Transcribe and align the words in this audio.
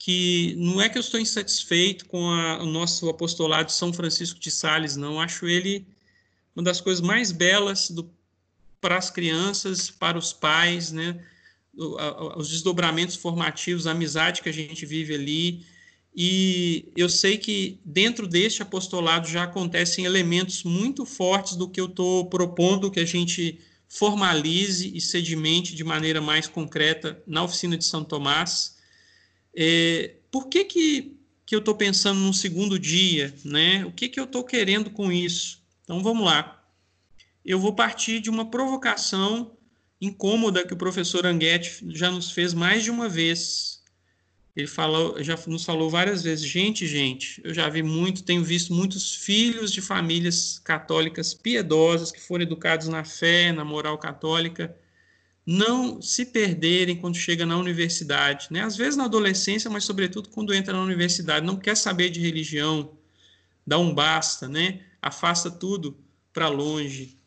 que 0.00 0.54
não 0.56 0.80
é 0.80 0.88
que 0.88 0.96
eu 0.96 1.00
estou 1.00 1.20
insatisfeito 1.20 2.06
com 2.06 2.30
a, 2.30 2.62
o 2.62 2.64
nosso 2.64 3.06
apostolado 3.10 3.66
de 3.66 3.74
São 3.74 3.92
Francisco 3.92 4.40
de 4.40 4.50
Sales, 4.50 4.96
não. 4.96 5.20
Acho 5.20 5.46
ele 5.46 5.86
uma 6.56 6.64
das 6.64 6.80
coisas 6.80 7.02
mais 7.02 7.30
belas 7.30 7.90
do, 7.90 8.10
para 8.80 8.96
as 8.96 9.10
crianças, 9.10 9.90
para 9.90 10.16
os 10.16 10.32
pais, 10.32 10.90
né? 10.90 11.22
os 12.34 12.48
desdobramentos 12.48 13.14
formativos, 13.14 13.86
a 13.86 13.90
amizade 13.90 14.40
que 14.40 14.48
a 14.48 14.52
gente 14.52 14.86
vive 14.86 15.14
ali. 15.14 15.66
E 16.16 16.90
eu 16.96 17.10
sei 17.10 17.36
que 17.36 17.78
dentro 17.84 18.26
deste 18.26 18.62
apostolado 18.62 19.28
já 19.28 19.44
acontecem 19.44 20.06
elementos 20.06 20.64
muito 20.64 21.04
fortes 21.04 21.56
do 21.56 21.68
que 21.68 21.80
eu 21.80 21.86
estou 21.86 22.24
propondo 22.24 22.90
que 22.90 23.00
a 23.00 23.04
gente 23.04 23.60
formalize 23.86 24.90
e 24.96 25.00
sedimente 25.00 25.74
de 25.74 25.84
maneira 25.84 26.22
mais 26.22 26.46
concreta 26.46 27.22
na 27.26 27.44
oficina 27.44 27.76
de 27.76 27.84
São 27.84 28.02
Tomás. 28.02 28.79
É, 29.54 30.14
por 30.30 30.48
que, 30.48 30.64
que, 30.64 31.16
que 31.44 31.54
eu 31.54 31.58
estou 31.58 31.74
pensando 31.74 32.20
num 32.20 32.32
segundo 32.32 32.78
dia? 32.78 33.34
Né? 33.44 33.84
O 33.84 33.92
que, 33.92 34.08
que 34.08 34.20
eu 34.20 34.24
estou 34.24 34.44
querendo 34.44 34.90
com 34.90 35.10
isso? 35.10 35.62
Então 35.84 36.02
vamos 36.02 36.24
lá. 36.24 36.62
Eu 37.44 37.58
vou 37.58 37.74
partir 37.74 38.20
de 38.20 38.30
uma 38.30 38.50
provocação 38.50 39.56
incômoda 40.00 40.66
que 40.66 40.72
o 40.72 40.76
professor 40.76 41.26
Anguete 41.26 41.84
já 41.90 42.10
nos 42.10 42.30
fez 42.30 42.54
mais 42.54 42.84
de 42.84 42.90
uma 42.90 43.08
vez. 43.08 43.82
Ele 44.54 44.66
falou, 44.66 45.22
já 45.22 45.38
nos 45.46 45.64
falou 45.64 45.88
várias 45.88 46.22
vezes, 46.22 46.44
gente, 46.44 46.86
gente, 46.86 47.40
eu 47.44 47.54
já 47.54 47.68
vi 47.68 47.82
muito, 47.82 48.24
tenho 48.24 48.42
visto 48.42 48.74
muitos 48.74 49.14
filhos 49.14 49.72
de 49.72 49.80
famílias 49.80 50.58
católicas 50.58 51.32
piedosas 51.32 52.10
que 52.10 52.20
foram 52.20 52.42
educados 52.42 52.88
na 52.88 53.04
fé, 53.04 53.52
na 53.52 53.64
moral 53.64 53.96
católica, 53.96 54.76
não 55.46 56.00
se 56.00 56.26
perderem 56.26 56.96
quando 56.96 57.16
chega 57.16 57.46
na 57.46 57.56
universidade, 57.56 58.48
né? 58.50 58.62
Às 58.62 58.76
vezes 58.76 58.96
na 58.96 59.04
adolescência, 59.04 59.70
mas 59.70 59.84
sobretudo 59.84 60.28
quando 60.28 60.54
entra 60.54 60.72
na 60.72 60.82
universidade, 60.82 61.46
não 61.46 61.56
quer 61.56 61.76
saber 61.76 62.10
de 62.10 62.20
religião, 62.20 62.92
dá 63.66 63.78
um 63.78 63.94
basta, 63.94 64.48
né? 64.48 64.80
Afasta 65.00 65.50
tudo 65.50 65.96
para 66.32 66.48
longe. 66.48 67.18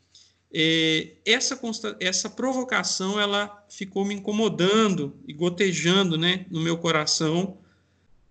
É, 0.53 1.13
essa, 1.25 1.59
essa 1.99 2.29
provocação 2.29 3.19
ela 3.19 3.65
ficou 3.69 4.05
me 4.05 4.13
incomodando 4.13 5.17
e 5.27 5.33
gotejando, 5.33 6.15
né, 6.15 6.45
no 6.51 6.61
meu 6.61 6.77
coração. 6.77 7.57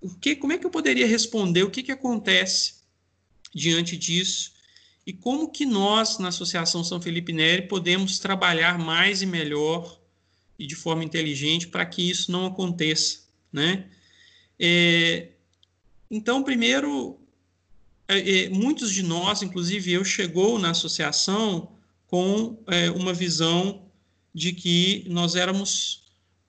O 0.00 0.14
que, 0.14 0.36
como 0.36 0.53
é 0.53 0.58
que 0.58 0.64
eu 0.64 0.70
poderia 0.70 1.06
responder? 1.06 1.64
O 1.64 1.70
que, 1.70 1.83
que 1.83 1.91
acontece 1.91 2.75
diante 3.53 3.97
disso? 3.97 4.52
E 5.06 5.12
como 5.12 5.50
que 5.50 5.67
nós, 5.67 6.19
na 6.19 6.28
Associação 6.28 6.84
São 6.84 7.00
Felipe 7.00 7.33
Neri, 7.33 7.62
podemos 7.62 8.19
trabalhar 8.19 8.78
mais 8.78 9.20
e 9.20 9.27
melhor 9.27 10.00
e 10.59 10.67
de 10.67 10.77
forma 10.77 11.03
inteligente 11.03 11.67
para 11.67 11.84
que 11.84 12.09
isso 12.09 12.31
não 12.31 12.47
aconteça, 12.47 13.20
né? 13.53 13.86
É, 14.59 15.28
então, 16.09 16.42
primeiro, 16.42 17.19
é, 18.06 18.44
é, 18.44 18.48
muitos 18.48 18.92
de 18.92 19.03
nós, 19.03 19.42
inclusive 19.42 19.91
eu, 19.92 20.05
chegou 20.05 20.59
na 20.59 20.70
associação 20.70 21.72
com 22.06 22.59
é, 22.66 22.91
uma 22.91 23.12
visão 23.12 23.83
de 24.34 24.53
que 24.53 25.05
nós 25.09 25.34
éramos 25.34 26.02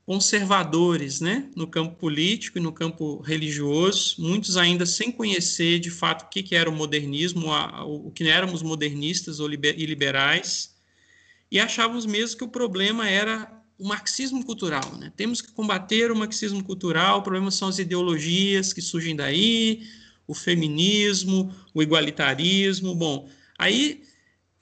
conservadores 0.05 1.21
né, 1.21 1.49
no 1.55 1.65
campo 1.65 1.95
político 1.95 2.57
e 2.57 2.61
no 2.61 2.73
campo 2.73 3.21
religioso, 3.21 4.15
muitos 4.19 4.57
ainda 4.57 4.85
sem 4.85 5.11
conhecer 5.11 5.79
de 5.79 5.89
fato 5.89 6.23
o 6.23 6.29
que, 6.29 6.43
que 6.43 6.55
era 6.55 6.69
o 6.69 6.75
modernismo, 6.75 7.47
o 7.85 8.11
que 8.11 8.27
éramos 8.27 8.61
modernistas 8.61 9.39
ou 9.39 9.51
e 9.51 9.85
liberais, 9.85 10.75
e 11.49 11.59
achávamos 11.59 12.05
mesmo 12.05 12.37
que 12.37 12.43
o 12.43 12.49
problema 12.49 13.09
era 13.09 13.49
o 13.77 13.87
marxismo 13.87 14.43
cultural. 14.43 14.97
Né? 14.97 15.11
Temos 15.15 15.41
que 15.41 15.51
combater 15.51 16.11
o 16.11 16.15
marxismo 16.15 16.63
cultural, 16.63 17.19
o 17.19 17.23
problema 17.23 17.49
são 17.49 17.69
as 17.69 17.79
ideologias 17.79 18.73
que 18.73 18.81
surgem 18.81 19.15
daí, 19.15 19.87
o 20.27 20.33
feminismo, 20.33 21.53
o 21.73 21.81
igualitarismo. 21.81 22.93
Bom, 22.93 23.29
aí 23.57 24.03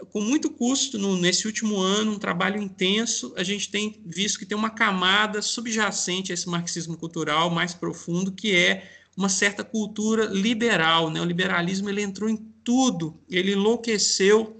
com 0.09 0.21
muito 0.21 0.49
custo 0.49 0.97
no, 0.97 1.17
nesse 1.17 1.45
último 1.45 1.79
ano, 1.79 2.13
um 2.13 2.19
trabalho 2.19 2.61
intenso, 2.61 3.33
a 3.37 3.43
gente 3.43 3.69
tem 3.69 4.01
visto 4.05 4.39
que 4.39 4.45
tem 4.45 4.57
uma 4.57 4.69
camada 4.69 5.41
subjacente 5.41 6.31
a 6.31 6.33
esse 6.33 6.49
marxismo 6.49 6.97
cultural 6.97 7.49
mais 7.49 7.73
profundo, 7.73 8.31
que 8.31 8.55
é 8.55 8.89
uma 9.15 9.29
certa 9.29 9.63
cultura 9.63 10.25
liberal. 10.25 11.09
Né? 11.09 11.21
O 11.21 11.25
liberalismo 11.25 11.89
ele 11.89 12.01
entrou 12.01 12.29
em 12.29 12.37
tudo, 12.63 13.19
ele 13.29 13.53
enlouqueceu 13.53 14.57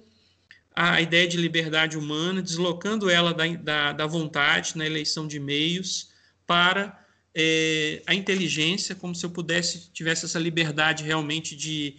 a 0.73 1.01
ideia 1.01 1.27
de 1.27 1.37
liberdade 1.37 1.97
humana, 1.97 2.41
deslocando 2.41 3.09
ela 3.09 3.33
da, 3.33 3.47
da, 3.47 3.91
da 3.93 4.07
vontade 4.07 4.77
na 4.77 4.85
eleição 4.85 5.27
de 5.27 5.39
meios 5.39 6.09
para 6.47 7.01
é, 7.35 8.01
a 8.05 8.13
inteligência, 8.13 8.95
como 8.95 9.15
se 9.15 9.25
eu 9.25 9.29
pudesse, 9.29 9.89
tivesse 9.91 10.25
essa 10.25 10.39
liberdade 10.39 11.03
realmente 11.03 11.55
de 11.55 11.97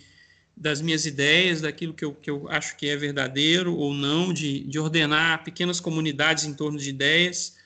das 0.57 0.81
minhas 0.81 1.07
ideias, 1.07 1.61
daquilo 1.61 1.95
que 1.95 2.05
eu, 2.05 2.15
que 2.15 2.31
eu 2.31 2.49
acho 2.49 2.77
que 2.77 2.89
é 2.89 2.97
verdadeiro 2.97 3.75
ou 3.75 3.95
não, 3.95 4.33
de, 4.33 4.61
de 4.61 4.79
ordenar 4.79 5.43
pequenas 5.45 5.81
comunidades 5.81 6.45
em 6.45 6.55
torno 6.55 6.79
de 6.79 6.91
ideias. 6.91 7.57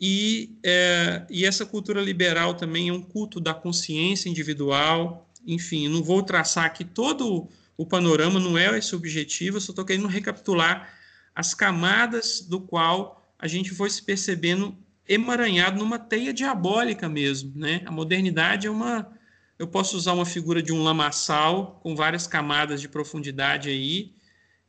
E, 0.00 0.56
é, 0.62 1.26
e 1.28 1.44
essa 1.44 1.66
cultura 1.66 2.00
liberal 2.00 2.54
também 2.54 2.88
é 2.88 2.92
um 2.92 3.02
culto 3.02 3.40
da 3.40 3.52
consciência 3.52 4.28
individual. 4.28 5.28
Enfim, 5.46 5.88
não 5.88 6.02
vou 6.02 6.22
traçar 6.22 6.64
aqui 6.64 6.84
todo 6.84 7.48
o 7.76 7.86
panorama, 7.86 8.38
não 8.40 8.58
é 8.58 8.76
esse 8.76 8.94
o 8.94 8.98
objetivo, 8.98 9.56
eu 9.56 9.60
só 9.60 9.70
estou 9.70 9.84
querendo 9.84 10.08
recapitular 10.08 10.92
as 11.34 11.54
camadas 11.54 12.40
do 12.40 12.60
qual 12.60 13.32
a 13.38 13.46
gente 13.46 13.70
foi 13.70 13.88
se 13.88 14.02
percebendo 14.02 14.76
emaranhado 15.08 15.78
numa 15.78 15.98
teia 15.98 16.34
diabólica 16.34 17.08
mesmo. 17.08 17.52
Né? 17.54 17.82
A 17.86 17.90
modernidade 17.92 18.66
é 18.66 18.70
uma 18.70 19.08
eu 19.58 19.66
posso 19.66 19.96
usar 19.96 20.12
uma 20.12 20.24
figura 20.24 20.62
de 20.62 20.72
um 20.72 20.82
lamaçal 20.82 21.80
com 21.82 21.96
várias 21.96 22.26
camadas 22.26 22.80
de 22.80 22.88
profundidade 22.88 23.68
aí 23.68 24.12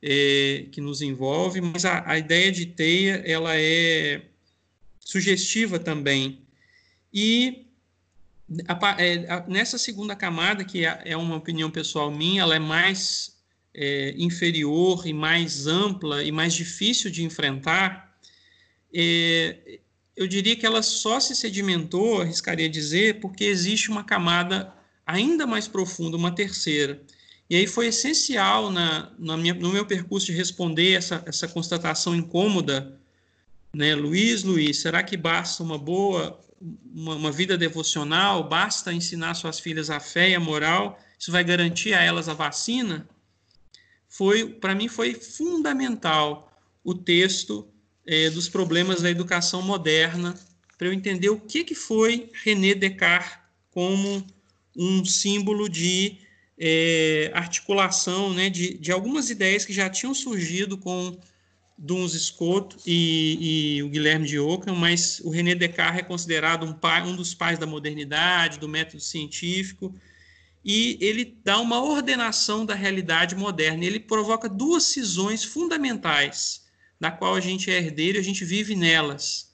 é, 0.02 0.66
que 0.72 0.82
nos 0.82 1.02
envolve, 1.02 1.62
mas 1.62 1.86
a, 1.86 2.10
a, 2.10 2.18
ideia 2.18 2.52
de 2.52 2.66
teia 2.66 3.22
ela 3.26 3.56
é 3.56 4.22
sugestiva 5.00 5.78
também. 5.78 6.42
E 7.14 7.68
a, 8.68 9.04
é, 9.04 9.32
a, 9.32 9.46
nessa 9.48 9.78
segunda 9.78 10.16
camada, 10.16 10.64
que 10.64 10.86
é, 10.86 11.02
é, 11.06 11.18
uma 11.18 11.36
opinião 11.36 11.70
pessoal 11.70 12.10
minha, 12.10 12.42
ela 12.42 12.56
é 12.56 12.60
mais 12.60 13.38
é, 13.74 14.16
inferior 14.18 15.06
e 15.06 15.14
mais 15.14 15.68
ampla 15.68 16.24
e 16.24 16.32
mais 16.32 16.54
difícil 16.54 17.12
de 17.12 17.24
enfrentar. 17.24 18.18
É, 18.94 19.80
eu 20.16 20.28
diria 20.28 20.56
que 20.56 20.66
ela 20.66 20.82
só 20.82 21.20
se 21.20 21.36
sedimentou, 21.36 22.22
arriscaria 22.22 22.68
dizer, 22.68 23.20
porque 23.20 23.44
existe 23.44 23.90
uma 23.92 24.04
camada 24.04 24.74
ainda 25.10 25.48
mais 25.48 25.68
profunda, 25.68 26.16
uma 26.16 26.32
terceira. 26.32 27.02
E 27.50 27.56
aí 27.56 27.66
foi 27.66 27.88
essencial 27.88 28.70
na, 28.70 29.12
na 29.18 29.36
minha, 29.36 29.56
no 29.56 29.74
meu 29.74 29.84
percurso 29.84 30.28
de 30.28 30.34
responder 30.34 30.94
essa, 30.94 31.24
essa 31.26 31.48
constatação 31.48 32.16
incômoda, 32.16 32.96
né, 33.74 33.96
Luiz, 33.96 34.44
Luiz, 34.44 34.80
será 34.80 35.02
que 35.02 35.18
basta 35.18 35.64
uma 35.64 35.80
boa, 35.80 36.40
uma, 36.94 37.16
uma 37.16 37.32
vida 37.32 37.58
devocional, 37.58 38.48
basta 38.48 38.94
ensinar 38.94 39.34
suas 39.34 39.60
filhas 39.60 39.90
a 39.90 40.00
fé 40.00 40.30
e 40.30 40.36
a 40.36 40.40
moral, 40.40 41.00
isso 41.18 41.32
vai 41.32 41.44
garantir 41.44 41.94
a 41.94 42.04
elas 42.04 42.30
a 42.30 42.36
vacina? 42.36 43.10
Foi, 44.08 44.48
para 44.48 44.76
mim, 44.76 44.88
foi 44.88 45.16
fundamental 45.16 46.52
o 46.84 46.94
texto 46.94 47.68
é, 48.06 48.30
dos 48.30 48.48
problemas 48.48 49.02
da 49.02 49.10
educação 49.10 49.62
moderna, 49.62 50.36
para 50.78 50.88
eu 50.88 50.94
entender 50.94 51.30
o 51.30 51.40
que, 51.40 51.64
que 51.64 51.76
foi 51.76 52.30
René 52.44 52.76
Descartes 52.76 53.38
como 53.72 54.26
um 54.80 55.04
símbolo 55.04 55.68
de 55.68 56.18
é, 56.58 57.30
articulação 57.34 58.34
né, 58.34 58.50
de, 58.50 58.78
de 58.78 58.94
algumas 58.94 59.30
ideias 59.30 59.66
que 59.66 59.74
já 59.74 59.90
tinham 59.90 60.14
surgido 60.14 60.78
com 60.78 61.20
Duns 61.78 62.14
Scott 62.14 62.78
e, 62.86 63.76
e, 63.78 63.84
o 63.84 63.90
Guilherme 63.90 64.26
de 64.26 64.40
Ockham, 64.40 64.76
mas 64.76 65.20
o 65.22 65.30
René 65.30 65.54
Descartes 65.54 66.00
é 66.00 66.04
considerado 66.04 66.66
um, 66.66 66.74
pai, 66.74 67.04
um 67.04 67.16
dos 67.16 67.34
pais 67.34 67.60
da 67.60 67.66
modernidade, 67.66 68.60
do 68.60 68.70
método 68.70 69.02
científico, 69.02 69.94
e 70.64 70.98
ele 71.02 71.38
dá 71.44 71.60
uma 71.60 71.82
ordenação 71.82 72.66
da 72.66 72.76
realidade 72.76 73.36
moderna. 73.36 73.86
Ele 73.86 74.00
provoca 74.00 74.50
duas 74.50 74.84
cisões 74.84 75.44
fundamentais, 75.44 76.66
da 77.00 77.10
qual 77.10 77.36
a 77.36 77.40
gente 77.40 77.72
é 77.72 77.78
herdeiro 77.78 78.18
e 78.18 78.22
a 78.22 78.24
gente 78.24 78.44
vive 78.44 78.76
nelas, 78.76 79.54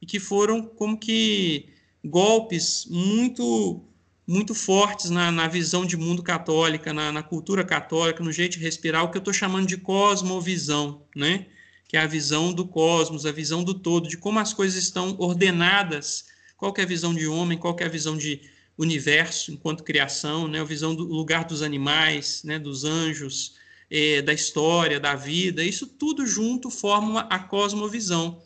e 0.00 0.06
que 0.06 0.18
foram 0.18 0.62
como 0.62 0.98
que 0.98 1.68
golpes 2.02 2.86
muito 2.88 3.86
muito 4.26 4.54
fortes 4.54 5.08
na, 5.08 5.30
na 5.30 5.46
visão 5.46 5.86
de 5.86 5.96
mundo 5.96 6.22
católica, 6.22 6.92
na, 6.92 7.12
na, 7.12 7.22
cultura 7.22 7.64
católica, 7.64 8.24
no 8.24 8.32
jeito 8.32 8.58
de 8.58 8.64
respirar, 8.64 9.04
o 9.04 9.10
que 9.10 9.16
eu 9.16 9.20
estou 9.20 9.32
chamando 9.32 9.66
de 9.66 9.76
cosmovisão, 9.76 11.06
né? 11.14 11.46
que 11.86 11.96
é 11.96 12.00
a 12.00 12.06
visão 12.06 12.52
do 12.52 12.66
cosmos, 12.66 13.24
a 13.24 13.30
visão 13.30 13.62
do 13.62 13.72
todo, 13.72 14.08
de 14.08 14.16
como 14.16 14.40
as 14.40 14.52
coisas 14.52 14.82
estão 14.82 15.14
ordenadas, 15.18 16.24
qual 16.56 16.74
é 16.76 16.82
a 16.82 16.86
visão 16.86 17.14
de 17.14 17.28
homem, 17.28 17.56
qual 17.56 17.76
é 17.78 17.84
a 17.84 17.88
visão 17.88 18.16
de 18.16 18.40
universo 18.76 19.52
enquanto 19.52 19.84
criação, 19.84 20.48
né? 20.48 20.60
a 20.60 20.64
visão 20.64 20.94
do 20.94 21.04
lugar 21.04 21.44
dos 21.44 21.62
animais, 21.62 22.42
né? 22.42 22.58
dos 22.58 22.82
anjos, 22.82 23.54
é, 23.88 24.20
da 24.20 24.32
história, 24.32 24.98
da 24.98 25.14
vida, 25.14 25.62
isso 25.62 25.86
tudo 25.86 26.26
junto 26.26 26.68
forma 26.68 27.20
a 27.30 27.38
cosmovisão. 27.38 28.42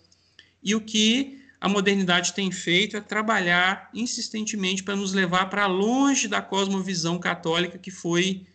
E 0.63 0.75
o 0.75 0.81
que 0.83 1.40
a 1.61 1.69
modernidade 1.69 2.33
tem 2.33 2.51
feito 2.51 2.97
é 2.97 3.01
trabalhar 3.01 3.91
insistentemente 3.93 4.83
para 4.83 4.97
nos 4.97 5.13
levar 5.13 5.51
para 5.51 5.67
longe 5.67 6.27
da 6.27 6.41
cosmovisão 6.41 7.19
católica 7.19 7.79
que 7.79 7.91
foi 7.91 8.47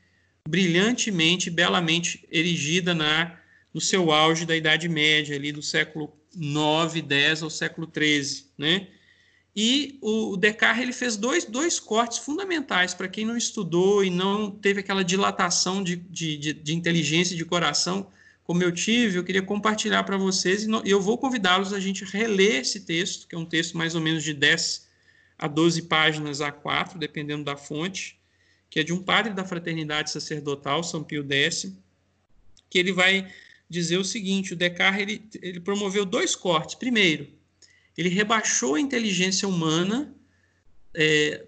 brilhantemente, 0.47 1.49
belamente 1.49 2.27
erigida 2.31 2.95
na, 2.95 3.37
no 3.71 3.79
seu 3.79 4.11
auge 4.11 4.45
da 4.45 4.55
Idade 4.55 4.89
Média, 4.89 5.35
ali 5.35 5.51
do 5.51 5.61
século 5.61 6.15
9, 6.35 7.01
10 7.01 7.43
ao 7.43 7.49
século 7.49 7.85
13, 7.85 8.47
né? 8.57 8.87
E 9.55 9.97
o 10.01 10.35
Descartes 10.35 10.83
ele 10.83 10.91
fez 10.91 11.15
dois, 11.15 11.45
dois 11.45 11.79
cortes 11.79 12.17
fundamentais 12.17 12.93
para 12.93 13.07
quem 13.07 13.23
não 13.23 13.37
estudou 13.37 14.03
e 14.03 14.09
não 14.09 14.51
teve 14.51 14.81
aquela 14.81 15.03
dilatação 15.03 15.81
de, 15.81 15.95
de, 15.95 16.37
de, 16.37 16.53
de 16.53 16.75
inteligência 16.75 17.35
e 17.35 17.37
de 17.37 17.45
coração 17.45 18.11
como 18.45 18.61
eu 18.61 18.71
tive, 18.71 19.17
eu 19.17 19.23
queria 19.23 19.41
compartilhar 19.41 20.03
para 20.03 20.17
vocês 20.17 20.63
e 20.63 20.89
eu 20.89 21.01
vou 21.01 21.17
convidá-los 21.17 21.73
a 21.73 21.79
gente 21.79 22.05
reler 22.05 22.61
esse 22.61 22.81
texto, 22.81 23.27
que 23.27 23.35
é 23.35 23.37
um 23.37 23.45
texto 23.45 23.75
mais 23.75 23.95
ou 23.95 24.01
menos 24.01 24.23
de 24.23 24.35
10 24.35 24.87
a 25.37 25.47
12 25.47 25.81
páginas 25.83 26.41
a 26.41 26.51
4, 26.51 26.99
dependendo 26.99 27.43
da 27.43 27.57
fonte, 27.57 28.19
que 28.69 28.79
é 28.79 28.83
de 28.83 28.93
um 28.93 29.01
padre 29.01 29.33
da 29.33 29.43
fraternidade 29.43 30.11
sacerdotal, 30.11 30.83
São 30.83 31.03
Pio 31.03 31.25
X, 31.27 31.75
que 32.69 32.77
ele 32.77 32.93
vai 32.93 33.27
dizer 33.67 33.97
o 33.97 34.05
seguinte, 34.05 34.53
o 34.53 34.55
Descartes 34.55 35.01
ele, 35.01 35.27
ele 35.41 35.59
promoveu 35.59 36.05
dois 36.05 36.35
cortes. 36.35 36.75
Primeiro, 36.75 37.27
ele 37.97 38.09
rebaixou 38.09 38.75
a 38.75 38.79
inteligência 38.79 39.47
humana 39.47 40.13
é, 40.93 41.45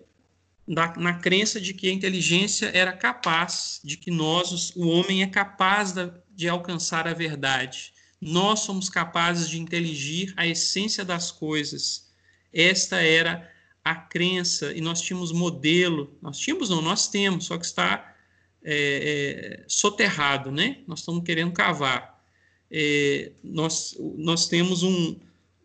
na, 0.68 0.96
na, 0.96 1.14
crença 1.14 1.62
de 1.62 1.76
que 1.76 1.90
a 1.90 1.94
inteligência 1.94 2.72
era 2.74 2.92
capaz, 2.92 3.80
de 3.84 3.98
que 3.98 4.10
nós, 4.10 4.76
o 4.76 4.88
homem, 4.88 5.22
é 5.22 5.28
capaz 5.28 5.92
da, 5.92 6.12
de 6.38 6.48
alcançar 6.48 7.08
a 7.08 7.16
verdade. 7.16 7.92
Nós 8.22 8.60
somos 8.60 8.90
capazes 8.92 9.50
de 9.50 9.60
inteligir 9.60 10.36
a 10.38 10.46
essência 10.46 11.04
das 11.04 11.32
coisas. 11.32 12.12
Esta 12.54 13.02
era 13.02 13.52
a 13.84 13.96
crença, 13.96 14.72
e 14.72 14.80
nós 14.80 15.02
tínhamos 15.02 15.32
modelo, 15.32 16.16
nós 16.22 16.38
tínhamos, 16.38 16.70
não, 16.70 16.80
nós 16.80 17.08
temos, 17.08 17.46
só 17.46 17.58
que 17.58 17.66
está 17.66 18.16
é, 18.64 19.64
é, 19.64 19.66
soterrado, 19.68 20.52
né? 20.52 20.78
Nós 20.86 21.00
estamos 21.00 21.24
querendo 21.24 21.52
cavar. 21.54 22.24
É, 22.70 23.32
nós, 23.44 23.98
nós 24.18 24.48
temos 24.48 24.84
um, 24.84 25.16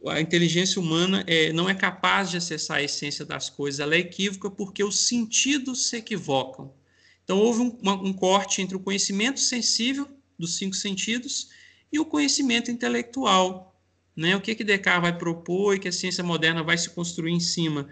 a 0.07 0.21
inteligência 0.21 0.81
humana 0.81 1.23
é, 1.27 1.53
não 1.53 1.69
é 1.69 1.75
capaz 1.75 2.31
de 2.31 2.39
acessar 2.39 2.79
a 2.79 2.83
essência 2.83 3.27
das 3.27 3.51
coisas, 3.51 3.81
ela 3.81 3.95
é 3.95 3.99
equívoca 3.99 4.51
porque 4.51 4.83
os 4.83 5.07
sentidos 5.07 5.89
se 5.89 5.97
equivocam. 5.97 6.73
Então, 7.25 7.39
houve 7.39 7.61
um, 7.61 7.79
um 7.83 8.13
corte 8.13 8.63
entre 8.63 8.75
o 8.77 8.81
conhecimento 8.81 9.39
sensível 9.39 10.09
dos 10.43 10.57
cinco 10.57 10.77
sentidos 10.77 11.49
e 11.91 11.99
o 11.99 12.05
conhecimento 12.05 12.71
intelectual. 12.71 13.75
Né? 14.15 14.37
O 14.37 14.41
que, 14.41 14.55
que 14.55 14.63
Descartes 14.63 15.03
vai 15.03 15.17
propor 15.17 15.75
e 15.75 15.79
que 15.79 15.89
a 15.89 15.93
ciência 15.93 16.23
moderna 16.23 16.63
vai 16.63 16.77
se 16.77 16.91
construir 16.91 17.33
em 17.33 17.41
cima? 17.41 17.89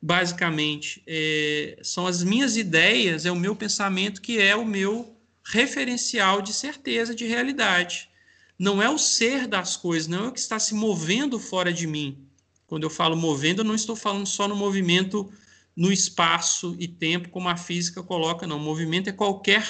Basicamente, 0.00 1.02
é, 1.06 1.78
são 1.82 2.06
as 2.06 2.22
minhas 2.22 2.56
ideias, 2.58 3.24
é 3.24 3.32
o 3.32 3.36
meu 3.36 3.56
pensamento 3.56 4.20
que 4.20 4.38
é 4.38 4.54
o 4.54 4.64
meu 4.64 5.16
referencial 5.42 6.42
de 6.42 6.52
certeza 6.52 7.14
de 7.14 7.24
realidade 7.24 8.10
não 8.58 8.82
é 8.82 8.88
o 8.88 8.98
ser 8.98 9.46
das 9.46 9.76
coisas, 9.76 10.08
não 10.08 10.26
é 10.26 10.28
o 10.28 10.32
que 10.32 10.38
está 10.38 10.58
se 10.58 10.74
movendo 10.74 11.38
fora 11.38 11.72
de 11.72 11.86
mim. 11.86 12.26
Quando 12.66 12.84
eu 12.84 12.90
falo 12.90 13.16
movendo, 13.16 13.60
eu 13.60 13.64
não 13.64 13.74
estou 13.74 13.96
falando 13.96 14.26
só 14.26 14.48
no 14.48 14.56
movimento 14.56 15.30
no 15.76 15.92
espaço 15.92 16.76
e 16.78 16.86
tempo, 16.86 17.28
como 17.30 17.48
a 17.48 17.56
física 17.56 18.02
coloca, 18.02 18.46
não. 18.46 18.56
O 18.56 18.60
movimento 18.60 19.08
é 19.08 19.12
qualquer 19.12 19.66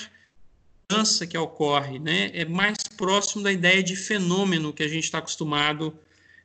mudança 0.90 1.26
que 1.26 1.36
ocorre, 1.36 1.98
né? 1.98 2.31
É 2.34 2.44
mais 2.44 2.78
próximo 2.96 3.42
da 3.42 3.52
ideia 3.52 3.82
de 3.82 3.96
fenômeno 3.96 4.72
que 4.72 4.82
a 4.82 4.88
gente 4.88 5.04
está 5.04 5.19
acostumado 5.19 5.98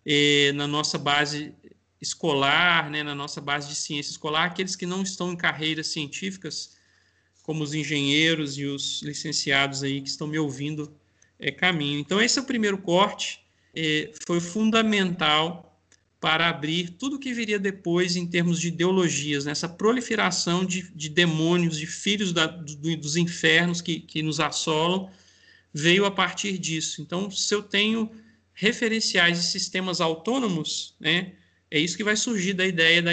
eh, 0.06 0.51
na 0.53 0.68
nossa 0.68 0.97
base 0.97 1.53
escolar, 2.01 2.89
né? 2.89 3.03
na 3.03 3.13
nossa 3.13 3.41
base 3.41 3.68
de 3.68 3.75
ciência 3.75 4.12
escolar, 4.12 4.45
aqueles 4.45 4.75
que 4.75 4.86
não 4.86 5.01
estão 5.01 5.31
em 5.31 5.36
carreiras 5.36 5.88
científicas, 5.88 6.77
como 7.44 7.63
os 7.63 7.74
engenheiros 7.74 8.57
e 8.57 8.65
os 8.65 9.01
licenciados 9.01 9.83
aí 9.83 10.01
que 10.01 10.09
estão 10.09 10.27
me 10.27 10.39
ouvindo 10.39 10.94
é, 11.38 11.51
caminho. 11.51 12.00
Então, 12.00 12.21
esse 12.21 12.39
é 12.39 12.41
o 12.41 12.45
primeiro 12.45 12.77
corte, 12.77 13.41
é, 13.75 14.12
foi 14.25 14.39
fundamental 14.39 15.69
para 16.19 16.50
abrir 16.50 16.89
tudo 16.92 17.16
o 17.16 17.19
que 17.19 17.33
viria 17.33 17.57
depois 17.57 18.16
em 18.16 18.27
termos 18.27 18.60
de 18.60 18.68
ideologias, 18.68 19.45
nessa 19.45 19.69
proliferação 19.69 20.66
de, 20.66 20.92
de 20.94 21.07
demônios, 21.07 21.77
de 21.77 21.88
filhos 21.88 22.33
da, 22.33 22.45
do, 22.45 22.98
dos 22.98 23.16
infernos 23.16 23.80
que, 23.81 24.01
que 24.01 24.21
nos 24.21 24.39
assolam, 24.39 25.10
veio 25.74 26.06
a 26.06 26.12
partir 26.12 26.57
disso. 26.57 27.01
Então, 27.01 27.31
se 27.31 27.54
eu 27.56 27.63
tenho 27.63 28.12
referenciais 28.54 29.38
de 29.38 29.45
sistemas 29.45 30.01
autônomos, 30.01 30.94
né, 31.00 31.33
é 31.71 31.80
isso 31.80 31.95
que 31.95 32.04
vai 32.04 32.18
surgir 32.18 32.54
da 32.54 32.65
ideia 32.65 33.01
da, 33.01 33.12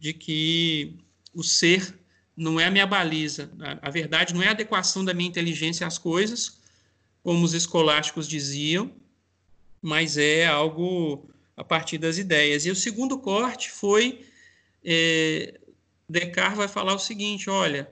de 0.00 0.12
que 0.12 0.96
o 1.32 1.44
ser 1.44 1.94
não 2.36 2.58
é 2.58 2.64
a 2.64 2.70
minha 2.70 2.86
baliza. 2.86 3.48
A, 3.60 3.88
a 3.88 3.90
verdade 3.90 4.34
não 4.34 4.42
é 4.42 4.48
a 4.48 4.52
adequação 4.52 5.04
da 5.04 5.14
minha 5.14 5.28
inteligência 5.28 5.86
às 5.86 5.98
coisas, 5.98 6.58
como 7.22 7.44
os 7.44 7.54
escolásticos 7.54 8.26
diziam, 8.26 8.90
mas 9.80 10.16
é 10.16 10.46
algo 10.46 11.29
a 11.60 11.64
partir 11.64 11.98
das 11.98 12.16
ideias. 12.16 12.64
E 12.64 12.70
o 12.70 12.76
segundo 12.76 13.18
corte 13.18 13.70
foi 13.70 14.24
é, 14.82 15.60
Descartes 16.08 16.56
vai 16.56 16.66
falar 16.66 16.94
o 16.94 16.98
seguinte: 16.98 17.50
olha, 17.50 17.90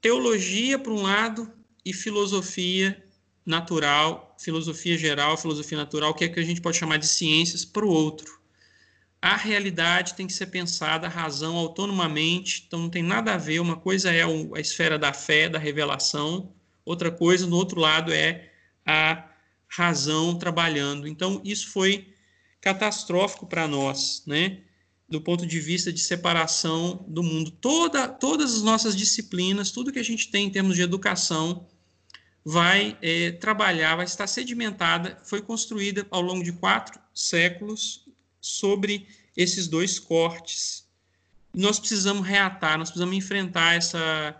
teologia 0.00 0.76
por 0.76 0.92
um 0.92 1.02
lado 1.02 1.50
e 1.84 1.92
filosofia 1.92 3.00
natural, 3.46 4.36
filosofia 4.40 4.98
geral, 4.98 5.38
filosofia 5.38 5.78
natural, 5.78 6.12
que 6.14 6.24
é 6.24 6.28
que 6.28 6.40
a 6.40 6.44
gente 6.44 6.60
pode 6.60 6.76
chamar 6.76 6.98
de 6.98 7.06
ciências, 7.06 7.64
para 7.64 7.86
o 7.86 7.88
outro. 7.88 8.38
A 9.22 9.36
realidade 9.36 10.14
tem 10.14 10.26
que 10.26 10.32
ser 10.32 10.46
pensada, 10.46 11.06
a 11.06 11.10
razão 11.10 11.56
autonomamente, 11.56 12.64
então 12.66 12.80
não 12.80 12.90
tem 12.90 13.02
nada 13.02 13.34
a 13.34 13.36
ver. 13.36 13.60
Uma 13.60 13.76
coisa 13.76 14.12
é 14.12 14.22
a 14.22 14.60
esfera 14.60 14.98
da 14.98 15.12
fé, 15.12 15.48
da 15.48 15.58
revelação, 15.58 16.52
outra 16.84 17.10
coisa, 17.10 17.46
no 17.46 17.56
outro 17.56 17.80
lado, 17.80 18.12
é 18.12 18.50
a 18.84 19.28
razão 19.68 20.36
trabalhando. 20.38 21.06
Então, 21.08 21.40
isso 21.44 21.70
foi 21.70 22.17
catastrófico 22.60 23.46
para 23.46 23.66
nós, 23.68 24.22
né? 24.26 24.62
do 25.08 25.20
ponto 25.20 25.46
de 25.46 25.58
vista 25.58 25.90
de 25.90 26.00
separação 26.00 27.04
do 27.08 27.22
mundo. 27.22 27.50
Toda, 27.50 28.06
todas 28.06 28.54
as 28.54 28.62
nossas 28.62 28.94
disciplinas, 28.94 29.70
tudo 29.70 29.90
que 29.90 29.98
a 29.98 30.04
gente 30.04 30.30
tem 30.30 30.46
em 30.46 30.50
termos 30.50 30.76
de 30.76 30.82
educação, 30.82 31.66
vai 32.44 32.96
é, 33.00 33.32
trabalhar, 33.32 33.96
vai 33.96 34.04
estar 34.04 34.26
sedimentada, 34.26 35.18
foi 35.24 35.40
construída 35.40 36.06
ao 36.10 36.20
longo 36.20 36.44
de 36.44 36.52
quatro 36.52 37.00
séculos 37.14 38.06
sobre 38.40 39.06
esses 39.36 39.66
dois 39.66 39.98
cortes. 39.98 40.86
Nós 41.54 41.78
precisamos 41.78 42.26
reatar, 42.26 42.78
nós 42.78 42.90
precisamos 42.90 43.16
enfrentar 43.16 43.76
essa 43.76 44.38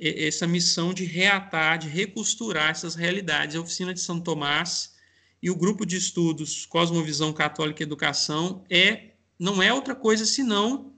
essa 0.00 0.46
missão 0.46 0.94
de 0.94 1.04
reatar, 1.04 1.76
de 1.76 1.88
recosturar 1.88 2.70
essas 2.70 2.94
realidades. 2.94 3.56
A 3.56 3.60
Oficina 3.60 3.92
de 3.92 3.98
São 3.98 4.20
Tomás 4.20 4.94
e 5.42 5.50
o 5.50 5.56
grupo 5.56 5.86
de 5.86 5.96
estudos 5.96 6.66
Cosmovisão 6.66 7.32
Católica 7.32 7.82
e 7.82 7.84
Educação 7.84 8.64
é 8.68 9.10
não 9.38 9.62
é 9.62 9.72
outra 9.72 9.94
coisa 9.94 10.26
senão 10.26 10.92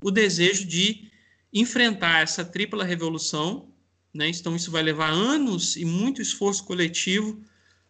o 0.00 0.10
desejo 0.10 0.64
de 0.64 1.10
enfrentar 1.52 2.22
essa 2.22 2.44
tripla 2.44 2.84
revolução, 2.84 3.68
né? 4.12 4.28
Então 4.28 4.56
isso 4.56 4.70
vai 4.70 4.82
levar 4.82 5.10
anos 5.10 5.76
e 5.76 5.84
muito 5.84 6.22
esforço 6.22 6.64
coletivo 6.64 7.40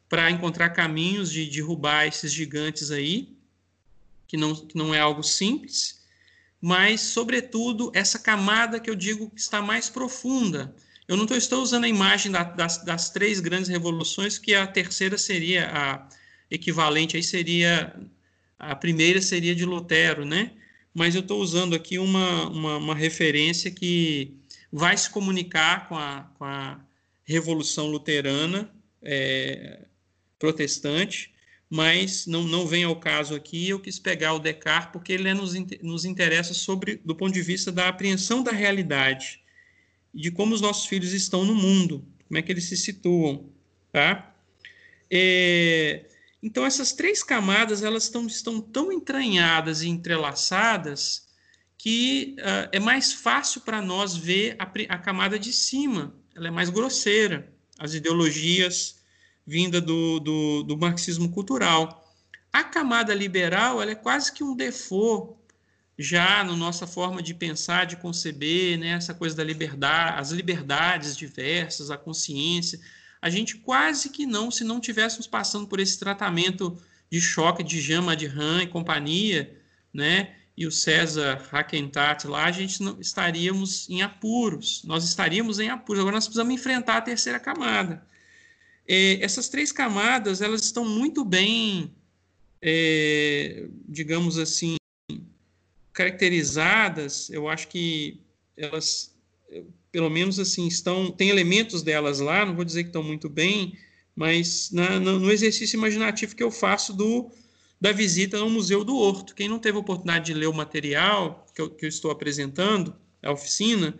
para 0.09 0.31
encontrar 0.31 0.71
caminhos 0.71 1.31
de 1.31 1.47
derrubar 1.47 2.07
esses 2.07 2.33
gigantes 2.33 2.91
aí, 2.91 3.37
que 4.27 4.37
não, 4.37 4.55
que 4.55 4.77
não 4.77 4.95
é 4.95 5.01
algo 5.01 5.23
simples 5.23 6.03
mas, 6.63 7.01
sobretudo, 7.01 7.91
essa 7.93 8.21
camada 8.21 8.79
que 8.79 8.89
eu 8.89 8.95
digo 8.95 9.29
que 9.29 9.41
está 9.41 9.61
mais 9.61 9.91
profunda. 9.91 10.73
Eu 11.13 11.19
não 11.19 11.27
estou 11.37 11.63
usando 11.63 11.85
a 11.85 11.89
imagem 11.89 12.33
da, 12.33 12.43
das, 12.43 12.79
das, 12.79 13.11
três 13.11 13.39
grandes 13.39 13.69
revoluções, 13.69 14.39
que 14.39 14.55
a 14.55 14.67
terceira 14.67 15.19
seria 15.19 15.71
a 15.71 16.09
equivalente, 16.51 17.19
aí 17.19 17.23
seria 17.23 17.95
a 18.59 18.75
primeira 18.75 19.21
seria 19.21 19.55
de 19.55 19.67
Lutero, 19.67 20.25
né? 20.25 20.53
Mas 20.95 21.15
eu 21.15 21.21
estou 21.21 21.43
usando 21.43 21.75
aqui 21.75 21.99
uma, 21.99 22.49
uma, 22.49 22.77
uma, 22.79 22.95
referência 22.95 23.71
que 23.71 24.39
vai 24.73 24.97
se 24.97 25.11
comunicar 25.11 25.87
com 25.87 25.99
a, 25.99 26.31
com 26.39 26.47
a 26.47 26.81
Revolução 27.25 27.89
Luterana 27.89 28.71
é, 29.03 29.81
protestante, 30.39 31.31
mas 31.69 32.27
não, 32.27 32.43
não 32.45 32.67
vem 32.67 32.85
ao 32.85 32.97
caso 32.97 33.35
aqui. 33.35 33.69
Eu 33.69 33.79
quis 33.79 33.99
pegar 33.99 34.33
o 34.33 34.39
Descartes 34.39 34.93
porque 34.93 35.13
ele 35.13 35.29
é, 35.29 35.35
nos, 35.35 35.53
nos 35.83 36.07
interessa 36.07 36.55
sobre 36.55 37.03
do 37.05 37.15
ponto 37.15 37.35
de 37.35 37.43
vista 37.43 37.71
da 37.71 37.89
apreensão 37.89 38.43
da 38.43 38.51
realidade 38.51 39.42
de 40.15 40.31
como 40.31 40.55
os 40.55 40.61
nossos 40.61 40.87
filhos 40.87 41.13
estão 41.13 41.45
no 41.45 41.55
mundo, 41.55 42.05
como 42.29 42.39
é 42.39 42.43
que 42.43 42.53
eles 42.53 42.65
se 42.65 42.77
situam, 42.77 43.51
tá? 43.91 44.35
É, 45.11 46.07
então 46.43 46.65
essas 46.65 46.93
três 46.93 47.23
camadas 47.23 47.83
elas 47.83 48.05
estão, 48.05 48.27
estão 48.27 48.61
tão 48.61 48.91
entranhadas 48.91 49.83
e 49.83 49.89
entrelaçadas 49.89 51.29
que 51.77 52.37
uh, 52.39 52.69
é 52.73 52.79
mais 52.79 53.13
fácil 53.13 53.61
para 53.63 53.83
nós 53.83 54.17
ver 54.17 54.57
a, 54.59 54.65
a 54.95 54.99
camada 54.99 55.39
de 55.39 55.53
cima, 55.53 56.15
ela 56.35 56.49
é 56.49 56.51
mais 56.51 56.71
grosseira, 56.71 57.53
as 57.79 57.95
ideologias 57.95 59.03
vinda 59.47 59.81
do, 59.81 60.21
do, 60.21 60.63
do 60.63 60.79
marxismo 60.79 61.31
cultural. 61.31 61.99
A 62.53 62.63
camada 62.63 63.13
liberal 63.15 63.83
ela 63.83 63.91
é 63.91 63.97
quase 63.97 64.33
que 64.33 64.45
um 64.45 64.55
default 64.55 65.42
já 65.99 66.43
na 66.43 66.57
nossa 66.57 66.87
forma 66.87 67.23
de 67.23 67.35
pensar, 67.35 67.87
de 67.87 67.97
conceber, 67.97 68.79
né, 68.79 68.91
essa 68.91 69.13
coisa 69.15 69.37
da 69.37 69.45
liberdade, 69.45 70.21
as 70.21 70.31
liberdades 70.31 71.17
diversas, 71.17 71.91
a 71.91 71.97
consciência. 71.97 72.81
A 73.21 73.29
gente 73.31 73.57
quase 73.57 74.09
que 74.11 74.27
não, 74.27 74.51
se 74.51 74.65
não 74.65 74.81
tivéssemos 74.81 75.27
passando 75.27 75.67
por 75.67 75.79
esse 75.79 75.99
tratamento 75.99 76.77
de 77.11 77.21
choque 77.21 77.63
de 77.63 77.81
Jama 77.81 78.17
de 78.17 78.27
Han 78.27 78.63
e 78.63 78.67
companhia, 78.67 79.57
né, 79.93 80.35
e 80.57 80.67
o 80.67 80.73
César 80.73 81.49
Hackentat 81.51 82.27
lá, 82.27 82.45
a 82.45 82.53
gente 82.53 82.83
não 82.83 83.01
estaríamos 83.01 83.89
em 83.89 84.03
apuros. 84.03 84.83
Nós 84.85 85.05
estaríamos 85.05 85.59
em 85.59 85.71
apuros. 85.71 86.01
Agora 86.01 86.17
nós 86.17 86.27
precisamos 86.27 86.55
enfrentar 86.55 86.99
a 86.99 87.01
terceira 87.01 87.41
camada. 87.41 88.07
É, 88.87 89.23
essas 89.25 89.49
três 89.49 89.73
camadas, 89.73 90.43
elas 90.43 90.63
estão 90.63 90.85
muito 90.85 91.25
bem, 91.25 91.95
é, 92.61 93.67
digamos 93.89 94.39
assim, 94.39 94.77
caracterizadas. 95.93 97.31
Eu 97.31 97.49
acho 97.49 97.69
que 97.69 98.21
elas, 98.57 99.15
pelo 99.91 100.11
menos 100.11 100.39
assim, 100.39 100.67
estão, 100.67 101.11
tem 101.11 101.29
elementos 101.29 101.83
delas 101.83 102.21
lá. 102.21 102.45
Não 102.45 102.55
vou 102.55 102.65
dizer 102.65 102.85
que 102.85 102.89
estão 102.89 103.03
muito 103.03 103.29
bem, 103.29 103.77
mas 104.15 104.71
na, 104.71 104.99
no 104.99 105.31
exercício 105.31 105.77
imaginativo 105.77 106.37
que 106.37 106.43
eu 106.43 106.51
faço 106.51 106.93
do 106.93 107.31
da 107.81 107.91
visita 107.91 108.39
ao 108.39 108.49
Museu 108.49 108.85
do 108.85 108.95
Horto. 108.95 109.35
Quem 109.35 109.49
não 109.49 109.59
teve 109.59 109.77
oportunidade 109.77 110.27
de 110.27 110.35
ler 110.35 110.47
o 110.47 110.55
material 110.55 111.45
que 111.53 111.61
eu, 111.61 111.69
que 111.69 111.85
eu 111.85 111.89
estou 111.89 112.13
apresentando, 112.13 112.95
a 113.21 113.33
oficina, 113.33 113.99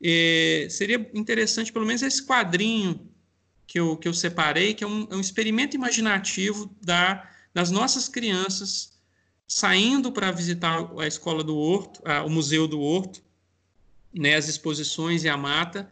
é, 0.00 0.68
seria 0.70 1.10
interessante 1.12 1.72
pelo 1.72 1.84
menos 1.84 2.00
esse 2.02 2.24
quadrinho 2.24 3.08
que 3.66 3.80
eu, 3.80 3.96
que 3.96 4.06
eu 4.06 4.14
separei, 4.14 4.72
que 4.72 4.84
é 4.84 4.86
um, 4.86 5.08
é 5.10 5.16
um 5.16 5.20
experimento 5.20 5.74
imaginativo 5.74 6.70
da, 6.80 7.28
das 7.52 7.72
nossas 7.72 8.08
crianças 8.08 8.97
saindo 9.48 10.12
para 10.12 10.30
visitar 10.30 10.90
a 10.98 11.06
escola 11.06 11.42
do 11.42 11.56
Horto, 11.56 12.02
a, 12.04 12.22
o 12.22 12.28
Museu 12.28 12.68
do 12.68 12.78
Horto, 12.78 13.22
né, 14.12 14.36
as 14.36 14.46
exposições 14.46 15.24
e 15.24 15.28
a 15.28 15.38
mata, 15.38 15.88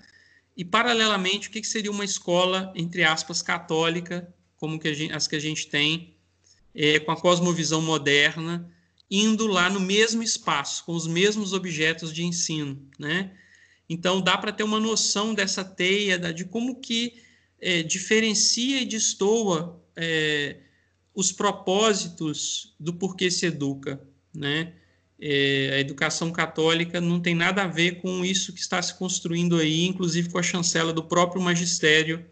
e 0.55 0.63
paralelamente 0.65 1.49
o 1.49 1.51
que, 1.51 1.63
que 1.63 1.67
seria 1.67 1.91
uma 1.91 2.05
escola, 2.05 2.71
entre 2.77 3.03
aspas, 3.03 3.41
católica, 3.41 4.33
como 4.57 4.79
que 4.79 4.93
gente, 4.95 5.13
as 5.13 5.27
que 5.27 5.37
a 5.37 5.41
gente 5.41 5.69
tem 5.69 6.15
é, 6.75 6.99
com 6.99 7.11
a 7.11 7.21
cosmovisão 7.21 7.81
moderna, 7.81 8.71
indo 9.11 9.47
lá 9.47 9.71
no 9.71 9.81
mesmo 9.81 10.23
espaço, 10.23 10.85
com 10.85 10.93
os 10.93 11.07
mesmos 11.07 11.53
objetos 11.53 12.13
de 12.13 12.25
ensino, 12.25 12.87
né? 12.99 13.33
Então 13.89 14.21
dá 14.21 14.37
para 14.37 14.53
ter 14.53 14.65
uma 14.65 14.81
noção 14.81 15.33
dessa 15.33 15.65
teia, 15.65 16.19
de 16.19 16.45
como 16.45 16.81
que 16.81 17.23
é, 17.61 17.83
diferencia 17.83 18.81
e 18.81 18.85
destoa 18.85 19.81
é, 19.95 20.57
os 21.17 21.33
propósitos 21.33 22.75
do 22.79 22.93
porquê 22.93 23.31
se 23.31 23.47
educa, 23.47 23.99
né? 24.35 24.75
É, 25.19 25.71
a 25.73 25.81
educação 25.81 26.31
católica 26.31 27.01
não 27.01 27.19
tem 27.19 27.35
nada 27.35 27.63
a 27.63 27.67
ver 27.67 28.03
com 28.03 28.23
isso 28.23 28.53
que 28.53 28.61
está 28.61 28.83
se 28.83 28.93
construindo 28.99 29.57
aí, 29.57 29.87
inclusive 29.87 30.29
com 30.29 30.39
a 30.39 30.43
chancela 30.43 30.93
do 30.93 31.03
próprio 31.03 31.41
magistério 31.41 32.23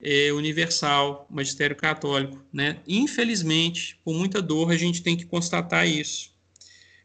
é, 0.00 0.32
universal, 0.32 1.26
magistério 1.28 1.76
católico. 1.76 2.42
Né? 2.50 2.78
Infelizmente, 2.88 4.00
com 4.02 4.14
muita 4.14 4.40
dor, 4.40 4.70
a 4.70 4.76
gente 4.76 5.02
tem 5.02 5.18
que 5.18 5.26
constatar 5.26 5.86
isso. 5.86 6.30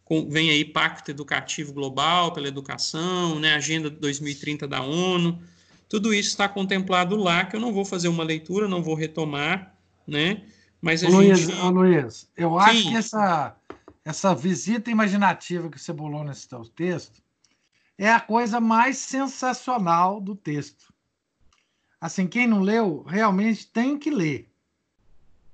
Com, 0.05 0.29
vem 0.29 0.51
aí 0.51 0.63
Pacto 0.63 1.11
Educativo 1.11 1.73
Global 1.73 2.31
pela 2.31 2.47
Educação, 2.47 3.37
né? 3.37 3.55
Agenda 3.55 3.89
2030 3.89 4.65
da 4.65 4.81
ONU, 4.81 5.41
tudo 5.89 6.13
isso 6.13 6.29
está 6.29 6.47
contemplado 6.47 7.17
lá, 7.17 7.43
que 7.43 7.57
eu 7.57 7.59
não 7.59 7.73
vou 7.73 7.83
fazer 7.83 8.07
uma 8.07 8.23
leitura, 8.23 8.69
não 8.69 8.81
vou 8.81 8.95
retomar, 8.95 9.75
né? 10.07 10.43
Mas 10.85 11.03
a 11.03 11.09
Luiz, 11.09 11.39
gente... 11.39 11.61
Luiz, 11.61 12.29
eu 12.37 12.57
acho 12.57 12.83
Sim. 12.83 12.89
que 12.91 12.95
essa, 12.97 13.55
essa 14.05 14.35
visita 14.35 14.89
imaginativa 14.89 15.69
que 15.69 15.79
você 15.79 15.91
bolou 15.91 16.23
nesse 16.23 16.47
teu 16.47 16.63
texto 16.63 17.21
é 17.97 18.11
a 18.11 18.19
coisa 18.19 18.61
mais 18.61 18.97
sensacional 18.97 20.21
do 20.21 20.35
texto 20.35 20.95
assim, 22.05 22.27
quem 22.27 22.47
não 22.47 22.61
leu, 22.61 23.03
realmente 23.07 23.67
tem 23.67 23.97
que 23.97 24.11
ler. 24.11 24.47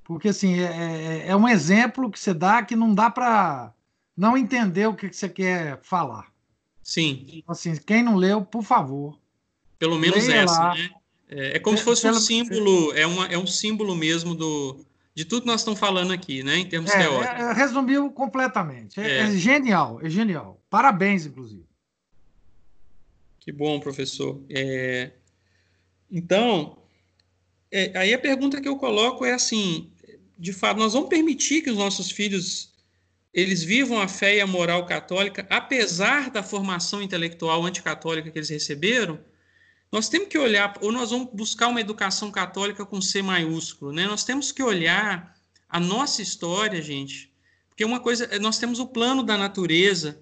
Porque, 0.03 0.29
assim, 0.29 0.59
é, 0.59 1.23
é, 1.23 1.27
é 1.29 1.35
um 1.35 1.47
exemplo 1.47 2.11
que 2.11 2.19
você 2.19 2.33
dá 2.33 2.63
que 2.63 2.75
não 2.75 2.93
dá 2.93 3.09
para 3.09 3.73
não 4.17 4.37
entender 4.37 4.87
o 4.87 4.93
que 4.93 5.11
você 5.11 5.29
quer 5.29 5.79
falar. 5.81 6.31
Sim. 6.83 7.25
Então, 7.29 7.53
assim, 7.53 7.75
quem 7.77 8.03
não 8.03 8.15
leu, 8.15 8.43
por 8.43 8.63
favor. 8.63 9.17
Pelo 9.79 9.97
menos 9.97 10.27
essa, 10.27 10.59
lá. 10.59 10.75
né? 10.75 10.89
É, 11.29 11.55
é 11.55 11.59
como 11.59 11.75
é, 11.75 11.77
se 11.77 11.85
fosse 11.85 12.09
um 12.09 12.13
símbolo, 12.15 12.91
é, 12.93 13.07
uma, 13.07 13.25
é 13.27 13.37
um 13.37 13.47
símbolo 13.47 13.95
mesmo 13.95 14.35
do, 14.35 14.85
de 15.13 15.25
tudo 15.25 15.41
que 15.41 15.47
nós 15.47 15.61
estamos 15.61 15.79
falando 15.79 16.11
aqui, 16.11 16.43
né, 16.43 16.57
em 16.57 16.65
termos 16.67 16.91
é, 16.91 16.99
teóricos. 16.99 17.39
É, 17.39 17.53
resumiu 17.53 18.09
completamente. 18.11 18.99
É, 18.99 19.19
é, 19.19 19.31
genial, 19.31 19.99
é 20.01 20.09
genial. 20.09 20.61
Parabéns, 20.69 21.25
inclusive. 21.25 21.65
Que 23.39 23.51
bom, 23.51 23.79
professor. 23.79 24.41
É, 24.49 25.11
então, 26.09 26.77
é, 27.71 27.97
aí 27.97 28.13
a 28.13 28.19
pergunta 28.19 28.61
que 28.61 28.67
eu 28.67 28.77
coloco 28.77 29.25
é 29.25 29.33
assim: 29.33 29.91
de 30.37 30.53
fato, 30.53 30.77
nós 30.77 30.93
vamos 30.93 31.09
permitir 31.09 31.61
que 31.61 31.69
os 31.69 31.77
nossos 31.77 32.11
filhos 32.11 32.71
eles 33.33 33.63
vivam 33.63 33.99
a 33.99 34.07
fé 34.07 34.35
e 34.35 34.41
a 34.41 34.47
moral 34.47 34.85
católica, 34.85 35.47
apesar 35.49 36.29
da 36.29 36.43
formação 36.43 37.01
intelectual 37.01 37.65
anticatólica 37.65 38.29
que 38.29 38.37
eles 38.37 38.49
receberam? 38.49 39.19
Nós 39.91 40.07
temos 40.07 40.29
que 40.29 40.37
olhar, 40.37 40.73
ou 40.81 40.91
nós 40.91 41.11
vamos 41.11 41.29
buscar 41.33 41.67
uma 41.67 41.81
educação 41.81 42.31
católica 42.31 42.85
com 42.85 43.01
C 43.01 43.21
maiúsculo, 43.21 43.91
né? 43.91 44.07
Nós 44.07 44.23
temos 44.23 44.51
que 44.51 44.63
olhar 44.63 45.35
a 45.67 45.79
nossa 45.79 46.21
história, 46.21 46.81
gente, 46.81 47.31
porque 47.67 47.83
uma 47.83 47.99
coisa, 47.99 48.27
nós 48.39 48.57
temos 48.57 48.79
o 48.79 48.87
plano 48.87 49.23
da 49.23 49.37
natureza, 49.37 50.21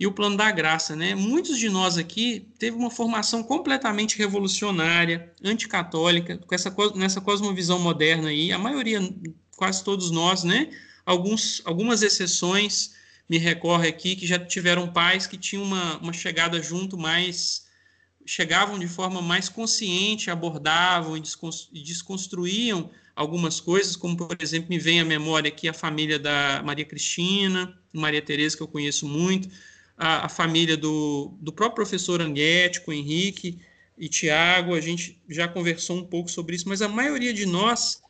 e 0.00 0.06
o 0.06 0.12
plano 0.12 0.34
da 0.34 0.50
graça, 0.50 0.96
né? 0.96 1.14
Muitos 1.14 1.58
de 1.58 1.68
nós 1.68 1.98
aqui 1.98 2.48
teve 2.58 2.74
uma 2.74 2.90
formação 2.90 3.42
completamente 3.42 4.16
revolucionária, 4.16 5.30
anticatólica, 5.44 6.38
com 6.38 6.54
essa 6.54 6.74
nessa 6.94 7.20
cosmovisão 7.20 7.78
moderna 7.78 8.30
aí, 8.30 8.50
a 8.50 8.58
maioria, 8.58 8.98
quase 9.58 9.84
todos 9.84 10.10
nós, 10.10 10.42
né? 10.42 10.70
Alguns, 11.04 11.60
algumas 11.66 12.02
exceções 12.02 12.94
me 13.28 13.36
recorre 13.36 13.88
aqui 13.88 14.16
que 14.16 14.26
já 14.26 14.38
tiveram 14.38 14.90
pais 14.90 15.26
que 15.26 15.36
tinham 15.36 15.64
uma, 15.64 15.98
uma 15.98 16.12
chegada 16.14 16.62
junto 16.62 16.96
mais 16.96 17.66
chegavam 18.30 18.78
de 18.78 18.86
forma 18.86 19.20
mais 19.20 19.48
consciente, 19.48 20.30
abordavam 20.30 21.16
e 21.16 21.82
desconstruíam 21.82 22.88
algumas 23.14 23.58
coisas, 23.60 23.96
como 23.96 24.16
por 24.16 24.36
exemplo 24.40 24.70
me 24.70 24.78
vem 24.78 25.00
à 25.00 25.04
memória 25.04 25.48
aqui 25.48 25.68
a 25.68 25.72
família 25.72 26.16
da 26.16 26.62
Maria 26.64 26.84
Cristina, 26.84 27.76
Maria 27.92 28.22
Tereza 28.22 28.56
que 28.56 28.62
eu 28.62 28.68
conheço 28.68 29.04
muito, 29.04 29.48
a, 29.96 30.26
a 30.26 30.28
família 30.28 30.76
do, 30.76 31.36
do 31.40 31.52
próprio 31.52 31.74
professor 31.74 32.22
Anguete, 32.22 32.82
com 32.82 32.92
Henrique 32.92 33.58
e 33.98 34.08
Tiago, 34.08 34.74
a 34.74 34.80
gente 34.80 35.20
já 35.28 35.48
conversou 35.48 35.96
um 35.96 36.04
pouco 36.04 36.30
sobre 36.30 36.54
isso, 36.54 36.68
mas 36.68 36.80
a 36.80 36.88
maioria 36.88 37.34
de 37.34 37.44
nós 37.44 38.00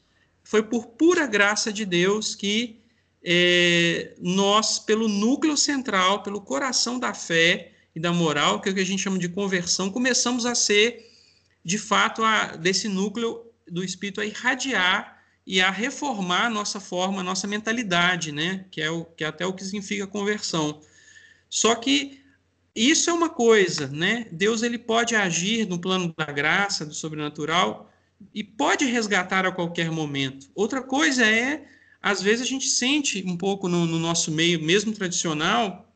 foi 0.44 0.62
por 0.62 0.88
pura 0.88 1.26
graça 1.26 1.72
de 1.72 1.86
Deus 1.86 2.34
que 2.34 2.78
é, 3.24 4.14
nós, 4.20 4.78
pelo 4.78 5.08
núcleo 5.08 5.56
central, 5.56 6.22
pelo 6.22 6.42
coração 6.42 6.98
da 6.98 7.14
fé 7.14 7.72
e 7.94 8.00
da 8.00 8.12
moral, 8.12 8.60
que 8.60 8.68
é 8.68 8.72
o 8.72 8.74
que 8.74 8.80
a 8.80 8.86
gente 8.86 9.02
chama 9.02 9.18
de 9.18 9.28
conversão, 9.28 9.90
começamos 9.90 10.46
a 10.46 10.54
ser, 10.54 11.10
de 11.64 11.78
fato, 11.78 12.24
a, 12.24 12.56
desse 12.56 12.88
núcleo 12.88 13.44
do 13.68 13.82
Espírito 13.84 14.20
a 14.20 14.26
irradiar 14.26 15.20
e 15.46 15.60
a 15.60 15.70
reformar 15.70 16.46
a 16.46 16.50
nossa 16.50 16.78
forma, 16.78 17.20
a 17.20 17.24
nossa 17.24 17.46
mentalidade, 17.46 18.30
né? 18.32 18.66
que, 18.70 18.80
é 18.80 18.90
o, 18.90 19.04
que 19.04 19.24
é 19.24 19.26
até 19.26 19.46
o 19.46 19.52
que 19.52 19.64
significa 19.64 20.06
conversão. 20.06 20.80
Só 21.48 21.74
que 21.74 22.20
isso 22.74 23.10
é 23.10 23.12
uma 23.12 23.28
coisa, 23.28 23.88
né? 23.88 24.28
Deus 24.30 24.62
ele 24.62 24.78
pode 24.78 25.16
agir 25.16 25.66
no 25.66 25.80
plano 25.80 26.14
da 26.16 26.26
graça, 26.26 26.86
do 26.86 26.94
sobrenatural 26.94 27.90
e 28.32 28.44
pode 28.44 28.84
resgatar 28.84 29.44
a 29.44 29.50
qualquer 29.50 29.90
momento. 29.90 30.48
Outra 30.54 30.80
coisa 30.80 31.26
é, 31.26 31.66
às 32.00 32.22
vezes 32.22 32.42
a 32.42 32.48
gente 32.48 32.68
sente 32.68 33.24
um 33.26 33.36
pouco 33.36 33.68
no, 33.68 33.86
no 33.86 33.98
nosso 33.98 34.30
meio, 34.30 34.62
mesmo 34.62 34.92
tradicional, 34.92 35.89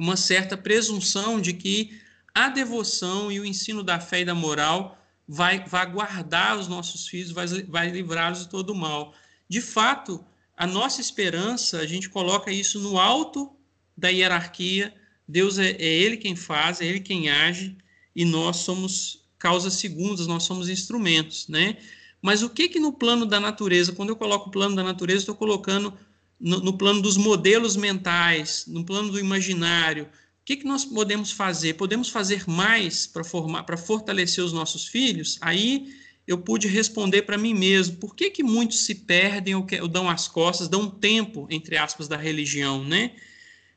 uma 0.00 0.16
certa 0.16 0.56
presunção 0.56 1.38
de 1.38 1.52
que 1.52 2.00
a 2.34 2.48
devoção 2.48 3.30
e 3.30 3.38
o 3.38 3.44
ensino 3.44 3.82
da 3.82 4.00
fé 4.00 4.22
e 4.22 4.24
da 4.24 4.34
moral 4.34 4.98
vai, 5.28 5.62
vai 5.66 5.92
guardar 5.92 6.58
os 6.58 6.66
nossos 6.66 7.06
filhos, 7.06 7.32
vai, 7.32 7.46
vai 7.64 7.90
livrá-los 7.90 8.38
de 8.38 8.48
todo 8.48 8.70
o 8.70 8.74
mal. 8.74 9.12
De 9.46 9.60
fato, 9.60 10.24
a 10.56 10.66
nossa 10.66 11.02
esperança, 11.02 11.80
a 11.80 11.86
gente 11.86 12.08
coloca 12.08 12.50
isso 12.50 12.80
no 12.80 12.98
alto 12.98 13.54
da 13.94 14.08
hierarquia. 14.08 14.94
Deus 15.28 15.58
é, 15.58 15.72
é 15.72 15.84
Ele 15.84 16.16
quem 16.16 16.34
faz, 16.34 16.80
é 16.80 16.86
Ele 16.86 17.00
quem 17.00 17.28
age, 17.28 17.76
e 18.16 18.24
nós 18.24 18.56
somos 18.56 19.26
causas 19.38 19.74
segundas, 19.74 20.26
nós 20.26 20.44
somos 20.44 20.70
instrumentos, 20.70 21.46
né? 21.46 21.76
Mas 22.22 22.42
o 22.42 22.48
que 22.48 22.70
que 22.70 22.80
no 22.80 22.94
plano 22.94 23.26
da 23.26 23.38
natureza, 23.38 23.92
quando 23.92 24.08
eu 24.08 24.16
coloco 24.16 24.48
o 24.48 24.52
plano 24.52 24.74
da 24.74 24.82
natureza, 24.82 25.20
estou 25.20 25.34
colocando 25.34 25.92
no, 26.40 26.60
no, 26.60 26.78
plano 26.78 27.02
dos 27.02 27.16
modelos 27.16 27.76
mentais, 27.76 28.64
no 28.66 28.84
plano 28.84 29.12
do 29.12 29.20
imaginário, 29.20 30.04
o 30.04 30.08
que 30.44 30.56
que 30.56 30.64
nós 30.64 30.84
podemos 30.84 31.30
fazer? 31.30 31.74
Podemos 31.74 32.08
fazer 32.08 32.48
mais 32.48 33.06
para 33.06 33.22
formar, 33.22 33.64
para 33.64 33.76
fortalecer 33.76 34.42
os 34.42 34.52
nossos 34.52 34.86
filhos? 34.86 35.36
Aí 35.40 35.94
eu 36.26 36.38
pude 36.38 36.66
responder 36.66 37.22
para 37.22 37.36
mim 37.36 37.54
mesmo 37.54 37.96
por 37.96 38.14
que, 38.14 38.30
que 38.30 38.42
muitos 38.42 38.84
se 38.84 38.94
perdem 38.94 39.54
ou, 39.54 39.64
que, 39.64 39.80
ou 39.80 39.88
dão 39.88 40.08
as 40.08 40.26
costas, 40.26 40.68
dão 40.68 40.88
tempo, 40.88 41.46
entre 41.50 41.76
aspas, 41.76 42.08
da 42.08 42.16
religião, 42.16 42.82
né? 42.84 43.12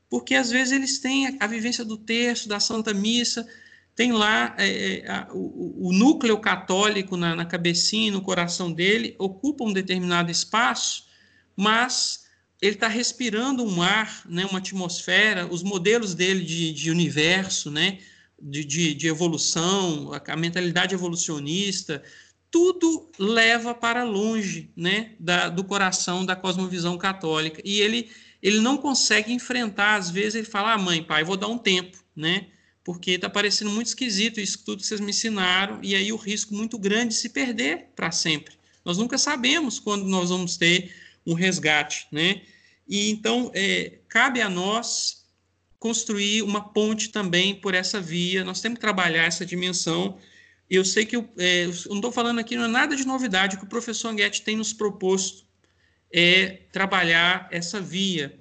Porque 0.09 0.35
às 0.35 0.49
vezes 0.49 0.71
eles 0.71 0.99
têm 0.99 1.27
a, 1.27 1.33
a 1.41 1.47
vivência 1.47 1.83
do 1.83 1.97
texto, 1.97 2.47
da 2.47 2.59
Santa 2.59 2.93
Missa, 2.93 3.47
tem 3.95 4.11
lá 4.11 4.55
é, 4.57 4.99
é, 4.99 5.11
a, 5.11 5.27
o, 5.31 5.89
o, 5.89 5.93
núcleo 5.93 6.39
católico 6.39 7.17
na, 7.17 7.35
na 7.35 7.45
cabecinha, 7.45 8.11
no 8.11 8.21
coração 8.21 8.71
dele, 8.71 9.15
ocupa 9.19 9.63
um 9.63 9.73
determinado 9.73 10.31
espaço, 10.31 11.05
mas 11.55 12.22
ele 12.63 12.75
está 12.75 12.87
respirando 12.87 13.61
um 13.61 13.81
ar, 13.81 14.21
né, 14.25 14.45
uma 14.45 14.59
atmosfera, 14.59 15.45
os 15.51 15.61
modelos 15.61 16.15
dele 16.15 16.45
de, 16.45 16.71
de 16.71 16.89
universo, 16.89 17.69
né, 17.69 17.99
de, 18.41 18.63
de, 18.63 18.93
de 18.93 19.05
evolução, 19.05 20.13
a, 20.13 20.31
a, 20.31 20.37
mentalidade 20.37 20.95
evolucionista, 20.95 22.01
tudo 22.49 23.11
leva 23.19 23.73
para 23.73 24.05
longe 24.05 24.71
né, 24.77 25.11
da, 25.19 25.49
do 25.49 25.65
coração 25.65 26.25
da 26.25 26.37
cosmovisão 26.37 26.97
católica. 26.97 27.61
E 27.65 27.81
ele, 27.81 28.09
ele 28.41 28.61
não 28.61 28.77
consegue 28.77 29.33
enfrentar, 29.33 29.95
às 29.95 30.09
vezes 30.09 30.35
ele 30.35 30.47
fala, 30.47 30.71
ah, 30.71 30.77
mãe, 30.77 31.03
pai, 31.03 31.25
vou 31.25 31.35
dar 31.35 31.49
um 31.49 31.57
tempo, 31.57 31.97
né? 32.15 32.47
porque 32.81 33.11
está 33.11 33.29
parecendo 33.29 33.71
muito 33.71 33.87
esquisito 33.87 34.39
isso 34.39 34.63
tudo 34.65 34.81
que 34.81 34.87
vocês 34.87 34.99
me 34.99 35.09
ensinaram, 35.09 35.79
e 35.81 35.95
aí 35.95 36.11
o 36.11 36.17
risco 36.17 36.53
muito 36.53 36.77
grande 36.77 37.09
de 37.09 37.15
se 37.15 37.29
perder 37.29 37.87
para 37.95 38.11
sempre. 38.11 38.55
Nós 38.83 38.97
nunca 38.97 39.17
sabemos 39.17 39.79
quando 39.79 40.05
nós 40.05 40.29
vamos 40.29 40.57
ter 40.57 40.93
um 41.25 41.33
resgate, 41.33 42.07
né? 42.11 42.41
E 42.87 43.09
então 43.09 43.51
é, 43.53 43.99
cabe 44.07 44.41
a 44.41 44.49
nós 44.49 45.23
construir 45.79 46.41
uma 46.43 46.61
ponte 46.61 47.09
também 47.09 47.55
por 47.55 47.73
essa 47.73 47.99
via. 47.99 48.43
Nós 48.43 48.61
temos 48.61 48.77
que 48.77 48.81
trabalhar 48.81 49.25
essa 49.25 49.45
dimensão. 49.45 50.17
Eu 50.69 50.85
sei 50.85 51.05
que 51.05 51.15
eu, 51.15 51.29
é, 51.37 51.65
eu 51.65 51.73
não 51.89 51.97
estou 51.97 52.11
falando 52.11 52.39
aqui 52.39 52.55
não 52.55 52.65
é 52.65 52.69
nada 52.69 52.95
de 52.95 53.05
novidade. 53.05 53.57
Que 53.57 53.63
o 53.63 53.67
professor 53.67 54.09
Anguete 54.09 54.41
tem 54.41 54.55
nos 54.55 54.71
proposto 54.71 55.45
é 56.11 56.61
trabalhar 56.71 57.47
essa 57.51 57.81
via 57.81 58.39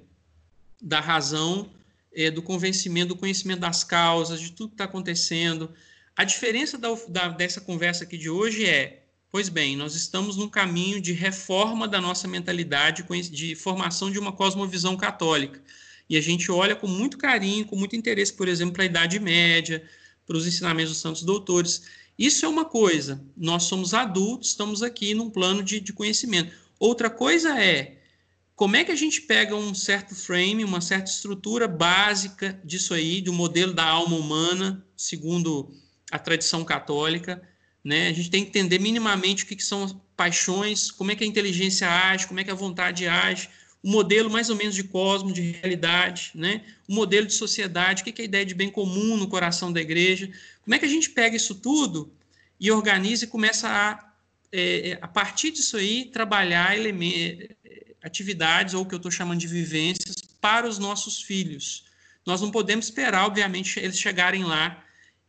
da 0.79 0.99
razão 0.99 1.71
é, 2.13 2.29
do 2.29 2.41
convencimento, 2.41 3.09
do 3.09 3.17
conhecimento 3.17 3.61
das 3.61 3.83
causas, 3.83 4.39
de 4.39 4.51
tudo 4.51 4.69
que 4.69 4.75
está 4.75 4.83
acontecendo. 4.83 5.73
A 6.15 6.23
diferença 6.23 6.77
da, 6.77 6.89
da, 7.09 7.27
dessa 7.29 7.59
conversa 7.59 8.03
aqui 8.03 8.17
de 8.17 8.29
hoje 8.29 8.65
é, 8.65 9.02
pois 9.33 9.49
bem, 9.49 9.75
nós 9.75 9.95
estamos 9.95 10.37
num 10.37 10.47
caminho 10.47 11.01
de 11.01 11.11
reforma 11.11 11.87
da 11.87 11.99
nossa 11.99 12.27
mentalidade, 12.27 13.03
de 13.31 13.55
formação 13.55 14.11
de 14.11 14.19
uma 14.19 14.31
cosmovisão 14.31 14.95
católica. 14.95 15.59
E 16.07 16.15
a 16.15 16.21
gente 16.21 16.51
olha 16.51 16.75
com 16.75 16.85
muito 16.85 17.17
carinho, 17.17 17.65
com 17.65 17.75
muito 17.75 17.95
interesse, 17.95 18.31
por 18.31 18.47
exemplo, 18.47 18.75
para 18.75 18.83
a 18.83 18.85
Idade 18.85 19.19
Média, 19.19 19.83
para 20.27 20.37
os 20.37 20.45
ensinamentos 20.45 20.91
dos 20.91 21.01
santos 21.01 21.23
doutores. 21.23 21.81
Isso 22.15 22.45
é 22.45 22.47
uma 22.47 22.63
coisa, 22.63 23.25
nós 23.35 23.63
somos 23.63 23.95
adultos, 23.95 24.49
estamos 24.49 24.83
aqui 24.83 25.15
num 25.15 25.31
plano 25.31 25.63
de, 25.63 25.79
de 25.79 25.91
conhecimento. 25.91 26.53
Outra 26.79 27.09
coisa 27.09 27.59
é 27.59 27.97
como 28.55 28.75
é 28.75 28.83
que 28.83 28.91
a 28.91 28.95
gente 28.95 29.19
pega 29.19 29.55
um 29.55 29.73
certo 29.73 30.13
frame, 30.13 30.63
uma 30.63 30.79
certa 30.79 31.09
estrutura 31.09 31.67
básica 31.67 32.61
disso 32.63 32.93
aí, 32.93 33.19
do 33.19 33.33
modelo 33.33 33.73
da 33.73 33.83
alma 33.83 34.15
humana, 34.15 34.85
segundo 34.95 35.73
a 36.11 36.19
tradição 36.19 36.63
católica, 36.63 37.41
né? 37.83 38.07
A 38.07 38.13
gente 38.13 38.29
tem 38.29 38.43
que 38.43 38.49
entender 38.49 38.79
minimamente 38.79 39.43
o 39.43 39.47
que, 39.47 39.55
que 39.55 39.63
são 39.63 40.01
paixões, 40.15 40.89
como 40.89 41.11
é 41.11 41.15
que 41.15 41.23
a 41.23 41.27
inteligência 41.27 41.89
age, 41.89 42.27
como 42.27 42.39
é 42.39 42.43
que 42.43 42.51
a 42.51 42.55
vontade 42.55 43.07
age, 43.07 43.49
o 43.81 43.89
modelo 43.89 44.29
mais 44.29 44.49
ou 44.49 44.55
menos 44.55 44.73
de 44.73 44.83
cosmos, 44.83 45.33
de 45.33 45.41
realidade, 45.41 46.31
né? 46.33 46.61
o 46.87 46.93
modelo 46.93 47.27
de 47.27 47.33
sociedade, 47.33 48.01
o 48.01 48.05
que 48.05 48.21
é 48.21 48.23
a 48.23 48.25
ideia 48.25 48.45
de 48.45 48.53
bem 48.53 48.69
comum 48.69 49.17
no 49.17 49.27
coração 49.27 49.73
da 49.73 49.81
igreja. 49.81 50.31
Como 50.63 50.73
é 50.73 50.79
que 50.79 50.85
a 50.85 50.89
gente 50.89 51.09
pega 51.09 51.35
isso 51.35 51.55
tudo 51.55 52.13
e 52.59 52.71
organiza 52.71 53.25
e 53.25 53.27
começa 53.27 53.67
a, 53.67 54.11
é, 54.51 54.97
a 55.01 55.07
partir 55.07 55.51
disso 55.51 55.75
aí, 55.75 56.05
trabalhar 56.05 56.77
elementos 56.77 57.49
atividades, 58.03 58.73
ou 58.73 58.83
o 58.83 58.85
que 58.85 58.93
eu 58.93 58.97
estou 58.97 59.11
chamando 59.11 59.39
de 59.39 59.47
vivências, 59.47 60.15
para 60.41 60.67
os 60.67 60.77
nossos 60.77 61.21
filhos. 61.21 61.85
Nós 62.25 62.41
não 62.41 62.51
podemos 62.51 62.85
esperar, 62.85 63.25
obviamente, 63.25 63.79
eles 63.79 63.97
chegarem 63.97 64.43
lá 64.43 64.82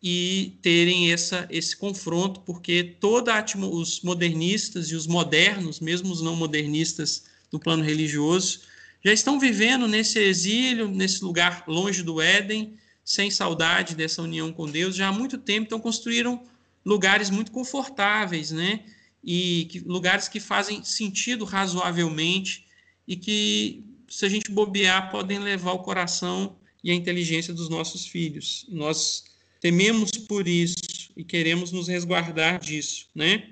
e 0.06 0.58
terem 0.61 1.11
essa, 1.14 1.49
esse 1.49 1.75
confronto, 1.75 2.40
porque 2.40 2.95
toda 3.00 3.43
os 3.71 4.02
modernistas 4.02 4.90
e 4.90 4.95
os 4.95 5.06
modernos, 5.06 5.80
mesmo 5.80 6.12
os 6.12 6.21
não 6.21 6.36
modernistas 6.36 7.25
no 7.50 7.58
plano 7.58 7.82
religioso, 7.82 8.60
já 9.02 9.14
estão 9.14 9.40
vivendo 9.40 9.88
nesse 9.88 10.19
exílio, 10.19 10.88
nesse 10.88 11.25
lugar 11.25 11.64
longe 11.67 12.02
do 12.02 12.21
Éden, 12.21 12.76
sem 13.02 13.30
saudade 13.30 13.95
dessa 13.95 14.21
união 14.21 14.52
com 14.52 14.71
Deus, 14.71 14.95
já 14.95 15.08
há 15.08 15.12
muito 15.12 15.38
tempo, 15.38 15.67
então 15.69 15.80
construíram 15.80 16.43
lugares 16.84 17.30
muito 17.30 17.50
confortáveis, 17.50 18.50
né? 18.50 18.80
E 19.23 19.67
que, 19.71 19.78
lugares 19.80 20.28
que 20.28 20.38
fazem 20.38 20.84
sentido 20.84 21.47
razoavelmente 21.47 22.67
e 23.08 23.17
que, 23.17 23.82
se 24.06 24.26
a 24.26 24.28
gente 24.28 24.50
bobear, 24.50 25.10
podem 25.10 25.38
levar 25.38 25.73
o 25.73 25.78
coração 25.78 26.56
e 26.82 26.90
a 26.90 26.95
inteligência 26.95 27.54
dos 27.54 27.71
nossos 27.71 28.06
filhos. 28.06 28.67
Nós 28.69 29.33
tememos 29.65 30.11
por 30.11 30.47
isso 30.47 30.77
e 31.17 31.25
queremos 31.25 31.73
nos 31.73 31.89
resguardar 31.89 32.61
disso, 32.61 33.07
né? 33.15 33.49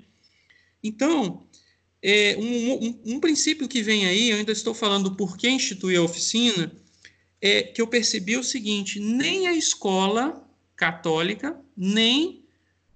Então, 0.83 1.47
é, 2.03 2.35
um, 2.37 2.73
um, 2.73 3.01
um, 3.15 3.19
princípio 3.19 3.67
que 3.67 3.81
vem 3.81 4.05
aí, 4.05 4.29
eu 4.29 4.37
ainda 4.37 4.51
estou 4.51 4.75
falando 4.75 5.15
por 5.15 5.35
que 5.35 5.49
instituir 5.49 5.97
a 5.97 6.03
oficina, 6.03 6.71
é 7.41 7.63
que 7.63 7.81
eu 7.81 7.87
percebi 7.87 8.37
o 8.37 8.43
seguinte: 8.43 8.99
nem 8.99 9.47
a 9.47 9.55
escola 9.55 10.47
católica, 10.75 11.59
nem 11.75 12.45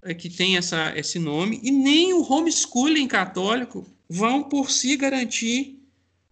é, 0.00 0.14
que 0.14 0.30
tem 0.30 0.56
essa, 0.56 0.96
esse 0.96 1.18
nome, 1.18 1.58
e 1.60 1.72
nem 1.72 2.14
o 2.14 2.22
homeschooling 2.22 3.08
católico 3.08 3.84
vão 4.08 4.44
por 4.44 4.70
si 4.70 4.96
garantir 4.96 5.82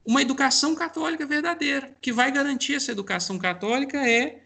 uma 0.04 0.22
educação 0.22 0.72
católica 0.76 1.26
verdadeira. 1.26 1.88
O 1.96 2.00
que 2.00 2.12
vai 2.12 2.30
garantir 2.30 2.76
essa 2.76 2.92
educação 2.92 3.36
católica 3.38 4.08
é 4.08 4.45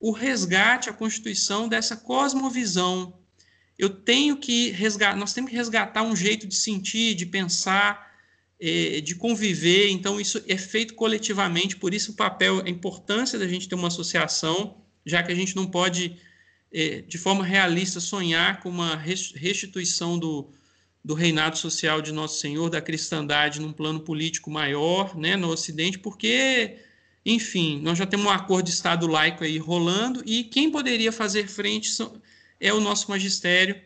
o 0.00 0.10
resgate, 0.12 0.90
a 0.90 0.92
constituição 0.92 1.68
dessa 1.68 1.96
cosmovisão. 1.96 3.18
Eu 3.78 3.90
tenho 3.90 4.36
que 4.36 4.70
resgatar, 4.70 5.16
nós 5.16 5.32
temos 5.32 5.50
que 5.50 5.56
resgatar 5.56 6.02
um 6.02 6.14
jeito 6.14 6.46
de 6.46 6.54
sentir, 6.54 7.14
de 7.14 7.26
pensar, 7.26 8.14
é, 8.60 9.00
de 9.00 9.14
conviver. 9.14 9.90
Então, 9.90 10.20
isso 10.20 10.42
é 10.48 10.56
feito 10.56 10.94
coletivamente, 10.94 11.76
por 11.76 11.92
isso 11.92 12.12
o 12.12 12.14
papel, 12.14 12.62
a 12.64 12.70
importância 12.70 13.38
da 13.38 13.48
gente 13.48 13.68
ter 13.68 13.74
uma 13.74 13.88
associação, 13.88 14.82
já 15.04 15.22
que 15.22 15.32
a 15.32 15.34
gente 15.34 15.56
não 15.56 15.66
pode, 15.66 16.16
é, 16.72 17.02
de 17.02 17.18
forma 17.18 17.44
realista, 17.44 18.00
sonhar 18.00 18.60
com 18.60 18.68
uma 18.68 18.96
restituição 18.96 20.18
do, 20.18 20.50
do 21.04 21.12
reinado 21.14 21.58
social 21.58 22.00
de 22.00 22.12
Nosso 22.12 22.40
Senhor, 22.40 22.70
da 22.70 22.80
cristandade 22.80 23.60
num 23.60 23.72
plano 23.72 24.00
político 24.00 24.50
maior, 24.50 25.16
né, 25.16 25.36
no 25.36 25.48
Ocidente, 25.48 25.98
porque, 25.98 26.78
enfim, 27.24 27.80
nós 27.80 27.96
já 27.96 28.04
temos 28.04 28.26
um 28.26 28.30
acordo 28.30 28.66
de 28.66 28.72
Estado 28.72 29.06
laico 29.06 29.44
aí 29.44 29.56
rolando 29.56 30.22
e 30.26 30.44
quem 30.44 30.70
poderia 30.70 31.10
fazer 31.10 31.48
frente 31.48 31.90
é 32.60 32.72
o 32.72 32.80
nosso 32.80 33.10
magistério, 33.10 33.80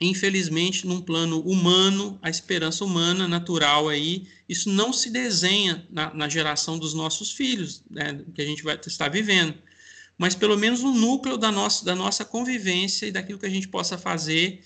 infelizmente, 0.00 0.86
num 0.86 1.00
plano 1.00 1.40
humano, 1.40 2.18
a 2.20 2.28
esperança 2.28 2.84
humana, 2.84 3.28
natural 3.28 3.88
aí, 3.88 4.26
isso 4.48 4.70
não 4.70 4.92
se 4.92 5.10
desenha 5.10 5.86
na, 5.90 6.12
na 6.12 6.28
geração 6.28 6.78
dos 6.78 6.94
nossos 6.94 7.32
filhos, 7.32 7.82
né, 7.90 8.20
que 8.34 8.42
a 8.42 8.46
gente 8.46 8.62
vai 8.62 8.78
estar 8.84 9.08
vivendo, 9.08 9.54
mas 10.16 10.34
pelo 10.34 10.56
menos 10.56 10.82
no 10.82 10.92
núcleo 10.92 11.36
da 11.36 11.52
nossa, 11.52 11.84
da 11.84 11.94
nossa 11.94 12.24
convivência 12.24 13.06
e 13.06 13.12
daquilo 13.12 13.38
que 13.38 13.46
a 13.46 13.50
gente 13.50 13.68
possa 13.68 13.96
fazer 13.96 14.64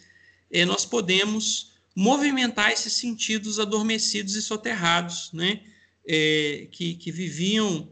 é, 0.53 0.65
nós 0.67 0.85
podemos 0.85 1.73
movimentar 1.97 2.71
esses 2.71 2.93
sentidos 2.93 3.59
adormecidos 3.59 4.35
e 4.35 4.43
soterrados, 4.43 5.31
né? 5.33 5.61
É, 6.07 6.67
que, 6.71 6.95
que 6.95 7.13
viviam 7.13 7.89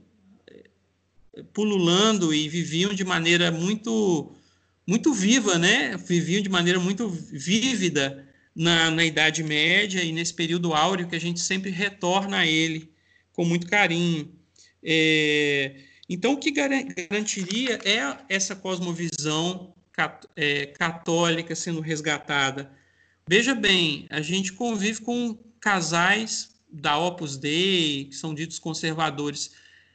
é, 0.48 1.42
pululando 1.52 2.34
e 2.34 2.48
viviam 2.48 2.92
de 2.92 3.04
maneira 3.04 3.50
muito 3.50 4.34
muito 4.86 5.14
viva, 5.14 5.56
né? 5.56 5.96
Viviam 5.96 6.42
de 6.42 6.48
maneira 6.48 6.80
muito 6.80 7.08
vívida 7.08 8.26
na, 8.54 8.90
na 8.90 9.04
Idade 9.04 9.44
Média 9.44 10.02
e 10.02 10.10
nesse 10.10 10.34
período 10.34 10.74
áureo 10.74 11.06
que 11.06 11.14
a 11.14 11.20
gente 11.20 11.38
sempre 11.38 11.70
retorna 11.70 12.38
a 12.38 12.46
ele 12.46 12.90
com 13.32 13.44
muito 13.44 13.68
carinho. 13.68 14.32
É, 14.82 15.76
então, 16.08 16.32
o 16.32 16.38
que 16.38 16.50
garantiria 16.50 17.78
é 17.84 18.16
essa 18.28 18.56
cosmovisão 18.56 19.72
é, 20.34 20.66
católica 20.66 21.54
sendo 21.54 21.80
resgatada. 21.80 22.70
Veja 23.28 23.54
bem, 23.54 24.06
a 24.10 24.20
gente 24.20 24.52
convive 24.52 25.00
com 25.02 25.38
casais 25.60 26.49
da 26.72 26.98
Opus 26.98 27.36
Dei, 27.36 28.06
que 28.06 28.16
são 28.16 28.34
ditos 28.34 28.58
conservadores. 28.58 29.52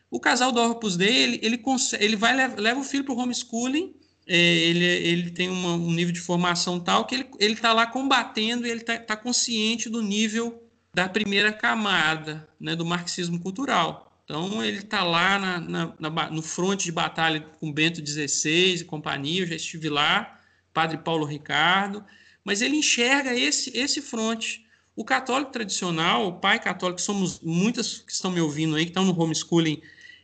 O 0.09 0.19
casal 0.19 0.51
da 0.51 0.67
Opus 0.67 0.97
Dei, 0.97 1.15
ele, 1.15 1.39
ele, 1.41 1.61
ele 1.99 2.15
vai 2.15 2.35
leva 2.55 2.79
o 2.79 2.83
filho 2.83 3.03
para 3.03 3.13
o 3.13 3.17
homeschooling, 3.17 3.93
é, 4.27 4.37
ele, 4.37 4.85
ele 4.85 5.31
tem 5.31 5.49
uma, 5.49 5.73
um 5.73 5.91
nível 5.91 6.13
de 6.13 6.19
formação 6.19 6.79
tal 6.79 7.05
que 7.05 7.13
ele 7.15 7.53
está 7.53 7.73
lá 7.73 7.85
combatendo 7.85 8.65
e 8.65 8.71
ele 8.71 8.81
está 8.81 8.97
tá 8.97 9.15
consciente 9.15 9.87
do 9.87 10.01
nível 10.01 10.63
da 10.93 11.07
primeira 11.07 11.51
camada 11.51 12.47
né, 12.59 12.75
do 12.75 12.85
marxismo 12.85 13.39
cultural. 13.39 14.05
Então 14.23 14.63
ele 14.63 14.79
está 14.79 15.03
lá 15.03 15.37
na, 15.37 15.59
na, 15.59 15.93
na, 15.99 16.29
no 16.31 16.41
fronte 16.41 16.85
de 16.85 16.91
batalha 16.91 17.41
com 17.59 17.71
Bento 17.71 18.03
XVI 18.03 18.81
e 18.81 18.83
companhia, 18.83 19.43
eu 19.43 19.47
já 19.47 19.55
estive 19.55 19.89
lá, 19.89 20.39
Padre 20.73 20.97
Paulo 20.97 21.25
Ricardo, 21.25 22.03
mas 22.43 22.61
ele 22.61 22.77
enxerga 22.77 23.33
esse, 23.37 23.77
esse 23.77 24.01
fronte. 24.01 24.64
O 24.95 25.03
católico 25.03 25.51
tradicional, 25.51 26.27
o 26.27 26.33
pai 26.39 26.59
católico, 26.59 27.01
somos 27.01 27.41
muitas 27.41 27.99
que 27.99 28.11
estão 28.11 28.31
me 28.31 28.39
ouvindo 28.39 28.75
aí, 28.75 28.85
que 28.85 28.91
estão 28.91 29.03
no 29.03 29.19
homeschooling, 29.19 29.81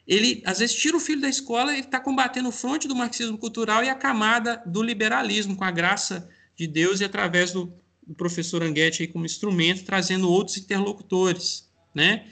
ele 0.08 0.42
às 0.46 0.60
vezes 0.60 0.76
tira 0.76 0.96
o 0.96 1.00
filho 1.00 1.22
da 1.22 1.30
escola, 1.30 1.72
ele 1.74 1.82
está 1.82 2.00
combatendo 2.00 2.50
o 2.50 2.52
fronte 2.52 2.88
do 2.88 2.96
marxismo 2.96 3.38
cultural 3.38 3.84
e 3.84 3.90
a 3.90 3.96
camada 3.96 4.62
do 4.66 4.82
liberalismo, 4.82 5.56
com 5.56 5.64
a 5.64 5.72
graça 5.72 6.30
de 6.56 6.68
Deus 6.68 7.02
e 7.02 7.06
através 7.06 7.52
do, 7.52 7.74
do 8.06 8.14
professor 8.16 8.64
Anguete 8.64 9.04
aí 9.04 9.08
como 9.08 9.26
instrumento, 9.26 9.84
trazendo 9.84 10.30
outros 10.30 10.58
interlocutores, 10.58 11.70
né? 11.94 12.26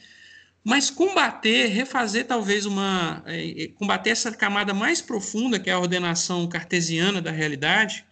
Mas 0.64 0.90
combater, 0.90 1.68
refazer 1.68 2.28
talvez 2.28 2.66
uma. 2.66 3.24
É, 3.26 3.64
é, 3.64 3.68
combater 3.70 4.10
essa 4.10 4.32
camada 4.32 4.74
mais 4.74 5.02
profunda, 5.02 5.60
que 5.60 5.70
é 5.70 5.74
a 5.74 5.80
ordenação 5.80 6.48
cartesiana 6.48 7.22
da 7.22 7.32
realidade, 7.32 8.06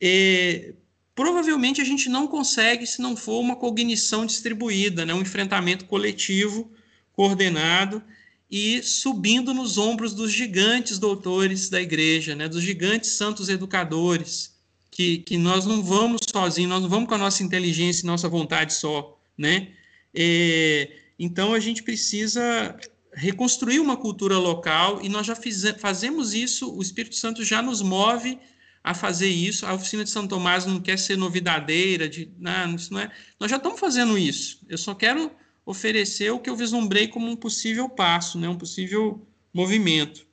é, 0.00 0.74
provavelmente 1.14 1.80
a 1.80 1.84
gente 1.84 2.08
não 2.08 2.26
consegue 2.26 2.86
se 2.86 3.00
não 3.00 3.16
for 3.16 3.40
uma 3.40 3.56
cognição 3.56 4.24
distribuída, 4.24 5.04
né? 5.04 5.12
um 5.14 5.20
enfrentamento 5.20 5.84
coletivo, 5.84 6.70
coordenado 7.12 8.02
e 8.50 8.82
subindo 8.82 9.52
nos 9.54 9.78
ombros 9.78 10.14
dos 10.14 10.32
gigantes 10.32 10.98
doutores 10.98 11.68
da 11.68 11.80
igreja, 11.80 12.34
né? 12.34 12.48
dos 12.48 12.62
gigantes 12.62 13.10
santos 13.10 13.48
educadores, 13.48 14.54
que, 14.90 15.18
que 15.18 15.36
nós 15.36 15.64
não 15.66 15.82
vamos 15.82 16.20
sozinhos, 16.30 16.70
nós 16.70 16.82
não 16.82 16.88
vamos 16.88 17.08
com 17.08 17.14
a 17.14 17.18
nossa 17.18 17.42
inteligência 17.42 18.02
e 18.02 18.06
nossa 18.06 18.28
vontade 18.28 18.74
só. 18.74 19.18
Né? 19.36 19.68
É, 20.14 20.90
então 21.18 21.54
a 21.54 21.60
gente 21.60 21.82
precisa 21.82 22.76
reconstruir 23.14 23.80
uma 23.80 23.96
cultura 23.96 24.38
local 24.38 25.00
e 25.02 25.08
nós 25.08 25.26
já 25.26 25.36
fazemos 25.78 26.32
isso, 26.32 26.74
o 26.74 26.80
Espírito 26.80 27.16
Santo 27.16 27.44
já 27.44 27.60
nos 27.60 27.82
move 27.82 28.38
a 28.82 28.94
fazer 28.94 29.28
isso. 29.28 29.64
A 29.66 29.74
oficina 29.74 30.04
de 30.04 30.10
São 30.10 30.26
Tomás 30.26 30.66
não 30.66 30.80
quer 30.80 30.98
ser 30.98 31.16
novidadeira, 31.16 32.08
de, 32.08 32.30
não, 32.38 32.74
isso 32.74 32.92
não 32.92 33.00
é. 33.00 33.10
Nós 33.38 33.50
já 33.50 33.56
estamos 33.56 33.78
fazendo 33.78 34.18
isso. 34.18 34.60
Eu 34.68 34.78
só 34.78 34.94
quero 34.94 35.30
oferecer 35.64 36.30
o 36.30 36.38
que 36.38 36.50
eu 36.50 36.56
vislumbrei 36.56 37.06
como 37.06 37.30
um 37.30 37.36
possível 37.36 37.88
passo, 37.88 38.38
né, 38.38 38.48
um 38.48 38.58
possível 38.58 39.24
movimento. 39.54 40.26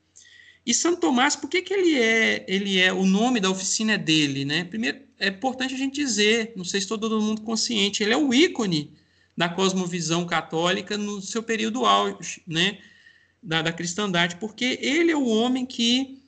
E 0.66 0.74
Santo 0.74 1.00
Tomás, 1.00 1.36
por 1.36 1.50
que, 1.50 1.62
que 1.62 1.74
ele 1.74 2.00
é, 2.00 2.46
ele 2.48 2.80
é, 2.80 2.92
o 2.92 3.06
nome 3.06 3.40
da 3.40 3.50
oficina 3.50 3.94
é 3.94 3.98
dele, 3.98 4.46
né? 4.46 4.64
Primeiro, 4.64 5.00
é 5.18 5.28
importante 5.28 5.74
a 5.74 5.78
gente 5.78 5.96
dizer, 5.96 6.54
não 6.56 6.64
sei 6.64 6.82
se 6.82 6.88
todo 6.88 7.22
mundo 7.22 7.42
consciente, 7.42 8.04
ele 8.04 8.14
é 8.14 8.18
o 8.18 8.34
ícone 8.34 8.92
da 9.36 9.50
cosmovisão 9.50 10.26
católica 10.26 10.98
no 10.98 11.22
seu 11.22 11.42
período 11.42 11.86
auge, 11.86 12.44
né, 12.46 12.78
da, 13.42 13.62
da 13.62 13.72
cristandade, 13.72 14.36
porque 14.36 14.78
ele 14.82 15.12
é 15.12 15.16
o 15.16 15.28
homem 15.28 15.66
que 15.66 16.19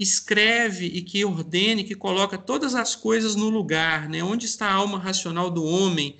escreve 0.00 0.86
e 0.86 1.02
que 1.02 1.22
ordena 1.26 1.82
e 1.82 1.84
que 1.84 1.94
coloca 1.94 2.38
todas 2.38 2.74
as 2.74 2.96
coisas 2.96 3.36
no 3.36 3.50
lugar, 3.50 4.08
né, 4.08 4.24
onde 4.24 4.46
está 4.46 4.66
a 4.66 4.72
alma 4.72 4.98
racional 4.98 5.50
do 5.50 5.62
homem 5.62 6.16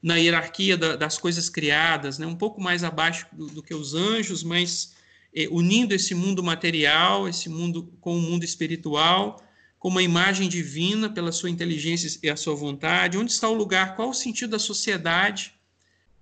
na 0.00 0.14
hierarquia 0.16 0.76
da, 0.76 0.94
das 0.94 1.18
coisas 1.18 1.48
criadas, 1.48 2.16
né, 2.16 2.26
um 2.26 2.36
pouco 2.36 2.60
mais 2.60 2.84
abaixo 2.84 3.26
do, 3.32 3.46
do 3.48 3.62
que 3.62 3.74
os 3.74 3.92
anjos, 3.92 4.44
mas 4.44 4.94
é, 5.34 5.48
unindo 5.50 5.92
esse 5.92 6.14
mundo 6.14 6.44
material, 6.44 7.28
esse 7.28 7.48
mundo 7.48 7.92
com 8.00 8.16
o 8.16 8.20
mundo 8.20 8.44
espiritual, 8.44 9.42
com 9.80 9.88
uma 9.88 10.02
imagem 10.02 10.48
divina 10.48 11.10
pela 11.10 11.32
sua 11.32 11.50
inteligência 11.50 12.08
e 12.22 12.30
a 12.30 12.36
sua 12.36 12.54
vontade, 12.54 13.18
onde 13.18 13.32
está 13.32 13.48
o 13.48 13.54
lugar, 13.54 13.96
qual 13.96 14.10
o 14.10 14.14
sentido 14.14 14.50
da 14.50 14.60
sociedade, 14.60 15.52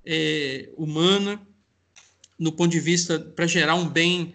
é, 0.04 0.70
humana, 0.78 1.40
no 2.38 2.52
ponto 2.52 2.70
de 2.70 2.80
vista 2.80 3.20
para 3.20 3.46
gerar 3.46 3.74
um 3.74 3.86
bem 3.86 4.34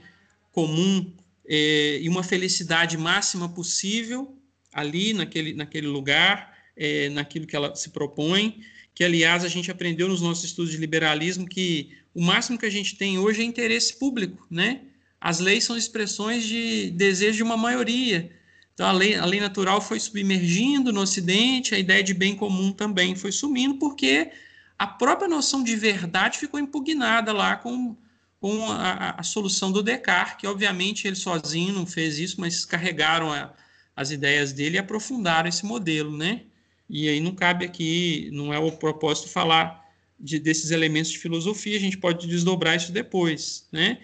comum 0.52 1.12
é, 1.48 2.00
e 2.02 2.10
uma 2.10 2.24
felicidade 2.24 2.98
máxima 2.98 3.48
possível 3.48 4.38
ali 4.74 5.14
naquele, 5.14 5.54
naquele 5.54 5.88
lugar, 5.88 6.56
é, 6.76 7.10
naquilo 7.10 7.48
que 7.48 7.56
ela 7.56 7.76
se 7.76 7.90
propõe, 7.90 8.62
que 8.94 9.04
aliás 9.04 9.44
a 9.44 9.48
gente 9.48 9.72
aprendeu 9.72 10.08
nos 10.08 10.22
nossos 10.22 10.44
estudos 10.44 10.72
de 10.72 10.78
liberalismo 10.78 11.48
que 11.48 11.92
o 12.14 12.22
máximo 12.22 12.58
que 12.58 12.66
a 12.66 12.70
gente 12.70 12.96
tem 12.96 13.18
hoje 13.18 13.42
é 13.42 13.46
interesse 13.46 13.98
público, 13.98 14.46
né? 14.50 14.82
As 15.20 15.40
leis 15.40 15.64
são 15.64 15.78
expressões 15.78 16.44
de 16.44 16.92
desejo 16.92 17.38
de 17.38 17.44
uma 17.44 17.58
maioria. 17.58 18.32
Então 18.74 18.86
a 18.88 18.92
lei, 18.92 19.16
a 19.16 19.26
lei 19.26 19.40
natural 19.40 19.82
foi 19.82 20.00
submergindo 20.00 20.94
no 20.94 21.02
Ocidente, 21.02 21.74
a 21.74 21.80
ideia 21.80 22.04
de 22.04 22.14
bem 22.14 22.36
comum 22.36 22.72
também 22.72 23.16
foi 23.16 23.32
sumindo, 23.32 23.76
porque 23.76 24.30
a 24.78 24.86
própria 24.86 25.28
noção 25.28 25.64
de 25.64 25.76
verdade 25.76 26.38
ficou 26.38 26.60
impugnada 26.60 27.34
lá 27.34 27.56
com, 27.56 27.96
com 28.40 28.72
a, 28.72 29.16
a, 29.18 29.24
solução 29.24 29.72
do 29.72 29.82
Descartes, 29.82 30.38
que 30.38 30.48
obviamente 30.48 31.08
ele 31.08 31.16
sozinho 31.16 31.74
não 31.74 31.86
fez 31.86 32.20
isso, 32.20 32.40
mas 32.40 32.66
carregaram 32.66 33.34
a, 33.34 33.54
as 33.96 34.12
ideias 34.12 34.54
dele 34.54 34.76
e 34.76 34.80
aprofundaram 34.80 35.50
esse 35.50 35.66
modelo, 35.66 36.16
né? 36.16 36.42
E 36.90 37.10
aí 37.10 37.20
não 37.20 37.34
cabe 37.34 37.66
aqui, 37.66 38.30
não 38.32 38.54
é 38.54 38.60
o 38.60 38.72
propósito 38.72 39.28
falar 39.28 39.84
de, 40.20 40.40
desses 40.40 40.72
elementos 40.72 41.12
de 41.12 41.20
filosofia, 41.20 41.78
a 41.78 41.82
gente 41.82 41.98
pode 41.98 42.28
desdobrar 42.28 42.76
isso 42.76 42.92
depois, 42.92 43.68
né? 43.72 44.00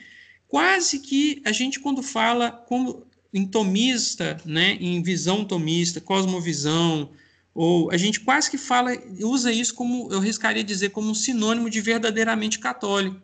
Quase 0.48 1.00
que 1.00 1.42
a 1.46 1.52
gente 1.52 1.80
quando 1.80 2.04
fala 2.04 2.52
como 2.52 3.06
em 3.34 3.46
tomista, 3.48 4.38
né, 4.46 4.78
em 4.80 5.02
visão 5.02 5.44
tomista, 5.44 6.00
cosmovisão, 6.00 7.10
ou 7.54 7.92
a 7.92 7.98
gente 7.98 8.20
quase 8.20 8.50
que 8.50 8.58
fala, 8.58 8.92
usa 9.22 9.52
isso 9.52 9.74
como, 9.74 10.12
eu 10.12 10.20
riscaria 10.20 10.64
dizer, 10.64 10.90
como 10.90 11.10
um 11.10 11.16
sinônimo 11.16 11.70
de 11.70 11.82
verdadeiramente 11.82 12.60
católico. 12.60 13.20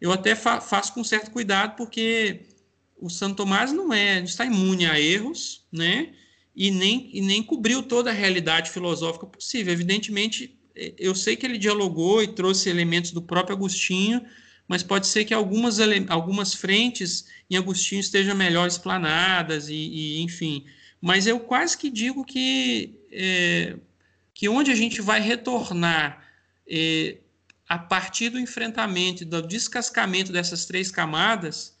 Eu 0.00 0.12
até 0.12 0.34
fa 0.34 0.60
faço 0.60 0.92
com 0.92 1.02
certo 1.02 1.30
cuidado, 1.30 1.76
porque 1.76 2.40
o 2.98 3.08
Santo 3.08 3.36
Tomás 3.36 3.72
não 3.72 3.92
é, 3.92 4.20
está 4.20 4.44
imune 4.44 4.86
a 4.86 5.00
erros, 5.00 5.64
né? 5.72 6.12
E 6.54 6.70
nem, 6.70 7.10
e 7.12 7.20
nem 7.20 7.42
cobriu 7.42 7.82
toda 7.82 8.10
a 8.10 8.14
realidade 8.14 8.70
filosófica 8.70 9.26
possível. 9.26 9.72
Evidentemente, 9.72 10.58
eu 10.98 11.14
sei 11.14 11.36
que 11.36 11.44
ele 11.44 11.58
dialogou 11.58 12.22
e 12.22 12.28
trouxe 12.28 12.68
elementos 12.68 13.10
do 13.10 13.20
próprio 13.20 13.56
Agostinho, 13.56 14.22
mas 14.66 14.82
pode 14.82 15.06
ser 15.06 15.24
que 15.24 15.34
algumas, 15.34 15.78
algumas 16.08 16.54
frentes 16.54 17.26
em 17.50 17.56
Agostinho 17.56 18.00
estejam 18.00 18.34
melhor 18.34 18.66
explanadas, 18.66 19.68
e, 19.68 19.74
e 19.74 20.22
enfim. 20.22 20.64
Mas 21.00 21.26
eu 21.26 21.38
quase 21.40 21.76
que 21.76 21.90
digo 21.90 22.24
que 22.24 22.98
é, 23.12 23.76
que 24.34 24.48
onde 24.48 24.70
a 24.70 24.74
gente 24.74 25.00
vai 25.00 25.20
retornar 25.20 26.26
é, 26.68 27.18
a 27.68 27.78
partir 27.78 28.30
do 28.30 28.38
enfrentamento, 28.38 29.24
do 29.24 29.42
descascamento 29.42 30.32
dessas 30.32 30.64
três 30.64 30.90
camadas, 30.90 31.76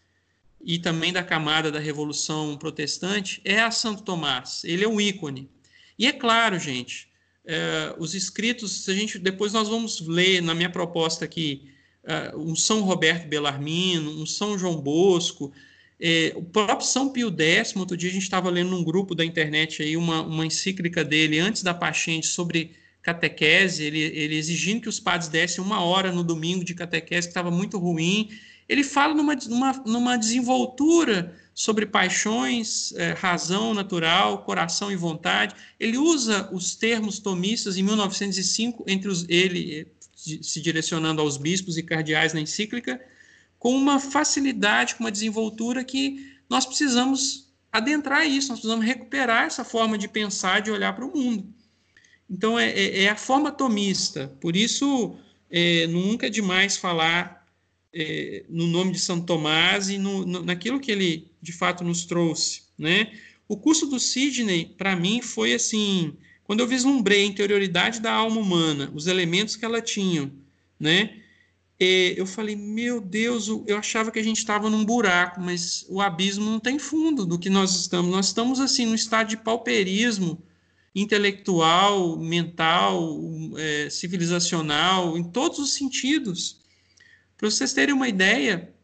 e 0.66 0.78
também 0.78 1.12
da 1.12 1.22
camada 1.22 1.70
da 1.70 1.78
Revolução 1.78 2.56
Protestante, 2.56 3.40
é 3.44 3.60
a 3.60 3.70
Santo 3.70 4.02
Tomás. 4.02 4.62
Ele 4.64 4.84
é 4.84 4.88
um 4.88 5.00
ícone. 5.00 5.48
E 5.96 6.06
é 6.06 6.12
claro, 6.12 6.58
gente, 6.58 7.08
é, 7.44 7.94
os 7.98 8.14
escritos, 8.14 8.88
a 8.88 8.92
gente, 8.92 9.16
depois 9.18 9.52
nós 9.52 9.68
vamos 9.68 10.00
ler 10.00 10.42
na 10.42 10.54
minha 10.54 10.68
proposta 10.68 11.24
aqui, 11.24 11.70
é, 12.02 12.34
um 12.36 12.56
São 12.56 12.80
Roberto 12.80 13.28
Bellarmino, 13.28 14.20
um 14.20 14.26
São 14.26 14.58
João 14.58 14.80
Bosco, 14.80 15.52
é, 16.00 16.32
o 16.34 16.42
próprio 16.42 16.86
São 16.86 17.10
Pio 17.10 17.34
X, 17.38 17.74
outro 17.76 17.96
dia 17.96 18.10
a 18.10 18.12
gente 18.12 18.24
estava 18.24 18.50
lendo 18.50 18.70
num 18.70 18.84
grupo 18.84 19.14
da 19.14 19.24
internet 19.24 19.82
aí 19.82 19.96
uma, 19.96 20.20
uma 20.22 20.44
encíclica 20.44 21.04
dele 21.04 21.38
antes 21.38 21.62
da 21.62 21.72
Pachente 21.72 22.26
sobre 22.26 22.74
catequese, 23.06 23.84
ele, 23.84 24.00
ele 24.00 24.34
exigindo 24.36 24.80
que 24.80 24.88
os 24.88 24.98
padres 24.98 25.28
dessem 25.28 25.62
uma 25.62 25.80
hora 25.80 26.10
no 26.10 26.24
domingo 26.24 26.64
de 26.64 26.74
catequese, 26.74 27.28
que 27.28 27.30
estava 27.30 27.52
muito 27.52 27.78
ruim. 27.78 28.30
Ele 28.68 28.82
fala 28.82 29.14
numa, 29.14 29.36
numa, 29.36 29.72
numa 29.86 30.16
desenvoltura 30.16 31.32
sobre 31.54 31.86
paixões, 31.86 32.92
é, 32.96 33.12
razão 33.12 33.72
natural, 33.72 34.42
coração 34.42 34.90
e 34.90 34.96
vontade. 34.96 35.54
Ele 35.78 35.96
usa 35.96 36.50
os 36.52 36.74
termos 36.74 37.20
tomistas 37.20 37.76
em 37.76 37.84
1905, 37.84 38.84
entre 38.88 39.08
os, 39.08 39.24
ele 39.28 39.86
se 40.16 40.60
direcionando 40.60 41.22
aos 41.22 41.36
bispos 41.36 41.78
e 41.78 41.84
cardeais 41.84 42.32
na 42.32 42.40
encíclica, 42.40 43.00
com 43.56 43.76
uma 43.76 44.00
facilidade, 44.00 44.96
com 44.96 45.04
uma 45.04 45.12
desenvoltura 45.12 45.84
que 45.84 46.34
nós 46.50 46.66
precisamos 46.66 47.52
adentrar 47.70 48.26
isso, 48.26 48.48
nós 48.48 48.58
precisamos 48.58 48.84
recuperar 48.84 49.44
essa 49.44 49.62
forma 49.62 49.96
de 49.96 50.08
pensar, 50.08 50.60
de 50.60 50.72
olhar 50.72 50.92
para 50.92 51.04
o 51.04 51.16
mundo. 51.16 51.54
Então, 52.28 52.58
é, 52.58 52.70
é, 52.70 53.04
é 53.04 53.08
a 53.08 53.16
forma 53.16 53.52
tomista. 53.52 54.28
Por 54.40 54.56
isso, 54.56 55.16
é, 55.50 55.86
nunca 55.86 56.26
é 56.26 56.30
demais 56.30 56.76
falar 56.76 57.46
é, 57.92 58.44
no 58.48 58.66
nome 58.66 58.92
de 58.92 58.98
Santo 58.98 59.26
Tomás 59.26 59.88
e 59.88 59.96
no, 59.96 60.26
no, 60.26 60.42
naquilo 60.42 60.80
que 60.80 60.90
ele, 60.90 61.30
de 61.40 61.52
fato, 61.52 61.84
nos 61.84 62.04
trouxe. 62.04 62.62
Né? 62.78 63.12
O 63.48 63.56
curso 63.56 63.86
do 63.86 63.98
Sidney, 63.98 64.74
para 64.76 64.96
mim, 64.96 65.22
foi 65.22 65.54
assim, 65.54 66.14
quando 66.44 66.60
eu 66.60 66.66
vislumbrei 66.66 67.22
a 67.22 67.26
interioridade 67.26 68.00
da 68.00 68.12
alma 68.12 68.40
humana, 68.40 68.90
os 68.94 69.06
elementos 69.06 69.56
que 69.56 69.64
ela 69.64 69.80
tinha, 69.80 70.30
né? 70.78 71.22
eu 71.78 72.26
falei, 72.26 72.56
meu 72.56 73.02
Deus, 73.02 73.48
eu 73.66 73.76
achava 73.76 74.10
que 74.10 74.18
a 74.18 74.22
gente 74.22 74.38
estava 74.38 74.70
num 74.70 74.82
buraco, 74.82 75.40
mas 75.40 75.84
o 75.90 76.00
abismo 76.00 76.46
não 76.46 76.58
tem 76.58 76.78
fundo 76.78 77.26
do 77.26 77.38
que 77.38 77.50
nós 77.50 77.76
estamos. 77.76 78.10
Nós 78.10 78.28
estamos 78.28 78.60
assim 78.60 78.86
num 78.86 78.94
estado 78.94 79.28
de 79.28 79.36
pauperismo 79.36 80.42
intelectual, 80.96 82.16
mental, 82.16 83.20
é, 83.58 83.90
civilizacional, 83.90 85.18
em 85.18 85.22
todos 85.22 85.58
os 85.58 85.74
sentidos. 85.74 86.62
Para 87.36 87.50
vocês 87.50 87.74
terem 87.74 87.94
uma 87.94 88.08
ideia, 88.08 88.74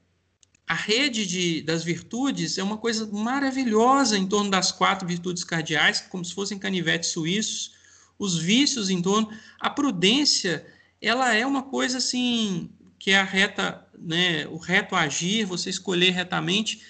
a 0.68 0.75
rede 0.75 1.27
de, 1.27 1.62
das 1.62 1.83
virtudes 1.83 2.59
é 2.59 2.62
uma 2.62 2.77
coisa 2.77 3.07
maravilhosa 3.11 4.18
em 4.18 4.27
torno 4.27 4.51
das 4.51 4.70
quatro 4.70 5.09
virtudes 5.09 5.42
cardeais, 5.42 6.03
como 6.03 6.22
se 6.22 6.35
fossem 6.35 6.59
canivetes 6.59 7.11
suíços. 7.11 7.72
os 8.18 8.37
vícios 8.38 8.90
em 8.90 9.01
torno. 9.01 9.31
A 9.59 9.70
prudência, 9.70 10.66
ela 11.01 11.35
é 11.35 11.46
uma 11.46 11.62
coisa 11.62 11.96
assim 11.96 12.70
que 12.98 13.11
é 13.11 13.18
a 13.18 13.25
reta, 13.25 13.85
né, 13.98 14.46
o 14.48 14.59
reto 14.59 14.94
agir, 14.94 15.44
você 15.44 15.70
escolher 15.70 16.11
retamente, 16.11 16.83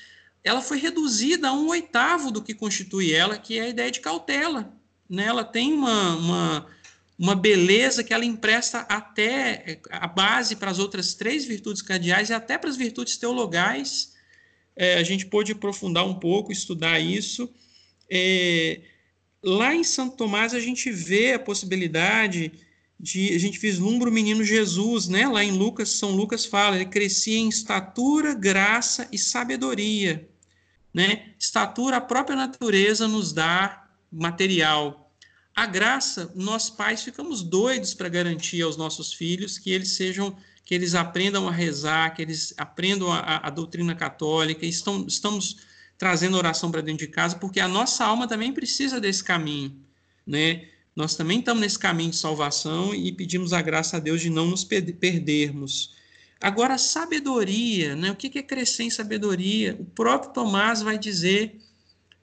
ela 0.45 0.61
foi 0.61 0.79
reduzida 0.79 1.49
a 1.49 1.53
um 1.53 1.69
oitavo 1.69 2.31
do 2.31 2.43
que 2.43 2.53
constitui 2.53 3.13
ela, 3.13 3.39
que 3.39 3.59
é 3.59 3.63
a 3.63 3.69
ideia 3.69 3.91
de 3.91 4.01
cautela. 4.01 4.82
Né? 5.13 5.27
Ela 5.27 5.45
tem 5.45 5.75
uma, 5.75 6.17
uma, 6.17 6.67
uma 7.19 7.37
beleza 7.37 8.03
que 8.03 8.15
ela 8.15 8.25
empresta 8.25 8.79
até 8.89 9.79
a 9.91 10.09
base 10.09 10.57
para 10.57 10.71
as 10.71 10.79
outras 10.79 11.13
três 11.13 11.45
virtudes 11.45 11.83
cardeais 11.83 12.31
e 12.31 12.33
até 12.33 12.57
para 12.57 12.71
as 12.71 12.79
virtudes 12.79 13.19
teologais. 13.19 14.15
É, 14.75 14.95
a 14.95 15.03
gente 15.03 15.27
pôde 15.27 15.53
aprofundar 15.53 16.07
um 16.07 16.15
pouco, 16.15 16.51
estudar 16.51 16.99
isso. 16.99 17.53
É, 18.11 18.81
lá 19.43 19.75
em 19.75 19.85
Santo 19.85 20.17
Tomás, 20.17 20.55
a 20.55 20.61
gente 20.61 20.91
vê 20.91 21.35
a 21.35 21.39
possibilidade 21.39 22.51
de 22.99 23.35
a 23.35 23.39
gente 23.39 23.59
vislumbra 23.59 24.09
o 24.09 24.13
menino 24.13 24.43
Jesus, 24.43 25.09
né? 25.09 25.29
Lá 25.29 25.45
em 25.45 25.51
Lucas, 25.51 25.91
São 25.91 26.13
Lucas 26.13 26.47
fala, 26.47 26.77
ele 26.77 26.87
crescia 26.87 27.37
em 27.37 27.51
estatura, 27.51 28.33
graça 28.33 29.09
e 29.13 29.19
sabedoria, 29.19 30.27
né? 30.95 31.35
Estatura, 31.39 31.97
a 31.99 32.01
própria 32.01 32.37
natureza 32.37 33.07
nos 33.07 33.33
dá 33.33 33.91
material. 34.11 35.02
A 35.55 35.67
graça, 35.67 36.33
nós 36.35 36.71
pais 36.71 37.03
ficamos 37.03 37.43
doidos 37.43 37.93
para 37.93 38.09
garantir 38.09 38.63
aos 38.63 38.77
nossos 38.77 39.13
filhos 39.13 39.59
que 39.59 39.71
eles 39.71 39.91
sejam, 39.91 40.35
que 40.65 40.75
eles 40.75 40.95
aprendam 40.95 41.47
a 41.47 41.53
rezar, 41.53 42.15
que 42.15 42.23
eles 42.23 42.55
aprendam 42.57 43.13
a, 43.13 43.47
a 43.47 43.51
doutrina 43.51 43.95
católica. 43.95 44.65
Estão, 44.65 45.05
estamos 45.07 45.59
trazendo 45.99 46.37
oração 46.37 46.71
para 46.71 46.81
dentro 46.81 47.07
de 47.07 47.13
casa, 47.13 47.37
porque 47.37 47.61
a 47.61 47.69
nossa 47.69 48.05
alma 48.05 48.27
também 48.27 48.53
precisa 48.53 49.01
desse 49.01 49.23
caminho, 49.23 49.77
né? 50.27 50.69
Nós 50.95 51.15
também 51.15 51.39
estamos 51.39 51.63
nesse 51.63 51.79
caminho 51.79 52.11
de 52.11 52.17
salvação 52.17 52.95
e 52.95 53.13
pedimos 53.13 53.53
a 53.53 53.63
graça 53.63 53.97
a 53.97 54.01
Deus 54.01 54.21
de 54.21 54.29
não 54.29 54.47
nos 54.47 54.63
perdermos. 54.63 55.95
Agora, 56.41 56.77
sabedoria, 56.77 57.95
né? 57.95 58.11
o 58.11 58.17
que 58.17 58.39
é 58.39 58.43
crescer 58.43 58.83
em 58.83 58.91
sabedoria? 58.91 59.77
O 59.79 59.85
próprio 59.85 60.33
Tomás 60.33 60.83
vai 60.83 60.99
dizer, 60.99 61.57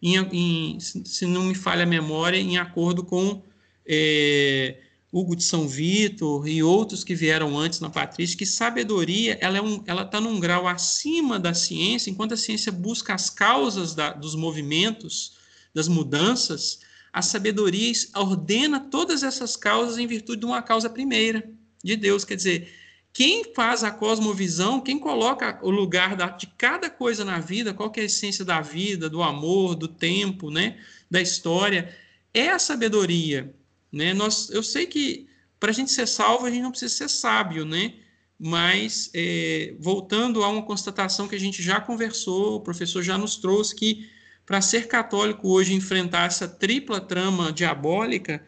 em, 0.02 0.16
em, 0.16 0.80
se 0.80 1.26
não 1.26 1.44
me 1.44 1.56
falha 1.56 1.84
a 1.84 1.88
memória, 1.88 2.38
em 2.38 2.58
acordo 2.58 3.04
com 3.04 3.42
é, 3.86 4.78
Hugo 5.12 5.36
de 5.36 5.44
São 5.44 5.68
Vitor 5.68 6.48
e 6.48 6.62
outros 6.62 7.04
que 7.04 7.16
vieram 7.16 7.58
antes 7.58 7.80
na 7.80 7.90
Patrícia, 7.90 8.38
que 8.38 8.46
sabedoria 8.46 9.38
ela 9.42 9.58
é 9.58 9.62
um, 9.62 9.84
está 9.84 10.22
num 10.22 10.40
grau 10.40 10.68
acima 10.68 11.40
da 11.40 11.54
ciência, 11.54 12.10
enquanto 12.10 12.34
a 12.34 12.38
ciência 12.38 12.72
busca 12.72 13.14
as 13.14 13.30
causas 13.30 13.96
da, 13.96 14.14
dos 14.14 14.36
movimentos, 14.36 15.34
das 15.74 15.88
mudanças, 15.88 16.80
a 17.12 17.22
sabedoria 17.22 17.92
ordena 18.16 18.80
todas 18.80 19.24
essas 19.24 19.56
causas 19.56 19.98
em 19.98 20.06
virtude 20.06 20.42
de 20.42 20.46
uma 20.46 20.62
causa 20.62 20.90
primeira 20.90 21.50
de 21.84 21.96
Deus. 21.96 22.24
Quer 22.24 22.36
dizer, 22.36 22.72
quem 23.20 23.54
faz 23.54 23.84
a 23.84 23.92
cosmovisão, 23.92 24.80
quem 24.80 24.98
coloca 24.98 25.60
o 25.62 25.70
lugar 25.70 26.16
da, 26.16 26.28
de 26.30 26.48
cada 26.58 26.90
coisa 26.90 27.26
na 27.26 27.38
vida, 27.38 27.74
qual 27.74 27.92
é 27.98 28.00
a 28.00 28.06
essência 28.06 28.46
da 28.46 28.62
vida, 28.62 29.10
do 29.10 29.22
amor, 29.22 29.76
do 29.76 29.90
tempo, 29.90 30.50
né, 30.50 30.78
da 31.12 31.20
história, 31.20 31.94
é 32.34 32.48
a 32.48 32.58
sabedoria. 32.58 33.54
Né? 33.92 34.14
Nós, 34.14 34.50
eu 34.52 34.64
sei 34.64 34.86
que 34.86 35.28
para 35.60 35.72
a 35.72 35.74
gente 35.74 35.92
ser 35.92 36.08
salvo, 36.08 36.46
a 36.46 36.50
gente 36.50 36.62
não 36.62 36.72
precisa 36.72 36.96
ser 36.96 37.10
sábio, 37.10 37.66
né? 37.66 37.96
mas 38.40 39.12
é, 39.14 39.76
voltando 39.78 40.42
a 40.42 40.48
uma 40.48 40.64
constatação 40.64 41.28
que 41.28 41.36
a 41.36 41.40
gente 41.40 41.62
já 41.62 41.82
conversou, 41.82 42.56
o 42.56 42.62
professor 42.62 43.04
já 43.04 43.18
nos 43.18 43.36
trouxe, 43.36 43.76
que 43.76 44.10
para 44.46 44.62
ser 44.62 44.88
católico 44.88 45.50
hoje 45.50 45.74
enfrentar 45.74 46.28
essa 46.28 46.48
tripla 46.48 47.02
trama 47.02 47.52
diabólica, 47.52 48.42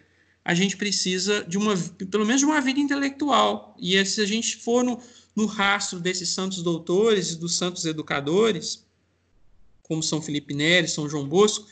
a 0.43 0.53
gente 0.53 0.75
precisa 0.75 1.43
de 1.43 1.57
uma, 1.57 1.77
pelo 2.09 2.25
menos 2.25 2.41
de 2.41 2.45
uma 2.45 2.61
vida 2.61 2.79
intelectual. 2.79 3.75
E 3.79 4.03
se 4.05 4.21
a 4.21 4.25
gente 4.25 4.57
for 4.57 4.83
no, 4.83 4.99
no 5.35 5.45
rastro 5.45 5.99
desses 5.99 6.29
santos 6.29 6.63
doutores 6.63 7.31
e 7.31 7.39
dos 7.39 7.55
santos 7.55 7.85
educadores, 7.85 8.85
como 9.83 10.01
São 10.01 10.21
Felipe 10.21 10.53
Neri, 10.53 10.87
São 10.87 11.07
João 11.07 11.27
Bosco, 11.27 11.67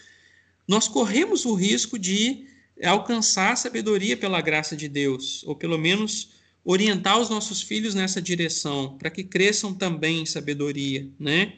nós 0.67 0.87
corremos 0.87 1.45
o 1.45 1.55
risco 1.55 1.97
de 1.97 2.45
alcançar 2.83 3.53
a 3.53 3.55
sabedoria 3.55 4.15
pela 4.15 4.39
graça 4.39 4.75
de 4.75 4.87
Deus, 4.87 5.43
ou 5.45 5.55
pelo 5.55 5.77
menos 5.77 6.29
orientar 6.63 7.19
os 7.19 7.29
nossos 7.29 7.61
filhos 7.61 7.95
nessa 7.95 8.21
direção, 8.21 8.97
para 8.97 9.09
que 9.09 9.23
cresçam 9.23 9.73
também 9.73 10.21
em 10.21 10.25
sabedoria, 10.25 11.07
né? 11.19 11.53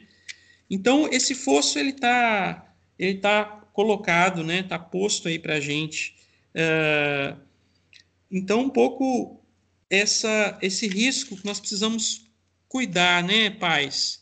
Então, 0.70 1.08
esse 1.12 1.34
fosso 1.34 1.78
ele 1.78 1.90
está 1.90 2.74
ele 2.98 3.18
tá 3.18 3.44
colocado, 3.72 4.42
né? 4.42 4.60
Está 4.60 4.78
posto 4.78 5.28
aí 5.28 5.38
para 5.38 5.54
a 5.56 5.60
gente. 5.60 6.14
Uh, 6.54 7.38
então, 8.30 8.60
um 8.60 8.70
pouco 8.70 9.42
essa, 9.90 10.58
esse 10.62 10.86
risco 10.88 11.36
que 11.36 11.44
nós 11.44 11.60
precisamos 11.60 12.26
cuidar, 12.68 13.22
né, 13.22 13.50
pais? 13.50 14.20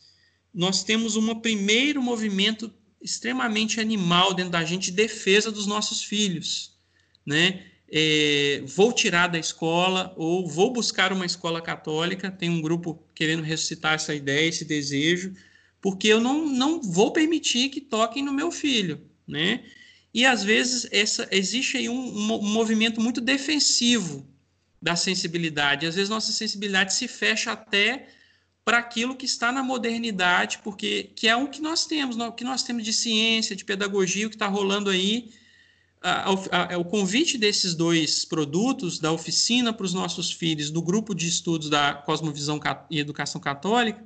Nós 0.52 0.82
temos 0.82 1.16
um 1.16 1.34
primeiro 1.36 2.02
movimento 2.02 2.72
extremamente 3.00 3.80
animal 3.80 4.34
dentro 4.34 4.52
da 4.52 4.64
gente 4.64 4.90
de 4.90 4.96
defesa 4.96 5.50
dos 5.50 5.66
nossos 5.66 6.02
filhos, 6.02 6.76
né? 7.24 7.64
É, 7.92 8.62
vou 8.66 8.92
tirar 8.92 9.26
da 9.26 9.38
escola 9.38 10.14
ou 10.16 10.46
vou 10.46 10.72
buscar 10.72 11.12
uma 11.12 11.26
escola 11.26 11.60
católica. 11.60 12.30
Tem 12.30 12.48
um 12.48 12.60
grupo 12.60 13.02
querendo 13.14 13.42
ressuscitar 13.42 13.94
essa 13.94 14.14
ideia, 14.14 14.48
esse 14.48 14.64
desejo 14.64 15.34
porque 15.80 16.08
eu 16.08 16.20
não, 16.20 16.46
não 16.46 16.80
vou 16.82 17.12
permitir 17.12 17.70
que 17.70 17.80
toquem 17.80 18.22
no 18.22 18.32
meu 18.32 18.50
filho, 18.50 19.00
né? 19.26 19.64
E 20.12 20.26
às 20.26 20.42
vezes 20.42 20.88
essa, 20.90 21.28
existe 21.30 21.76
aí 21.76 21.88
um, 21.88 22.08
um, 22.34 22.42
movimento 22.42 23.00
muito 23.00 23.20
defensivo 23.20 24.26
da 24.82 24.96
sensibilidade. 24.96 25.86
Às 25.86 25.94
vezes 25.94 26.10
nossa 26.10 26.32
sensibilidade 26.32 26.94
se 26.94 27.06
fecha 27.06 27.52
até 27.52 28.08
para 28.64 28.78
aquilo 28.78 29.16
que 29.16 29.24
está 29.24 29.52
na 29.52 29.62
modernidade, 29.62 30.58
porque 30.62 31.10
que 31.14 31.28
é 31.28 31.36
o 31.36 31.48
que 31.48 31.60
nós 31.60 31.86
temos, 31.86 32.16
o 32.16 32.32
que 32.32 32.44
nós 32.44 32.62
temos 32.62 32.84
de 32.84 32.92
ciência, 32.92 33.56
de 33.56 33.64
pedagogia, 33.64 34.26
o 34.26 34.30
que 34.30 34.36
está 34.36 34.46
rolando 34.46 34.90
aí. 34.90 35.32
A, 36.02 36.30
a, 36.30 36.74
a, 36.74 36.78
o 36.78 36.84
convite 36.84 37.36
desses 37.36 37.74
dois 37.74 38.24
produtos, 38.24 38.98
da 38.98 39.12
oficina 39.12 39.72
para 39.72 39.84
os 39.84 39.92
nossos 39.92 40.32
filhos, 40.32 40.70
do 40.70 40.80
grupo 40.80 41.14
de 41.14 41.28
estudos 41.28 41.68
da 41.68 41.92
Cosmovisão 41.94 42.58
e 42.90 42.98
Educação 42.98 43.38
Católica, 43.40 44.02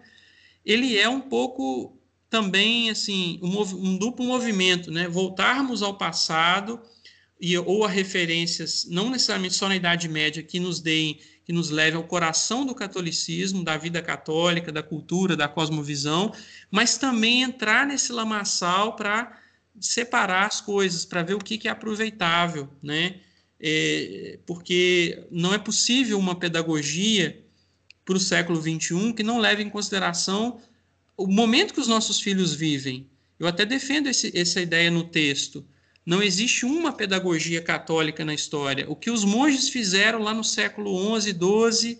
ele 0.64 0.98
é 0.98 1.08
um 1.08 1.20
pouco 1.20 1.93
também 2.34 2.90
assim 2.90 3.38
um, 3.40 3.60
um 3.60 3.96
duplo 3.96 4.24
movimento, 4.24 4.90
né? 4.90 5.06
Voltarmos 5.06 5.84
ao 5.84 5.96
passado 5.96 6.82
e 7.40 7.56
ou 7.56 7.84
a 7.84 7.88
referências 7.88 8.88
não 8.90 9.08
necessariamente 9.08 9.54
só 9.54 9.68
na 9.68 9.76
Idade 9.76 10.08
Média 10.08 10.42
que 10.42 10.58
nos 10.58 10.80
deem 10.80 11.20
que 11.44 11.52
nos 11.52 11.70
leve 11.70 11.96
ao 11.96 12.02
coração 12.02 12.66
do 12.66 12.74
catolicismo, 12.74 13.62
da 13.62 13.76
vida 13.76 14.02
católica, 14.02 14.72
da 14.72 14.82
cultura, 14.82 15.36
da 15.36 15.46
cosmovisão, 15.46 16.32
mas 16.72 16.96
também 16.96 17.42
entrar 17.42 17.86
nesse 17.86 18.10
lamaçal 18.12 18.96
para 18.96 19.40
separar 19.78 20.46
as 20.46 20.60
coisas, 20.60 21.04
para 21.04 21.22
ver 21.22 21.34
o 21.34 21.38
que, 21.38 21.56
que 21.56 21.68
é 21.68 21.70
aproveitável, 21.70 22.68
né? 22.82 23.20
É, 23.60 24.40
porque 24.44 25.24
não 25.30 25.54
é 25.54 25.58
possível 25.58 26.18
uma 26.18 26.34
pedagogia 26.34 27.44
para 28.04 28.16
o 28.16 28.20
século 28.20 28.60
XXI 28.60 29.12
que 29.12 29.22
não 29.22 29.38
leve 29.38 29.62
em 29.62 29.70
consideração 29.70 30.60
o 31.16 31.26
momento 31.26 31.74
que 31.74 31.80
os 31.80 31.88
nossos 31.88 32.20
filhos 32.20 32.54
vivem. 32.54 33.08
Eu 33.38 33.46
até 33.46 33.64
defendo 33.64 34.08
esse, 34.08 34.36
essa 34.36 34.60
ideia 34.60 34.90
no 34.90 35.04
texto. 35.04 35.64
Não 36.04 36.22
existe 36.22 36.66
uma 36.66 36.92
pedagogia 36.92 37.62
católica 37.62 38.24
na 38.24 38.34
história. 38.34 38.88
O 38.88 38.96
que 38.96 39.10
os 39.10 39.24
monges 39.24 39.68
fizeram 39.68 40.18
lá 40.18 40.34
no 40.34 40.44
século 40.44 41.20
XI, 41.20 41.32
XII, 41.32 41.98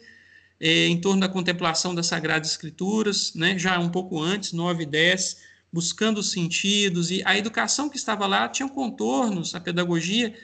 é, 0.61 0.87
em 0.87 1.01
torno 1.01 1.21
da 1.21 1.29
contemplação 1.29 1.95
das 1.95 2.07
Sagradas 2.07 2.51
Escrituras, 2.51 3.35
né, 3.35 3.59
já 3.59 3.79
um 3.79 3.89
pouco 3.89 4.21
antes, 4.21 4.53
9 4.53 4.83
e 4.83 4.87
10, 4.87 5.39
buscando 5.73 6.19
os 6.19 6.31
sentidos, 6.31 7.11
e 7.11 7.23
a 7.25 7.37
educação 7.37 7.89
que 7.89 7.97
estava 7.97 8.27
lá 8.27 8.49
tinha 8.49 8.69
contornos, 8.69 9.55
a 9.55 9.61
pedagogia, 9.61 10.35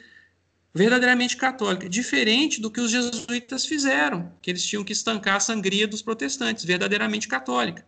verdadeiramente 0.75 1.37
católica, 1.37 1.89
diferente 1.89 2.61
do 2.61 2.71
que 2.71 2.81
os 2.81 2.91
jesuítas 2.91 3.67
fizeram, 3.67 4.33
que 4.41 4.51
eles 4.51 4.65
tinham 4.65 4.85
que 4.85 4.93
estancar 4.93 5.37
a 5.37 5.41
sangria 5.41 5.87
dos 5.87 6.03
protestantes, 6.03 6.65
verdadeiramente 6.65 7.29
católica. 7.29 7.85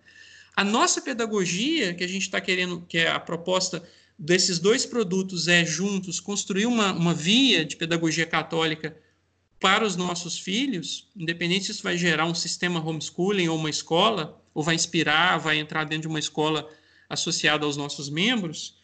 A 0.55 0.65
nossa 0.65 1.01
pedagogia, 1.01 1.95
que 1.95 2.05
a 2.05 2.09
gente 2.09 2.23
está 2.23 2.41
querendo, 2.41 2.83
que 2.89 2.99
é 2.99 3.11
a 3.11 3.19
proposta 3.19 3.83
desses 4.19 4.59
dois 4.59 4.85
produtos, 4.85 5.49
é 5.49 5.65
juntos 5.65 6.21
construir 6.21 6.67
uma, 6.67 6.93
uma 6.93 7.15
via 7.15 7.65
de 7.65 7.77
pedagogia 7.77 8.27
católica 8.27 8.97
para 9.59 9.85
os 9.85 9.97
nossos 9.97 10.39
filhos, 10.39 11.09
independente 11.17 11.67
se 11.67 11.71
isso 11.73 11.83
vai 11.83 11.97
gerar 11.97 12.27
um 12.27 12.35
sistema 12.35 12.85
homeschooling 12.85 13.49
ou 13.49 13.57
uma 13.57 13.71
escola, 13.71 14.43
ou 14.53 14.63
vai 14.63 14.75
inspirar, 14.75 15.39
vai 15.39 15.59
entrar 15.59 15.85
dentro 15.85 16.03
de 16.03 16.09
uma 16.09 16.19
escola 16.19 16.69
associada 17.09 17.65
aos 17.65 17.77
nossos 17.77 18.11
membros, 18.11 18.77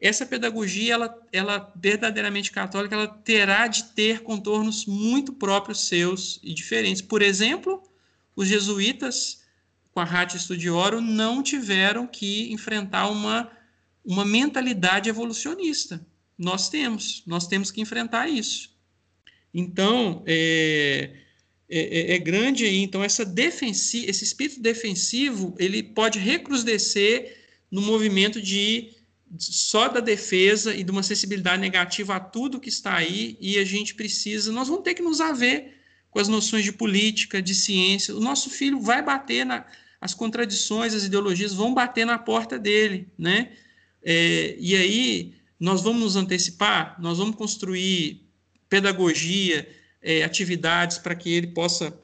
essa 0.00 0.24
pedagogia, 0.24 0.94
ela, 0.94 1.22
ela 1.32 1.72
verdadeiramente 1.74 2.52
católica, 2.52 2.94
ela 2.94 3.08
terá 3.08 3.66
de 3.66 3.84
ter 3.94 4.20
contornos 4.22 4.86
muito 4.86 5.32
próprios 5.32 5.88
seus 5.88 6.38
e 6.42 6.54
diferentes. 6.54 7.02
Por 7.02 7.20
exemplo, 7.20 7.82
os 8.36 8.46
jesuítas, 8.46 9.37
com 9.98 10.02
a 10.02 10.04
Ratio 10.04 10.38
Studioro, 10.38 11.00
não 11.00 11.42
tiveram 11.42 12.06
que 12.06 12.52
enfrentar 12.52 13.08
uma, 13.08 13.50
uma 14.04 14.24
mentalidade 14.24 15.08
evolucionista. 15.08 16.06
Nós 16.38 16.68
temos, 16.68 17.24
nós 17.26 17.48
temos 17.48 17.72
que 17.72 17.80
enfrentar 17.80 18.28
isso. 18.28 18.70
Então, 19.52 20.22
é, 20.24 21.10
é, 21.68 22.12
é, 22.12 22.14
é 22.14 22.18
grande 22.18 22.64
aí. 22.64 22.76
Então, 22.76 23.02
essa 23.02 23.24
defensi 23.24 24.04
esse 24.06 24.22
espírito 24.22 24.60
defensivo, 24.60 25.56
ele 25.58 25.82
pode 25.82 26.20
recrudescer 26.20 27.36
no 27.68 27.82
movimento 27.82 28.40
de 28.40 28.92
só 29.36 29.88
da 29.88 29.98
defesa 29.98 30.76
e 30.76 30.84
de 30.84 30.92
uma 30.92 31.02
sensibilidade 31.02 31.60
negativa 31.60 32.14
a 32.14 32.20
tudo 32.20 32.60
que 32.60 32.68
está 32.68 32.94
aí, 32.94 33.36
e 33.40 33.58
a 33.58 33.64
gente 33.64 33.96
precisa, 33.96 34.52
nós 34.52 34.68
vamos 34.68 34.84
ter 34.84 34.94
que 34.94 35.02
nos 35.02 35.20
haver 35.20 35.74
com 36.08 36.20
as 36.20 36.28
noções 36.28 36.64
de 36.64 36.72
política, 36.72 37.42
de 37.42 37.52
ciência. 37.52 38.14
O 38.14 38.20
nosso 38.20 38.48
filho 38.48 38.80
vai 38.80 39.02
bater 39.02 39.44
na 39.44 39.66
as 40.00 40.14
contradições, 40.14 40.94
as 40.94 41.04
ideologias 41.04 41.52
vão 41.52 41.74
bater 41.74 42.04
na 42.06 42.18
porta 42.18 42.58
dele, 42.58 43.08
né? 43.18 43.52
É, 44.02 44.56
e 44.58 44.76
aí 44.76 45.34
nós 45.58 45.82
vamos 45.82 46.00
nos 46.00 46.16
antecipar, 46.16 46.96
nós 47.00 47.18
vamos 47.18 47.36
construir 47.36 48.28
pedagogia, 48.68 49.68
é, 50.00 50.22
atividades 50.22 50.98
para 50.98 51.14
que 51.14 51.32
ele 51.32 51.48
possa 51.48 51.98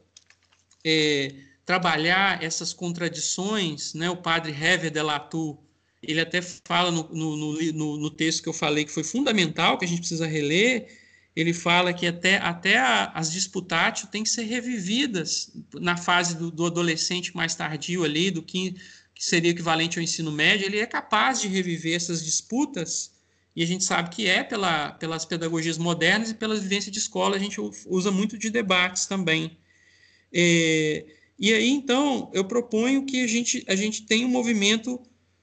é, 0.84 1.34
trabalhar 1.64 2.42
essas 2.42 2.72
contradições, 2.72 3.94
né? 3.94 4.10
O 4.10 4.16
padre 4.16 4.52
Hever 4.52 4.90
de 4.90 5.00
Latour, 5.00 5.58
ele 6.02 6.20
até 6.20 6.42
fala 6.42 6.90
no, 6.90 7.08
no, 7.10 7.72
no, 7.72 7.96
no, 7.96 8.10
texto 8.10 8.42
que 8.42 8.48
eu 8.48 8.52
falei 8.52 8.84
que 8.84 8.92
foi 8.92 9.04
fundamental, 9.04 9.78
que 9.78 9.84
a 9.84 9.88
gente 9.88 10.00
precisa 10.00 10.26
reler, 10.26 10.86
ele 11.36 11.52
fala 11.52 11.92
que 11.92 12.06
até, 12.06 12.36
até 12.36 12.78
a, 12.78 13.06
as 13.06 13.32
disputátil 13.32 14.08
têm 14.08 14.22
que 14.22 14.28
ser 14.28 14.44
revividas 14.44 15.50
na 15.74 15.96
fase 15.96 16.36
do, 16.36 16.50
do 16.50 16.66
adolescente 16.66 17.34
mais 17.34 17.54
tardio 17.54 18.04
ali, 18.04 18.30
do 18.30 18.42
que, 18.42 18.76
seria 19.16 19.50
equivalente 19.50 19.98
ao 19.98 20.02
ensino 20.02 20.30
médio, 20.30 20.66
ele 20.66 20.78
é 20.78 20.86
capaz 20.86 21.40
de 21.40 21.48
reviver 21.48 21.94
essas 21.94 22.22
disputas, 22.22 23.12
e 23.56 23.62
a 23.62 23.66
gente 23.66 23.84
sabe 23.84 24.10
que 24.10 24.26
é 24.26 24.42
pela, 24.42 24.92
pelas 24.92 25.24
pedagogias 25.24 25.78
modernas 25.78 26.30
e 26.30 26.34
pela 26.34 26.56
vivência 26.56 26.90
de 26.90 26.98
escola, 26.98 27.36
a 27.36 27.38
gente 27.38 27.60
usa 27.86 28.10
muito 28.10 28.36
de 28.36 28.50
debates 28.50 29.06
também. 29.06 29.56
É, 30.32 31.06
e 31.38 31.52
aí, 31.52 31.70
então, 31.70 32.30
eu 32.34 32.44
proponho 32.44 33.06
que 33.06 33.22
a 33.22 33.26
gente, 33.26 33.64
a 33.68 33.76
gente 33.76 34.02
tenha 34.02 34.26
um 34.26 34.30
movimento 34.30 35.00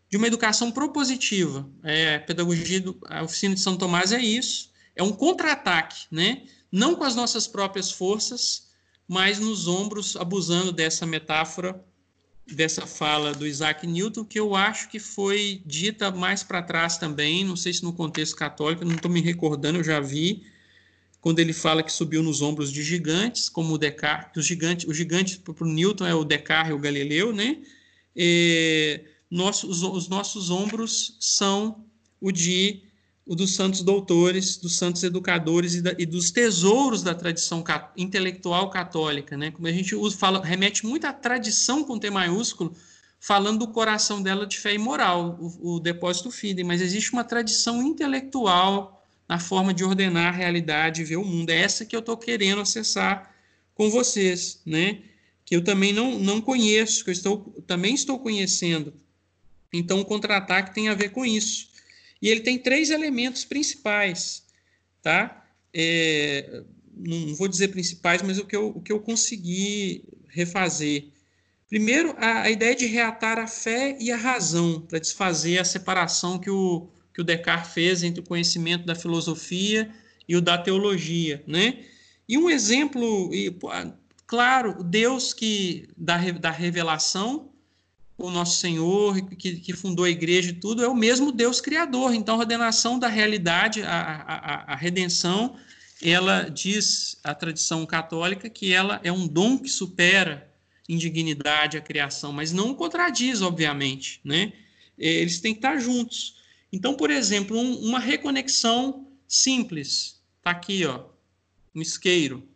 de 0.09 0.17
uma 0.17 0.27
educação 0.27 0.71
propositiva. 0.71 1.69
É, 1.83 2.15
a 2.15 2.19
pedagogia, 2.19 2.81
do, 2.81 2.99
a 3.05 3.23
oficina 3.23 3.55
de 3.55 3.61
São 3.61 3.77
Tomás 3.77 4.11
é 4.11 4.19
isso, 4.19 4.70
é 4.95 5.03
um 5.03 5.11
contra-ataque, 5.11 6.05
né? 6.11 6.43
Não 6.71 6.95
com 6.95 7.03
as 7.03 7.15
nossas 7.15 7.47
próprias 7.47 7.91
forças, 7.91 8.69
mas 9.07 9.39
nos 9.39 9.67
ombros, 9.67 10.15
abusando 10.15 10.71
dessa 10.71 11.05
metáfora, 11.05 11.83
dessa 12.47 12.85
fala 12.85 13.33
do 13.33 13.45
Isaac 13.45 13.85
Newton, 13.85 14.25
que 14.25 14.39
eu 14.39 14.55
acho 14.55 14.89
que 14.89 14.99
foi 14.99 15.61
dita 15.65 16.11
mais 16.11 16.43
para 16.43 16.61
trás 16.61 16.97
também, 16.97 17.43
não 17.43 17.55
sei 17.55 17.73
se 17.73 17.83
no 17.83 17.93
contexto 17.93 18.35
católico, 18.35 18.85
não 18.85 18.95
estou 18.95 19.11
me 19.11 19.21
recordando, 19.21 19.79
eu 19.79 19.83
já 19.83 19.99
vi, 19.99 20.43
quando 21.19 21.39
ele 21.39 21.53
fala 21.53 21.83
que 21.83 21.91
subiu 21.91 22.23
nos 22.23 22.41
ombros 22.41 22.71
de 22.71 22.83
gigantes, 22.83 23.47
como 23.47 23.75
o 23.75 23.77
Descartes, 23.77 24.43
o 24.43 24.45
gigante, 24.45 24.87
o 24.89 24.93
gigante 24.93 25.37
para 25.37 25.63
o 25.63 25.67
Newton 25.67 26.05
é 26.05 26.15
o 26.15 26.23
Descartes 26.23 26.71
e 26.71 26.73
o 26.73 26.79
Galileu, 26.79 27.31
né? 27.31 27.61
E, 28.15 29.01
nosso, 29.29 29.69
os, 29.69 29.83
os 29.83 30.09
nossos 30.09 30.49
ombros 30.49 31.15
são 31.19 31.85
o 32.19 32.31
de 32.31 32.83
o 33.25 33.35
dos 33.35 33.53
santos 33.55 33.81
doutores, 33.81 34.57
dos 34.57 34.77
santos 34.77 35.03
educadores 35.03 35.75
e, 35.75 35.81
da, 35.81 35.95
e 35.97 36.05
dos 36.05 36.31
tesouros 36.31 37.03
da 37.03 37.13
tradição 37.13 37.61
cat, 37.61 37.91
intelectual 37.95 38.69
católica, 38.69 39.37
né? 39.37 39.51
Como 39.51 39.67
a 39.67 39.71
gente 39.71 39.95
usa, 39.95 40.17
fala, 40.17 40.43
remete 40.43 40.85
muito 40.85 41.05
à 41.05 41.13
tradição 41.13 41.83
com 41.83 41.99
T 41.99 42.09
maiúsculo, 42.09 42.75
falando 43.19 43.59
do 43.59 43.67
coração 43.67 44.21
dela 44.21 44.47
de 44.47 44.57
fé 44.57 44.73
e 44.73 44.77
moral, 44.77 45.37
o, 45.39 45.75
o 45.75 45.79
depósito 45.79 46.31
Fidem, 46.31 46.65
mas 46.65 46.81
existe 46.81 47.13
uma 47.13 47.23
tradição 47.23 47.81
intelectual 47.81 49.05
na 49.29 49.39
forma 49.39 49.73
de 49.73 49.83
ordenar 49.83 50.33
a 50.33 50.37
realidade 50.37 51.01
e 51.01 51.05
ver 51.05 51.17
o 51.17 51.23
mundo. 51.23 51.51
É 51.51 51.57
essa 51.57 51.85
que 51.85 51.95
eu 51.95 52.01
estou 52.01 52.17
querendo 52.17 52.61
acessar 52.61 53.33
com 53.75 53.89
vocês, 53.89 54.61
né? 54.65 54.99
Que 55.45 55.55
eu 55.55 55.63
também 55.63 55.93
não, 55.93 56.19
não 56.19 56.41
conheço, 56.41 57.03
que 57.03 57.11
eu 57.11 57.13
estou, 57.13 57.39
também 57.65 57.93
estou 57.93 58.19
conhecendo. 58.19 58.93
Então, 59.71 60.01
o 60.01 60.05
contra-ataque 60.05 60.73
tem 60.73 60.89
a 60.89 60.93
ver 60.93 61.09
com 61.09 61.25
isso. 61.25 61.70
E 62.21 62.29
ele 62.29 62.41
tem 62.41 62.57
três 62.57 62.89
elementos 62.89 63.43
principais, 63.43 64.45
tá? 65.01 65.45
É, 65.73 66.63
não 66.95 67.33
vou 67.35 67.47
dizer 67.47 67.69
principais, 67.69 68.21
mas 68.21 68.37
o 68.37 68.45
que 68.45 68.55
eu, 68.55 68.67
o 68.69 68.81
que 68.81 68.91
eu 68.91 68.99
consegui 68.99 70.03
refazer. 70.27 71.05
Primeiro, 71.67 72.13
a, 72.17 72.43
a 72.43 72.51
ideia 72.51 72.75
de 72.75 72.85
reatar 72.85 73.39
a 73.39 73.47
fé 73.47 73.97
e 73.99 74.11
a 74.11 74.17
razão, 74.17 74.81
para 74.81 74.99
desfazer 74.99 75.57
a 75.57 75.65
separação 75.65 76.37
que 76.37 76.49
o, 76.49 76.89
que 77.13 77.21
o 77.21 77.23
Descartes 77.23 77.73
fez 77.73 78.03
entre 78.03 78.21
o 78.21 78.25
conhecimento 78.25 78.85
da 78.85 78.93
filosofia 78.93 79.89
e 80.27 80.35
o 80.35 80.41
da 80.41 80.57
teologia, 80.57 81.43
né? 81.47 81.85
E 82.27 82.37
um 82.37 82.49
exemplo, 82.49 83.33
e, 83.33 83.55
claro, 84.25 84.83
Deus 84.83 85.33
que 85.33 85.87
da, 85.97 86.17
da 86.31 86.51
revelação, 86.51 87.50
o 88.21 88.31
nosso 88.31 88.59
Senhor, 88.59 89.19
que, 89.35 89.55
que, 89.55 89.73
fundou 89.73 90.05
a 90.05 90.09
igreja 90.09 90.49
e 90.49 90.53
tudo, 90.53 90.83
é 90.83 90.87
o 90.87 90.95
mesmo 90.95 91.31
Deus 91.31 91.59
criador. 91.59 92.13
Então, 92.13 92.35
a 92.35 92.39
ordenação 92.39 92.99
da 92.99 93.07
realidade, 93.07 93.81
a, 93.81 93.91
a, 93.91 94.73
a 94.73 94.75
redenção, 94.75 95.55
ela 96.01 96.49
diz 96.49 97.17
a 97.23 97.33
tradição 97.33 97.85
católica 97.85 98.49
que 98.49 98.73
ela 98.73 98.99
é 99.03 99.11
um 99.11 99.27
dom 99.27 99.57
que 99.57 99.69
supera 99.69 100.49
em 100.87 100.97
dignidade 100.97 101.77
a 101.77 101.81
criação, 101.81 102.33
mas 102.33 102.51
não 102.51 102.73
contradiz, 102.73 103.41
obviamente, 103.41 104.19
né? 104.23 104.51
Eles 104.97 105.39
têm 105.39 105.53
que 105.53 105.59
estar 105.59 105.79
juntos. 105.79 106.35
Então, 106.71 106.95
por 106.95 107.09
exemplo, 107.09 107.57
um, 107.57 107.75
uma 107.87 107.99
reconexão 107.99 109.07
simples. 109.27 110.21
Está 110.37 110.51
aqui, 110.51 110.85
ó, 110.85 111.05
um 111.73 111.81
isqueiro. 111.81 112.47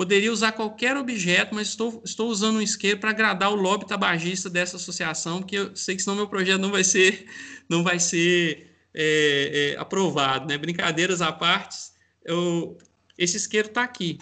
Poderia 0.00 0.32
usar 0.32 0.52
qualquer 0.52 0.96
objeto, 0.96 1.54
mas 1.54 1.68
estou, 1.68 2.00
estou 2.02 2.30
usando 2.30 2.56
um 2.56 2.62
isqueiro 2.62 2.98
para 2.98 3.10
agradar 3.10 3.52
o 3.52 3.54
lobby 3.54 3.86
tabagista 3.86 4.48
dessa 4.48 4.76
associação, 4.76 5.40
porque 5.40 5.58
eu 5.58 5.76
sei 5.76 5.94
que 5.94 6.00
senão 6.00 6.16
meu 6.16 6.26
projeto 6.26 6.58
não 6.58 6.70
vai 6.70 6.82
ser, 6.82 7.26
não 7.68 7.82
vai 7.82 8.00
ser 8.00 8.66
é, 8.94 9.74
é, 9.74 9.78
aprovado. 9.78 10.48
Né? 10.48 10.56
Brincadeiras 10.56 11.20
à 11.20 11.30
parte, 11.30 11.76
eu, 12.24 12.78
esse 13.18 13.36
isqueiro 13.36 13.68
está 13.68 13.82
aqui. 13.82 14.18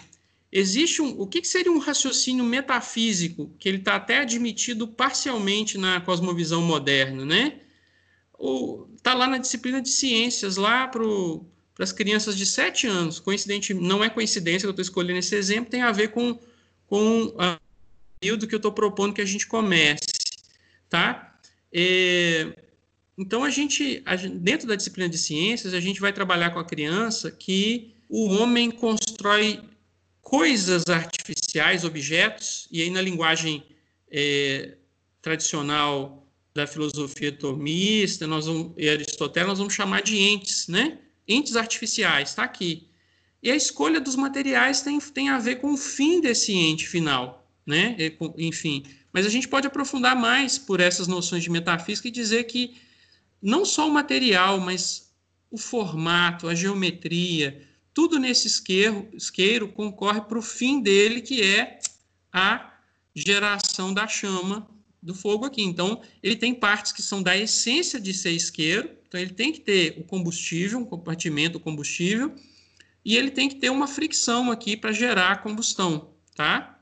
Existe 0.51 1.01
um, 1.01 1.17
o 1.17 1.25
que, 1.25 1.39
que 1.39 1.47
seria 1.47 1.71
um 1.71 1.79
raciocínio 1.79 2.43
metafísico, 2.43 3.49
que 3.57 3.69
ele 3.69 3.77
está 3.77 3.95
até 3.95 4.17
admitido 4.17 4.85
parcialmente 4.85 5.77
na 5.77 6.01
cosmovisão 6.01 6.61
moderna, 6.61 7.23
né? 7.23 7.61
Está 8.97 9.13
lá 9.13 9.27
na 9.27 9.37
disciplina 9.37 9.81
de 9.81 9.87
ciências, 9.87 10.57
lá 10.57 10.89
para 10.89 11.07
o 11.07 11.45
para 11.79 11.85
as 11.85 11.93
crianças 11.93 12.35
de 12.35 12.45
7 12.45 12.87
anos. 12.87 13.21
Coincidente, 13.21 13.73
não 13.73 14.03
é 14.03 14.09
coincidência 14.09 14.59
que 14.59 14.65
eu 14.65 14.71
estou 14.71 14.83
escolhendo 14.83 15.19
esse 15.19 15.33
exemplo, 15.33 15.71
tem 15.71 15.81
a 15.81 15.93
ver 15.93 16.09
com, 16.09 16.37
com 16.85 17.27
o 17.27 17.33
período 18.19 18.45
que 18.45 18.53
eu 18.53 18.57
estou 18.57 18.73
propondo 18.73 19.13
que 19.13 19.21
a 19.21 19.25
gente 19.25 19.47
comece. 19.47 20.03
Tá? 20.89 21.39
É, 21.71 22.53
então, 23.17 23.45
a 23.45 23.49
gente, 23.49 24.03
a 24.05 24.17
dentro 24.17 24.67
da 24.67 24.75
disciplina 24.75 25.07
de 25.07 25.17
ciências, 25.17 25.73
a 25.73 25.79
gente 25.79 26.01
vai 26.01 26.11
trabalhar 26.11 26.49
com 26.49 26.59
a 26.59 26.65
criança 26.65 27.31
que 27.31 27.95
o 28.09 28.27
homem 28.27 28.69
constrói 28.69 29.61
coisas 30.21 30.83
artificiais, 30.89 31.85
objetos, 31.85 32.67
e 32.69 32.81
aí 32.81 32.89
na 32.89 33.01
linguagem 33.01 33.63
é, 34.11 34.75
tradicional 35.21 36.27
da 36.53 36.67
filosofia 36.67 37.31
tomista 37.31 38.27
nós 38.27 38.47
vamos, 38.47 38.73
e 38.75 38.89
Aristóteles, 38.89 39.47
nós 39.47 39.59
vamos 39.59 39.73
chamar 39.73 40.01
de 40.01 40.17
entes, 40.17 40.67
né? 40.67 40.99
Entes 41.29 41.55
artificiais, 41.55 42.29
está 42.29 42.43
aqui. 42.43 42.89
E 43.41 43.49
a 43.51 43.55
escolha 43.55 44.01
dos 44.01 44.15
materiais 44.15 44.81
tem, 44.81 44.99
tem 44.99 45.29
a 45.29 45.37
ver 45.37 45.57
com 45.57 45.71
o 45.71 45.77
fim 45.77 46.19
desse 46.19 46.51
ente 46.51 46.87
final, 46.87 47.47
né? 47.65 47.95
Enfim, 48.37 48.83
mas 49.13 49.25
a 49.25 49.29
gente 49.29 49.47
pode 49.47 49.67
aprofundar 49.67 50.15
mais 50.15 50.57
por 50.57 50.79
essas 50.79 51.07
noções 51.07 51.43
de 51.43 51.49
metafísica 51.49 52.07
e 52.07 52.11
dizer 52.11 52.45
que 52.45 52.75
não 53.41 53.63
só 53.63 53.87
o 53.87 53.93
material, 53.93 54.59
mas 54.59 55.13
o 55.49 55.57
formato, 55.57 56.49
a 56.49 56.55
geometria, 56.55 57.65
tudo 57.93 58.19
nesse 58.19 58.47
isqueiro, 58.47 59.07
isqueiro 59.13 59.69
concorre 59.69 60.21
para 60.21 60.37
o 60.37 60.41
fim 60.41 60.81
dele, 60.81 61.21
que 61.21 61.41
é 61.41 61.79
a 62.33 62.73
geração 63.15 63.93
da 63.93 64.07
chama 64.07 64.67
do 65.01 65.13
fogo 65.13 65.45
aqui. 65.45 65.61
Então, 65.61 66.01
ele 66.21 66.35
tem 66.35 66.53
partes 66.53 66.91
que 66.91 67.01
são 67.01 67.23
da 67.23 67.37
essência 67.37 67.99
de 67.99 68.13
ser 68.13 68.31
isqueiro, 68.31 68.89
então 69.07 69.19
ele 69.19 69.33
tem 69.33 69.51
que 69.51 69.61
ter 69.61 69.95
o 69.97 70.03
combustível, 70.03 70.79
um 70.79 70.85
compartimento 70.85 71.59
combustível, 71.59 72.33
e 73.03 73.15
ele 73.15 73.31
tem 73.31 73.49
que 73.49 73.55
ter 73.55 73.69
uma 73.69 73.87
fricção 73.87 74.51
aqui 74.51 74.75
para 74.75 74.91
gerar 74.91 75.31
a 75.31 75.37
combustão, 75.37 76.09
tá? 76.35 76.79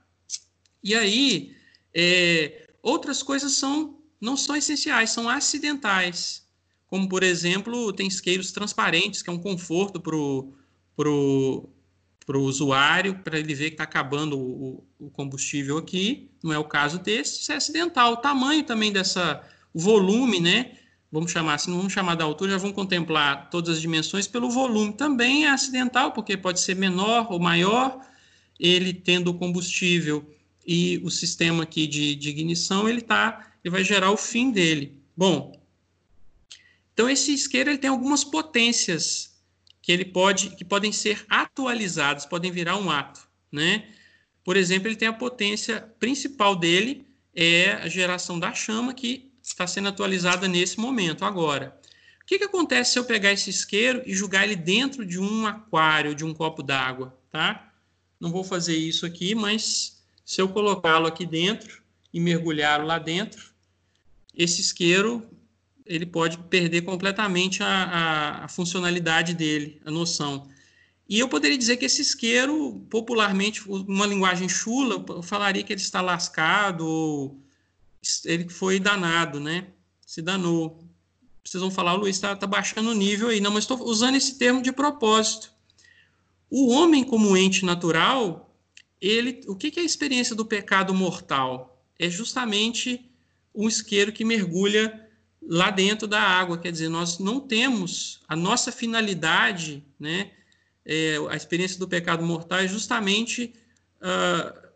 E 0.83 0.95
aí, 0.95 1.55
é, 1.93 2.69
outras 2.81 3.21
coisas 3.21 3.53
são 3.53 3.95
não 4.19 4.35
são 4.35 4.55
essenciais, 4.55 5.11
são 5.11 5.29
acidentais, 5.29 6.43
como 6.87 7.07
por 7.07 7.21
exemplo, 7.21 7.93
tem 7.93 8.07
isqueiros 8.07 8.51
transparentes, 8.51 9.21
que 9.21 9.29
é 9.29 9.33
um 9.33 9.37
conforto 9.37 9.99
para 9.99 10.15
o 10.15 10.53
pro, 10.95 11.69
pro 12.27 12.43
usuário, 12.43 13.15
para 13.23 13.39
ele 13.39 13.55
ver 13.55 13.69
que 13.69 13.75
está 13.75 13.85
acabando 13.85 14.37
o, 14.37 14.83
o, 14.99 15.09
combustível 15.09 15.77
aqui, 15.77 16.29
não 16.43 16.51
é 16.51 16.59
o 16.59 16.65
caso 16.65 16.99
desse, 16.99 17.39
isso 17.39 17.51
é 17.53 17.55
acidental. 17.55 18.13
O 18.13 18.17
tamanho 18.17 18.63
também 18.63 18.91
dessa, 18.91 19.41
o 19.73 19.79
volume, 19.79 20.41
né? 20.41 20.73
vamos 21.09 21.31
chamar 21.31 21.53
assim, 21.53 21.71
não 21.71 21.77
vamos 21.77 21.93
chamar 21.93 22.15
da 22.15 22.25
altura, 22.25 22.51
já 22.51 22.57
vamos 22.57 22.75
contemplar 22.75 23.49
todas 23.49 23.77
as 23.77 23.81
dimensões 23.81 24.27
pelo 24.27 24.49
volume. 24.49 24.93
Também 24.93 25.45
é 25.45 25.49
acidental, 25.49 26.11
porque 26.11 26.35
pode 26.35 26.59
ser 26.59 26.75
menor 26.75 27.31
ou 27.31 27.39
maior, 27.39 28.05
ele 28.59 28.93
tendo 28.93 29.31
o 29.31 29.33
combustível 29.33 30.29
e 30.65 30.99
o 31.03 31.09
sistema 31.09 31.63
aqui 31.63 31.87
de, 31.87 32.13
de 32.13 32.29
ignição, 32.29 32.89
ele, 32.89 33.01
tá, 33.01 33.53
ele 33.63 33.71
vai 33.71 33.83
gerar 33.83 34.11
o 34.11 34.17
fim 34.17 34.51
dele. 34.51 34.97
Bom, 35.15 35.57
então 36.93 37.09
esse 37.09 37.33
isqueiro 37.33 37.69
ele 37.69 37.77
tem 37.77 37.89
algumas 37.89 38.25
potências 38.25 39.26
que 39.87 39.91
ele 39.93 40.03
pode 40.03 40.49
que 40.49 40.65
podem 40.65 40.91
ser 40.91 41.25
atualizadas, 41.29 42.25
podem 42.25 42.51
virar 42.51 42.75
um 42.75 42.91
ato, 42.91 43.25
né? 43.49 43.87
Por 44.43 44.57
exemplo, 44.57 44.89
ele 44.89 44.97
tem 44.97 45.07
a 45.07 45.13
potência 45.13 45.79
principal 45.97 46.57
dele 46.57 47.07
é 47.33 47.71
a 47.71 47.87
geração 47.87 48.37
da 48.37 48.53
chama 48.53 48.93
que 48.93 49.31
está 49.41 49.65
sendo 49.65 49.87
atualizada 49.87 50.45
nesse 50.45 50.77
momento 50.77 51.23
agora. 51.23 51.79
O 52.21 52.25
que, 52.25 52.37
que 52.37 52.43
acontece 52.43 52.91
se 52.91 52.99
eu 52.99 53.05
pegar 53.05 53.31
esse 53.31 53.49
isqueiro 53.49 54.03
e 54.05 54.13
jogar 54.13 54.43
ele 54.43 54.57
dentro 54.57 55.05
de 55.05 55.21
um 55.21 55.47
aquário, 55.47 56.13
de 56.13 56.25
um 56.25 56.33
copo 56.33 56.61
d'água, 56.61 57.17
tá? 57.31 57.71
Não 58.19 58.29
vou 58.29 58.43
fazer 58.43 58.75
isso 58.75 59.05
aqui, 59.05 59.33
mas 59.33 60.03
se 60.25 60.41
eu 60.41 60.49
colocá-lo 60.49 61.07
aqui 61.07 61.25
dentro 61.25 61.81
e 62.13 62.19
mergulhá-lo 62.19 62.85
lá 62.85 62.99
dentro, 62.99 63.53
esse 64.35 64.59
isqueiro 64.59 65.25
ele 65.87 66.05
pode 66.05 66.37
perder 66.37 66.81
completamente 66.81 67.63
a, 67.63 67.67
a, 67.67 68.45
a, 68.45 68.47
funcionalidade 68.47 69.33
dele, 69.33 69.81
a 69.85 69.91
noção. 69.91 70.47
E 71.09 71.19
eu 71.19 71.29
poderia 71.29 71.57
dizer 71.57 71.77
que 71.77 71.85
esse 71.85 72.01
isqueiro, 72.01 72.85
popularmente, 72.89 73.63
uma 73.69 74.05
linguagem 74.05 74.49
chula, 74.49 75.03
eu 75.07 75.23
falaria 75.23 75.63
que 75.63 75.71
ele 75.71 75.81
está 75.81 76.01
lascado, 76.01 76.85
ou 76.85 77.41
ele 78.25 78.49
foi 78.49 78.79
danado, 78.79 79.39
né? 79.39 79.67
Se 80.05 80.21
danou. 80.21 80.83
Vocês 81.43 81.61
vão 81.61 81.71
falar, 81.71 81.93
o 81.93 81.97
Luiz 81.97 82.17
está 82.17 82.35
tá 82.35 82.45
baixando 82.45 82.89
o 82.89 82.93
nível 82.93 83.29
aí. 83.29 83.39
Não, 83.39 83.51
mas 83.51 83.63
estou 83.63 83.81
usando 83.83 84.15
esse 84.15 84.37
termo 84.37 84.61
de 84.61 84.71
propósito. 84.71 85.51
O 86.49 86.69
homem, 86.71 87.03
como 87.03 87.37
ente 87.37 87.65
natural, 87.65 88.53
ele, 88.99 89.41
o 89.47 89.55
que, 89.55 89.71
que 89.71 89.79
é 89.79 89.83
a 89.83 89.85
experiência 89.85 90.35
do 90.35 90.45
pecado 90.45 90.93
mortal? 90.93 91.81
É 91.97 92.09
justamente 92.09 93.09
um 93.55 93.67
isqueiro 93.67 94.11
que 94.11 94.25
mergulha 94.25 95.06
lá 95.47 95.71
dentro 95.71 96.07
da 96.07 96.19
água. 96.19 96.57
Quer 96.57 96.71
dizer, 96.71 96.89
nós 96.89 97.17
não 97.19 97.39
temos 97.39 98.19
a 98.27 98.35
nossa 98.35 98.71
finalidade, 98.71 99.83
né? 99.99 100.31
É, 100.85 101.17
a 101.29 101.35
experiência 101.35 101.79
do 101.79 101.87
pecado 101.87 102.23
mortal 102.23 102.59
é 102.59 102.67
justamente 102.67 103.53
uh, 104.01 104.67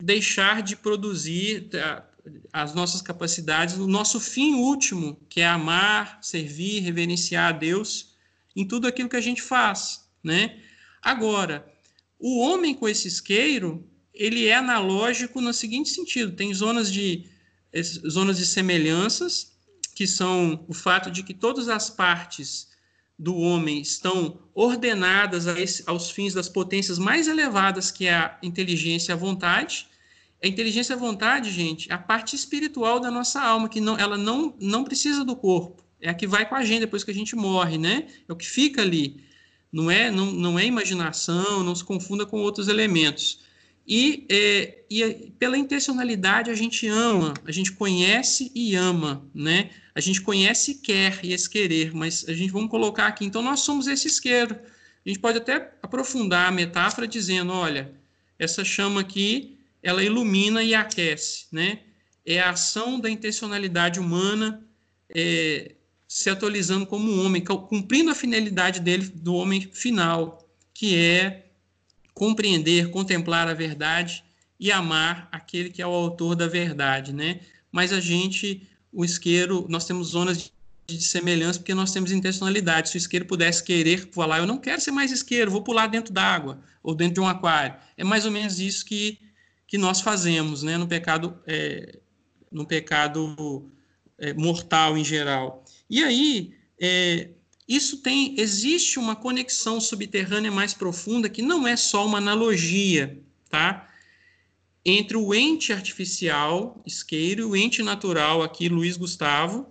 deixar 0.00 0.62
de 0.62 0.76
produzir 0.76 1.68
uh, 1.74 2.02
as 2.52 2.74
nossas 2.74 3.02
capacidades, 3.02 3.76
o 3.76 3.86
nosso 3.86 4.20
fim 4.20 4.54
último, 4.54 5.18
que 5.28 5.40
é 5.40 5.46
amar, 5.46 6.18
servir, 6.22 6.80
reverenciar 6.80 7.48
a 7.48 7.52
Deus 7.52 8.14
em 8.54 8.66
tudo 8.66 8.86
aquilo 8.86 9.08
que 9.08 9.16
a 9.16 9.20
gente 9.20 9.42
faz, 9.42 10.08
né? 10.22 10.60
Agora, 11.02 11.66
o 12.18 12.38
homem 12.38 12.74
com 12.74 12.88
esse 12.88 13.08
isqueiro, 13.08 13.84
ele 14.12 14.46
é 14.46 14.54
analógico 14.54 15.40
no 15.40 15.52
seguinte 15.52 15.88
sentido: 15.88 16.32
tem 16.32 16.52
zonas 16.54 16.92
de 16.92 17.24
zonas 18.08 18.38
de 18.38 18.46
semelhanças 18.46 19.57
que 19.98 20.06
são 20.06 20.64
o 20.68 20.72
fato 20.72 21.10
de 21.10 21.24
que 21.24 21.34
todas 21.34 21.68
as 21.68 21.90
partes 21.90 22.68
do 23.18 23.36
homem 23.36 23.80
estão 23.80 24.38
ordenadas 24.54 25.44
esse, 25.48 25.82
aos 25.86 26.08
fins 26.08 26.32
das 26.32 26.48
potências 26.48 27.00
mais 27.00 27.26
elevadas, 27.26 27.90
que 27.90 28.06
é 28.06 28.14
a 28.14 28.38
inteligência 28.40 29.10
e 29.10 29.14
a 29.14 29.16
vontade. 29.16 29.88
A 30.40 30.46
inteligência 30.46 30.92
e 30.92 30.94
a 30.94 30.98
vontade, 31.00 31.50
gente, 31.50 31.90
é 31.90 31.94
a 31.94 31.98
parte 31.98 32.36
espiritual 32.36 33.00
da 33.00 33.10
nossa 33.10 33.42
alma, 33.42 33.68
que 33.68 33.80
não, 33.80 33.98
ela 33.98 34.16
não, 34.16 34.54
não 34.60 34.84
precisa 34.84 35.24
do 35.24 35.34
corpo. 35.34 35.82
É 36.00 36.08
a 36.08 36.14
que 36.14 36.28
vai 36.28 36.48
com 36.48 36.54
a 36.54 36.64
gente 36.64 36.82
depois 36.82 37.02
que 37.02 37.10
a 37.10 37.14
gente 37.14 37.34
morre, 37.34 37.76
né? 37.76 38.06
É 38.28 38.32
o 38.32 38.36
que 38.36 38.46
fica 38.46 38.82
ali. 38.82 39.24
Não 39.72 39.90
é, 39.90 40.12
não, 40.12 40.26
não 40.26 40.56
é 40.56 40.64
imaginação, 40.64 41.64
não 41.64 41.74
se 41.74 41.82
confunda 41.82 42.24
com 42.24 42.38
outros 42.38 42.68
elementos. 42.68 43.40
E, 43.88 44.26
é, 44.28 44.84
e 44.90 45.32
pela 45.38 45.56
intencionalidade 45.56 46.50
a 46.50 46.54
gente 46.54 46.86
ama, 46.86 47.32
a 47.46 47.50
gente 47.50 47.72
conhece 47.72 48.52
e 48.54 48.74
ama, 48.74 49.26
né? 49.34 49.70
A 49.98 50.00
gente 50.00 50.20
conhece 50.20 50.76
quer, 50.76 51.18
e 51.24 51.32
esse 51.32 51.50
querer, 51.50 51.92
mas 51.92 52.24
a 52.28 52.32
gente 52.32 52.52
vamos 52.52 52.70
colocar 52.70 53.08
aqui, 53.08 53.24
então 53.24 53.42
nós 53.42 53.58
somos 53.62 53.88
esse 53.88 54.06
isqueiro. 54.06 54.54
A 54.54 55.08
gente 55.08 55.18
pode 55.18 55.38
até 55.38 55.72
aprofundar 55.82 56.46
a 56.46 56.52
metáfora 56.52 57.04
dizendo, 57.04 57.52
olha, 57.52 57.92
essa 58.38 58.64
chama 58.64 59.00
aqui, 59.00 59.58
ela 59.82 60.00
ilumina 60.00 60.62
e 60.62 60.72
aquece, 60.72 61.46
né? 61.50 61.80
É 62.24 62.38
a 62.38 62.50
ação 62.50 63.00
da 63.00 63.10
intencionalidade 63.10 63.98
humana 63.98 64.64
é, 65.12 65.74
se 66.06 66.30
atualizando 66.30 66.86
como 66.86 67.20
homem, 67.20 67.42
cumprindo 67.42 68.12
a 68.12 68.14
finalidade 68.14 68.78
dele, 68.78 69.02
do 69.02 69.34
homem 69.34 69.68
final, 69.72 70.48
que 70.72 70.96
é 70.96 71.46
compreender, 72.14 72.92
contemplar 72.92 73.48
a 73.48 73.52
verdade 73.52 74.22
e 74.60 74.70
amar 74.70 75.28
aquele 75.32 75.70
que 75.70 75.82
é 75.82 75.86
o 75.88 75.90
autor 75.90 76.36
da 76.36 76.46
verdade, 76.46 77.12
né? 77.12 77.40
Mas 77.72 77.92
a 77.92 77.98
gente, 77.98 78.64
o 78.92 79.04
isqueiro, 79.04 79.66
nós 79.68 79.84
temos 79.84 80.08
zonas 80.08 80.50
de 80.86 81.02
semelhança 81.02 81.58
porque 81.58 81.74
nós 81.74 81.92
temos 81.92 82.10
intencionalidade. 82.10 82.88
Se 82.88 82.96
o 82.96 82.98
isqueiro 82.98 83.26
pudesse 83.26 83.62
querer 83.62 84.08
falar, 84.12 84.38
eu 84.38 84.46
não 84.46 84.58
quero 84.58 84.80
ser 84.80 84.90
mais 84.90 85.12
isqueiro, 85.12 85.50
vou 85.50 85.62
pular 85.62 85.86
dentro 85.86 86.12
d'água 86.12 86.60
ou 86.82 86.94
dentro 86.94 87.14
de 87.14 87.20
um 87.20 87.28
aquário. 87.28 87.76
É 87.96 88.04
mais 88.04 88.24
ou 88.24 88.30
menos 88.30 88.58
isso 88.58 88.84
que, 88.84 89.18
que 89.66 89.76
nós 89.76 90.00
fazemos, 90.00 90.62
né? 90.62 90.78
No 90.78 90.86
pecado, 90.86 91.38
é, 91.46 91.98
no 92.50 92.66
pecado 92.66 93.70
é, 94.18 94.32
mortal 94.32 94.96
em 94.96 95.04
geral. 95.04 95.64
E 95.90 96.02
aí, 96.02 96.54
é, 96.80 97.28
isso 97.68 97.98
tem, 97.98 98.34
existe 98.40 98.98
uma 98.98 99.14
conexão 99.14 99.78
subterrânea 99.78 100.50
mais 100.50 100.72
profunda 100.72 101.28
que 101.28 101.42
não 101.42 101.68
é 101.68 101.76
só 101.76 102.06
uma 102.06 102.16
analogia, 102.16 103.20
tá? 103.50 103.87
Entre 104.90 105.18
o 105.18 105.34
ente 105.34 105.70
artificial, 105.70 106.82
isqueiro, 106.86 107.42
e 107.42 107.44
o 107.44 107.54
ente 107.54 107.82
natural, 107.82 108.42
aqui, 108.42 108.70
Luiz 108.70 108.96
Gustavo, 108.96 109.66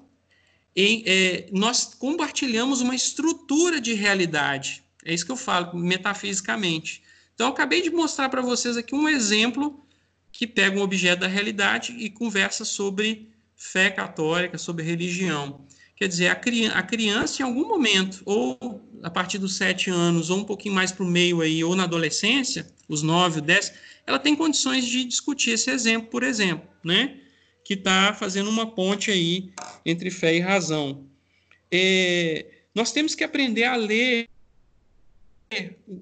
é, 0.77 1.49
nós 1.51 1.85
compartilhamos 1.85 2.81
uma 2.81 2.93
estrutura 2.93 3.81
de 3.81 3.95
realidade. 3.95 4.83
É 5.03 5.11
isso 5.11 5.25
que 5.25 5.31
eu 5.31 5.35
falo, 5.35 5.75
metafisicamente. 5.75 7.01
Então, 7.33 7.47
eu 7.47 7.51
acabei 7.51 7.81
de 7.81 7.89
mostrar 7.89 8.29
para 8.29 8.43
vocês 8.43 8.77
aqui 8.77 8.93
um 8.93 9.09
exemplo 9.09 9.83
que 10.31 10.45
pega 10.45 10.77
um 10.77 10.83
objeto 10.83 11.21
da 11.21 11.27
realidade 11.27 11.95
e 11.97 12.11
conversa 12.11 12.63
sobre 12.63 13.27
fé 13.55 13.89
católica, 13.89 14.59
sobre 14.59 14.83
religião. 14.83 15.65
Quer 15.95 16.09
dizer, 16.09 16.27
a, 16.27 16.35
cri 16.35 16.67
a 16.67 16.83
criança, 16.83 17.41
em 17.41 17.45
algum 17.45 17.67
momento, 17.67 18.21
ou 18.23 18.87
a 19.01 19.09
partir 19.09 19.39
dos 19.39 19.55
sete 19.55 19.89
anos, 19.89 20.29
ou 20.29 20.37
um 20.37 20.43
pouquinho 20.43 20.75
mais 20.75 20.91
para 20.91 21.03
o 21.03 21.07
meio 21.07 21.41
aí, 21.41 21.63
ou 21.63 21.75
na 21.75 21.85
adolescência, 21.85 22.67
os 22.87 23.01
nove, 23.01 23.41
dez, 23.41 23.73
ela 24.05 24.19
tem 24.19 24.35
condições 24.35 24.85
de 24.85 25.03
discutir 25.03 25.51
esse 25.51 25.69
exemplo, 25.69 26.09
por 26.09 26.23
exemplo, 26.23 26.67
né? 26.83 27.17
Que 27.63 27.73
está 27.73 28.13
fazendo 28.13 28.49
uma 28.49 28.65
ponte 28.71 29.11
aí 29.11 29.51
entre 29.85 30.09
fé 30.09 30.35
e 30.35 30.39
razão. 30.39 31.05
É, 31.71 32.45
nós 32.73 32.91
temos 32.91 33.13
que 33.13 33.23
aprender 33.23 33.65
a 33.65 33.75
ler 33.75 34.29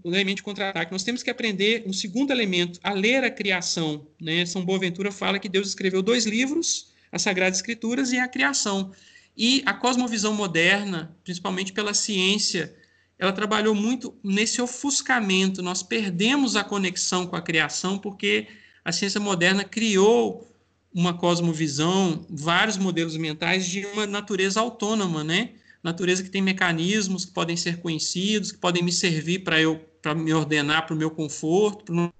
o 0.04 0.10
elemento 0.10 0.38
de 0.38 0.44
contra-ataque. 0.44 0.92
Nós 0.92 1.04
temos 1.04 1.22
que 1.22 1.30
aprender 1.30 1.84
um 1.86 1.94
segundo 1.94 2.32
elemento, 2.32 2.80
a 2.84 2.92
ler 2.94 3.24
a 3.24 3.30
criação. 3.30 4.08
Né? 4.20 4.46
São 4.46 4.66
Boaventura 4.66 5.12
fala 5.12 5.40
que 5.40 5.50
Deus 5.50 5.68
escreveu 5.68 6.02
dois 6.02 6.26
livros, 6.26 6.94
as 7.12 7.22
Sagradas 7.22 7.60
Escrituras 7.60 8.12
e 8.12 8.18
a 8.18 8.28
criação. 8.28 8.92
E 9.38 9.62
a 9.66 9.74
cosmovisão 9.74 10.34
moderna, 10.34 11.16
principalmente 11.24 11.74
pela 11.74 11.94
ciência, 11.94 12.76
ela 13.18 13.32
trabalhou 13.32 13.74
muito 13.74 14.14
nesse 14.24 14.62
ofuscamento. 14.62 15.62
Nós 15.62 15.82
perdemos 15.82 16.56
a 16.56 16.64
conexão 16.64 17.26
com 17.26 17.36
a 17.36 17.42
criação 17.42 17.98
porque 17.98 18.48
a 18.84 18.92
ciência 18.92 19.20
moderna 19.20 19.64
criou 19.64 20.48
uma 20.94 21.14
cosmovisão, 21.14 22.26
vários 22.30 22.78
modelos 22.78 23.18
mentais 23.18 23.68
de 23.68 23.86
uma 23.88 24.06
natureza 24.06 24.62
autônoma, 24.62 25.24
né? 25.24 25.52
Natureza 25.84 26.24
que 26.24 26.30
tem 26.30 26.42
mecanismos 26.42 27.26
que 27.26 27.32
podem 27.32 27.58
ser 27.58 27.80
conhecidos, 27.80 28.52
que 28.52 28.58
podem 28.58 28.82
me 28.82 28.92
servir 28.92 29.40
para 29.40 29.62
eu 29.62 29.84
para 30.02 30.14
me 30.14 30.32
ordenar 30.32 30.86
para 30.86 30.94
o 30.94 30.98
meu 30.98 31.10
conforto, 31.10 31.86
para 31.86 31.96
os 31.96 32.12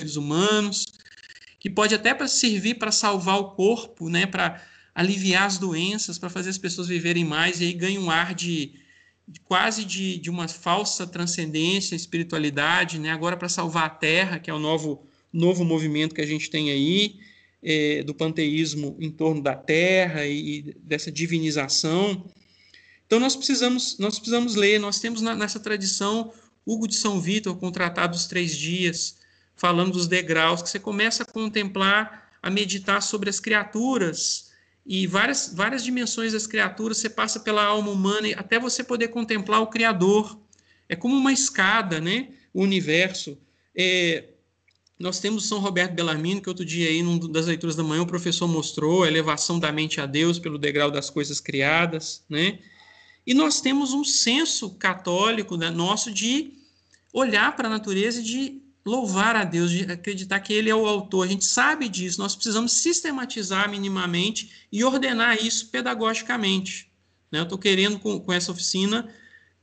seres 0.00 0.16
humanos, 0.16 0.84
que 1.60 1.70
pode 1.70 1.94
até 1.94 2.12
para 2.12 2.26
servir 2.26 2.74
para 2.74 2.90
salvar 2.90 3.38
o 3.38 3.52
corpo, 3.52 4.08
né? 4.08 4.26
Para 4.26 4.60
aliviar 4.92 5.46
as 5.46 5.56
doenças, 5.56 6.18
para 6.18 6.28
fazer 6.28 6.50
as 6.50 6.58
pessoas 6.58 6.88
viverem 6.88 7.24
mais, 7.24 7.60
e 7.60 7.64
aí 7.64 7.72
ganha 7.72 8.00
um 8.00 8.10
ar 8.10 8.34
de, 8.34 8.66
de 8.66 8.83
quase 9.44 9.84
de, 9.84 10.18
de 10.18 10.30
uma 10.30 10.46
falsa 10.48 11.06
transcendência, 11.06 11.94
espiritualidade, 11.94 12.98
né? 12.98 13.10
agora 13.10 13.36
para 13.36 13.48
salvar 13.48 13.84
a 13.84 13.90
Terra, 13.90 14.38
que 14.38 14.50
é 14.50 14.54
o 14.54 14.58
novo, 14.58 15.06
novo 15.32 15.64
movimento 15.64 16.14
que 16.14 16.20
a 16.20 16.26
gente 16.26 16.50
tem 16.50 16.70
aí, 16.70 17.18
é, 17.62 18.02
do 18.02 18.14
panteísmo 18.14 18.96
em 19.00 19.10
torno 19.10 19.42
da 19.42 19.54
Terra 19.54 20.26
e, 20.26 20.58
e, 20.58 20.62
dessa 20.82 21.10
divinização. 21.10 22.24
Então 23.06 23.18
nós 23.18 23.34
precisamos, 23.34 23.98
nós 23.98 24.18
precisamos 24.18 24.54
ler, 24.54 24.78
nós 24.78 25.00
temos 25.00 25.22
na, 25.22 25.34
nessa 25.34 25.58
tradição 25.58 26.32
Hugo 26.66 26.86
de 26.86 26.94
São 26.94 27.20
Vítor 27.20 27.56
com 27.56 27.68
o 27.68 27.72
Tratado 27.72 28.12
dos 28.12 28.26
Três 28.26 28.56
Dias, 28.56 29.16
falando 29.56 29.92
dos 29.92 30.06
degraus, 30.06 30.62
que 30.62 30.68
você 30.68 30.78
começa 30.78 31.22
a 31.22 31.26
contemplar, 31.26 32.30
a 32.42 32.50
meditar 32.50 33.02
sobre 33.02 33.30
as 33.30 33.40
criaturas 33.40 34.43
e 34.86 35.06
várias, 35.06 35.52
várias 35.54 35.82
dimensões 35.82 36.32
das 36.32 36.46
criaturas, 36.46 36.98
você 36.98 37.08
passa 37.08 37.40
pela 37.40 37.64
alma 37.64 37.90
humana 37.90 38.28
até 38.36 38.58
você 38.58 38.84
poder 38.84 39.08
contemplar 39.08 39.62
o 39.62 39.68
Criador. 39.68 40.38
É 40.88 40.94
como 40.94 41.16
uma 41.16 41.32
escada, 41.32 42.00
né? 42.00 42.28
O 42.52 42.62
universo. 42.62 43.38
É, 43.74 44.24
nós 44.98 45.18
temos 45.18 45.48
São 45.48 45.58
Roberto 45.58 45.94
Bellarmino, 45.94 46.40
que 46.40 46.48
outro 46.48 46.64
dia 46.64 46.88
aí, 46.88 47.02
num 47.02 47.18
das 47.18 47.46
leituras 47.46 47.74
da 47.74 47.82
manhã, 47.82 48.02
o 48.02 48.06
professor 48.06 48.46
mostrou 48.46 49.04
a 49.04 49.08
elevação 49.08 49.58
da 49.58 49.72
mente 49.72 50.00
a 50.00 50.06
Deus 50.06 50.38
pelo 50.38 50.58
degrau 50.58 50.90
das 50.90 51.08
coisas 51.08 51.40
criadas, 51.40 52.22
né? 52.28 52.58
E 53.26 53.32
nós 53.32 53.62
temos 53.62 53.94
um 53.94 54.04
senso 54.04 54.74
católico 54.74 55.56
né, 55.56 55.70
nosso 55.70 56.12
de 56.12 56.52
olhar 57.10 57.56
para 57.56 57.68
a 57.68 57.70
natureza 57.70 58.20
e 58.20 58.22
de 58.22 58.62
louvar 58.84 59.34
a 59.34 59.44
Deus, 59.44 59.70
de 59.70 59.90
acreditar 59.90 60.40
que 60.40 60.52
Ele 60.52 60.68
é 60.68 60.74
o 60.74 60.86
autor. 60.86 61.26
A 61.26 61.30
gente 61.30 61.44
sabe 61.44 61.88
disso, 61.88 62.20
nós 62.20 62.34
precisamos 62.34 62.72
sistematizar 62.72 63.68
minimamente 63.70 64.50
e 64.70 64.84
ordenar 64.84 65.42
isso 65.42 65.70
pedagogicamente. 65.70 66.90
Né? 67.32 67.38
Eu 67.38 67.44
estou 67.44 67.58
querendo, 67.58 67.98
com, 67.98 68.20
com 68.20 68.32
essa 68.32 68.52
oficina, 68.52 69.08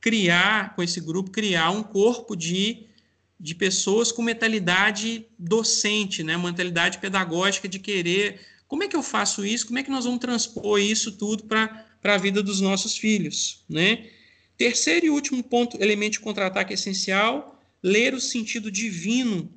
criar, 0.00 0.74
com 0.74 0.82
esse 0.82 1.00
grupo, 1.00 1.30
criar 1.30 1.70
um 1.70 1.82
corpo 1.82 2.34
de, 2.34 2.86
de 3.38 3.54
pessoas 3.54 4.10
com 4.10 4.22
mentalidade 4.22 5.24
docente, 5.38 6.24
né? 6.24 6.36
mentalidade 6.36 6.98
pedagógica 6.98 7.68
de 7.68 7.78
querer. 7.78 8.40
Como 8.66 8.82
é 8.82 8.88
que 8.88 8.96
eu 8.96 9.02
faço 9.02 9.46
isso? 9.46 9.66
Como 9.66 9.78
é 9.78 9.84
que 9.84 9.90
nós 9.90 10.04
vamos 10.04 10.20
transpor 10.20 10.80
isso 10.80 11.12
tudo 11.12 11.44
para 11.44 11.86
a 12.02 12.18
vida 12.18 12.42
dos 12.42 12.60
nossos 12.60 12.96
filhos? 12.96 13.64
Né? 13.68 14.10
Terceiro 14.58 15.06
e 15.06 15.10
último 15.10 15.42
ponto, 15.44 15.80
elemento 15.80 16.14
de 16.14 16.20
contra-ataque 16.20 16.74
essencial, 16.74 17.51
ler 17.82 18.14
o 18.14 18.20
sentido 18.20 18.70
divino 18.70 19.52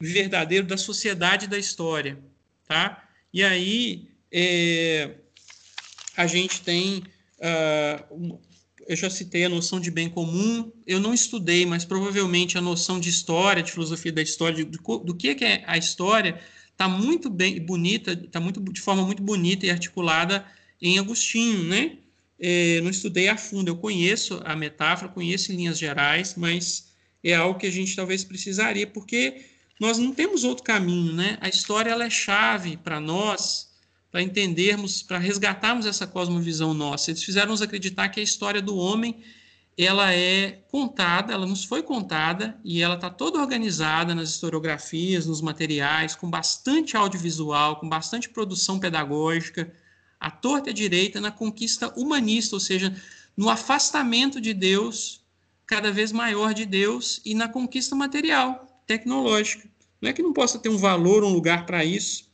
verdadeiro 0.00 0.66
da 0.66 0.76
sociedade 0.76 1.44
e 1.46 1.48
da 1.48 1.58
história, 1.58 2.18
tá? 2.66 3.08
E 3.32 3.42
aí 3.44 4.08
é, 4.32 5.14
a 6.16 6.26
gente 6.26 6.62
tem, 6.62 7.04
uh, 7.38 8.40
eu 8.86 8.96
já 8.96 9.10
citei 9.10 9.44
a 9.44 9.48
noção 9.48 9.78
de 9.80 9.90
bem 9.90 10.08
comum, 10.08 10.72
eu 10.86 11.00
não 11.00 11.12
estudei, 11.14 11.66
mas 11.66 11.84
provavelmente 11.84 12.56
a 12.56 12.60
noção 12.60 12.98
de 12.98 13.08
história, 13.08 13.62
de 13.62 13.72
filosofia 13.72 14.12
da 14.12 14.22
história, 14.22 14.64
do, 14.64 14.98
do 14.98 15.14
que 15.14 15.36
é 15.44 15.62
a 15.66 15.76
história, 15.76 16.40
está 16.72 16.88
muito 16.88 17.28
bem 17.28 17.60
bonita, 17.60 18.12
está 18.12 18.40
muito 18.40 18.60
de 18.72 18.80
forma 18.80 19.04
muito 19.04 19.22
bonita 19.22 19.66
e 19.66 19.70
articulada 19.70 20.44
em 20.80 20.98
Agostinho, 20.98 21.64
né? 21.64 21.98
É, 22.40 22.80
não 22.82 22.90
estudei 22.90 23.28
a 23.28 23.36
fundo, 23.36 23.68
eu 23.68 23.76
conheço 23.76 24.40
a 24.44 24.54
metáfora, 24.54 25.10
conheço 25.10 25.50
em 25.50 25.56
linhas 25.56 25.76
gerais, 25.76 26.34
mas 26.36 26.87
é 27.22 27.34
algo 27.34 27.58
que 27.58 27.66
a 27.66 27.70
gente 27.70 27.94
talvez 27.94 28.24
precisaria, 28.24 28.86
porque 28.86 29.44
nós 29.80 29.98
não 29.98 30.12
temos 30.12 30.44
outro 30.44 30.64
caminho, 30.64 31.12
né? 31.12 31.38
A 31.40 31.48
história 31.48 31.90
ela 31.90 32.04
é 32.04 32.10
chave 32.10 32.76
para 32.76 33.00
nós, 33.00 33.68
para 34.10 34.22
entendermos, 34.22 35.02
para 35.02 35.18
resgatarmos 35.18 35.86
essa 35.86 36.06
cosmovisão 36.06 36.74
nossa. 36.74 37.10
Eles 37.10 37.22
fizeram 37.22 37.50
nos 37.50 37.62
acreditar 37.62 38.08
que 38.08 38.20
a 38.20 38.22
história 38.22 38.62
do 38.62 38.76
homem 38.76 39.22
ela 39.76 40.12
é 40.12 40.64
contada, 40.68 41.32
ela 41.32 41.46
nos 41.46 41.64
foi 41.64 41.84
contada 41.84 42.58
e 42.64 42.82
ela 42.82 42.96
está 42.96 43.08
toda 43.08 43.38
organizada 43.38 44.12
nas 44.12 44.30
historiografias, 44.30 45.24
nos 45.24 45.40
materiais, 45.40 46.16
com 46.16 46.28
bastante 46.28 46.96
audiovisual, 46.96 47.76
com 47.76 47.88
bastante 47.88 48.28
produção 48.28 48.80
pedagógica, 48.80 49.72
à 50.18 50.32
torta 50.32 50.70
e 50.70 50.72
à 50.72 50.74
direita 50.74 51.20
na 51.20 51.30
conquista 51.30 51.92
humanista, 51.96 52.56
ou 52.56 52.60
seja, 52.60 52.92
no 53.36 53.48
afastamento 53.48 54.40
de 54.40 54.52
Deus 54.52 55.20
cada 55.68 55.92
vez 55.92 56.10
maior 56.10 56.52
de 56.52 56.64
Deus 56.64 57.20
e 57.24 57.34
na 57.34 57.46
conquista 57.46 57.94
material, 57.94 58.82
tecnológica. 58.86 59.68
Não 60.00 60.10
é 60.10 60.12
que 60.12 60.22
não 60.22 60.32
possa 60.32 60.58
ter 60.58 60.70
um 60.70 60.78
valor, 60.78 61.22
um 61.22 61.28
lugar 61.28 61.66
para 61.66 61.84
isso, 61.84 62.24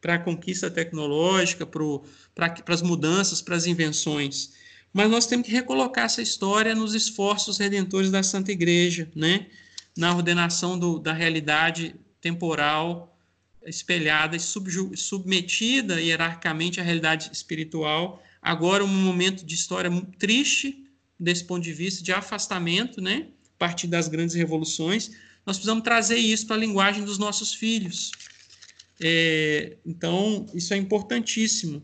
para 0.00 0.14
a 0.14 0.18
conquista 0.18 0.70
tecnológica, 0.70 1.66
para 1.66 2.54
as 2.68 2.80
mudanças, 2.80 3.42
para 3.42 3.56
as 3.56 3.66
invenções. 3.66 4.52
Mas 4.92 5.10
nós 5.10 5.26
temos 5.26 5.46
que 5.46 5.52
recolocar 5.52 6.04
essa 6.04 6.22
história 6.22 6.74
nos 6.74 6.94
esforços 6.94 7.58
redentores 7.58 8.10
da 8.10 8.22
Santa 8.22 8.52
Igreja, 8.52 9.10
né? 9.14 9.48
na 9.96 10.14
ordenação 10.14 10.78
do, 10.78 10.98
da 10.98 11.12
realidade 11.12 11.96
temporal 12.20 13.10
espelhada 13.66 14.36
e 14.36 14.40
submetida 14.40 16.00
hierarquicamente 16.00 16.80
à 16.80 16.84
realidade 16.84 17.30
espiritual. 17.32 18.22
Agora, 18.42 18.84
um 18.84 18.88
momento 18.88 19.44
de 19.44 19.54
história 19.54 19.90
triste, 20.18 20.83
desse 21.18 21.44
ponto 21.44 21.62
de 21.62 21.72
vista 21.72 22.02
de 22.02 22.12
afastamento, 22.12 23.00
né, 23.00 23.28
a 23.56 23.58
partir 23.58 23.86
das 23.86 24.08
grandes 24.08 24.34
revoluções, 24.34 25.10
nós 25.46 25.56
precisamos 25.56 25.84
trazer 25.84 26.16
isso 26.16 26.46
para 26.46 26.56
a 26.56 26.58
linguagem 26.58 27.04
dos 27.04 27.18
nossos 27.18 27.52
filhos. 27.52 28.10
É, 29.00 29.76
então, 29.84 30.46
isso 30.54 30.72
é 30.72 30.76
importantíssimo, 30.76 31.82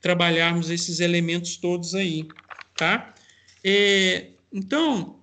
trabalharmos 0.00 0.70
esses 0.70 1.00
elementos 1.00 1.56
todos 1.56 1.94
aí, 1.94 2.28
tá? 2.76 3.14
É, 3.64 4.32
então, 4.52 5.18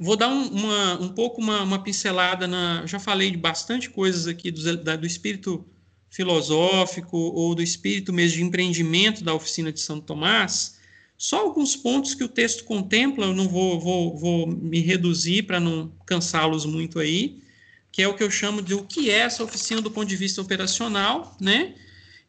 vou 0.00 0.16
dar 0.16 0.28
um, 0.28 0.48
uma, 0.48 1.00
um 1.00 1.08
pouco 1.10 1.40
uma, 1.40 1.62
uma, 1.62 1.82
pincelada 1.82 2.46
na. 2.46 2.86
Já 2.86 2.98
falei 2.98 3.30
de 3.30 3.36
bastante 3.36 3.90
coisas 3.90 4.26
aqui 4.26 4.50
do, 4.50 4.76
da, 4.78 4.96
do 4.96 5.06
espírito 5.06 5.64
filosófico 6.10 7.16
ou 7.16 7.54
do 7.54 7.62
espírito 7.62 8.12
mesmo 8.12 8.38
de 8.38 8.44
empreendimento 8.44 9.22
da 9.22 9.34
oficina 9.34 9.70
de 9.70 9.80
Santo 9.80 10.06
Tomás. 10.06 10.75
Só 11.18 11.38
alguns 11.38 11.74
pontos 11.74 12.14
que 12.14 12.24
o 12.24 12.28
texto 12.28 12.64
contempla, 12.64 13.26
eu 13.26 13.34
não 13.34 13.48
vou, 13.48 13.80
vou, 13.80 14.16
vou 14.16 14.46
me 14.46 14.80
reduzir 14.80 15.44
para 15.44 15.58
não 15.58 15.90
cansá-los 16.04 16.66
muito 16.66 16.98
aí, 16.98 17.42
que 17.90 18.02
é 18.02 18.08
o 18.08 18.14
que 18.14 18.22
eu 18.22 18.30
chamo 18.30 18.60
de 18.60 18.74
o 18.74 18.84
que 18.84 19.10
é 19.10 19.20
essa 19.20 19.42
oficina 19.42 19.80
do 19.80 19.90
ponto 19.90 20.06
de 20.06 20.16
vista 20.16 20.42
operacional, 20.42 21.34
né? 21.40 21.74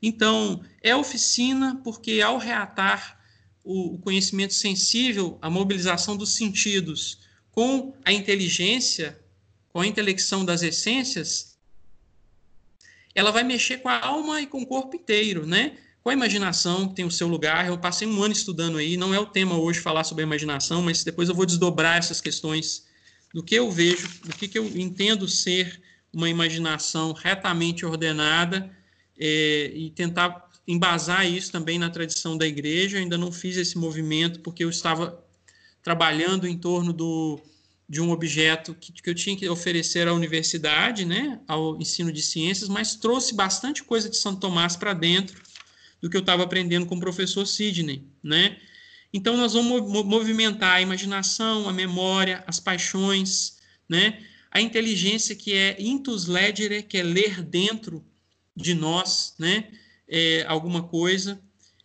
Então, 0.01 0.61
é 0.81 0.95
oficina 0.95 1.81
porque 1.83 2.21
ao 2.21 2.37
reatar 2.37 3.19
o, 3.63 3.95
o 3.95 3.97
conhecimento 3.99 4.53
sensível, 4.53 5.37
a 5.41 5.49
mobilização 5.49 6.15
dos 6.15 6.35
sentidos 6.35 7.19
com 7.51 7.93
a 8.05 8.13
inteligência, 8.13 9.19
com 9.69 9.81
a 9.81 9.87
intelecção 9.87 10.45
das 10.45 10.61
essências, 10.61 11.57
ela 13.13 13.31
vai 13.31 13.43
mexer 13.43 13.79
com 13.79 13.89
a 13.89 13.99
alma 13.99 14.41
e 14.41 14.47
com 14.47 14.61
o 14.61 14.65
corpo 14.65 14.95
inteiro, 14.95 15.45
né? 15.45 15.75
Com 16.07 16.11
a 16.11 16.13
imaginação, 16.13 16.87
que 16.87 16.95
tem 16.95 17.03
o 17.03 17.11
seu 17.11 17.27
lugar. 17.27 17.67
Eu 17.67 17.77
passei 17.77 18.07
um 18.07 18.23
ano 18.23 18.31
estudando 18.31 18.77
aí, 18.77 18.95
não 18.95 19.13
é 19.13 19.19
o 19.19 19.25
tema 19.25 19.57
hoje 19.57 19.81
falar 19.81 20.05
sobre 20.05 20.23
a 20.23 20.25
imaginação, 20.25 20.81
mas 20.81 21.03
depois 21.03 21.27
eu 21.27 21.35
vou 21.35 21.45
desdobrar 21.45 21.97
essas 21.97 22.21
questões 22.21 22.85
do 23.33 23.43
que 23.43 23.53
eu 23.53 23.69
vejo, 23.69 24.07
do 24.23 24.33
que, 24.33 24.47
que 24.47 24.57
eu 24.57 24.65
entendo 24.65 25.27
ser 25.27 25.81
uma 26.13 26.29
imaginação 26.29 27.11
retamente 27.11 27.85
ordenada 27.85 28.71
é, 29.19 29.69
e 29.75 29.89
tentar 29.89 30.49
embasar 30.65 31.29
isso 31.29 31.51
também 31.51 31.77
na 31.77 31.89
tradição 31.89 32.37
da 32.37 32.47
igreja. 32.47 32.95
Eu 32.95 33.01
ainda 33.01 33.17
não 33.17 33.29
fiz 33.29 33.57
esse 33.57 33.77
movimento 33.77 34.39
porque 34.39 34.63
eu 34.63 34.69
estava 34.69 35.21
trabalhando 35.83 36.47
em 36.47 36.57
torno 36.57 36.93
do, 36.93 37.37
de 37.89 37.99
um 37.99 38.11
objeto 38.11 38.73
que, 38.79 38.93
que 38.93 39.09
eu 39.09 39.13
tinha 39.13 39.35
que 39.35 39.49
oferecer 39.49 40.07
à 40.07 40.13
universidade, 40.13 41.03
né, 41.03 41.41
ao 41.45 41.75
ensino 41.81 42.13
de 42.13 42.21
ciências, 42.21 42.69
mas 42.69 42.95
trouxe 42.95 43.35
bastante 43.35 43.83
coisa 43.83 44.09
de 44.09 44.15
Santo 44.15 44.39
Tomás 44.39 44.77
para 44.77 44.93
dentro 44.93 45.46
do 46.01 46.09
que 46.09 46.17
eu 46.17 46.21
estava 46.21 46.43
aprendendo 46.43 46.85
com 46.85 46.95
o 46.95 46.99
professor 46.99 47.45
Sidney, 47.45 48.03
né? 48.23 48.57
Então 49.13 49.37
nós 49.37 49.53
vamos 49.53 49.81
movimentar 50.05 50.75
a 50.75 50.81
imaginação, 50.81 51.67
a 51.67 51.73
memória, 51.73 52.43
as 52.45 52.59
paixões, 52.59 53.57
né? 53.87 54.21
A 54.51 54.61
inteligência 54.61 55.35
que 55.35 55.53
é 55.53 55.75
intus 55.79 56.25
legere, 56.25 56.83
que 56.83 56.97
é 56.97 57.03
ler 57.03 57.41
dentro 57.41 58.05
de 58.55 58.73
nós, 58.73 59.33
né? 59.39 59.65
É, 60.07 60.45
alguma 60.47 60.83
coisa. 60.83 61.41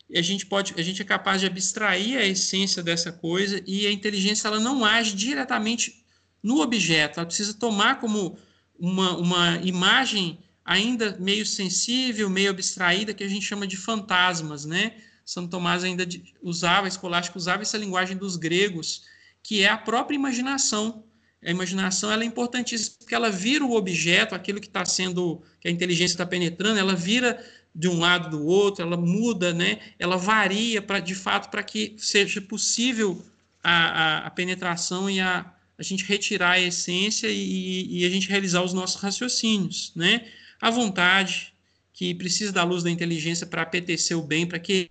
E 0.09 0.17
a 0.17 0.21
gente 0.21 0.45
pode, 0.45 0.73
a 0.77 0.83
gente 0.83 1.01
é 1.01 1.05
capaz 1.05 1.41
de 1.41 1.47
abstrair 1.47 2.17
a 2.17 2.25
essência 2.25 2.83
dessa 2.83 3.11
coisa 3.11 3.61
e 3.65 3.87
a 3.87 3.91
inteligência 3.91 4.47
ela 4.47 4.59
não 4.59 4.85
age 4.85 5.15
diretamente 5.15 6.03
no 6.41 6.59
objeto, 6.61 7.19
ela 7.19 7.25
precisa 7.25 7.53
tomar 7.53 8.01
como 8.01 8.37
uma, 8.77 9.17
uma 9.17 9.57
imagem 9.63 10.37
ainda 10.65 11.17
meio 11.19 11.45
sensível, 11.45 12.29
meio 12.29 12.49
abstraída, 12.49 13.13
que 13.13 13.23
a 13.23 13.27
gente 13.27 13.45
chama 13.45 13.67
de 13.67 13.77
fantasmas, 13.77 14.65
né? 14.65 14.93
Santo 15.25 15.49
Tomás 15.49 15.83
ainda 15.83 16.05
usava, 16.41 16.87
escolástico 16.87 17.37
usava 17.37 17.61
essa 17.61 17.77
linguagem 17.77 18.17
dos 18.17 18.35
gregos, 18.35 19.03
que 19.41 19.63
é 19.63 19.69
a 19.69 19.77
própria 19.77 20.15
imaginação. 20.15 21.03
A 21.45 21.51
imaginação 21.51 22.11
ela 22.11 22.23
é 22.23 22.25
importantíssima 22.25 22.95
porque 22.99 23.15
ela 23.15 23.29
vira 23.29 23.65
o 23.65 23.75
objeto, 23.75 24.35
aquilo 24.35 24.61
que 24.61 24.67
está 24.67 24.85
sendo, 24.85 25.41
que 25.59 25.67
a 25.67 25.71
inteligência 25.71 26.13
está 26.13 26.25
penetrando, 26.25 26.79
ela 26.79 26.95
vira 26.95 27.43
de 27.75 27.87
um 27.87 27.99
lado 27.99 28.37
do 28.37 28.45
outro, 28.45 28.85
ela 28.85 28.95
muda, 28.95 29.53
né? 29.53 29.79
Ela 29.97 30.15
varia 30.15 30.81
para, 30.81 30.99
de 30.99 31.15
fato, 31.15 31.49
para 31.49 31.63
que 31.63 31.95
seja 31.97 32.39
possível 32.39 33.25
a, 33.63 33.71
a, 33.71 34.27
a, 34.27 34.29
penetração 34.29 35.09
e 35.09 35.19
a, 35.19 35.51
a 35.77 35.83
gente 35.83 36.05
retirar 36.05 36.51
a 36.51 36.61
essência 36.61 37.27
e, 37.27 37.99
e 37.99 38.05
a 38.05 38.09
gente 38.09 38.29
realizar 38.29 38.61
os 38.61 38.73
nossos 38.73 39.01
raciocínios, 39.01 39.91
né? 39.95 40.25
A 40.63 40.69
vontade, 40.69 41.53
que 41.91 42.15
precisa 42.15 42.49
da 42.49 42.63
luz 42.63 42.83
da 42.83 42.89
inteligência 42.89 43.45
para 43.45 43.63
apetecer 43.63 44.17
o 44.17 44.21
bem, 44.21 44.47
para 44.47 44.57
que 44.57 44.89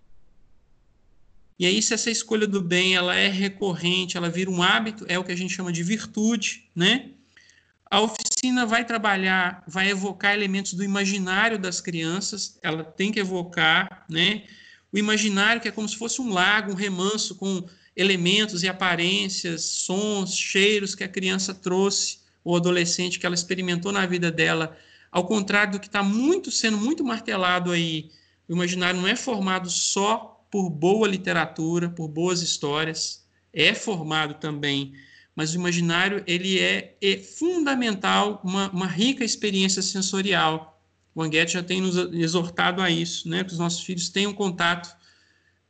e 1.59 1.65
aí, 1.65 1.81
se 1.81 1.95
essa 1.95 2.11
escolha 2.11 2.47
do 2.47 2.61
bem 2.61 2.95
ela 2.95 3.15
é 3.15 3.29
recorrente, 3.29 4.17
ela 4.17 4.29
vira 4.29 4.51
um 4.51 4.63
hábito, 4.63 5.07
é 5.09 5.19
o 5.19 5.25
que 5.25 5.33
a 5.33 5.37
gente 5.37 5.55
chama 5.55 5.73
de 5.73 5.83
virtude, 5.83 6.69
né? 6.75 7.11
A 7.91 8.01
oficina 8.01 8.67
vai 8.67 8.85
trabalhar, 8.85 9.63
vai 9.67 9.89
evocar 9.89 10.35
elementos 10.35 10.75
do 10.75 10.85
imaginário 10.85 11.59
das 11.59 11.81
crianças, 11.81 12.59
ela 12.63 12.85
tem 12.85 13.11
que 13.11 13.21
evocar, 13.21 14.05
né? 14.11 14.45
O 14.93 14.99
imaginário 14.99 15.63
que 15.63 15.69
é 15.69 15.73
como 15.73 15.89
se 15.89 15.97
fosse 15.97 16.21
um 16.21 16.33
lago, 16.33 16.73
um 16.73 16.75
remanso 16.77 17.37
com 17.37 17.67
elementos 17.97 18.63
e 18.63 18.69
aparências, 18.69 19.63
sons, 19.65 20.37
cheiros 20.37 20.95
que 20.95 21.05
a 21.05 21.09
criança 21.09 21.55
trouxe, 21.55 22.19
ou 22.45 22.57
adolescente 22.57 23.19
que 23.19 23.25
ela 23.25 23.35
experimentou 23.35 23.93
na 23.93 24.05
vida 24.05 24.31
dela, 24.31 24.77
ao 25.13 25.27
contrário 25.27 25.75
do 25.75 25.81
que 25.81 25.87
está 25.87 26.03
muito 26.03 26.51
sendo 26.51 26.77
muito 26.77 27.05
martelado 27.05 27.71
aí, 27.71 28.11
o 28.49 28.53
imaginário 28.53 29.01
não 29.01 29.07
é 29.07 29.15
formado 29.15 29.71
só 29.71 30.45
por 30.51 30.69
boa 30.69 31.07
literatura, 31.07 31.89
por 31.89 32.09
boas 32.09 32.43
histórias, 32.43 33.25
é 33.53 33.73
formado 33.73 34.35
também 34.35 34.93
mas 35.35 35.53
o 35.53 35.57
imaginário 35.57 36.23
ele 36.27 36.59
é, 36.59 36.97
é 37.01 37.17
fundamental, 37.19 38.41
uma, 38.45 38.71
uma, 38.71 38.87
rica 38.87 39.25
experiência 39.25 39.81
sensorial. 39.81 40.81
O 41.15 41.23
Anguete 41.23 41.55
já 41.55 41.63
tem 41.63 41.81
nos 41.81 41.97
exortado 42.15 42.83
a 42.83 42.91
isso, 42.91 43.29
né? 43.29 43.45
que 43.45 43.53
os 43.53 43.59
nossos 43.59 43.83
filhos 43.83 44.09
tenham 44.09 44.33
contato 44.33 44.95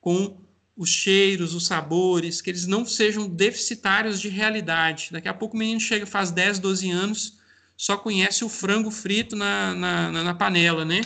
com 0.00 0.40
os 0.76 0.88
cheiros, 0.88 1.54
os 1.54 1.66
sabores, 1.66 2.40
que 2.40 2.50
eles 2.50 2.66
não 2.66 2.84
sejam 2.84 3.28
deficitários 3.28 4.20
de 4.20 4.28
realidade. 4.28 5.08
Daqui 5.12 5.28
a 5.28 5.34
pouco 5.34 5.54
o 5.54 5.58
menino 5.58 5.80
chega, 5.80 6.06
faz 6.06 6.30
10, 6.30 6.58
12 6.58 6.90
anos, 6.90 7.38
só 7.82 7.96
conhece 7.96 8.44
o 8.44 8.48
frango 8.48 8.92
frito 8.92 9.34
na, 9.34 9.74
na, 9.74 10.22
na 10.22 10.34
panela, 10.34 10.84
né? 10.84 11.00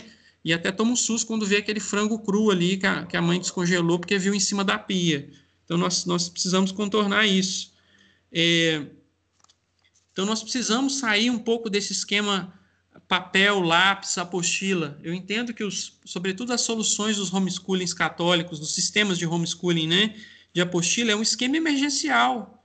E 0.45 0.53
até 0.53 0.71
toma 0.71 0.91
um 0.91 0.95
susto 0.95 1.25
quando 1.25 1.43
vê 1.43 1.57
aquele 1.57 1.79
frango 1.79 2.19
cru 2.19 2.51
ali 2.51 2.77
que 2.77 2.85
a, 2.85 3.03
que 3.03 3.17
a 3.17 3.21
mãe 3.21 3.39
descongelou 3.39 3.97
porque 3.97 4.19
viu 4.19 4.31
em 4.35 4.39
cima 4.39 4.63
da 4.63 4.77
pia. 4.77 5.27
Então, 5.65 5.75
nós, 5.75 6.05
nós 6.05 6.29
precisamos 6.29 6.71
contornar 6.71 7.25
isso. 7.25 7.73
É, 8.31 8.85
então, 10.11 10.23
nós 10.23 10.43
precisamos 10.43 10.99
sair 10.99 11.31
um 11.31 11.39
pouco 11.39 11.67
desse 11.67 11.93
esquema 11.93 12.53
papel, 13.07 13.59
lápis, 13.59 14.15
apostila. 14.19 14.99
Eu 15.01 15.15
entendo 15.15 15.55
que, 15.55 15.63
os, 15.63 15.97
sobretudo, 16.05 16.53
as 16.53 16.61
soluções 16.61 17.17
dos 17.17 17.33
homeschoolings 17.33 17.91
católicos, 17.95 18.59
dos 18.59 18.75
sistemas 18.75 19.17
de 19.17 19.25
homeschooling, 19.25 19.87
né, 19.87 20.15
de 20.53 20.61
apostila, 20.61 21.11
é 21.11 21.15
um 21.15 21.23
esquema 21.23 21.57
emergencial. 21.57 22.56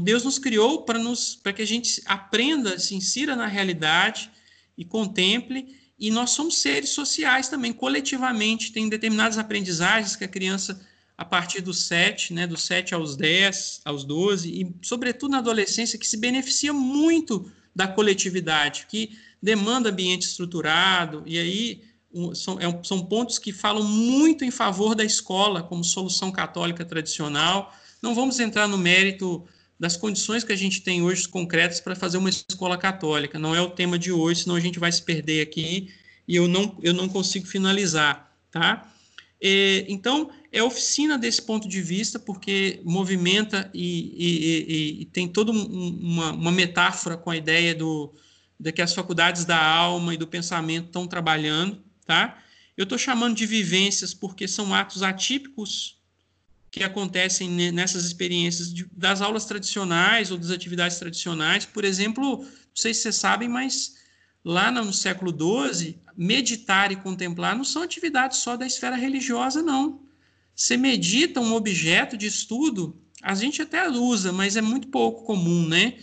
Deus 0.00 0.24
nos 0.24 0.38
criou 0.38 0.82
para 0.82 0.98
nos 0.98 1.36
para 1.36 1.52
que 1.52 1.62
a 1.62 1.66
gente 1.66 2.02
aprenda, 2.04 2.78
se 2.78 2.94
insira 2.94 3.36
na 3.36 3.46
realidade 3.46 4.30
e 4.76 4.84
contemple. 4.84 5.76
E 5.98 6.10
nós 6.10 6.30
somos 6.30 6.58
seres 6.58 6.90
sociais 6.90 7.48
também, 7.48 7.72
coletivamente. 7.72 8.72
Tem 8.72 8.88
determinadas 8.88 9.38
aprendizagens 9.38 10.16
que 10.16 10.24
a 10.24 10.28
criança 10.28 10.80
a 11.16 11.24
partir 11.24 11.62
dos 11.62 11.84
7, 11.84 12.34
né, 12.34 12.46
dos 12.46 12.62
7 12.64 12.94
aos 12.94 13.16
10, 13.16 13.80
aos 13.84 14.04
12, 14.04 14.50
e 14.50 14.74
sobretudo 14.82 15.30
na 15.30 15.38
adolescência, 15.38 15.98
que 15.98 16.06
se 16.06 16.16
beneficia 16.16 16.72
muito 16.74 17.50
da 17.74 17.88
coletividade, 17.88 18.86
que 18.88 19.16
demanda 19.42 19.88
ambiente 19.88 20.26
estruturado, 20.26 21.22
e 21.24 21.38
aí 21.38 21.82
um, 22.12 22.34
são, 22.34 22.58
é 22.60 22.80
são 22.82 23.04
pontos 23.04 23.38
que 23.38 23.52
falam 23.52 23.82
muito 23.82 24.44
em 24.44 24.50
favor 24.50 24.94
da 24.94 25.04
escola 25.04 25.62
como 25.62 25.84
solução 25.84 26.30
católica 26.30 26.84
tradicional. 26.84 27.74
Não 28.02 28.14
vamos 28.14 28.38
entrar 28.40 28.66
no 28.66 28.78
mérito 28.78 29.46
das 29.78 29.96
condições 29.96 30.42
que 30.42 30.52
a 30.52 30.56
gente 30.56 30.80
tem 30.80 31.02
hoje 31.02 31.28
concretas 31.28 31.80
para 31.80 31.94
fazer 31.94 32.16
uma 32.16 32.30
escola 32.30 32.78
católica, 32.78 33.38
não 33.38 33.54
é 33.54 33.60
o 33.60 33.70
tema 33.70 33.98
de 33.98 34.10
hoje, 34.10 34.42
senão 34.42 34.56
a 34.56 34.60
gente 34.60 34.78
vai 34.78 34.90
se 34.90 35.02
perder 35.02 35.42
aqui 35.42 35.92
e 36.26 36.34
eu 36.36 36.48
não, 36.48 36.78
eu 36.82 36.94
não 36.94 37.08
consigo 37.08 37.46
finalizar, 37.46 38.34
tá? 38.50 38.90
E, 39.40 39.84
então, 39.88 40.30
é 40.50 40.62
oficina 40.62 41.18
desse 41.18 41.42
ponto 41.42 41.68
de 41.68 41.82
vista, 41.82 42.18
porque 42.18 42.80
movimenta 42.84 43.70
e, 43.74 44.14
e, 44.16 45.02
e, 45.02 45.04
tem 45.06 45.28
toda 45.28 45.52
um, 45.52 45.98
uma, 46.00 46.32
uma, 46.32 46.52
metáfora 46.52 47.16
com 47.16 47.30
a 47.30 47.36
ideia 47.36 47.74
do, 47.74 48.14
de 48.58 48.72
que 48.72 48.80
as 48.80 48.94
faculdades 48.94 49.44
da 49.44 49.62
alma 49.62 50.14
e 50.14 50.16
do 50.16 50.26
pensamento 50.26 50.86
estão 50.86 51.06
trabalhando, 51.06 51.82
tá? 52.06 52.38
Eu 52.76 52.84
estou 52.84 52.98
chamando 52.98 53.36
de 53.36 53.46
vivências 53.46 54.14
porque 54.14 54.48
são 54.48 54.74
atos 54.74 55.02
atípicos 55.02 55.95
que 56.76 56.84
acontecem 56.84 57.48
nessas 57.72 58.04
experiências 58.04 58.72
de, 58.72 58.86
das 58.92 59.22
aulas 59.22 59.46
tradicionais 59.46 60.30
ou 60.30 60.36
das 60.36 60.50
atividades 60.50 60.98
tradicionais. 60.98 61.64
Por 61.64 61.86
exemplo, 61.86 62.42
não 62.42 62.46
sei 62.74 62.92
se 62.92 63.00
vocês 63.00 63.16
sabem, 63.16 63.48
mas 63.48 63.94
lá 64.44 64.70
no 64.70 64.92
século 64.92 65.32
XII, 65.32 65.98
meditar 66.14 66.92
e 66.92 66.96
contemplar 66.96 67.56
não 67.56 67.64
são 67.64 67.82
atividades 67.82 68.38
só 68.40 68.58
da 68.58 68.66
esfera 68.66 68.94
religiosa, 68.94 69.62
não. 69.62 70.02
Você 70.54 70.76
medita 70.76 71.40
um 71.40 71.54
objeto 71.54 72.14
de 72.14 72.26
estudo, 72.26 72.94
a 73.22 73.34
gente 73.34 73.62
até 73.62 73.88
usa, 73.88 74.30
mas 74.30 74.54
é 74.54 74.60
muito 74.60 74.88
pouco 74.88 75.24
comum, 75.24 75.66
né? 75.66 75.94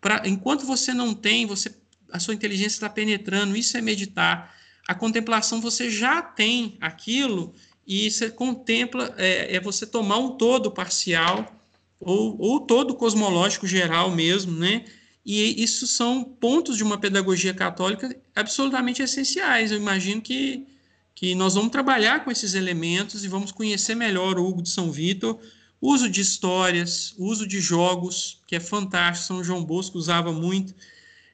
Pra, 0.00 0.22
enquanto 0.24 0.64
você 0.64 0.94
não 0.94 1.12
tem, 1.12 1.44
você, 1.44 1.74
a 2.12 2.20
sua 2.20 2.34
inteligência 2.34 2.76
está 2.76 2.88
penetrando, 2.88 3.56
isso 3.56 3.76
é 3.76 3.80
meditar. 3.80 4.54
A 4.86 4.94
contemplação 4.94 5.60
você 5.60 5.90
já 5.90 6.22
tem 6.22 6.78
aquilo 6.80 7.52
e 7.92 8.08
você 8.08 8.30
contempla, 8.30 9.12
é, 9.18 9.56
é 9.56 9.60
você 9.60 9.84
tomar 9.84 10.18
um 10.18 10.36
todo 10.36 10.70
parcial 10.70 11.52
ou, 11.98 12.40
ou 12.40 12.60
todo 12.60 12.94
cosmológico 12.94 13.66
geral 13.66 14.12
mesmo, 14.12 14.52
né? 14.52 14.84
E 15.26 15.60
isso 15.60 15.88
são 15.88 16.22
pontos 16.22 16.76
de 16.76 16.84
uma 16.84 16.98
pedagogia 16.98 17.52
católica 17.52 18.16
absolutamente 18.32 19.02
essenciais. 19.02 19.72
Eu 19.72 19.78
imagino 19.78 20.22
que 20.22 20.66
que 21.14 21.34
nós 21.34 21.54
vamos 21.54 21.70
trabalhar 21.70 22.24
com 22.24 22.30
esses 22.30 22.54
elementos 22.54 23.24
e 23.24 23.28
vamos 23.28 23.52
conhecer 23.52 23.94
melhor 23.94 24.38
o 24.38 24.46
Hugo 24.46 24.62
de 24.62 24.70
São 24.70 24.90
Vitor, 24.90 25.38
uso 25.78 26.08
de 26.08 26.20
histórias, 26.22 27.12
uso 27.18 27.46
de 27.46 27.60
jogos, 27.60 28.40
que 28.46 28.56
é 28.56 28.60
fantástico, 28.60 29.26
São 29.26 29.44
João 29.44 29.62
Bosco 29.62 29.98
usava 29.98 30.32
muito. 30.32 30.74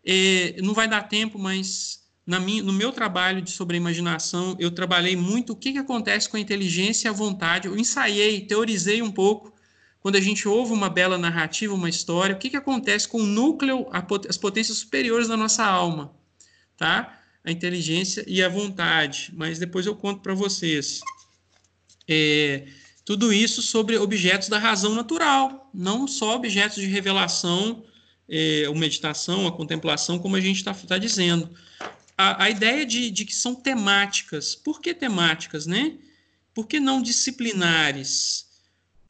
É, 0.05 0.57
não 0.61 0.75
vai 0.75 0.89
dar 0.89 1.03
tempo, 1.03 1.39
mas 1.39 2.03
minha, 2.27 2.63
no 2.63 2.73
meu 2.73 2.91
trabalho 2.91 3.41
de 3.41 3.51
sobre 3.51 3.77
imaginação, 3.77 4.57
eu 4.59 4.71
trabalhei 4.71 5.15
muito 5.15 5.53
o 5.53 5.57
que, 5.57 5.73
que 5.73 5.79
acontece 5.79 6.29
com 6.29 6.37
a 6.37 6.41
inteligência 6.41 7.07
e 7.07 7.11
a 7.11 7.13
vontade. 7.13 7.69
Eu 7.69 7.79
ensaiei, 7.79 8.41
teorizei 8.41 9.01
um 9.01 9.13
pouco. 9.13 9.55
Quando 10.01 10.17
a 10.17 10.21
gente 10.21 10.49
ouve 10.49 10.73
uma 10.73 10.91
bela 10.91 11.17
narrativa, 11.17 11.73
uma 11.75 11.89
história, 11.89 12.35
o 12.35 12.39
que, 12.39 12.51
que 12.51 12.57
acontece 12.57 13.09
com 13.09 13.19
o 13.19 13.27
núcleo, 13.27 13.87
as 14.29 14.37
potências 14.37 14.79
superiores 14.79 15.29
da 15.29 15.37
nossa 15.37 15.65
alma, 15.65 16.13
tá? 16.77 17.17
a 17.47 17.53
inteligência 17.53 18.25
e 18.27 18.43
a 18.43 18.49
vontade, 18.49 19.33
mas 19.33 19.61
depois 19.61 19.87
eu 19.87 19.95
conto 19.95 20.21
para 20.21 20.35
vocês. 20.35 21.01
É, 22.09 22.67
tudo 23.05 23.33
isso 23.33 23.63
sobre 23.63 23.97
objetos 23.97 24.49
da 24.49 24.59
razão 24.59 24.97
natural, 24.97 25.71
não 25.73 26.09
só 26.09 26.35
objetos 26.35 26.79
de 26.79 26.87
revelação, 26.87 27.85
é, 28.29 28.65
ou 28.69 28.75
meditação, 28.75 29.47
a 29.47 29.53
contemplação, 29.53 30.19
como 30.19 30.35
a 30.35 30.41
gente 30.41 30.57
está 30.57 30.75
tá 30.75 30.99
dizendo. 30.99 31.49
A, 32.17 32.45
a 32.45 32.51
ideia 32.51 32.87
de, 32.87 33.11
de, 33.11 33.25
que 33.25 33.35
são 33.35 33.55
temáticas. 33.55 34.55
Por 34.55 34.81
que 34.81 34.95
temáticas, 34.95 35.67
né? 35.67 35.99
Por 36.55 36.67
que 36.67 36.81
não 36.81 37.03
disciplinares? 37.03 38.47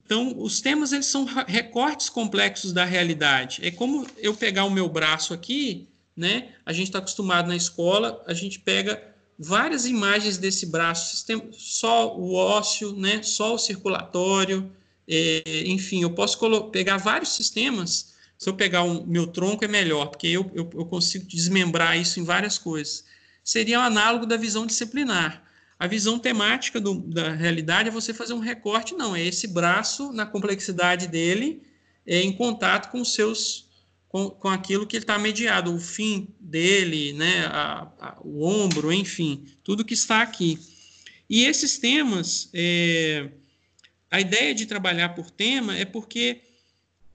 Então, 0.04 0.34
os 0.38 0.60
temas 0.60 0.92
eles 0.92 1.06
são 1.06 1.24
recortes 1.24 2.08
complexos 2.08 2.72
da 2.72 2.84
realidade. 2.84 3.60
É 3.62 3.70
como 3.70 4.06
eu 4.18 4.34
pegar 4.34 4.64
o 4.64 4.70
meu 4.70 4.88
braço 4.88 5.34
aqui 5.34 5.88
né? 6.16 6.48
A 6.64 6.72
gente 6.72 6.86
está 6.86 6.98
acostumado 6.98 7.48
na 7.48 7.56
escola, 7.56 8.24
a 8.26 8.32
gente 8.32 8.58
pega 8.58 9.14
várias 9.38 9.84
imagens 9.84 10.38
desse 10.38 10.64
braço, 10.66 11.26
só 11.52 12.16
o 12.16 12.34
ósseo, 12.34 12.96
né? 12.96 13.22
Só 13.22 13.54
o 13.54 13.58
circulatório, 13.58 14.72
é, 15.06 15.42
enfim, 15.66 16.02
eu 16.02 16.10
posso 16.10 16.38
pegar 16.70 16.96
vários 16.96 17.30
sistemas. 17.30 18.14
Se 18.38 18.48
eu 18.48 18.54
pegar 18.54 18.82
o 18.82 19.02
um, 19.02 19.06
meu 19.06 19.26
tronco 19.26 19.64
é 19.64 19.68
melhor, 19.68 20.06
porque 20.06 20.28
eu, 20.28 20.50
eu, 20.54 20.68
eu 20.74 20.84
consigo 20.86 21.26
desmembrar 21.26 21.98
isso 21.98 22.20
em 22.20 22.24
várias 22.24 22.58
coisas. 22.58 23.04
Seria 23.42 23.78
um 23.78 23.82
análogo 23.82 24.26
da 24.26 24.36
visão 24.36 24.66
disciplinar. 24.66 25.42
A 25.78 25.86
visão 25.86 26.18
temática 26.18 26.80
do, 26.80 26.94
da 26.94 27.32
realidade 27.32 27.88
é 27.88 27.92
você 27.92 28.12
fazer 28.14 28.32
um 28.32 28.38
recorte, 28.38 28.94
não, 28.94 29.14
é 29.14 29.22
esse 29.22 29.46
braço 29.46 30.12
na 30.12 30.24
complexidade 30.24 31.06
dele, 31.06 31.62
é, 32.06 32.20
em 32.22 32.32
contato 32.32 32.90
com 32.90 33.04
seus 33.04 33.66
com, 34.08 34.30
com 34.30 34.48
aquilo 34.48 34.86
que 34.86 34.96
ele 34.96 35.02
está 35.02 35.18
mediado, 35.18 35.74
o 35.74 35.80
fim 35.80 36.28
dele, 36.40 37.12
né, 37.12 37.46
a, 37.46 37.88
a, 38.00 38.18
o 38.22 38.46
ombro, 38.46 38.92
enfim, 38.92 39.44
tudo 39.62 39.84
que 39.84 39.94
está 39.94 40.22
aqui. 40.22 40.58
E 41.28 41.44
esses 41.44 41.78
temas, 41.78 42.48
é, 42.54 43.28
a 44.10 44.20
ideia 44.20 44.54
de 44.54 44.64
trabalhar 44.64 45.10
por 45.10 45.30
tema 45.30 45.76
é 45.76 45.84
porque 45.84 46.40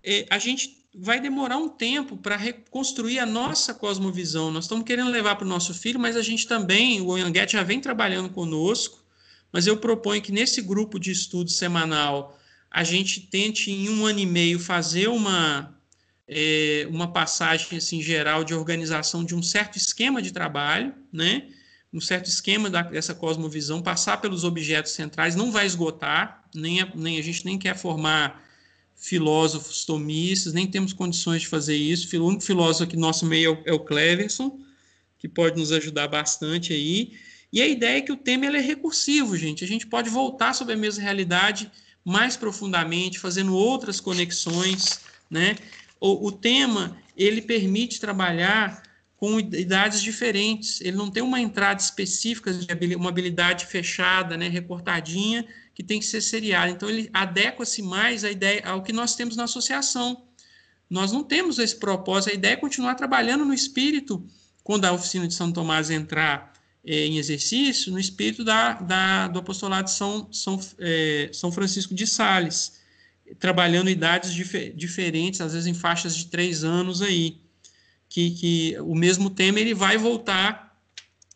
é, 0.03 0.27
a 0.29 0.37
gente 0.37 0.80
vai 0.93 1.19
demorar 1.19 1.57
um 1.57 1.69
tempo 1.69 2.17
para 2.17 2.35
reconstruir 2.35 3.19
a 3.19 3.25
nossa 3.25 3.73
cosmovisão. 3.73 4.51
Nós 4.51 4.65
estamos 4.65 4.85
querendo 4.85 5.09
levar 5.09 5.35
para 5.35 5.45
o 5.45 5.49
nosso 5.49 5.73
filho, 5.73 5.99
mas 5.99 6.17
a 6.17 6.21
gente 6.21 6.47
também, 6.47 7.01
o 7.01 7.13
Anguete 7.13 7.53
já 7.53 7.63
vem 7.63 7.79
trabalhando 7.79 8.29
conosco, 8.29 9.01
mas 9.51 9.67
eu 9.67 9.77
proponho 9.77 10.21
que 10.21 10.31
nesse 10.31 10.61
grupo 10.61 10.99
de 10.99 11.11
estudo 11.11 11.49
semanal 11.49 12.37
a 12.69 12.83
gente 12.83 13.21
tente 13.21 13.71
em 13.71 13.89
um 13.89 14.05
ano 14.05 14.19
e 14.19 14.25
meio 14.25 14.59
fazer 14.59 15.07
uma 15.07 15.75
é, 16.27 16.87
uma 16.89 17.11
passagem 17.11 17.77
assim 17.77 18.01
geral 18.01 18.43
de 18.43 18.53
organização 18.53 19.23
de 19.23 19.35
um 19.35 19.43
certo 19.43 19.77
esquema 19.77 20.21
de 20.21 20.31
trabalho, 20.31 20.93
né? 21.11 21.49
um 21.93 21.99
certo 21.99 22.27
esquema 22.27 22.69
da, 22.69 22.83
dessa 22.83 23.13
cosmovisão, 23.13 23.81
passar 23.81 24.17
pelos 24.21 24.45
objetos 24.45 24.93
centrais, 24.93 25.35
não 25.35 25.51
vai 25.51 25.65
esgotar, 25.65 26.45
nem 26.55 26.81
a, 26.81 26.89
nem 26.95 27.19
a 27.19 27.21
gente 27.21 27.43
nem 27.43 27.57
quer 27.59 27.75
formar 27.75 28.41
filósofos 29.01 29.83
tomistas, 29.83 30.53
nem 30.53 30.67
temos 30.67 30.93
condições 30.93 31.41
de 31.41 31.47
fazer 31.47 31.75
isso. 31.75 32.15
O 32.21 32.27
único 32.27 32.43
filósofo 32.43 32.83
aqui 32.83 32.95
no 32.95 33.01
nosso 33.01 33.25
meio 33.25 33.57
é 33.65 33.73
o 33.73 33.79
Cleverson, 33.79 34.59
que 35.17 35.27
pode 35.27 35.59
nos 35.59 35.71
ajudar 35.71 36.07
bastante 36.07 36.71
aí. 36.71 37.13
E 37.51 37.59
a 37.63 37.67
ideia 37.67 37.97
é 37.97 38.01
que 38.01 38.11
o 38.11 38.15
tema 38.15 38.45
é 38.45 38.61
recursivo, 38.61 39.35
gente. 39.35 39.63
A 39.63 39.67
gente 39.67 39.87
pode 39.87 40.07
voltar 40.07 40.53
sobre 40.53 40.75
a 40.75 40.77
mesma 40.77 41.01
realidade 41.01 41.69
mais 42.05 42.37
profundamente, 42.37 43.17
fazendo 43.17 43.55
outras 43.55 43.99
conexões, 43.99 44.99
né? 45.29 45.55
O, 45.99 46.27
o 46.27 46.31
tema, 46.31 46.95
ele 47.17 47.41
permite 47.41 47.99
trabalhar 47.99 48.83
com 49.17 49.39
idades 49.39 50.01
diferentes. 50.01 50.79
Ele 50.79 50.95
não 50.95 51.09
tem 51.09 51.23
uma 51.23 51.41
entrada 51.41 51.81
específica 51.81 52.53
de 52.53 52.95
uma 52.95 53.09
habilidade 53.09 53.65
fechada, 53.65 54.37
né, 54.37 54.47
recortadinha, 54.47 55.45
que 55.81 55.87
tem 55.87 55.99
que 55.99 56.05
ser 56.05 56.21
seriada. 56.21 56.71
Então, 56.71 56.87
ele 56.87 57.09
adequa-se 57.11 57.81
mais 57.81 58.23
à 58.23 58.31
ideia, 58.31 58.61
ao 58.65 58.83
que 58.83 58.93
nós 58.93 59.15
temos 59.15 59.35
na 59.35 59.45
associação. 59.45 60.25
Nós 60.89 61.11
não 61.11 61.23
temos 61.23 61.57
esse 61.57 61.75
propósito. 61.75 62.31
A 62.31 62.35
ideia 62.35 62.53
é 62.53 62.57
continuar 62.57 62.95
trabalhando 62.95 63.43
no 63.43 63.53
espírito, 63.53 64.23
quando 64.63 64.85
a 64.85 64.91
oficina 64.91 65.27
de 65.27 65.33
São 65.33 65.51
Tomás 65.51 65.89
entrar 65.89 66.53
é, 66.85 67.05
em 67.05 67.17
exercício, 67.17 67.91
no 67.91 67.99
espírito 67.99 68.43
da, 68.43 68.73
da, 68.73 69.27
do 69.27 69.39
apostolado 69.39 69.85
de 69.85 69.93
São, 69.93 70.31
São, 70.31 70.59
é, 70.77 71.29
São 71.33 71.51
Francisco 71.51 71.95
de 71.95 72.05
Sales, 72.05 72.79
trabalhando 73.39 73.89
idades 73.89 74.33
dif 74.33 74.71
diferentes, 74.75 75.41
às 75.41 75.53
vezes 75.53 75.67
em 75.67 75.73
faixas 75.73 76.15
de 76.15 76.25
três 76.27 76.63
anos 76.63 77.01
aí 77.01 77.41
que, 78.09 78.31
que 78.31 78.77
o 78.81 78.93
mesmo 78.93 79.29
tema 79.29 79.59
ele 79.59 79.73
vai 79.73 79.97
voltar 79.97 80.77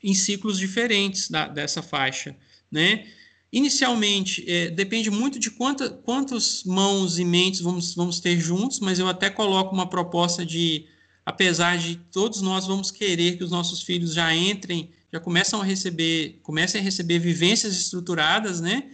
em 0.04 0.14
ciclos 0.14 0.60
diferentes 0.60 1.30
da, 1.30 1.48
dessa 1.48 1.82
faixa, 1.82 2.36
né? 2.70 3.08
Inicialmente, 3.56 4.44
é, 4.52 4.70
depende 4.70 5.10
muito 5.10 5.40
de 5.40 5.50
quanta, 5.50 5.90
quantas 5.90 6.66
mãos 6.66 7.18
e 7.18 7.24
mentes 7.24 7.62
vamos, 7.62 7.96
vamos 7.96 8.20
ter 8.20 8.38
juntos, 8.38 8.82
mas 8.82 9.00
eu 9.00 9.08
até 9.08 9.30
coloco 9.30 9.74
uma 9.74 9.88
proposta 9.88 10.46
de, 10.46 10.86
apesar 11.26 11.78
de 11.78 11.96
todos 12.12 12.42
nós 12.42 12.68
vamos 12.68 12.92
querer 12.92 13.38
que 13.38 13.46
os 13.46 13.52
nossos 13.52 13.82
filhos 13.82 14.14
já 14.14 14.36
entrem, 14.36 14.90
já 15.10 15.22
começam 15.22 15.62
a 15.62 15.64
receber, 15.64 16.38
comecem 16.44 16.82
a 16.82 16.84
receber 16.84 17.18
vivências 17.18 17.78
estruturadas, 17.78 18.60
né? 18.60 18.92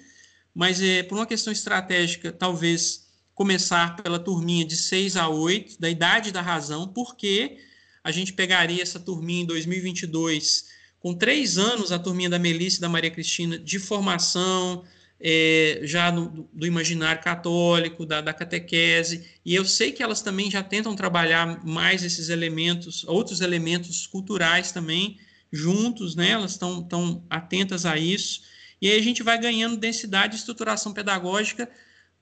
Mas 0.54 0.80
é, 0.80 1.02
por 1.02 1.18
uma 1.18 1.26
questão 1.26 1.52
estratégica, 1.52 2.32
talvez 2.32 3.08
começar 3.34 3.96
pela 3.96 4.20
turminha 4.20 4.64
de 4.64 4.76
6 4.76 5.18
a 5.18 5.28
8, 5.28 5.82
da 5.82 5.90
idade 5.90 6.32
da 6.32 6.40
razão, 6.44 6.88
porque 6.88 7.58
a 8.04 8.12
gente 8.12 8.32
pegaria 8.32 8.84
essa 8.84 9.00
turminha 9.00 9.42
em 9.42 9.48
2022, 9.48 10.66
com 11.02 11.16
três 11.16 11.58
anos, 11.58 11.92
a 11.92 11.98
turminha 11.98 12.30
da 12.30 12.38
Melissa 12.38 12.78
e 12.78 12.82
da 12.82 12.88
Maria 12.88 13.10
Cristina, 13.10 13.58
de 13.58 13.80
formação, 13.80 14.86
é, 15.20 15.82
já 15.84 16.12
no, 16.12 16.48
do 16.54 16.66
imaginário 16.66 17.22
católico, 17.24 18.06
da, 18.06 18.22
da, 18.22 18.34
catequese, 18.34 19.28
e 19.44 19.54
eu 19.56 19.66
sei 19.66 19.92
que 19.92 20.04
elas 20.04 20.22
também 20.22 20.50
já 20.50 20.62
tentam 20.62 20.96
trabalhar 20.96 21.66
mais 21.66 22.04
esses 22.04 22.30
elementos, 22.30 23.04
outros 23.06 23.42
elementos 23.42 24.06
culturais 24.06 24.72
também, 24.72 25.18
juntos, 25.52 26.16
né? 26.16 26.32
Elas 26.32 26.52
estão 26.52 26.84
tão 26.84 27.24
atentas 27.30 27.86
a 27.86 27.98
isso, 27.98 28.42
e 28.80 28.90
aí 28.90 29.00
a 29.00 29.04
gente 29.04 29.24
vai 29.24 29.40
ganhando 29.40 29.78
densidade 29.78 30.36
e 30.36 30.40
estruturação 30.40 30.94
pedagógica 30.94 31.70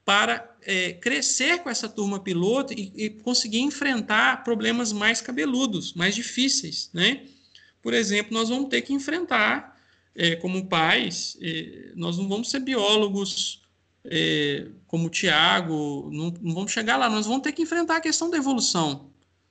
para 0.06 0.58
é, 0.64 0.94
crescer 0.94 1.60
com 1.60 1.70
essa 1.70 1.88
turma 1.88 2.20
piloto 2.20 2.74
e, 2.74 2.92
e, 2.96 3.10
conseguir 3.10 3.60
enfrentar 3.60 4.44
problemas 4.44 4.92
mais 4.92 5.22
cabeludos, 5.22 5.94
mais 5.94 6.16
difíceis, 6.16 6.90
né? 6.94 7.26
Por 7.82 7.94
exemplo, 7.94 8.34
nós 8.34 8.50
vamos 8.50 8.70
ter 8.70 8.82
que 8.82 8.94
enfrentar, 8.94 9.78
é, 10.16 10.36
como 10.36 10.66
pais, 10.66 11.38
é, 11.42 11.92
nós 11.96 12.18
não 12.18 12.28
vamos 12.28 12.50
ser 12.50 12.60
biólogos 12.60 13.62
é, 14.06 14.68
como 14.88 15.08
o 15.08 15.10
Tiago, 15.10 16.10
não, 16.12 16.34
não, 16.42 16.54
vamos 16.54 16.72
chegar 16.72 16.98
lá, 16.98 17.10
nós 17.10 17.26
vamos 17.26 17.42
ter 17.42 17.52
que 17.52 17.62
enfrentar 17.62 17.98
a 17.98 18.02
questão 18.02 18.30
da 18.30 18.38
evolução, 18.38 19.10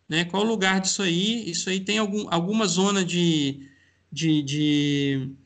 né? 0.09 0.25
Qual 0.25 0.43
o 0.43 0.47
lugar 0.47 0.81
disso 0.81 1.03
aí? 1.03 1.49
Isso 1.49 1.69
aí 1.71 1.81
tem 1.81 1.99
algum, 1.99 2.27
alguma 2.31 2.67
zona 2.67 3.05
de, 3.05 3.69
de, 4.11 4.43
de 4.43 5.37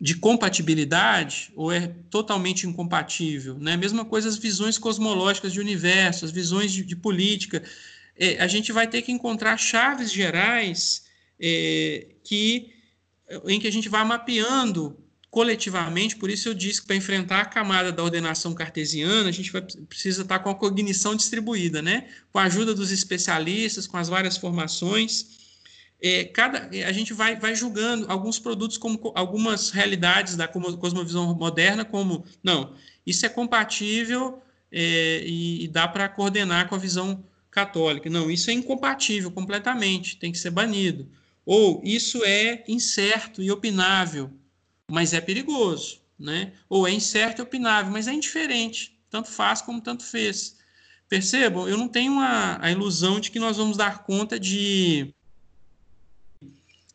de 0.00 0.14
compatibilidade 0.14 1.50
ou 1.56 1.72
é 1.72 1.88
totalmente 2.08 2.66
incompatível? 2.66 3.58
Né? 3.58 3.76
Mesma 3.76 4.04
coisa 4.04 4.28
as 4.28 4.36
visões 4.36 4.78
cosmológicas 4.78 5.52
de 5.52 5.60
universo, 5.60 6.24
as 6.24 6.30
visões 6.30 6.72
de, 6.72 6.84
de 6.84 6.94
política. 6.94 7.62
É, 8.16 8.40
a 8.40 8.46
gente 8.46 8.70
vai 8.70 8.86
ter 8.86 9.02
que 9.02 9.10
encontrar 9.10 9.56
chaves 9.56 10.12
gerais 10.12 11.07
é, 11.40 12.06
que, 12.24 12.72
em 13.46 13.60
que 13.60 13.66
a 13.66 13.72
gente 13.72 13.88
vai 13.88 14.04
mapeando 14.04 14.96
coletivamente, 15.30 16.16
por 16.16 16.30
isso 16.30 16.48
eu 16.48 16.54
disse 16.54 16.80
que 16.80 16.86
para 16.86 16.96
enfrentar 16.96 17.40
a 17.40 17.44
camada 17.44 17.92
da 17.92 18.02
ordenação 18.02 18.54
cartesiana, 18.54 19.28
a 19.28 19.32
gente 19.32 19.52
vai, 19.52 19.62
precisa 19.62 20.22
estar 20.22 20.38
com 20.38 20.48
a 20.48 20.54
cognição 20.54 21.14
distribuída, 21.14 21.82
né? 21.82 22.08
com 22.32 22.38
a 22.38 22.44
ajuda 22.44 22.74
dos 22.74 22.90
especialistas, 22.90 23.86
com 23.86 23.98
as 23.98 24.08
várias 24.08 24.36
formações, 24.36 25.38
é, 26.00 26.24
cada, 26.24 26.68
a 26.86 26.92
gente 26.92 27.12
vai, 27.12 27.36
vai 27.36 27.56
julgando 27.56 28.06
alguns 28.08 28.38
produtos 28.38 28.78
como 28.78 29.12
algumas 29.16 29.70
realidades 29.70 30.36
da 30.36 30.46
cosmovisão 30.46 31.34
moderna 31.34 31.84
como 31.84 32.24
não, 32.42 32.74
isso 33.04 33.26
é 33.26 33.28
compatível 33.28 34.40
é, 34.70 35.22
e, 35.24 35.64
e, 35.64 35.68
dá 35.68 35.88
para 35.88 36.08
coordenar 36.08 36.68
com 36.68 36.74
a 36.76 36.78
visão 36.78 37.24
católica. 37.50 38.08
Não, 38.08 38.30
isso 38.30 38.50
é 38.50 38.52
incompatível 38.52 39.30
completamente, 39.30 40.18
tem 40.18 40.30
que 40.30 40.38
ser 40.38 40.50
banido. 40.50 41.08
Ou 41.50 41.80
isso 41.82 42.22
é 42.26 42.62
incerto 42.68 43.42
e 43.42 43.50
opinável, 43.50 44.30
mas 44.86 45.14
é 45.14 45.20
perigoso, 45.22 45.98
né? 46.18 46.52
Ou 46.68 46.86
é 46.86 46.92
incerto 46.92 47.40
e 47.40 47.42
opinável, 47.42 47.90
mas 47.90 48.06
é 48.06 48.12
indiferente, 48.12 49.00
tanto 49.08 49.30
faz 49.30 49.62
como 49.62 49.80
tanto 49.80 50.04
fez. 50.04 50.58
Percebam, 51.08 51.66
eu 51.66 51.78
não 51.78 51.88
tenho 51.88 52.20
a, 52.20 52.70
ilusão 52.70 53.18
de 53.18 53.30
que 53.30 53.40
nós 53.40 53.56
vamos 53.56 53.78
dar 53.78 54.04
conta 54.04 54.38
de 54.38 55.14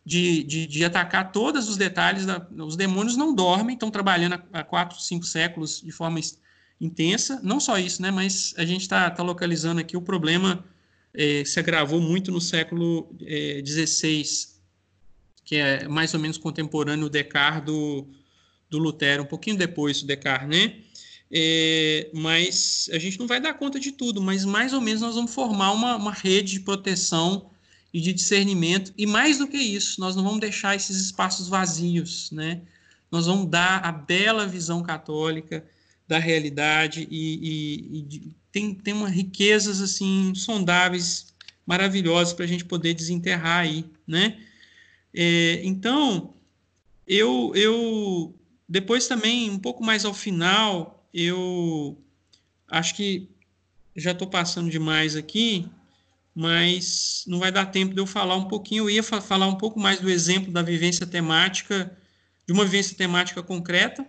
de, 0.05 0.43
de, 0.43 0.67
de, 0.67 0.85
atacar 0.85 1.31
todos 1.31 1.67
os 1.67 1.75
detalhes. 1.75 2.23
Da, 2.23 2.45
os 2.59 2.75
demônios 2.75 3.17
não 3.17 3.33
dormem, 3.33 3.73
estão 3.73 3.89
trabalhando 3.89 4.33
há, 4.33 4.59
há 4.59 4.63
quatro, 4.63 5.01
cinco 5.01 5.25
séculos 5.25 5.81
de 5.81 5.91
forma 5.91 6.19
intensa. 6.79 7.41
Não 7.41 7.59
só 7.59 7.79
isso, 7.79 8.03
né? 8.03 8.11
Mas 8.11 8.53
a 8.55 8.65
gente 8.65 8.81
está 8.81 9.09
tá 9.09 9.23
localizando 9.23 9.81
aqui 9.81 9.97
o 9.97 10.01
problema 10.01 10.63
é, 11.13 11.45
se 11.45 11.59
agravou 11.59 12.01
muito 12.01 12.31
no 12.31 12.41
século 12.41 13.15
XVI, 13.65 14.21
é, 14.21 14.23
que 15.45 15.55
é 15.57 15.87
mais 15.87 16.13
ou 16.13 16.19
menos 16.19 16.37
contemporâneo 16.37 17.05
do 17.05 17.09
Descartes 17.09 17.65
do, 17.65 18.07
do 18.69 18.77
Lutero, 18.79 19.23
um 19.23 19.27
pouquinho 19.27 19.57
depois 19.57 20.01
do 20.01 20.07
Descartes, 20.07 20.49
né? 20.49 20.77
É, 21.35 22.09
mas 22.13 22.89
a 22.93 22.99
gente 22.99 23.19
não 23.19 23.25
vai 23.25 23.41
dar 23.41 23.55
conta 23.55 23.79
de 23.79 23.91
tudo, 23.91 24.21
mas 24.21 24.45
mais 24.45 24.71
ou 24.71 24.79
menos 24.79 25.01
nós 25.01 25.15
vamos 25.15 25.33
formar 25.33 25.71
uma, 25.71 25.95
uma 25.95 26.11
rede 26.11 26.53
de 26.53 26.59
proteção 26.59 27.49
e 27.91 27.99
de 27.99 28.13
discernimento. 28.13 28.93
E 28.97 29.05
mais 29.05 29.37
do 29.39 29.47
que 29.47 29.57
isso, 29.57 29.99
nós 29.99 30.15
não 30.15 30.23
vamos 30.23 30.39
deixar 30.39 30.75
esses 30.75 30.97
espaços 30.97 31.47
vazios, 31.47 32.31
né? 32.31 32.61
Nós 33.11 33.27
vamos 33.27 33.49
dar 33.49 33.83
a 33.85 33.91
bela 33.91 34.47
visão 34.47 34.81
católica 34.81 35.65
da 36.07 36.17
realidade 36.17 37.07
e, 37.09 37.39
e, 37.41 37.99
e 37.99 38.31
tem, 38.53 38.75
tem 38.75 38.93
uma 38.93 39.09
riquezas 39.09 39.81
assim 39.81 40.33
sondáveis, 40.35 41.33
maravilhosas 41.65 42.33
para 42.33 42.45
a 42.45 42.47
gente 42.47 42.63
poder 42.63 42.93
desenterrar 42.93 43.61
aí, 43.61 43.83
né? 44.07 44.39
É, 45.13 45.61
então, 45.63 46.35
eu, 47.07 47.51
eu 47.55 48.33
depois 48.69 49.07
também 49.07 49.49
um 49.49 49.57
pouco 49.57 49.83
mais 49.83 50.05
ao 50.05 50.13
final, 50.13 51.07
eu 51.11 51.97
acho 52.67 52.95
que 52.95 53.27
já 53.95 54.11
estou 54.11 54.27
passando 54.27 54.69
demais 54.69 55.15
aqui, 55.15 55.67
mas 56.35 57.23
não 57.27 57.39
vai 57.39 57.51
dar 57.51 57.65
tempo 57.67 57.93
de 57.93 57.99
eu 57.99 58.07
falar 58.07 58.35
um 58.35 58.47
pouquinho. 58.47 58.83
Eu 58.83 58.89
ia 58.89 59.03
fa 59.03 59.19
falar 59.19 59.47
um 59.47 59.55
pouco 59.55 59.79
mais 59.79 59.99
do 59.99 60.09
exemplo 60.09 60.51
da 60.51 60.61
vivência 60.61 61.07
temática, 61.07 61.95
de 62.45 62.53
uma 62.53 62.65
vivência 62.65 62.95
temática 62.95 63.41
concreta. 63.41 64.05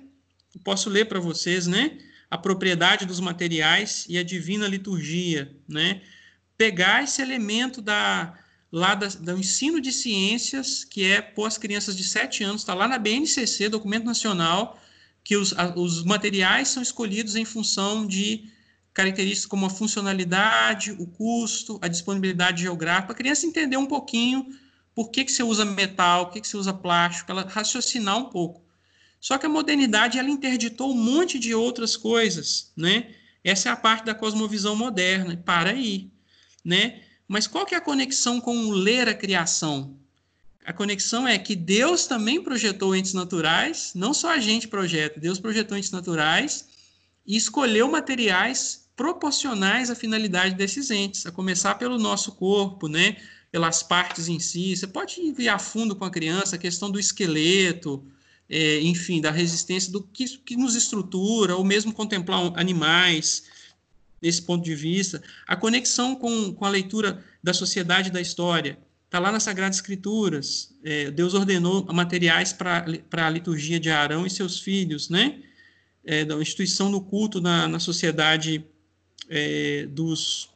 Eu 0.54 0.60
posso 0.62 0.90
ler 0.90 1.06
para 1.06 1.20
vocês, 1.20 1.66
né? 1.66 1.98
A 2.34 2.38
propriedade 2.38 3.06
dos 3.06 3.20
materiais 3.20 4.06
e 4.08 4.18
a 4.18 4.24
divina 4.24 4.66
liturgia, 4.66 5.56
né? 5.68 6.02
Pegar 6.56 7.04
esse 7.04 7.22
elemento 7.22 7.80
da 7.80 8.34
lá 8.72 8.96
da, 8.96 9.06
do 9.06 9.38
ensino 9.38 9.80
de 9.80 9.92
ciências, 9.92 10.82
que 10.82 11.04
é 11.04 11.32
as 11.46 11.56
crianças 11.56 11.96
de 11.96 12.02
7 12.02 12.42
anos, 12.42 12.62
está 12.62 12.74
lá 12.74 12.88
na 12.88 12.98
BNCC, 12.98 13.68
documento 13.68 14.04
nacional, 14.04 14.80
que 15.22 15.36
os, 15.36 15.56
a, 15.56 15.78
os 15.78 16.02
materiais 16.02 16.66
são 16.68 16.82
escolhidos 16.82 17.36
em 17.36 17.44
função 17.44 18.04
de 18.04 18.50
características 18.92 19.46
como 19.46 19.66
a 19.66 19.70
funcionalidade, 19.70 20.90
o 20.90 21.06
custo, 21.06 21.78
a 21.80 21.86
disponibilidade 21.86 22.62
geográfica, 22.62 23.12
a 23.12 23.16
criança 23.16 23.46
entender 23.46 23.76
um 23.76 23.86
pouquinho 23.86 24.44
por 24.92 25.08
que, 25.12 25.24
que 25.24 25.30
você 25.30 25.44
usa 25.44 25.64
metal, 25.64 26.26
por 26.26 26.32
que, 26.32 26.40
que 26.40 26.48
você 26.48 26.56
usa 26.56 26.74
plástico, 26.74 27.30
ela 27.30 27.46
raciocinar 27.48 28.18
um 28.18 28.24
pouco. 28.24 28.63
Só 29.24 29.38
que 29.38 29.46
a 29.46 29.48
modernidade 29.48 30.18
ela 30.18 30.28
interditou 30.28 30.92
um 30.92 31.02
monte 31.02 31.38
de 31.38 31.54
outras 31.54 31.96
coisas, 31.96 32.70
né? 32.76 33.14
Essa 33.42 33.70
é 33.70 33.72
a 33.72 33.76
parte 33.76 34.04
da 34.04 34.14
cosmovisão 34.14 34.76
moderna. 34.76 35.34
Para 35.34 35.70
aí, 35.70 36.10
né? 36.62 37.00
Mas 37.26 37.46
qual 37.46 37.64
que 37.64 37.74
é 37.74 37.78
a 37.78 37.80
conexão 37.80 38.38
com 38.38 38.68
ler 38.68 39.08
a 39.08 39.14
criação? 39.14 39.96
A 40.62 40.74
conexão 40.74 41.26
é 41.26 41.38
que 41.38 41.56
Deus 41.56 42.06
também 42.06 42.42
projetou 42.42 42.94
entes 42.94 43.14
naturais, 43.14 43.92
não 43.94 44.12
só 44.12 44.30
a 44.30 44.38
gente 44.38 44.68
projeta, 44.68 45.18
Deus 45.18 45.40
projetou 45.40 45.78
entes 45.78 45.90
naturais 45.90 46.68
e 47.26 47.34
escolheu 47.34 47.90
materiais 47.90 48.90
proporcionais 48.94 49.88
à 49.88 49.94
finalidade 49.94 50.54
desses 50.54 50.90
entes, 50.90 51.24
a 51.24 51.32
começar 51.32 51.76
pelo 51.76 51.98
nosso 51.98 52.32
corpo, 52.32 52.88
né? 52.88 53.16
pelas 53.50 53.82
partes 53.82 54.28
em 54.28 54.38
si. 54.38 54.76
Você 54.76 54.86
pode 54.86 55.18
ir 55.18 55.48
a 55.48 55.58
fundo 55.58 55.96
com 55.96 56.04
a 56.04 56.10
criança, 56.10 56.56
a 56.56 56.58
questão 56.58 56.90
do 56.90 57.00
esqueleto, 57.00 58.04
é, 58.48 58.80
enfim, 58.80 59.20
da 59.20 59.30
resistência, 59.30 59.90
do 59.90 60.02
que, 60.02 60.38
que 60.38 60.56
nos 60.56 60.74
estrutura, 60.74 61.56
ou 61.56 61.64
mesmo 61.64 61.92
contemplar 61.92 62.52
animais, 62.56 63.44
desse 64.20 64.40
ponto 64.40 64.64
de 64.64 64.74
vista. 64.74 65.22
A 65.46 65.54
conexão 65.54 66.16
com, 66.16 66.52
com 66.54 66.64
a 66.64 66.70
leitura 66.70 67.22
da 67.42 67.52
sociedade 67.52 68.10
da 68.10 68.22
história. 68.22 68.78
Está 69.04 69.18
lá 69.18 69.30
nas 69.30 69.42
Sagradas 69.42 69.76
Escrituras. 69.76 70.74
É, 70.82 71.10
Deus 71.10 71.34
ordenou 71.34 71.84
materiais 71.92 72.52
para 72.52 72.86
a 73.12 73.30
liturgia 73.30 73.78
de 73.78 73.90
Arão 73.90 74.26
e 74.26 74.30
seus 74.30 74.58
filhos, 74.58 75.10
né? 75.10 75.42
É, 76.02 76.24
da 76.24 76.34
instituição 76.36 76.90
do 76.90 77.00
culto 77.00 77.40
na, 77.40 77.68
na 77.68 77.78
sociedade 77.78 78.64
é, 79.28 79.86
dos, 79.90 80.50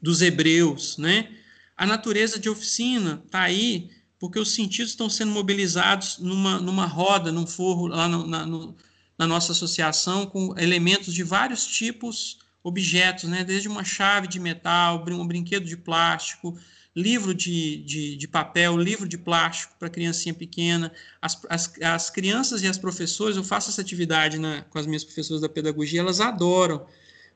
dos 0.00 0.22
hebreus, 0.22 0.96
né? 0.96 1.30
A 1.76 1.86
natureza 1.86 2.38
de 2.38 2.48
oficina 2.48 3.22
está 3.24 3.42
aí 3.42 3.90
porque 4.18 4.38
os 4.38 4.52
sentidos 4.52 4.92
estão 4.92 5.08
sendo 5.08 5.32
mobilizados 5.32 6.18
numa, 6.18 6.58
numa 6.58 6.86
roda, 6.86 7.30
num 7.30 7.46
forro 7.46 7.86
lá 7.86 8.08
no, 8.08 8.26
na, 8.26 8.44
no, 8.44 8.76
na 9.16 9.26
nossa 9.26 9.52
associação 9.52 10.26
com 10.26 10.54
elementos 10.58 11.14
de 11.14 11.22
vários 11.22 11.66
tipos 11.66 12.38
objetos, 12.62 13.24
né? 13.24 13.44
desde 13.44 13.68
uma 13.68 13.84
chave 13.84 14.26
de 14.26 14.40
metal, 14.40 15.04
um 15.08 15.26
brinquedo 15.26 15.64
de 15.64 15.76
plástico, 15.76 16.58
livro 16.94 17.32
de, 17.32 17.76
de, 17.84 18.16
de 18.16 18.28
papel, 18.28 18.76
livro 18.76 19.08
de 19.08 19.16
plástico 19.16 19.74
para 19.78 19.88
criancinha 19.88 20.34
pequena. 20.34 20.92
As, 21.22 21.40
as, 21.48 21.72
as 21.80 22.10
crianças 22.10 22.62
e 22.62 22.66
as 22.66 22.76
professoras, 22.76 23.36
eu 23.36 23.44
faço 23.44 23.70
essa 23.70 23.80
atividade 23.80 24.38
na, 24.38 24.62
com 24.62 24.78
as 24.78 24.86
minhas 24.86 25.04
professoras 25.04 25.40
da 25.40 25.48
pedagogia, 25.48 26.00
elas 26.00 26.20
adoram, 26.20 26.84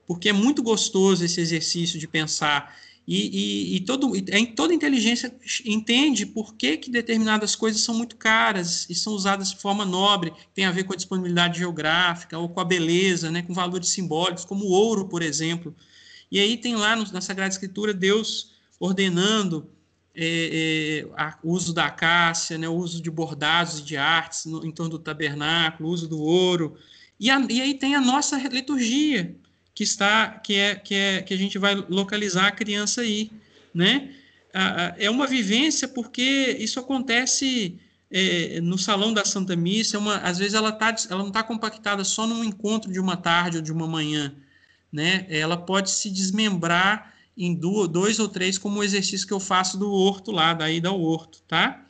porque 0.06 0.28
é 0.28 0.32
muito 0.32 0.62
gostoso 0.62 1.24
esse 1.24 1.40
exercício 1.40 1.98
de 1.98 2.08
pensar. 2.08 2.76
E, 3.06 3.72
e, 3.72 3.76
e 3.76 3.80
todo, 3.80 4.16
e 4.16 4.46
toda 4.46 4.72
inteligência 4.72 5.34
entende 5.64 6.24
por 6.24 6.54
que, 6.54 6.76
que 6.76 6.90
determinadas 6.90 7.56
coisas 7.56 7.82
são 7.82 7.96
muito 7.96 8.14
caras 8.14 8.86
e 8.88 8.94
são 8.94 9.12
usadas 9.12 9.50
de 9.50 9.56
forma 9.56 9.84
nobre, 9.84 10.32
tem 10.54 10.66
a 10.66 10.70
ver 10.70 10.84
com 10.84 10.92
a 10.92 10.96
disponibilidade 10.96 11.58
geográfica 11.58 12.38
ou 12.38 12.48
com 12.48 12.60
a 12.60 12.64
beleza, 12.64 13.30
né, 13.30 13.42
com 13.42 13.52
valores 13.52 13.88
simbólicos, 13.88 14.44
como 14.44 14.66
o 14.66 14.70
ouro, 14.70 15.08
por 15.08 15.20
exemplo. 15.20 15.74
E 16.30 16.38
aí 16.38 16.56
tem 16.56 16.76
lá 16.76 16.94
no, 16.94 17.04
na 17.12 17.20
Sagrada 17.20 17.52
Escritura 17.52 17.92
Deus 17.92 18.52
ordenando 18.78 19.68
é, 20.14 21.04
é, 21.04 21.08
a, 21.16 21.38
o 21.42 21.52
uso 21.52 21.72
da 21.72 21.86
acácia, 21.86 22.56
né, 22.56 22.68
o 22.68 22.74
uso 22.74 23.02
de 23.02 23.10
bordados 23.10 23.80
e 23.80 23.82
de 23.82 23.96
artes 23.96 24.46
no, 24.46 24.64
em 24.64 24.70
torno 24.70 24.90
do 24.90 24.98
tabernáculo, 24.98 25.88
o 25.88 25.92
uso 25.92 26.06
do 26.06 26.20
ouro. 26.20 26.76
E, 27.18 27.30
a, 27.30 27.44
e 27.50 27.60
aí 27.60 27.74
tem 27.74 27.94
a 27.94 28.00
nossa 28.00 28.36
liturgia, 28.48 29.36
que 29.74 29.82
está 29.84 30.28
que 30.28 30.54
é 30.54 30.74
que 30.74 30.94
é 30.94 31.22
que 31.22 31.34
a 31.34 31.36
gente 31.36 31.58
vai 31.58 31.74
localizar 31.74 32.46
a 32.46 32.52
criança 32.52 33.00
aí, 33.00 33.30
né? 33.74 34.14
É 34.98 35.08
uma 35.08 35.26
vivência 35.26 35.88
porque 35.88 36.56
isso 36.60 36.78
acontece 36.78 37.78
é, 38.10 38.60
no 38.60 38.76
salão 38.76 39.14
da 39.14 39.24
Santa 39.24 39.56
Missa. 39.56 39.96
É 39.96 40.00
uma, 40.00 40.16
às 40.18 40.38
vezes 40.38 40.52
ela 40.52 40.70
tá 40.70 40.94
ela 41.08 41.20
não 41.20 41.28
está 41.28 41.42
compactada 41.42 42.04
só 42.04 42.26
num 42.26 42.44
encontro 42.44 42.92
de 42.92 43.00
uma 43.00 43.16
tarde 43.16 43.56
ou 43.56 43.62
de 43.62 43.72
uma 43.72 43.86
manhã, 43.86 44.34
né? 44.92 45.26
Ela 45.30 45.56
pode 45.56 45.90
se 45.90 46.10
desmembrar 46.10 47.14
em 47.36 47.54
dois 47.54 48.18
ou 48.18 48.28
três, 48.28 48.58
como 48.58 48.80
o 48.80 48.84
exercício 48.84 49.26
que 49.26 49.32
eu 49.32 49.40
faço 49.40 49.78
do 49.78 49.90
horto 49.90 50.30
lá, 50.30 50.52
da 50.52 50.70
ida 50.70 50.90
ao 50.90 51.00
horto, 51.00 51.42
tá? 51.48 51.86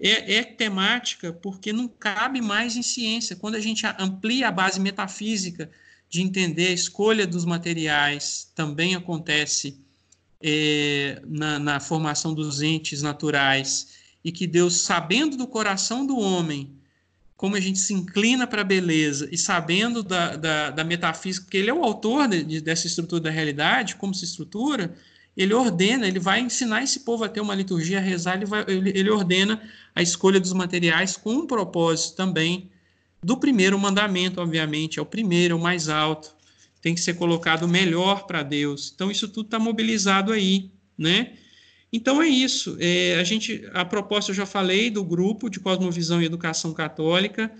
É, 0.00 0.38
é, 0.38 0.42
temática 0.42 1.32
porque 1.32 1.72
não 1.72 1.86
cabe 1.86 2.40
mais 2.40 2.74
em 2.74 2.82
ciência. 2.82 3.36
Quando 3.36 3.54
a 3.54 3.60
gente 3.60 3.86
amplia 4.00 4.48
a 4.48 4.50
base 4.50 4.80
metafísica 4.80 5.70
de 6.12 6.20
entender 6.20 6.66
a 6.66 6.72
escolha 6.72 7.26
dos 7.26 7.46
materiais 7.46 8.52
também 8.54 8.94
acontece 8.94 9.78
é, 10.42 11.22
na, 11.26 11.58
na 11.58 11.80
formação 11.80 12.34
dos 12.34 12.60
entes 12.60 13.00
naturais 13.00 13.94
e 14.22 14.30
que 14.30 14.46
Deus, 14.46 14.82
sabendo 14.82 15.38
do 15.38 15.46
coração 15.46 16.06
do 16.06 16.18
homem, 16.18 16.70
como 17.34 17.56
a 17.56 17.60
gente 17.60 17.78
se 17.78 17.94
inclina 17.94 18.46
para 18.46 18.60
a 18.60 18.64
beleza 18.64 19.26
e 19.32 19.38
sabendo 19.38 20.02
da, 20.02 20.36
da, 20.36 20.70
da, 20.70 20.84
metafísica, 20.84 21.46
que 21.50 21.56
ele 21.56 21.70
é 21.70 21.74
o 21.74 21.82
autor 21.82 22.28
de, 22.28 22.60
dessa 22.60 22.86
estrutura 22.86 23.22
da 23.22 23.30
realidade, 23.30 23.96
como 23.96 24.14
se 24.14 24.26
estrutura, 24.26 24.94
ele 25.34 25.54
ordena, 25.54 26.06
ele 26.06 26.20
vai 26.20 26.40
ensinar 26.40 26.82
esse 26.82 27.00
povo 27.00 27.24
a 27.24 27.28
ter 27.30 27.40
uma 27.40 27.54
liturgia, 27.54 27.96
a 27.96 28.02
rezar, 28.02 28.36
ele, 28.36 28.44
vai, 28.44 28.66
ele, 28.68 28.90
ele 28.94 29.08
ordena 29.08 29.62
a 29.94 30.02
escolha 30.02 30.38
dos 30.38 30.52
materiais 30.52 31.16
com 31.16 31.32
um 31.32 31.46
propósito 31.46 32.16
também 32.16 32.70
do 33.22 33.36
primeiro 33.36 33.78
mandamento, 33.78 34.40
obviamente, 34.40 34.98
é 34.98 35.02
o 35.02 35.06
primeiro, 35.06 35.54
é 35.54 35.56
o 35.56 35.60
mais 35.60 35.88
alto, 35.88 36.34
tem 36.80 36.94
que 36.94 37.00
ser 37.00 37.14
colocado 37.14 37.68
melhor 37.68 38.26
para 38.26 38.42
Deus. 38.42 38.90
Então, 38.94 39.10
isso 39.10 39.28
tudo 39.28 39.46
está 39.46 39.58
mobilizado 39.58 40.32
aí, 40.32 40.70
né? 40.98 41.34
Então 41.92 42.22
é 42.22 42.26
isso. 42.26 42.76
É, 42.80 43.16
a 43.20 43.24
gente, 43.24 43.68
a 43.74 43.84
proposta 43.84 44.30
eu 44.30 44.34
já 44.34 44.46
falei 44.46 44.90
do 44.90 45.04
grupo 45.04 45.50
de 45.50 45.60
cosmovisão 45.60 46.22
e 46.22 46.24
educação 46.24 46.72
católica. 46.72 47.52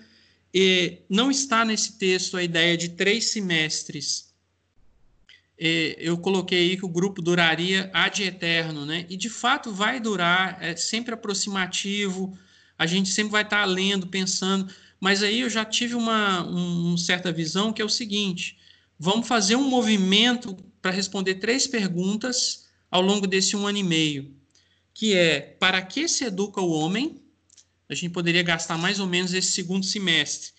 Não 1.08 1.30
está 1.30 1.64
nesse 1.64 1.98
texto 1.98 2.36
a 2.36 2.42
ideia 2.42 2.76
de 2.76 2.90
três 2.90 3.26
semestres. 3.26 4.32
É, 5.58 5.96
eu 5.98 6.16
coloquei 6.16 6.58
aí 6.70 6.76
que 6.76 6.84
o 6.84 6.88
grupo 6.88 7.20
duraria 7.20 7.90
ad 7.92 8.22
eterno, 8.22 8.86
né? 8.86 9.06
E 9.08 9.16
de 9.16 9.28
fato 9.28 9.70
vai 9.70 10.00
durar, 10.00 10.56
é 10.60 10.74
sempre 10.74 11.14
aproximativo. 11.14 12.36
A 12.78 12.86
gente 12.86 13.10
sempre 13.10 13.32
vai 13.32 13.42
estar 13.42 13.60
tá 13.60 13.64
lendo, 13.64 14.06
pensando. 14.06 14.72
Mas 15.02 15.20
aí 15.20 15.40
eu 15.40 15.50
já 15.50 15.64
tive 15.64 15.96
uma 15.96 16.48
um, 16.48 16.96
certa 16.96 17.32
visão 17.32 17.72
que 17.72 17.82
é 17.82 17.84
o 17.84 17.88
seguinte: 17.88 18.56
vamos 18.96 19.26
fazer 19.26 19.56
um 19.56 19.68
movimento 19.68 20.56
para 20.80 20.92
responder 20.92 21.34
três 21.34 21.66
perguntas 21.66 22.68
ao 22.88 23.02
longo 23.02 23.26
desse 23.26 23.56
um 23.56 23.66
ano 23.66 23.78
e 23.78 23.82
meio, 23.82 24.32
que 24.94 25.12
é 25.12 25.40
para 25.40 25.82
que 25.82 26.06
se 26.06 26.24
educa 26.24 26.60
o 26.60 26.70
homem? 26.70 27.20
A 27.88 27.96
gente 27.96 28.12
poderia 28.12 28.44
gastar 28.44 28.78
mais 28.78 29.00
ou 29.00 29.08
menos 29.08 29.34
esse 29.34 29.50
segundo 29.50 29.84
semestre. 29.84 30.52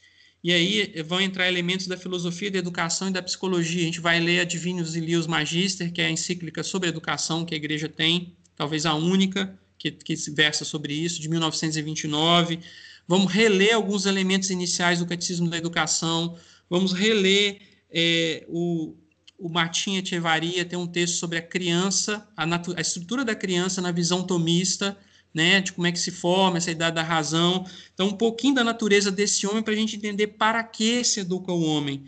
E 0.43 0.51
aí 0.51 1.01
vão 1.03 1.21
entrar 1.21 1.47
elementos 1.47 1.87
da 1.87 1.95
filosofia 1.95 2.51
da 2.51 2.59
educação 2.59 3.07
e 3.07 3.11
da 3.11 3.23
psicologia. 3.23 3.81
A 3.81 3.85
gente 3.85 4.01
vai 4.01 4.19
ler 4.19 4.41
a 4.41 4.43
Divinos 4.43 4.93
Ilius 4.93 5.25
Magister, 5.25 5.89
que 5.89 6.01
é 6.01 6.07
a 6.07 6.11
encíclica 6.11 6.63
sobre 6.63 6.89
educação 6.89 7.45
que 7.45 7.53
a 7.53 7.57
igreja 7.57 7.87
tem, 7.87 8.35
talvez 8.57 8.85
a 8.85 8.93
única 8.93 9.57
que, 9.77 9.89
que 9.89 10.15
versa 10.31 10.65
sobre 10.65 10.93
isso, 10.93 11.21
de 11.21 11.29
1929. 11.29 12.59
Vamos 13.07 13.31
reler 13.31 13.75
alguns 13.75 14.05
elementos 14.05 14.49
iniciais 14.49 14.99
do 14.99 15.05
Catecismo 15.05 15.49
da 15.49 15.57
Educação, 15.57 16.37
vamos 16.69 16.93
reler 16.93 17.59
é, 17.91 18.45
o, 18.47 18.95
o 19.37 19.49
Martim 19.49 19.97
Echevaria, 19.97 20.65
tem 20.65 20.79
um 20.79 20.87
texto 20.87 21.15
sobre 21.15 21.37
a 21.37 21.41
criança, 21.41 22.27
a, 22.35 22.45
a 22.45 22.81
estrutura 22.81 23.25
da 23.25 23.35
criança 23.35 23.81
na 23.81 23.91
visão 23.91 24.23
tomista, 24.23 24.97
né, 25.33 25.59
de 25.61 25.73
como 25.73 25.87
é 25.87 25.91
que 25.91 25.99
se 25.99 26.11
forma 26.11 26.57
essa 26.57 26.71
idade 26.71 26.95
da 26.95 27.03
razão. 27.03 27.65
Então, 27.93 28.07
um 28.07 28.17
pouquinho 28.17 28.55
da 28.55 28.63
natureza 28.63 29.11
desse 29.11 29.47
homem 29.47 29.63
para 29.63 29.73
a 29.73 29.75
gente 29.75 29.95
entender 29.95 30.27
para 30.27 30.63
que 30.63 31.03
se 31.03 31.21
educa 31.21 31.51
o 31.51 31.63
homem. 31.63 32.05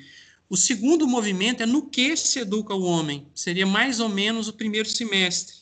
O 0.47 0.55
segundo 0.55 1.07
movimento 1.07 1.63
é 1.63 1.65
no 1.65 1.89
que 1.89 2.15
se 2.15 2.39
educa 2.39 2.75
o 2.75 2.83
homem. 2.83 3.25
Seria 3.33 3.65
mais 3.65 3.99
ou 3.99 4.07
menos 4.07 4.47
o 4.47 4.53
primeiro 4.53 4.87
semestre. 4.87 5.55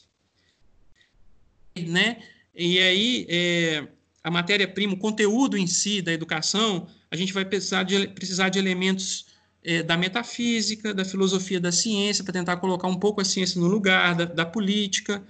Né? 1.76 2.22
E 2.54 2.78
aí, 2.80 3.26
é, 3.30 3.88
a 4.24 4.32
matéria-prima, 4.32 4.93
o 4.93 4.97
conteúdo 4.97 5.57
em 5.57 5.67
si 5.67 6.01
da 6.01 6.13
educação, 6.13 6.88
a 7.11 7.15
gente 7.15 7.34
vai 7.34 7.43
precisar 7.43 7.84
de, 7.84 8.07
precisar 8.07 8.49
de 8.49 8.57
elementos 8.57 9.26
é, 9.63 9.84
da 9.84 9.97
metafísica, 9.97 10.93
da 10.93 11.03
filosofia 11.03 11.59
da 11.59 11.71
ciência, 11.71 12.24
para 12.24 12.34
tentar 12.34 12.57
colocar 12.57 12.88
um 12.88 12.95
pouco 12.95 13.19
a 13.19 13.26
ciência 13.26 13.59
no 13.59 13.67
lugar, 13.67 14.15
da, 14.15 14.26
da, 14.26 14.45
política, 14.45 15.21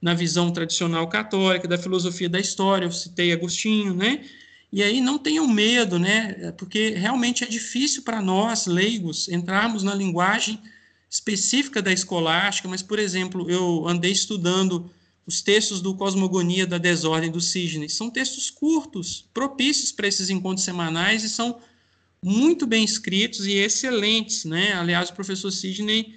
na 0.00 0.14
visão 0.14 0.50
tradicional 0.50 1.06
católica, 1.08 1.68
da 1.68 1.76
filosofia 1.76 2.28
da 2.28 2.40
história, 2.40 2.86
eu 2.86 2.92
citei 2.92 3.32
Agostinho, 3.32 3.94
né? 3.94 4.24
E 4.72 4.82
aí 4.82 5.00
não 5.00 5.18
tenham 5.18 5.46
medo, 5.46 5.98
né? 5.98 6.52
Porque 6.56 6.90
realmente 6.90 7.44
é 7.44 7.46
difícil 7.46 8.02
para 8.02 8.20
nós, 8.20 8.66
leigos, 8.66 9.28
entrarmos 9.28 9.82
na 9.82 9.94
linguagem 9.94 10.58
específica 11.10 11.80
da 11.80 11.92
escolástica, 11.92 12.68
mas, 12.68 12.82
por 12.82 12.98
exemplo, 12.98 13.50
eu 13.50 13.88
andei 13.88 14.12
estudando 14.12 14.90
os 15.28 15.42
textos 15.42 15.82
do 15.82 15.94
Cosmogonia 15.94 16.66
da 16.66 16.78
Desordem 16.78 17.30
do 17.30 17.38
Sidney. 17.38 17.90
São 17.90 18.08
textos 18.08 18.48
curtos, 18.48 19.28
propícios 19.34 19.92
para 19.92 20.08
esses 20.08 20.30
encontros 20.30 20.64
semanais 20.64 21.22
e 21.22 21.28
são 21.28 21.60
muito 22.24 22.66
bem 22.66 22.82
escritos 22.82 23.46
e 23.46 23.52
excelentes, 23.52 24.46
né? 24.46 24.72
Aliás, 24.72 25.10
o 25.10 25.12
professor 25.12 25.50
Sidney, 25.50 26.14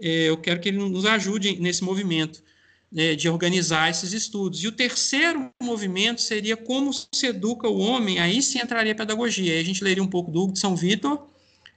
é, 0.00 0.30
eu 0.30 0.38
quero 0.38 0.60
que 0.60 0.70
ele 0.70 0.78
nos 0.78 1.04
ajude 1.04 1.60
nesse 1.60 1.84
movimento 1.84 2.42
né, 2.90 3.14
de 3.14 3.28
organizar 3.28 3.90
esses 3.90 4.14
estudos. 4.14 4.64
E 4.64 4.66
o 4.66 4.72
terceiro 4.72 5.52
movimento 5.62 6.22
seria 6.22 6.56
como 6.56 6.90
se 6.90 7.26
educa 7.26 7.68
o 7.68 7.76
homem, 7.76 8.18
aí 8.18 8.40
sim 8.40 8.60
entraria 8.60 8.92
a 8.92 8.96
pedagogia. 8.96 9.52
Aí 9.52 9.60
a 9.60 9.64
gente 9.64 9.84
leria 9.84 10.02
um 10.02 10.08
pouco 10.08 10.30
do 10.30 10.40
Hugo 10.40 10.54
de 10.54 10.60
São 10.60 10.74
Vitor, 10.74 11.28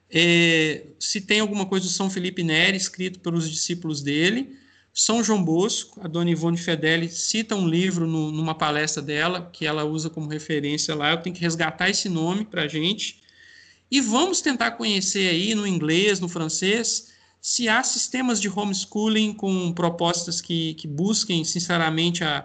é, 0.09 0.83
se 0.97 1.19
tem 1.19 1.41
alguma 1.41 1.65
coisa 1.65 1.85
do 1.85 1.91
São 1.91 2.09
Felipe 2.09 2.43
Neri, 2.43 2.77
escrito 2.77 3.19
pelos 3.19 3.49
discípulos 3.51 4.01
dele, 4.01 4.55
são 4.99 5.23
João 5.23 5.43
Bosco, 5.43 6.01
a 6.03 6.07
dona 6.07 6.31
Ivone 6.31 6.57
Fedeli 6.57 7.07
cita 7.07 7.55
um 7.55 7.67
livro 7.67 8.07
no, 8.07 8.31
numa 8.31 8.55
palestra 8.55 8.99
dela, 8.99 9.47
que 9.53 9.63
ela 9.63 9.83
usa 9.83 10.09
como 10.09 10.27
referência 10.27 10.95
lá. 10.95 11.11
Eu 11.11 11.21
tenho 11.21 11.35
que 11.35 11.41
resgatar 11.41 11.87
esse 11.87 12.09
nome 12.09 12.43
para 12.43 12.63
a 12.63 12.67
gente. 12.67 13.21
E 13.91 14.01
vamos 14.01 14.41
tentar 14.41 14.71
conhecer 14.71 15.29
aí 15.29 15.53
no 15.53 15.67
inglês, 15.67 16.19
no 16.19 16.27
francês, 16.27 17.13
se 17.39 17.69
há 17.69 17.83
sistemas 17.83 18.41
de 18.41 18.49
homeschooling 18.49 19.35
com 19.35 19.71
propostas 19.71 20.41
que, 20.41 20.73
que 20.73 20.87
busquem, 20.87 21.45
sinceramente, 21.45 22.23
a, 22.23 22.43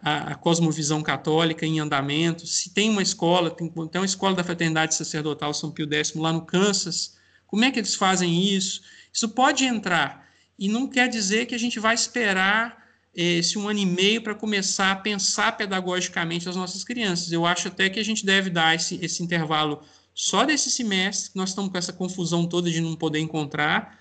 a, 0.00 0.32
a, 0.32 0.34
cosmovisão 0.36 1.02
católica 1.02 1.66
em 1.66 1.80
andamento, 1.80 2.46
se 2.46 2.70
tem 2.70 2.90
uma 2.90 3.02
escola, 3.02 3.50
tem, 3.50 3.68
tem 3.68 4.00
uma 4.00 4.06
escola 4.06 4.36
da 4.36 4.44
Fraternidade 4.44 4.94
Sacerdotal 4.94 5.52
São 5.52 5.72
Pio 5.72 5.92
X 5.92 6.14
lá 6.14 6.32
no 6.32 6.42
Kansas, 6.42 7.16
como 7.48 7.64
é 7.64 7.72
que 7.72 7.80
eles 7.80 7.96
fazem 7.96 8.40
isso? 8.40 8.82
Isso 9.12 9.28
pode 9.30 9.64
entrar, 9.64 10.27
e 10.58 10.68
não 10.68 10.88
quer 10.88 11.08
dizer 11.08 11.46
que 11.46 11.54
a 11.54 11.58
gente 11.58 11.78
vai 11.78 11.94
esperar 11.94 12.88
esse 13.14 13.58
um 13.58 13.68
ano 13.68 13.78
e 13.78 13.86
meio 13.86 14.22
para 14.22 14.34
começar 14.34 14.92
a 14.92 14.96
pensar 14.96 15.56
pedagogicamente 15.56 16.48
as 16.48 16.56
nossas 16.56 16.84
crianças. 16.84 17.32
Eu 17.32 17.46
acho 17.46 17.68
até 17.68 17.88
que 17.88 17.98
a 17.98 18.04
gente 18.04 18.24
deve 18.24 18.50
dar 18.50 18.74
esse, 18.74 18.98
esse 19.02 19.22
intervalo 19.22 19.82
só 20.14 20.44
desse 20.44 20.70
semestre, 20.70 21.30
que 21.30 21.36
nós 21.36 21.50
estamos 21.50 21.70
com 21.70 21.78
essa 21.78 21.92
confusão 21.92 22.46
toda 22.46 22.70
de 22.70 22.80
não 22.80 22.96
poder 22.96 23.20
encontrar, 23.20 23.98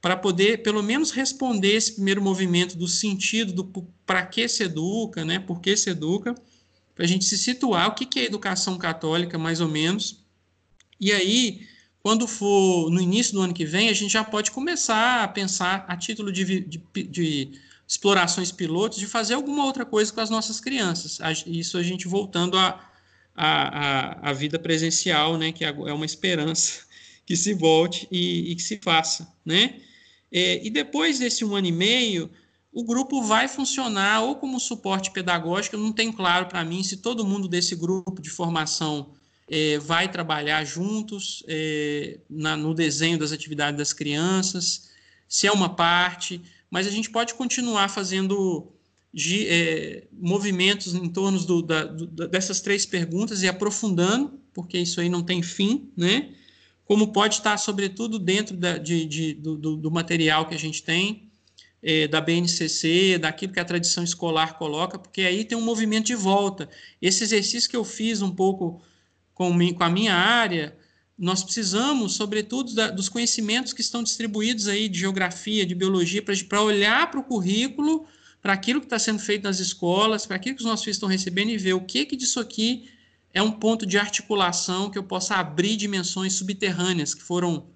para 0.00 0.16
poder, 0.16 0.62
pelo 0.62 0.82
menos, 0.82 1.10
responder 1.10 1.74
esse 1.74 1.94
primeiro 1.94 2.22
movimento 2.22 2.76
do 2.76 2.86
sentido 2.86 3.52
do 3.52 3.88
para 4.04 4.24
que 4.24 4.46
se 4.46 4.62
educa, 4.62 5.24
né? 5.24 5.40
por 5.40 5.60
que 5.60 5.76
se 5.76 5.90
educa, 5.90 6.34
para 6.94 7.04
a 7.04 7.08
gente 7.08 7.24
se 7.24 7.36
situar 7.36 7.88
o 7.88 7.94
que, 7.94 8.06
que 8.06 8.20
é 8.20 8.24
educação 8.24 8.78
católica, 8.78 9.36
mais 9.36 9.60
ou 9.60 9.68
menos. 9.68 10.24
E 11.00 11.12
aí, 11.12 11.66
quando 12.06 12.28
for 12.28 12.88
no 12.88 13.00
início 13.00 13.32
do 13.32 13.42
ano 13.42 13.52
que 13.52 13.64
vem, 13.64 13.88
a 13.88 13.92
gente 13.92 14.12
já 14.12 14.22
pode 14.22 14.52
começar 14.52 15.24
a 15.24 15.26
pensar, 15.26 15.84
a 15.88 15.96
título 15.96 16.30
de, 16.30 16.60
de, 16.60 16.80
de 17.02 17.50
explorações 17.84 18.52
pilotos, 18.52 19.00
de 19.00 19.08
fazer 19.08 19.34
alguma 19.34 19.64
outra 19.64 19.84
coisa 19.84 20.12
com 20.12 20.20
as 20.20 20.30
nossas 20.30 20.60
crianças. 20.60 21.18
Isso 21.48 21.76
a 21.76 21.82
gente 21.82 22.06
voltando 22.06 22.56
à 22.56 22.80
a, 23.34 24.28
a, 24.28 24.30
a, 24.30 24.32
vida 24.32 24.56
presencial, 24.56 25.36
né, 25.36 25.50
que 25.50 25.64
é, 25.64 25.68
é 25.68 25.92
uma 25.92 26.06
esperança 26.06 26.82
que 27.26 27.36
se 27.36 27.52
volte 27.54 28.06
e, 28.08 28.52
e 28.52 28.54
que 28.54 28.62
se 28.62 28.78
faça, 28.80 29.26
né? 29.44 29.80
É, 30.30 30.64
e 30.64 30.70
depois 30.70 31.18
desse 31.18 31.44
um 31.44 31.56
ano 31.56 31.66
e 31.66 31.72
meio, 31.72 32.30
o 32.72 32.84
grupo 32.84 33.20
vai 33.20 33.48
funcionar 33.48 34.20
ou 34.20 34.36
como 34.36 34.60
suporte 34.60 35.10
pedagógico, 35.10 35.76
não 35.76 35.92
tem 35.92 36.12
claro 36.12 36.46
para 36.46 36.64
mim 36.64 36.84
se 36.84 36.98
todo 36.98 37.26
mundo 37.26 37.48
desse 37.48 37.74
grupo 37.74 38.22
de 38.22 38.30
formação 38.30 39.16
é, 39.48 39.78
vai 39.78 40.10
trabalhar 40.10 40.64
juntos 40.64 41.42
é, 41.46 42.18
na, 42.28 42.56
no 42.56 42.74
desenho 42.74 43.18
das 43.18 43.32
atividades 43.32 43.78
das 43.78 43.92
crianças, 43.92 44.90
se 45.28 45.46
é 45.46 45.52
uma 45.52 45.68
parte, 45.68 46.40
mas 46.70 46.86
a 46.86 46.90
gente 46.90 47.10
pode 47.10 47.34
continuar 47.34 47.88
fazendo 47.88 48.72
de, 49.12 49.46
é, 49.48 50.04
movimentos 50.12 50.94
em 50.94 51.08
torno 51.08 51.38
do, 51.40 51.62
da, 51.62 51.84
do, 51.84 52.06
dessas 52.28 52.60
três 52.60 52.84
perguntas 52.84 53.42
e 53.42 53.48
aprofundando, 53.48 54.38
porque 54.52 54.78
isso 54.78 55.00
aí 55.00 55.08
não 55.08 55.22
tem 55.22 55.42
fim, 55.42 55.90
né? 55.96 56.34
Como 56.84 57.12
pode 57.12 57.36
estar, 57.36 57.56
sobretudo, 57.56 58.18
dentro 58.18 58.56
da, 58.56 58.78
de, 58.78 59.06
de, 59.06 59.34
do, 59.34 59.56
do, 59.56 59.90
material 59.90 60.46
que 60.46 60.54
a 60.54 60.58
gente 60.58 60.82
tem, 60.82 61.30
é, 61.82 62.06
da 62.06 62.20
BNCC, 62.20 63.18
daquilo 63.18 63.52
que 63.52 63.60
a 63.60 63.64
tradição 63.64 64.04
escolar 64.04 64.56
coloca, 64.58 64.98
porque 64.98 65.22
aí 65.22 65.44
tem 65.44 65.56
um 65.58 65.64
movimento 65.64 66.06
de 66.06 66.14
volta. 66.14 66.68
Esse 67.00 67.24
exercício 67.24 67.68
que 67.68 67.76
eu 67.76 67.84
fiz 67.84 68.22
um 68.22 68.30
pouco 68.30 68.82
com, 69.36 69.52
com 69.74 69.84
a 69.84 69.90
minha 69.90 70.14
área, 70.14 70.74
nós 71.18 71.44
precisamos, 71.44 72.14
sobretudo, 72.14 72.74
da, 72.74 72.90
dos 72.90 73.10
conhecimentos 73.10 73.74
que 73.74 73.82
estão 73.82 74.02
distribuídos 74.02 74.66
aí 74.66 74.88
de 74.88 74.98
geografia, 74.98 75.66
de 75.66 75.74
biologia, 75.74 76.24
para 76.48 76.62
olhar 76.62 77.10
para 77.10 77.20
o 77.20 77.22
currículo, 77.22 78.06
para 78.40 78.54
aquilo 78.54 78.80
que 78.80 78.86
está 78.86 78.98
sendo 78.98 79.18
feito 79.18 79.44
nas 79.44 79.60
escolas, 79.60 80.24
para 80.24 80.36
aquilo 80.36 80.56
que 80.56 80.62
os 80.62 80.66
nossos 80.66 80.84
filhos 80.84 80.96
estão 80.96 81.08
recebendo 81.08 81.50
e 81.50 81.58
ver 81.58 81.74
o 81.74 81.82
que, 81.82 82.06
que 82.06 82.16
disso 82.16 82.40
aqui 82.40 82.88
é 83.32 83.42
um 83.42 83.52
ponto 83.52 83.84
de 83.84 83.98
articulação 83.98 84.90
que 84.90 84.96
eu 84.96 85.04
possa 85.04 85.36
abrir 85.36 85.76
dimensões 85.76 86.32
subterrâneas 86.32 87.14
que 87.14 87.22
foram 87.22 87.66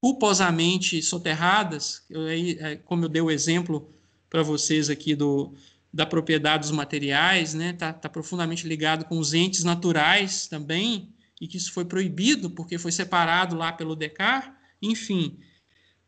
culposamente 0.00 1.02
soterradas, 1.02 2.02
eu, 2.08 2.26
é, 2.26 2.76
como 2.76 3.04
eu 3.04 3.08
dei 3.10 3.20
o 3.20 3.30
exemplo 3.30 3.90
para 4.30 4.42
vocês 4.42 4.88
aqui 4.88 5.14
do, 5.14 5.52
da 5.94 6.04
propriedade 6.04 6.62
dos 6.62 6.72
materiais, 6.72 7.54
né, 7.54 7.70
está 7.70 7.92
tá 7.92 8.08
profundamente 8.08 8.66
ligado 8.66 9.04
com 9.04 9.16
os 9.16 9.32
entes 9.32 9.62
naturais 9.62 10.48
também, 10.48 11.14
e 11.40 11.46
que 11.46 11.56
isso 11.56 11.72
foi 11.72 11.84
proibido 11.84 12.50
porque 12.50 12.78
foi 12.78 12.90
separado 12.90 13.54
lá 13.54 13.72
pelo 13.72 13.94
DECAR, 13.94 14.58
enfim, 14.82 15.38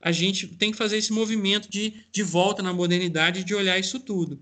a 0.03 0.11
gente 0.11 0.49
tem 0.49 0.72
que 0.72 0.76
fazer 0.76 0.97
esse 0.97 1.12
movimento 1.12 1.70
de, 1.70 2.05
de 2.11 2.22
volta 2.24 2.64
na 2.64 2.72
modernidade 2.72 3.45
de 3.45 3.55
olhar 3.55 3.78
isso 3.78 4.01
tudo. 4.01 4.41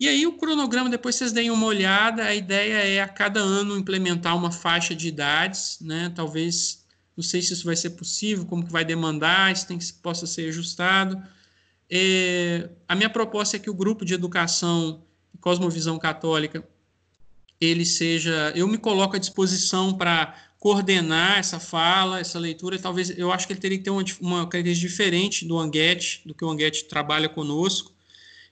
E 0.00 0.08
aí 0.08 0.26
o 0.26 0.32
cronograma, 0.32 0.90
depois 0.90 1.14
vocês 1.14 1.30
deem 1.30 1.52
uma 1.52 1.66
olhada, 1.66 2.24
a 2.24 2.34
ideia 2.34 2.74
é 2.74 3.00
a 3.00 3.06
cada 3.06 3.38
ano 3.38 3.76
implementar 3.76 4.36
uma 4.36 4.50
faixa 4.50 4.96
de 4.96 5.06
idades, 5.06 5.78
né? 5.80 6.12
Talvez, 6.12 6.84
não 7.16 7.22
sei 7.22 7.40
se 7.40 7.52
isso 7.52 7.64
vai 7.64 7.76
ser 7.76 7.90
possível, 7.90 8.44
como 8.46 8.66
que 8.66 8.72
vai 8.72 8.84
demandar, 8.84 9.52
isso 9.52 9.66
tem 9.66 9.78
que 9.78 9.92
possa 9.92 10.26
ser 10.26 10.48
ajustado. 10.48 11.22
É, 11.90 12.70
a 12.88 12.94
minha 12.94 13.10
proposta 13.10 13.56
é 13.56 13.60
que 13.60 13.70
o 13.70 13.74
grupo 13.74 14.04
de 14.04 14.14
educação 14.14 15.02
e 15.34 15.38
cosmovisão 15.38 15.98
católica 15.98 16.66
ele 17.60 17.84
seja. 17.84 18.52
Eu 18.56 18.66
me 18.66 18.78
coloco 18.78 19.16
à 19.16 19.18
disposição 19.18 19.94
para 19.94 20.34
coordenar 20.58 21.38
essa 21.38 21.58
fala, 21.58 22.20
essa 22.20 22.38
leitura. 22.38 22.78
Talvez 22.78 23.16
eu 23.18 23.32
acho 23.32 23.46
que 23.46 23.52
ele 23.52 23.60
teria 23.60 23.78
que 23.78 23.84
ter 23.84 23.90
uma, 23.90 24.04
uma 24.20 24.46
característica 24.46 24.88
diferente 24.88 25.44
do 25.44 25.58
Anguete, 25.58 26.22
do 26.24 26.34
que 26.34 26.44
o 26.44 26.48
Anguete 26.48 26.84
trabalha 26.84 27.28
conosco, 27.28 27.92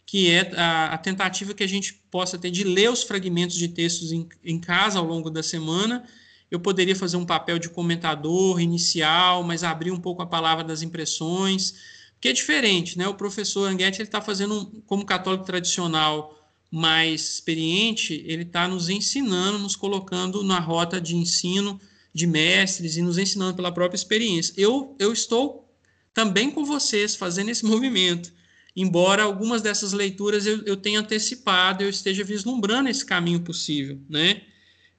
que 0.05 0.29
é 0.29 0.53
a, 0.57 0.87
a, 0.87 0.99
tentativa 0.99 1.55
que 1.55 1.63
a 1.63 1.69
gente 1.69 1.95
possa 2.11 2.37
ter 2.37 2.51
de 2.51 2.65
ler 2.65 2.91
os 2.91 3.05
fragmentos 3.05 3.57
de 3.57 3.69
textos 3.69 4.11
em, 4.11 4.29
em 4.45 4.59
casa 4.59 4.99
ao 4.99 5.05
longo 5.05 5.31
da 5.31 5.43
semana. 5.43 6.05
Eu 6.51 6.59
poderia 6.59 6.97
fazer 6.97 7.17
um 7.17 7.25
papel 7.25 7.61
de 7.61 7.69
comentador 7.69 8.61
inicial, 8.61 9.45
mas 9.45 9.63
abrir 9.63 9.93
um 9.93 10.01
pouco 10.01 10.21
a 10.21 10.27
palavra 10.27 10.65
das 10.65 10.83
impressões, 10.83 11.77
que 12.21 12.29
é 12.29 12.33
diferente, 12.33 12.99
né? 12.99 13.09
O 13.09 13.15
professor 13.15 13.67
Anguete 13.67 14.01
ele 14.01 14.09
está 14.09 14.21
fazendo, 14.21 14.55
um, 14.55 14.81
como 14.83 15.05
católico 15.05 15.45
tradicional, 15.45 16.37
mais 16.71 17.35
experiente, 17.35 18.23
ele 18.27 18.43
está 18.43 18.69
nos 18.69 18.89
ensinando, 18.89 19.59
nos 19.59 19.75
colocando 19.75 20.45
na 20.45 20.61
rota 20.61 21.01
de 21.01 21.17
ensino 21.17 21.81
de 22.15 22.27
mestres 22.27 22.97
e 22.97 23.03
nos 23.03 23.19
ensinando 23.19 23.55
pela 23.55 23.73
própria 23.73 23.97
experiência. 23.97 24.53
Eu, 24.57 24.95
eu 24.99 25.13
estou 25.13 25.69
também 26.15 26.51
com 26.51 26.65
vocês 26.65 27.17
fazendo 27.17 27.51
esse 27.51 27.65
movimento, 27.67 28.33
embora 28.77 29.23
algumas 29.23 29.63
dessas 29.63 29.93
leituras 29.93 30.47
eu, 30.47 30.63
eu 30.65 30.77
tenha 30.77 31.01
antecipado, 31.01 31.83
eu 31.83 31.89
esteja 31.89 32.23
vislumbrando 32.23 32.89
esse 32.89 33.05
caminho 33.05 33.41
possível, 33.41 33.99
né? 34.09 34.43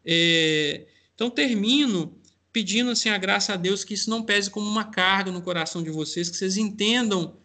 É, 0.04 0.88
então 1.14 1.30
termino 1.30 2.20
pedindo 2.52 2.92
assim 2.92 3.10
a 3.10 3.18
graça 3.18 3.54
a 3.54 3.58
Deus 3.58 3.84
que 3.84 3.94
isso 3.94 4.10
não 4.10 4.24
pese 4.24 4.50
como 4.50 4.70
uma 4.70 4.84
carga 4.84 5.32
no 5.32 5.42
coração 5.42 5.82
de 5.82 5.90
vocês, 5.90 6.30
que 6.30 6.38
vocês 6.38 6.58
entendam 6.58 7.36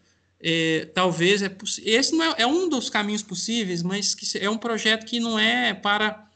é, 0.40 0.88
talvez 0.94 1.42
é 1.42 1.54
esse 1.84 2.14
não 2.14 2.24
é, 2.24 2.34
é, 2.38 2.46
um 2.46 2.68
dos 2.68 2.90
caminhos 2.90 3.22
possíveis, 3.22 3.82
mas 3.82 4.14
que 4.14 4.38
é 4.38 4.50
um 4.50 4.59
projeto 4.59 5.07
que 5.07 5.18
não 5.18 5.38
é 5.38 5.72
para 5.72 6.28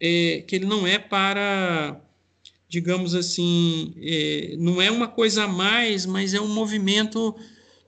é, 0.00 0.44
que 0.46 0.56
ele 0.56 0.66
não 0.66 0.86
é 0.86 0.98
para 0.98 2.00
digamos 2.68 3.14
assim 3.14 3.94
é, 4.00 4.54
não 4.58 4.80
é 4.80 4.90
uma 4.90 5.08
coisa 5.08 5.44
a 5.44 5.48
mais, 5.48 6.06
mas 6.06 6.34
é 6.34 6.40
um 6.40 6.48
movimento 6.48 7.34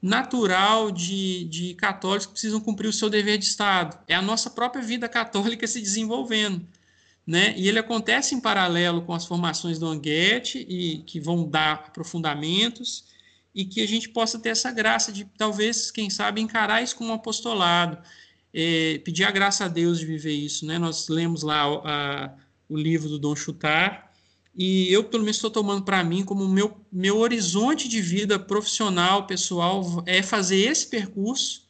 natural 0.03 0.91
de, 0.91 1.45
de 1.45 1.74
católicos 1.74 2.26
que 2.26 2.32
precisam 2.32 2.61
cumprir 2.61 2.88
o 2.88 2.93
seu 2.93 3.11
dever 3.11 3.36
de 3.38 3.45
Estado. 3.45 3.99
É 4.09 4.14
a 4.14 4.22
nossa 4.22 4.49
própria 4.49 4.82
vida 4.82 5.09
católica 5.09 5.66
se 5.66 5.80
desenvolvendo. 5.80 6.66
Né? 7.27 7.55
E 7.57 7.68
ele 7.68 7.79
acontece 7.79 8.35
em 8.35 8.41
paralelo 8.41 9.03
com 9.03 9.14
as 9.14 9.25
formações 9.25 9.79
do 9.79 9.87
Anguete, 9.87 10.66
e 10.68 10.99
que 10.99 11.21
vão 11.21 11.49
dar 11.49 11.85
aprofundamentos, 11.89 13.05
e 13.55 13.64
que 13.64 13.81
a 13.81 13.87
gente 13.87 14.09
possa 14.09 14.39
ter 14.39 14.51
essa 14.51 14.71
graça 14.71 15.12
de, 15.12 15.25
talvez, 15.37 15.91
quem 15.91 16.09
sabe, 16.11 16.41
encarar 16.41 16.83
isso 16.83 16.97
como 16.97 17.11
um 17.11 17.14
apostolado, 17.14 17.99
é, 18.53 18.99
pedir 19.05 19.25
a 19.25 19.31
graça 19.31 19.64
a 19.64 19.68
Deus 19.68 19.99
de 19.99 20.07
viver 20.07 20.33
isso. 20.33 20.66
Né? 20.66 20.79
Nós 20.79 21.09
lemos 21.09 21.43
lá 21.43 21.64
a, 21.64 22.35
o 22.68 22.77
livro 22.77 23.09
do 23.09 23.18
Dom 23.18 23.37
Chutar, 23.37 24.11
e 24.55 24.93
eu, 24.93 25.05
pelo 25.05 25.23
menos, 25.23 25.37
estou 25.37 25.51
tomando 25.51 25.85
para 25.85 26.03
mim 26.03 26.25
como 26.25 26.49
meu, 26.49 26.77
meu 26.91 27.18
horizonte 27.18 27.89
de 27.89 28.01
vida 28.01 28.39
profissional, 28.39 29.27
pessoal, 29.27 30.03
é 30.07 30.23
fazer 30.23 30.59
esse 30.59 30.87
percurso. 30.87 31.70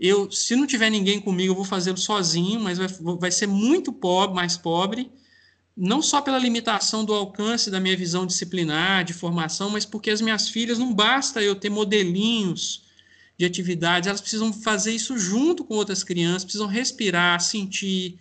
Eu, 0.00 0.30
se 0.30 0.56
não 0.56 0.66
tiver 0.66 0.88
ninguém 0.88 1.20
comigo, 1.20 1.52
eu 1.52 1.56
vou 1.56 1.64
fazê-lo 1.64 1.98
sozinho, 1.98 2.58
mas 2.58 2.78
vai, 2.78 2.88
vai 3.18 3.30
ser 3.30 3.46
muito 3.46 3.92
pobre, 3.92 4.34
mais 4.34 4.56
pobre, 4.56 5.10
não 5.76 6.00
só 6.00 6.22
pela 6.22 6.38
limitação 6.38 7.04
do 7.04 7.12
alcance 7.12 7.70
da 7.70 7.78
minha 7.78 7.96
visão 7.96 8.26
disciplinar, 8.26 9.04
de 9.04 9.12
formação, 9.12 9.68
mas 9.68 9.84
porque 9.84 10.10
as 10.10 10.22
minhas 10.22 10.48
filhas 10.48 10.78
não 10.78 10.94
basta 10.94 11.42
eu 11.42 11.54
ter 11.54 11.68
modelinhos 11.68 12.84
de 13.36 13.44
atividades, 13.44 14.06
elas 14.06 14.20
precisam 14.20 14.52
fazer 14.52 14.92
isso 14.92 15.18
junto 15.18 15.64
com 15.64 15.74
outras 15.74 16.02
crianças, 16.02 16.44
precisam 16.44 16.66
respirar, 16.66 17.40
sentir, 17.40 18.18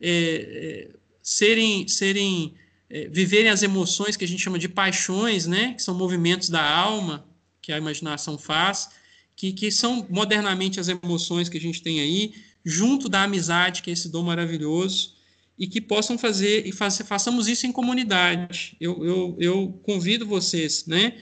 é, 0.00 0.10
é, 0.10 0.96
serem, 1.22 1.88
serem 1.88 2.54
é, 2.88 3.08
viverem 3.08 3.50
as 3.50 3.62
emoções 3.62 4.16
que 4.16 4.24
a 4.24 4.28
gente 4.28 4.42
chama 4.42 4.58
de 4.58 4.68
paixões, 4.68 5.46
né, 5.46 5.74
que 5.74 5.82
são 5.82 5.94
movimentos 5.94 6.48
da 6.48 6.64
alma 6.64 7.26
que 7.60 7.72
a 7.72 7.78
imaginação 7.78 8.38
faz, 8.38 8.90
que, 9.36 9.52
que 9.52 9.70
são 9.70 10.06
modernamente 10.08 10.80
as 10.80 10.88
emoções 10.88 11.48
que 11.48 11.58
a 11.58 11.60
gente 11.60 11.82
tem 11.82 12.00
aí, 12.00 12.34
junto 12.64 13.08
da 13.08 13.22
amizade, 13.22 13.82
que 13.82 13.90
é 13.90 13.92
esse 13.92 14.08
dom 14.08 14.22
maravilhoso 14.22 15.14
e 15.58 15.66
que 15.66 15.80
possam 15.80 16.18
fazer 16.18 16.66
e 16.66 16.72
façamos 16.72 17.46
isso 17.46 17.66
em 17.66 17.72
comunidade. 17.72 18.76
Eu, 18.80 19.04
eu, 19.04 19.36
eu 19.38 19.80
convido 19.82 20.26
vocês, 20.26 20.86
né? 20.86 21.14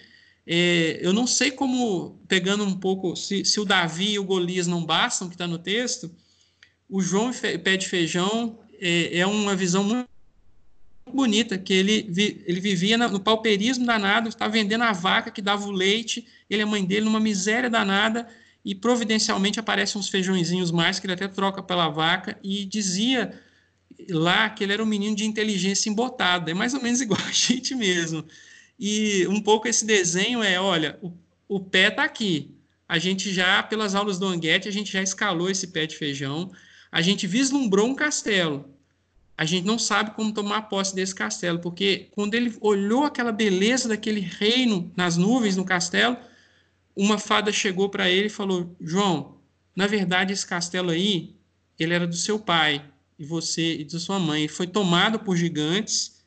É, 0.47 0.99
eu 1.03 1.13
não 1.13 1.27
sei 1.27 1.51
como, 1.51 2.21
pegando 2.29 2.65
um 2.65 2.75
pouco, 2.75 3.17
se, 3.17 3.45
se 3.45 3.59
o 3.61 3.65
Davi 3.65 4.13
e 4.13 4.19
o 4.19 4.25
Golias 4.25 4.67
não 4.67 4.85
bastam, 4.85 5.29
que 5.29 5.35
está 5.35 5.47
no 5.47 5.59
texto, 5.59 6.11
o 6.89 7.01
João 7.01 7.33
Pé 7.33 7.77
de 7.77 7.89
Feijão 7.89 8.59
é, 8.79 9.19
é 9.19 9.27
uma 9.27 9.57
visão 9.57 9.83
muito 9.83 10.09
bonita, 11.13 11.59
que 11.59 11.73
ele, 11.73 12.11
ele 12.47 12.61
vivia 12.61 12.97
no 12.97 13.21
pauperismo 13.21 13.85
danado, 13.85 14.29
estava 14.29 14.53
vendendo 14.53 14.83
a 14.83 14.93
vaca 14.93 15.31
que 15.31 15.43
dava 15.43 15.67
o 15.67 15.71
leite, 15.71 16.27
ele 16.49 16.63
a 16.63 16.67
mãe 16.67 16.85
dele 16.85 17.05
numa 17.05 17.21
miséria 17.21 17.69
danada, 17.69 18.27
e 18.65 18.75
providencialmente 18.75 19.61
aparecem 19.61 20.01
uns 20.01 20.09
feijõezinhos 20.09 20.71
mais, 20.71 20.99
que 20.99 21.07
ele 21.07 21.13
até 21.13 21.29
troca 21.29 21.63
pela 21.63 21.89
vaca, 21.89 22.39
e 22.43 22.65
dizia 22.65 23.39
lá 24.11 24.49
que 24.49 24.65
ele 24.65 24.73
era 24.73 24.83
um 24.83 24.87
menino 24.87 25.15
de 25.15 25.25
inteligência 25.25 25.91
embotada, 25.91 26.51
é 26.51 26.55
mais 26.55 26.75
ou 26.75 26.83
menos 26.83 27.01
igual 27.03 27.21
a 27.21 27.33
gente 27.33 27.75
mesmo. 27.75 28.25
E 28.79 29.27
um 29.29 29.41
pouco 29.41 29.69
esse 29.69 29.85
desenho 29.85 30.43
é, 30.43 30.59
olha, 30.59 30.99
o, 31.03 31.13
o 31.47 31.61
pé 31.61 31.89
está 31.89 32.05
aqui, 32.05 32.51
a 32.89 32.99
gente 32.99 33.33
já, 33.33 33.63
pelas 33.63 33.95
aulas 33.95 34.19
do 34.19 34.27
Anguete, 34.27 34.69
a 34.69 34.73
gente 34.73 34.93
já 34.93 35.03
escalou 35.03 35.51
esse 35.51 35.69
pé 35.69 35.87
de 35.87 35.97
feijão, 35.97 36.51
a 36.91 37.03
gente 37.03 37.27
vislumbrou 37.27 37.89
um 37.89 37.95
castelo, 37.95 38.74
a 39.37 39.45
gente 39.45 39.67
não 39.67 39.79
sabe 39.79 40.13
como 40.13 40.33
tomar 40.33 40.63
posse 40.63 40.95
desse 40.95 41.15
castelo, 41.15 41.59
porque 41.59 42.09
quando 42.13 42.35
ele 42.35 42.57
olhou 42.61 43.05
aquela 43.05 43.33
beleza 43.33 43.89
daquele 43.89 44.21
reino 44.21 44.93
nas 44.97 45.17
nuvens 45.17 45.57
no 45.57 45.65
castelo, 45.65 46.17
uma 46.95 47.19
fada 47.19 47.53
chegou 47.53 47.89
para 47.89 48.09
ele 48.09 48.29
e 48.29 48.31
falou: 48.31 48.77
João, 48.81 49.39
na 49.75 49.87
verdade 49.87 50.33
esse 50.33 50.47
castelo 50.47 50.91
aí, 50.91 51.35
ele 51.79 51.95
era 51.95 52.07
do 52.07 52.17
seu 52.17 52.39
pai 52.39 52.85
e 53.19 53.25
você 53.25 53.81
e 53.81 53.85
da 53.85 53.99
sua 53.99 54.21
mãe, 54.21 54.47
foi 54.47 54.69
tomado 54.69 55.19
por 55.19 55.37
gigantes 55.37 56.23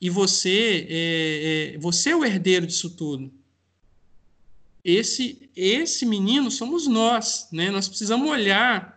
e 0.00 0.08
você 0.08 0.86
é, 0.88 1.74
é, 1.74 1.78
você 1.78 2.10
é 2.10 2.16
o 2.16 2.24
herdeiro 2.24 2.66
disso 2.66 2.90
tudo. 2.90 3.32
Esse 4.84 5.50
esse 5.56 6.06
menino 6.06 6.50
somos 6.52 6.86
nós, 6.86 7.48
né? 7.50 7.70
Nós 7.70 7.88
precisamos 7.88 8.30
olhar 8.30 8.93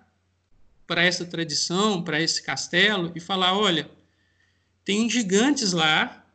para 0.87 1.03
essa 1.03 1.25
tradição, 1.25 2.01
para 2.01 2.21
esse 2.21 2.41
castelo 2.41 3.11
e 3.13 3.19
falar: 3.19 3.55
olha, 3.55 3.89
tem 4.83 5.09
gigantes 5.09 5.73
lá, 5.73 6.25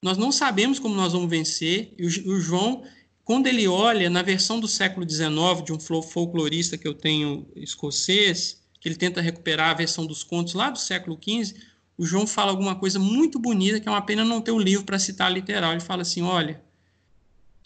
nós 0.00 0.16
não 0.16 0.30
sabemos 0.30 0.78
como 0.78 0.94
nós 0.94 1.12
vamos 1.12 1.28
vencer. 1.28 1.92
E 1.98 2.06
o, 2.06 2.40
João, 2.40 2.84
quando 3.24 3.48
ele 3.48 3.66
olha 3.66 4.08
na 4.08 4.22
versão 4.22 4.60
do 4.60 4.68
século 4.68 5.08
XIX 5.08 5.64
de 5.64 5.72
um 5.72 5.80
folclorista 5.80 6.78
que 6.78 6.86
eu 6.86 6.94
tenho 6.94 7.46
escocês, 7.56 8.62
que 8.80 8.88
ele 8.88 8.94
tenta 8.94 9.20
recuperar 9.20 9.70
a 9.70 9.74
versão 9.74 10.06
dos 10.06 10.22
contos 10.22 10.54
lá 10.54 10.70
do 10.70 10.78
século 10.78 11.18
XV, 11.20 11.56
o 11.98 12.06
João 12.06 12.26
fala 12.26 12.52
alguma 12.52 12.76
coisa 12.76 12.98
muito 12.98 13.38
bonita, 13.38 13.80
que 13.80 13.88
é 13.88 13.90
uma 13.90 14.02
pena 14.02 14.24
não 14.24 14.40
ter 14.40 14.52
o 14.52 14.56
um 14.56 14.60
livro 14.60 14.84
para 14.84 14.98
citar 14.98 15.32
literal. 15.32 15.72
Ele 15.72 15.80
fala 15.80 16.02
assim: 16.02 16.22
olha, 16.22 16.62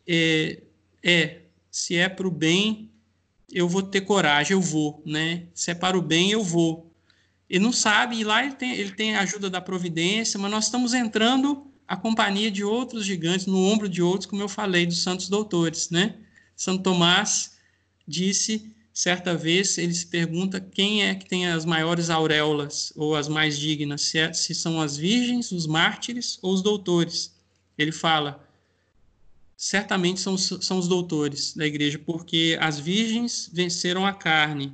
é, 0.06 0.62
é 1.02 1.40
se 1.70 1.96
é 1.96 2.08
para 2.08 2.26
o 2.26 2.30
bem, 2.30 2.89
eu 3.52 3.68
vou 3.68 3.82
ter 3.82 4.02
coragem, 4.02 4.52
eu 4.52 4.60
vou, 4.60 5.02
né? 5.04 5.46
Se 5.54 5.70
é 5.70 5.74
para 5.74 5.98
o 5.98 6.02
bem, 6.02 6.30
eu 6.30 6.42
vou. 6.42 6.92
Ele 7.48 7.64
não 7.64 7.72
sabe, 7.72 8.16
e 8.16 8.24
lá 8.24 8.44
ele 8.44 8.54
tem, 8.54 8.72
ele 8.72 8.92
tem 8.92 9.16
a 9.16 9.22
ajuda 9.22 9.50
da 9.50 9.60
providência, 9.60 10.38
mas 10.38 10.50
nós 10.50 10.64
estamos 10.66 10.94
entrando 10.94 11.66
a 11.86 11.96
companhia 11.96 12.50
de 12.50 12.62
outros 12.62 13.04
gigantes, 13.04 13.46
no 13.46 13.58
ombro 13.58 13.88
de 13.88 14.00
outros, 14.00 14.26
como 14.26 14.40
eu 14.40 14.48
falei, 14.48 14.86
dos 14.86 15.02
santos 15.02 15.28
doutores, 15.28 15.90
né? 15.90 16.14
Santo 16.54 16.84
Tomás 16.84 17.56
disse, 18.06 18.72
certa 18.92 19.36
vez, 19.36 19.78
ele 19.78 19.92
se 19.92 20.06
pergunta 20.06 20.60
quem 20.60 21.02
é 21.02 21.14
que 21.14 21.28
tem 21.28 21.48
as 21.48 21.64
maiores 21.64 22.08
auréolas, 22.08 22.92
ou 22.94 23.16
as 23.16 23.26
mais 23.26 23.58
dignas, 23.58 24.02
se, 24.02 24.18
é, 24.18 24.32
se 24.32 24.54
são 24.54 24.80
as 24.80 24.96
virgens, 24.96 25.50
os 25.50 25.66
mártires 25.66 26.38
ou 26.42 26.52
os 26.54 26.62
doutores. 26.62 27.34
Ele 27.76 27.90
fala, 27.90 28.46
certamente 29.60 30.20
são, 30.20 30.38
são 30.38 30.78
os 30.78 30.88
doutores 30.88 31.52
da 31.54 31.66
igreja, 31.66 31.98
porque 31.98 32.56
as 32.62 32.80
virgens 32.80 33.50
venceram 33.52 34.06
a 34.06 34.12
carne, 34.14 34.72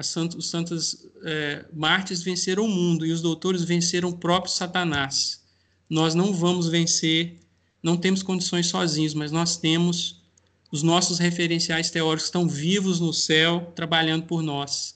santos, 0.00 0.36
os 0.36 0.48
santos 0.48 1.08
é, 1.24 1.66
mártires 1.74 2.22
venceram 2.22 2.64
o 2.64 2.68
mundo 2.68 3.04
e 3.04 3.10
os 3.10 3.20
doutores 3.20 3.64
venceram 3.64 4.10
o 4.10 4.16
próprio 4.16 4.52
Satanás. 4.52 5.42
Nós 5.90 6.14
não 6.14 6.32
vamos 6.32 6.68
vencer, 6.68 7.40
não 7.82 7.96
temos 7.96 8.22
condições 8.22 8.68
sozinhos, 8.68 9.12
mas 9.12 9.32
nós 9.32 9.56
temos 9.56 10.22
os 10.70 10.84
nossos 10.84 11.18
referenciais 11.18 11.90
teóricos 11.90 12.26
estão 12.26 12.48
vivos 12.48 13.00
no 13.00 13.12
céu, 13.12 13.72
trabalhando 13.74 14.26
por 14.26 14.40
nós, 14.40 14.94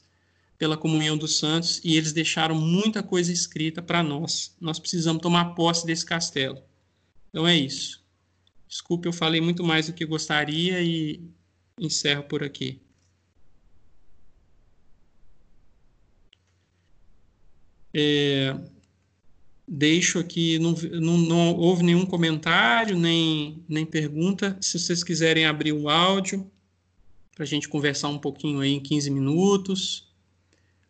pela 0.57 0.77
comunhão 0.77 1.19
dos 1.19 1.37
santos, 1.37 1.81
e 1.83 1.97
eles 1.97 2.13
deixaram 2.13 2.55
muita 2.55 3.03
coisa 3.03 3.33
escrita 3.33 3.83
para 3.83 4.05
nós. 4.05 4.55
Nós 4.61 4.79
precisamos 4.79 5.21
tomar 5.21 5.57
posse 5.57 5.85
desse 5.85 6.07
castelo. 6.07 6.63
Então 7.29 7.45
é 7.45 7.57
isso. 7.57 8.06
Desculpe, 8.69 9.07
eu 9.07 9.13
falei 9.13 9.41
muito 9.41 9.63
mais 9.65 9.87
do 9.87 9.93
que 9.93 10.05
gostaria 10.05 10.83
e 10.83 11.21
encerro 11.79 12.25
por 12.25 12.43
aqui. 12.43 12.81
É, 17.95 18.55
deixo 19.67 20.19
aqui, 20.19 20.59
não, 20.59 20.73
não, 20.73 21.17
não, 21.17 21.55
houve 21.55 21.83
nenhum 21.83 22.05
comentário, 22.05 22.97
nem, 22.97 23.65
nem 23.69 23.87
pergunta. 23.87 24.57
Se 24.61 24.79
vocês 24.79 25.03
quiserem 25.03 25.47
abrir 25.47 25.73
o 25.73 25.89
áudio, 25.89 26.51
para 27.35 27.45
a 27.45 27.47
gente 27.47 27.69
conversar 27.69 28.09
um 28.09 28.19
pouquinho 28.19 28.61
aí 28.61 28.73
em 28.73 28.81
15 28.81 29.11
minutos, 29.11 30.07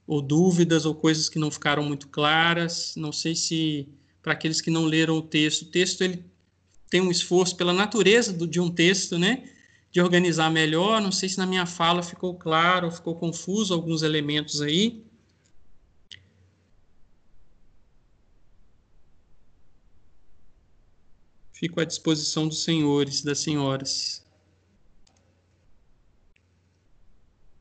ou 0.06 0.22
dúvidas 0.22 0.86
ou 0.86 0.94
coisas 0.94 1.28
que 1.28 1.38
não 1.38 1.50
ficaram 1.50 1.82
muito 1.82 2.08
claras. 2.08 2.94
Não 2.96 3.12
sei 3.12 3.34
se, 3.34 3.88
para 4.22 4.32
aqueles 4.32 4.60
que 4.60 4.70
não 4.70 4.84
leram 4.84 5.16
o 5.16 5.22
texto, 5.22 5.62
o 5.62 5.70
texto 5.70 6.02
ele 6.02 6.24
tem 6.88 7.00
um 7.00 7.10
esforço 7.10 7.56
pela 7.56 7.72
natureza 7.72 8.32
do, 8.32 8.46
de 8.46 8.60
um 8.60 8.70
texto, 8.70 9.18
né? 9.18 9.50
De 9.90 10.00
organizar 10.00 10.50
melhor. 10.50 11.00
Não 11.00 11.12
sei 11.12 11.28
se 11.28 11.38
na 11.38 11.46
minha 11.46 11.66
fala 11.66 12.02
ficou 12.02 12.34
claro, 12.34 12.90
ficou 12.90 13.16
confuso 13.16 13.74
alguns 13.74 14.02
elementos 14.02 14.60
aí. 14.60 15.04
Fico 21.52 21.80
à 21.80 21.84
disposição 21.84 22.46
dos 22.46 22.64
senhores, 22.64 23.22
das 23.22 23.38
senhoras. 23.38 24.22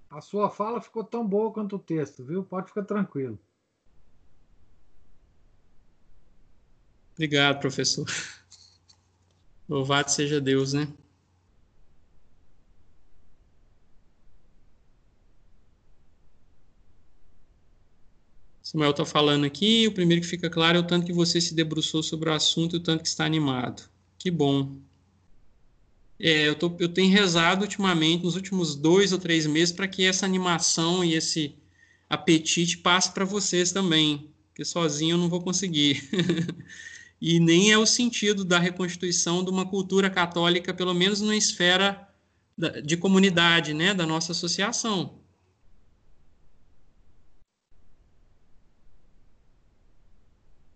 A 0.10 0.22
sua 0.22 0.50
fala 0.50 0.82
ficou 0.82 1.04
tão 1.04 1.26
boa 1.28 1.52
quanto 1.52 1.78
o 1.78 1.80
texto, 1.80 2.24
viu? 2.24 2.44
Pode 2.44 2.68
ficar 2.68 2.84
tranquilo. 2.84 3.40
Obrigado, 7.14 7.60
professor. 7.60 8.06
Louvado 9.68 10.12
seja 10.12 10.40
Deus, 10.40 10.74
né? 10.74 10.88
Samuel 18.62 18.92
está 18.92 19.06
falando 19.06 19.46
aqui, 19.46 19.88
o 19.88 19.92
primeiro 19.92 20.22
que 20.22 20.28
fica 20.28 20.50
claro 20.50 20.78
é 20.78 20.82
o 20.82 20.88
tanto 20.88 21.06
que 21.06 21.14
você 21.14 21.40
se 21.40 21.54
debruçou 21.54 22.02
sobre 22.02 22.30
o 22.30 22.34
assunto 22.34 22.76
e 22.76 22.78
o 22.78 22.82
tanto 22.82 23.04
que 23.04 23.08
está 23.08 23.24
animado. 23.24 23.88
Que 24.18 24.32
bom. 24.32 24.76
É, 26.20 26.48
eu, 26.48 26.56
tô, 26.56 26.76
eu 26.80 26.90
tenho 26.90 27.12
rezado 27.12 27.64
ultimamente, 27.64 28.24
nos 28.24 28.36
últimos 28.36 28.76
dois 28.76 29.12
ou 29.14 29.20
três 29.20 29.46
meses, 29.46 29.72
para 29.72 29.88
que 29.88 30.04
essa 30.06 30.26
animação 30.26 31.06
e 31.06 31.14
esse 31.14 31.56
apetite 32.10 32.78
passe 32.80 33.14
para 33.14 33.26
vocês 33.26 33.72
também, 33.72 34.30
porque 34.48 34.66
sozinho 34.66 35.14
eu 35.14 35.18
não 35.18 35.30
vou 35.30 35.42
conseguir. 35.42 36.10
e 37.28 37.40
nem 37.40 37.72
é 37.72 37.78
o 37.78 37.88
sentido 37.88 38.46
da 38.46 38.60
reconstituição 38.60 39.44
de 39.44 39.50
uma 39.50 39.68
cultura 39.68 40.12
católica, 40.12 40.72
pelo 40.72 40.94
menos 40.94 41.22
na 41.22 41.36
esfera 41.36 42.08
de 42.84 42.96
comunidade, 42.96 43.74
né, 43.74 43.96
da 43.96 44.06
nossa 44.06 44.32
associação. 44.32 45.16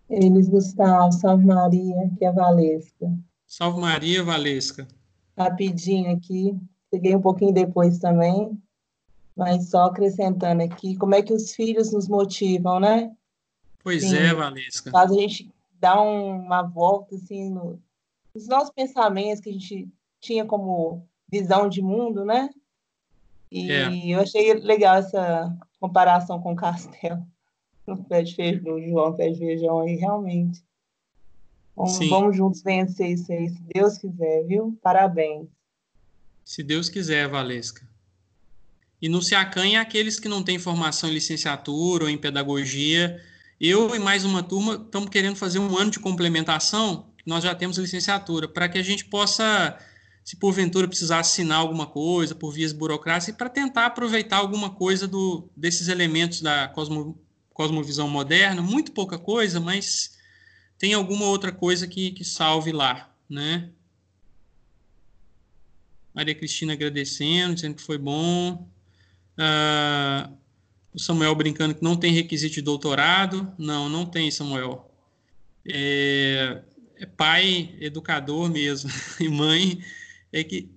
Eles, 0.09 0.49
Gustavo, 0.49 1.11
Salve 1.11 1.45
Maria, 1.45 2.09
que 2.17 2.26
é 2.26 2.30
a 2.30 2.31
Valesca. 2.31 3.15
Salve 3.45 3.80
Maria, 3.80 4.23
Valesca. 4.23 4.88
Rapidinho 5.38 6.11
aqui, 6.11 6.57
cheguei 6.91 7.15
um 7.15 7.21
pouquinho 7.21 7.53
depois 7.53 7.99
também, 7.99 8.59
mas 9.38 9.69
só 9.69 9.84
acrescentando 9.84 10.63
aqui, 10.63 10.97
como 10.97 11.13
é 11.13 11.21
que 11.21 11.31
os 11.31 11.53
filhos 11.53 11.93
nos 11.93 12.07
motivam, 12.07 12.80
né? 12.80 13.15
Pois 13.84 14.01
Sim, 14.01 14.15
é, 14.15 14.34
Valesca. 14.34 14.89
Faz 14.89 15.11
a 15.11 15.13
gente 15.13 15.53
dar 15.80 16.01
uma 16.01 16.61
volta 16.61 17.15
assim 17.15 17.49
no, 17.49 17.81
nos 18.34 18.47
nossos 18.47 18.72
pensamentos 18.72 19.41
que 19.41 19.49
a 19.49 19.53
gente 19.53 19.89
tinha 20.19 20.45
como 20.45 21.07
visão 21.31 21.69
de 21.69 21.81
mundo, 21.81 22.26
né? 22.26 22.49
E 23.51 23.72
é. 23.72 24.14
eu 24.14 24.19
achei 24.19 24.53
legal 24.53 24.97
essa 24.97 25.57
comparação 25.80 26.41
com 26.41 26.53
o 26.53 26.56
castelo 26.56 27.26
no 27.88 28.03
pé 28.03 28.22
de 28.22 28.35
feijão, 28.35 28.81
João 28.81 29.15
pé 29.15 29.30
de 29.30 29.39
feijão 29.39 29.80
aí, 29.81 29.95
realmente. 29.95 30.64
Vamos, 31.76 32.10
vamos 32.10 32.35
juntos 32.35 32.61
vencer 32.61 33.11
isso 33.11 33.31
aí, 33.31 33.49
se 33.49 33.61
Deus 33.73 33.97
quiser, 33.97 34.43
viu? 34.43 34.77
Parabéns. 34.84 35.47
Se 36.43 36.61
Deus 36.61 36.89
quiser, 36.89 37.27
Valesca. 37.30 37.88
E 39.01 39.07
não 39.07 39.22
se 39.22 39.34
acanhe 39.34 39.77
aqueles 39.77 40.19
que 40.19 40.27
não 40.27 40.43
têm 40.43 40.60
formação 40.60 41.10
em 41.10 41.14
licenciatura 41.14 42.03
ou 42.03 42.10
em 42.10 42.18
pedagogia, 42.18 43.23
eu 43.60 43.94
e 43.95 43.99
mais 43.99 44.23
uma 44.23 44.41
turma 44.41 44.76
estamos 44.76 45.10
querendo 45.10 45.36
fazer 45.36 45.60
um 45.60 45.77
ano 45.77 45.91
de 45.91 45.99
complementação, 45.99 47.07
nós 47.26 47.44
já 47.44 47.53
temos 47.53 47.77
licenciatura, 47.77 48.48
para 48.48 48.69
que 48.69 48.77
a 48.77 48.84
gente 48.84 49.06
possa 49.06 49.77
se 50.23 50.36
porventura 50.36 50.88
precisar 50.88 51.19
assinar 51.19 51.60
alguma 51.60 51.88
coisa 51.88 52.36
por 52.36 52.52
vias 52.52 52.72
burocráticas, 52.72 53.36
para 53.36 53.49
tentar 53.49 53.88
aproveitar 53.88 54.38
alguma 54.38 54.69
coisa 54.69 55.07
do, 55.07 55.49
desses 55.57 55.88
elementos 55.88 56.41
da 56.41 56.68
cosmo, 56.68 57.19
cosmovisão 57.52 58.07
moderna, 58.07 58.61
muito 58.61 58.91
pouca 58.91 59.18
coisa, 59.18 59.60
mas 59.60 60.18
tem 60.77 60.94
alguma 60.94 61.26
outra 61.26 61.52
coisa 61.52 61.88
que, 61.88 62.11
que 62.11 62.23
salve 62.23 62.72
lá, 62.72 63.11
né? 63.30 63.69
Maria 66.14 66.36
Cristina 66.36 66.73
agradecendo, 66.73 67.56
dizendo 67.56 67.76
que 67.76 67.81
foi 67.81 67.98
bom. 67.98 68.68
Uh, 69.38 70.38
o 70.94 70.99
Samuel 70.99 71.36
brincando 71.36 71.76
que 71.76 71.84
não 71.84 71.95
tem 71.95 72.14
requisito 72.14 72.56
de 72.56 72.61
doutorado. 72.61 73.52
Não, 73.57 73.90
não 73.90 74.06
tem, 74.06 74.30
Samuel. 74.32 74.90
É, 75.66 76.61
é 76.98 77.06
pai, 77.06 77.76
educador 77.80 78.49
mesmo, 78.49 78.90
e 79.20 79.30
mãe. 79.30 79.84
É 80.32 80.44
que 80.44 80.70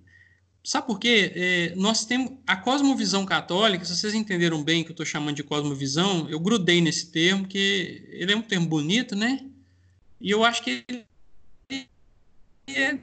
Sabe 0.65 0.87
por 0.87 0.99
quê? 1.01 1.33
É, 1.35 1.75
nós 1.75 2.05
temos 2.05 2.35
a 2.47 2.55
cosmovisão 2.55 3.27
católica, 3.27 3.85
se 3.85 3.97
vocês 3.97 4.15
entenderam 4.15 4.63
bem 4.63 4.85
que 4.85 4.91
eu 4.91 4.93
estou 4.93 5.05
chamando 5.05 5.35
de 5.35 5.43
cosmovisão, 5.43 6.29
eu 6.31 6.39
grudei 6.39 6.81
nesse 6.81 7.11
termo, 7.11 7.49
que 7.49 8.07
ele 8.11 8.33
é 8.33 8.37
um 8.37 8.43
termo 8.43 8.69
bonito, 8.69 9.17
né? 9.17 9.45
E 10.21 10.31
eu 10.31 10.45
acho 10.45 10.63
que 10.63 10.85
ele 10.87 11.05
é, 12.69 13.01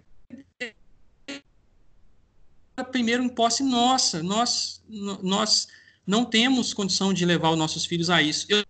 é 2.77 2.84
primeiro 2.84 3.22
em 3.22 3.27
posse 3.27 3.61
nossa. 3.61 4.23
Nós, 4.23 4.81
nós 4.88 5.68
não 6.10 6.26
temos 6.26 6.73
condição 6.73 7.14
de 7.14 7.23
levar 7.23 7.52
os 7.52 7.57
nossos 7.57 7.86
filhos 7.86 8.10
a 8.10 8.19
isso. 8.19 8.48
Eu, 8.49 8.64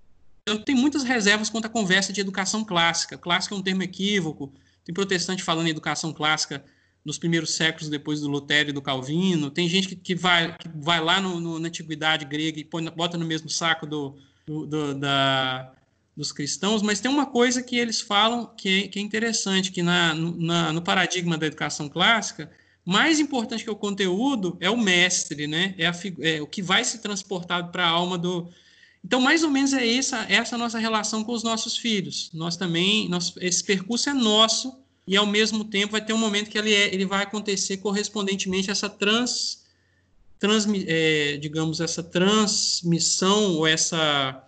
eu 0.46 0.60
tenho 0.60 0.78
muitas 0.78 1.04
reservas 1.04 1.50
quanto 1.50 1.68
à 1.68 1.70
conversa 1.70 2.12
de 2.12 2.20
educação 2.20 2.66
clássica. 2.66 3.18
Clássica 3.18 3.56
é 3.56 3.58
um 3.58 3.62
termo 3.62 3.82
equívoco. 3.82 4.54
Tem 4.84 4.94
protestante 4.94 5.42
falando 5.42 5.68
em 5.68 5.70
educação 5.70 6.12
clássica 6.12 6.62
nos 7.06 7.18
primeiros 7.18 7.52
séculos 7.52 7.90
depois 7.90 8.20
do 8.20 8.28
Lutério 8.28 8.72
e 8.72 8.74
do 8.74 8.82
Calvino. 8.82 9.50
Tem 9.50 9.70
gente 9.70 9.88
que, 9.88 9.96
que, 9.96 10.16
vai, 10.16 10.54
que 10.58 10.68
vai 10.76 11.00
lá 11.00 11.22
no, 11.22 11.40
no, 11.40 11.60
na 11.60 11.70
antiguidade 11.70 12.26
grega 12.26 12.60
e 12.60 12.66
põe, 12.66 12.84
bota 12.90 13.18
no 13.18 13.26
mesmo 13.26 13.50
saco 13.50 13.88
do, 13.88 14.18
do, 14.46 14.66
do 14.66 14.94
da, 14.96 15.72
dos 16.18 16.34
cristãos, 16.34 16.82
mas 16.82 17.00
tem 17.00 17.10
uma 17.10 17.26
coisa 17.26 17.64
que 17.64 17.78
eles 17.78 18.02
falam 18.02 18.54
que 18.58 18.84
é, 18.84 18.88
que 18.90 19.00
é 19.00 19.02
interessante, 19.02 19.72
que 19.72 19.82
na, 19.82 20.14
na, 20.14 20.74
no 20.74 20.82
paradigma 20.82 21.38
da 21.38 21.48
educação 21.48 21.88
clássica, 21.88 22.52
mais 22.90 23.20
importante 23.20 23.64
que 23.64 23.70
o 23.70 23.76
conteúdo 23.76 24.58
é 24.60 24.68
o 24.68 24.76
mestre, 24.76 25.46
né? 25.46 25.76
É, 25.78 25.86
a, 25.86 25.94
é 26.22 26.42
o 26.42 26.48
que 26.48 26.60
vai 26.60 26.84
ser 26.84 26.98
transportado 26.98 27.72
para 27.72 27.86
a 27.86 27.88
alma 27.88 28.18
do. 28.18 28.50
Então, 29.06 29.22
mais 29.22 29.44
ou 29.44 29.50
menos 29.52 29.74
é 29.74 29.88
essa 29.88 30.26
essa 30.28 30.58
nossa 30.58 30.80
relação 30.80 31.24
com 31.24 31.32
os 31.32 31.44
nossos 31.44 31.78
filhos. 31.78 32.32
Nós 32.34 32.58
também, 32.58 33.08
nós, 33.08 33.32
esse 33.42 33.64
percurso 33.64 34.10
é 34.10 34.14
nosso 34.14 34.76
e 35.06 35.16
ao 35.16 35.28
mesmo 35.28 35.64
tempo 35.66 35.92
vai 35.92 36.04
ter 36.04 36.14
um 36.14 36.18
momento 36.18 36.50
que 36.50 36.58
ele, 36.58 36.74
é, 36.74 36.92
ele 36.92 37.06
vai 37.06 37.22
acontecer 37.22 37.78
correspondentemente 37.78 38.70
a 38.70 38.74
essa 38.74 38.90
trans, 38.90 39.66
trans 40.40 40.68
é, 40.88 41.38
digamos, 41.38 41.80
essa 41.80 42.02
transmissão 42.02 43.54
ou 43.58 43.68
essa 43.68 44.44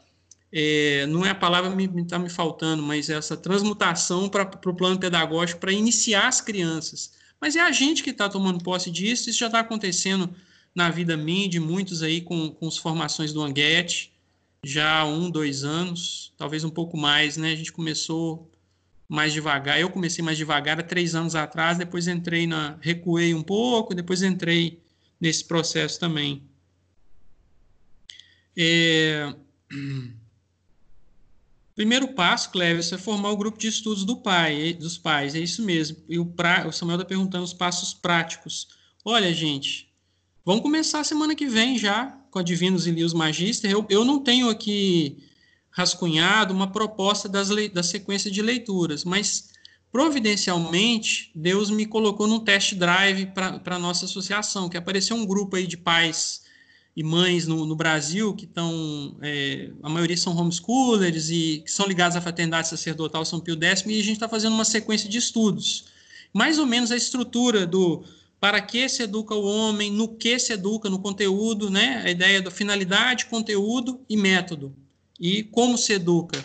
é, 0.52 1.06
não 1.06 1.24
é 1.24 1.30
a 1.30 1.36
palavra 1.36 1.70
que 1.76 1.84
está 2.02 2.18
me, 2.18 2.24
me 2.24 2.30
faltando, 2.30 2.82
mas 2.82 3.08
essa 3.08 3.38
transmutação 3.38 4.28
para 4.28 4.50
o 4.66 4.74
plano 4.74 4.98
pedagógico 4.98 5.60
para 5.60 5.72
iniciar 5.72 6.28
as 6.28 6.42
crianças 6.42 7.21
mas 7.42 7.56
é 7.56 7.60
a 7.60 7.72
gente 7.72 8.04
que 8.04 8.12
está 8.12 8.30
tomando 8.30 8.64
posse 8.64 8.92
disso, 8.92 9.30
isso 9.30 9.40
já 9.40 9.48
está 9.48 9.62
acontecendo 9.62 10.30
na 10.74 10.90
vida 10.90 11.18
minha 11.18 11.50
de 11.50 11.60
muitos 11.60 12.04
aí 12.04 12.22
com, 12.22 12.52
com 12.52 12.68
as 12.68 12.78
formações 12.78 13.34
do 13.34 13.42
Anguete, 13.42 14.14
já 14.64 15.00
há 15.00 15.06
um, 15.06 15.30
dois 15.30 15.64
anos, 15.64 16.32
talvez 16.38 16.64
um 16.64 16.70
pouco 16.70 16.96
mais, 16.96 17.36
né? 17.36 17.52
A 17.52 17.56
gente 17.56 17.74
começou 17.74 18.48
mais 19.10 19.34
devagar. 19.34 19.80
Eu 19.80 19.90
comecei 19.90 20.24
mais 20.24 20.38
devagar 20.38 20.80
há 20.80 20.84
três 20.84 21.16
anos 21.16 21.36
atrás, 21.36 21.78
depois 21.78 22.08
entrei 22.08 22.46
na. 22.46 22.78
recuei 22.80 23.34
um 23.34 23.42
pouco, 23.42 23.96
depois 23.96 24.22
entrei 24.22 24.80
nesse 25.20 25.44
processo 25.44 26.00
também. 26.00 26.44
É... 28.56 29.34
Primeiro 31.76 32.10
passo, 32.10 32.52
Cleves, 32.52 32.92
é 32.92 32.98
formar 32.98 33.32
o 33.32 33.38
grupo 33.38 33.58
de 33.58 33.68
estudos 33.68 34.04
do 34.04 34.18
pai, 34.18 34.74
dos 34.74 34.98
pais, 34.98 35.36
é 35.36 35.40
isso 35.40 35.62
mesmo. 35.64 35.98
E 36.10 36.20
o, 36.20 36.26
pra, 36.26 36.68
o 36.68 36.72
Samuel 36.72 36.98
está 36.98 37.08
perguntando 37.08 37.44
os 37.44 37.54
passos 37.54 37.94
práticos. 37.94 38.68
Olha, 39.06 39.34
gente, 39.34 39.90
vamos 40.46 40.62
começar 40.62 41.04
semana 41.04 41.36
que 41.36 41.48
vem 41.48 41.78
já 41.78 42.18
com 42.30 42.40
a 42.40 42.44
Divinos 42.44 42.88
e 42.88 42.92
Lios 42.92 43.14
Magister. 43.14 43.72
Eu, 43.72 43.86
eu 43.90 44.04
não 44.04 44.20
tenho 44.20 44.50
aqui 44.50 45.24
rascunhado 45.70 46.54
uma 46.54 46.72
proposta 46.72 47.30
das 47.30 47.50
da 47.72 47.82
sequência 47.82 48.30
de 48.30 48.42
leituras, 48.42 49.06
mas 49.06 49.50
providencialmente 49.92 51.32
Deus 51.34 51.70
me 51.70 51.86
colocou 51.86 52.28
num 52.28 52.40
test 52.40 52.76
drive 52.76 53.28
para 53.28 53.76
a 53.76 53.80
nossa 53.80 54.06
associação, 54.06 54.70
que 54.70 54.78
apareceu 54.78 55.16
um 55.16 55.26
grupo 55.26 55.56
aí 55.56 55.66
de 55.66 55.78
pais 55.78 56.42
e 56.96 57.04
mães 57.04 57.48
no, 57.48 57.66
no 57.66 57.76
Brasil 57.76 58.34
que 58.34 58.46
estão, 58.46 59.16
é, 59.22 59.72
a 59.82 59.90
maioria 59.90 60.18
são 60.18 60.36
homeschoolers 60.36 61.30
e 61.30 61.62
que 61.64 61.72
são 61.72 61.88
ligados 61.88 62.18
à 62.18 62.22
fraternidade 62.22 62.68
sacerdotal 62.68 63.24
São 63.24 63.40
Pio 63.40 63.58
X, 63.62 63.84
e 63.86 64.00
a 64.00 64.04
gente 64.04 64.14
está 64.14 64.28
fazendo 64.28 64.54
uma 64.54 64.66
sequência 64.66 65.10
de 65.10 65.18
estudos. 65.18 65.86
Mais 66.34 66.60
ou 66.60 66.66
menos 66.66 66.92
a 66.92 66.98
estrutura 66.98 67.66
do 67.66 68.04
para 68.40 68.60
que 68.60 68.90
se 68.90 69.04
educa 69.04 69.36
o 69.36 69.46
homem, 69.46 69.92
no 69.92 70.08
que 70.08 70.40
se 70.40 70.52
educa, 70.52 70.90
no 70.90 70.98
conteúdo, 70.98 71.70
né? 71.70 72.02
a 72.04 72.10
ideia 72.10 72.42
da 72.42 72.50
finalidade, 72.50 73.28
conteúdo 73.28 74.02
e 74.10 74.18
método, 74.18 74.76
e 75.20 75.44
como 75.44 75.78
se 75.78 75.94
educa. 75.94 76.44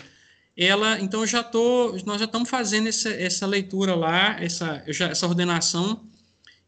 Ela, 0.54 1.00
então, 1.00 1.26
já 1.26 1.42
tô, 1.42 1.92
nós 2.04 2.18
já 2.18 2.26
estamos 2.26 2.50
fazendo 2.50 2.88
essa, 2.88 3.08
essa 3.08 3.46
leitura 3.46 3.94
lá, 3.94 4.36
essa, 4.38 4.84
já, 4.88 5.08
essa 5.08 5.26
ordenação, 5.26 6.02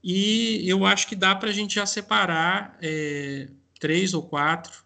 e 0.02 0.62
eu 0.66 0.86
acho 0.86 1.06
que 1.06 1.14
dá 1.14 1.34
para 1.34 1.50
a 1.50 1.52
gente 1.52 1.74
já 1.74 1.84
separar 1.84 2.78
é, 2.80 3.48
três 3.78 4.14
ou 4.14 4.22
quatro. 4.22 4.84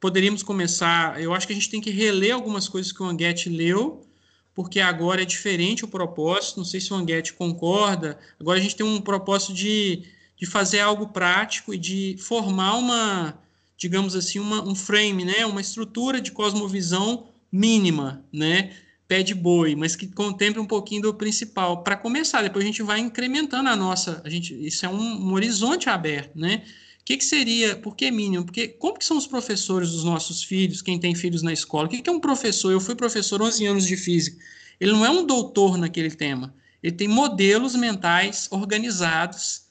Poderíamos 0.00 0.42
começar. 0.42 1.20
Eu 1.20 1.32
acho 1.32 1.46
que 1.46 1.52
a 1.52 1.56
gente 1.56 1.70
tem 1.70 1.80
que 1.80 1.90
reler 1.90 2.34
algumas 2.34 2.68
coisas 2.68 2.92
que 2.92 3.02
o 3.02 3.06
Anguete 3.06 3.48
leu, 3.48 4.06
porque 4.54 4.80
agora 4.80 5.22
é 5.22 5.24
diferente 5.24 5.84
o 5.84 5.88
propósito. 5.88 6.58
Não 6.58 6.64
sei 6.64 6.80
se 6.80 6.92
o 6.92 6.96
Anguete 6.96 7.32
concorda. 7.32 8.18
Agora 8.38 8.58
a 8.58 8.62
gente 8.62 8.76
tem 8.76 8.86
um 8.86 9.00
propósito 9.00 9.54
de, 9.54 10.04
de 10.36 10.46
fazer 10.46 10.80
algo 10.80 11.08
prático 11.08 11.72
e 11.72 11.78
de 11.78 12.16
formar 12.18 12.76
uma, 12.76 13.38
digamos 13.76 14.14
assim, 14.14 14.38
uma, 14.38 14.62
um 14.62 14.74
frame, 14.74 15.24
né? 15.24 15.46
uma 15.46 15.60
estrutura 15.60 16.20
de 16.20 16.32
cosmovisão 16.32 17.28
mínima, 17.50 18.24
né? 18.32 18.72
pé 19.06 19.22
de 19.22 19.34
boi, 19.34 19.76
mas 19.76 19.94
que 19.94 20.06
contemple 20.06 20.60
um 20.60 20.66
pouquinho 20.66 21.02
do 21.02 21.14
principal. 21.14 21.82
Para 21.82 21.96
começar, 21.96 22.42
depois 22.42 22.64
a 22.64 22.66
gente 22.66 22.82
vai 22.82 23.00
incrementando 23.00 23.68
a 23.68 23.76
nossa. 23.76 24.22
A 24.24 24.28
gente, 24.28 24.54
isso 24.66 24.84
é 24.86 24.88
um, 24.88 25.28
um 25.28 25.32
horizonte 25.34 25.88
aberto, 25.88 26.38
né? 26.38 26.62
O 27.04 27.06
que, 27.06 27.18
que, 27.18 27.24
seria, 27.24 27.76
por 27.76 27.94
que 27.94 28.10
mínimo? 28.10 28.46
Porque 28.46 28.66
como 28.66 28.98
que 28.98 29.04
são 29.04 29.18
os 29.18 29.26
professores 29.26 29.90
dos 29.90 30.04
nossos 30.04 30.42
filhos, 30.42 30.80
quem 30.80 30.98
tem 30.98 31.14
filhos 31.14 31.42
na 31.42 31.52
escola? 31.52 31.84
O 31.84 31.90
que, 31.90 32.00
que 32.00 32.08
é 32.08 32.12
um 32.12 32.18
professor? 32.18 32.72
Eu 32.72 32.80
fui 32.80 32.94
professor 32.94 33.42
11 33.42 33.66
anos 33.66 33.86
de 33.86 33.94
física. 33.94 34.42
Ele 34.80 34.92
não 34.92 35.04
é 35.04 35.10
um 35.10 35.26
doutor 35.26 35.76
naquele 35.76 36.10
tema. 36.10 36.54
Ele 36.82 36.96
tem 36.96 37.06
modelos 37.06 37.74
mentais 37.74 38.48
organizados 38.50 39.66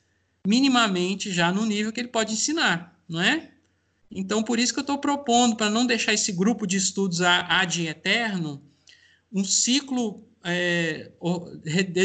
minimamente 0.45 1.31
já 1.31 1.51
no 1.51 1.65
nível 1.65 1.91
que 1.91 2.01
ele 2.01 2.07
pode 2.09 2.33
ensinar, 2.33 3.01
não 3.09 3.19
é? 3.19 3.49
Então, 4.11 4.43
por 4.43 4.59
isso 4.59 4.71
que 4.71 4.79
eu 4.79 4.83
estou 4.83 4.99
propondo, 4.99 5.55
para 5.55 5.71
não 5.71 5.87
deixar 5.87 6.13
esse 6.13 6.31
grupo 6.31 6.67
de 6.67 6.77
estudos 6.77 7.19
ad 7.19 7.83
eterno, 7.83 8.61
um 9.31 9.43
ciclo 9.43 10.23
é, 10.43 11.09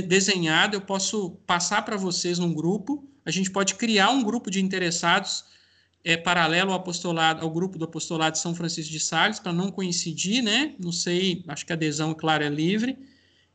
desenhado, 0.07 0.75
eu 0.75 0.81
posso 0.81 1.33
passar 1.47 1.83
para 1.85 1.99
vocês 1.99 2.39
num 2.39 2.55
grupo, 2.55 3.07
a 3.29 3.31
gente 3.31 3.51
pode 3.51 3.75
criar 3.75 4.09
um 4.09 4.23
grupo 4.23 4.51
de 4.51 4.59
interessados 4.59 5.45
é, 6.03 6.17
paralelo 6.17 6.73
ao 6.73 6.79
apostolado, 6.79 7.45
ao 7.45 7.51
grupo 7.51 7.77
do 7.77 7.85
apostolado 7.85 8.33
de 8.33 8.39
São 8.39 8.55
Francisco 8.55 8.91
de 8.91 8.99
Sales, 8.99 9.39
para 9.39 9.53
não 9.53 9.71
coincidir, 9.71 10.43
né? 10.43 10.75
Não 10.81 10.91
sei, 10.91 11.45
acho 11.47 11.67
que 11.67 11.71
a 11.71 11.75
adesão, 11.75 12.15
claro, 12.15 12.43
é 12.43 12.49
livre. 12.49 12.97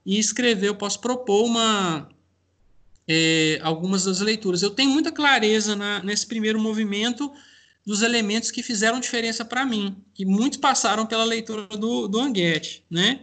E 0.06 0.20
escrever, 0.20 0.68
eu 0.68 0.76
posso 0.76 1.00
propor 1.00 1.45
uma, 1.45 2.08
é, 3.08 3.60
algumas 3.64 4.04
das 4.04 4.20
leituras. 4.20 4.62
Eu 4.62 4.70
tenho 4.70 4.91
muita 4.91 5.12
clareza 5.12 5.76
na, 5.76 6.04
nesse 6.04 6.28
primeiro 6.28 6.60
movimento 6.60 7.34
dos 7.84 8.04
elementos 8.04 8.52
que 8.52 8.62
fizeram 8.62 9.00
diferença 9.00 9.44
para 9.44 9.66
mim, 9.66 9.98
que 10.14 10.24
muitos 10.24 10.60
passaram 10.60 11.08
pela 11.08 11.24
leitura 11.24 11.66
do, 11.66 12.08
do 12.08 12.20
Anguete, 12.20 12.84
né? 12.91 13.22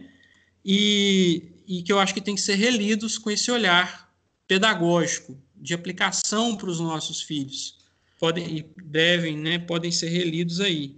E, 0.65 1.43
e 1.65 1.81
que 1.81 1.93
eu 1.93 1.97
acho 1.97 2.13
que 2.13 2.19
tem 2.19 2.35
que 2.35 2.41
ser 2.41 2.55
relidos 2.55 3.17
com 3.17 3.31
esse 3.31 3.49
olhar 3.49 4.11
pedagógico, 4.49 5.37
de 5.61 5.73
aplicação 5.73 6.55
para 6.55 6.69
os 6.69 6.79
nossos 6.79 7.21
filhos. 7.21 7.77
Podem 8.19 8.57
e 8.57 8.65
devem, 8.83 9.37
né, 9.37 9.59
podem 9.59 9.91
ser 9.91 10.09
relidos 10.09 10.59
aí. 10.59 10.95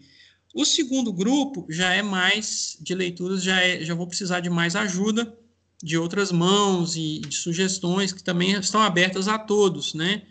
O 0.53 0.65
segundo 0.65 1.11
grupo 1.11 1.65
já 1.69 1.93
é 1.93 2.01
mais 2.01 2.77
de 2.79 2.95
leituras, 2.95 3.43
já, 3.43 3.59
é, 3.61 3.83
já 3.83 3.93
vou 3.93 4.07
precisar 4.07 4.39
de 4.39 4.49
mais 4.49 4.75
ajuda 4.75 5.37
de 5.81 5.97
outras 5.97 6.31
mãos 6.31 6.95
e 6.95 7.19
de 7.19 7.35
sugestões 7.35 8.13
que 8.13 8.23
também 8.23 8.51
estão 8.51 8.81
abertas 8.81 9.27
a 9.27 9.37
todos, 9.37 9.93
né? 9.93 10.21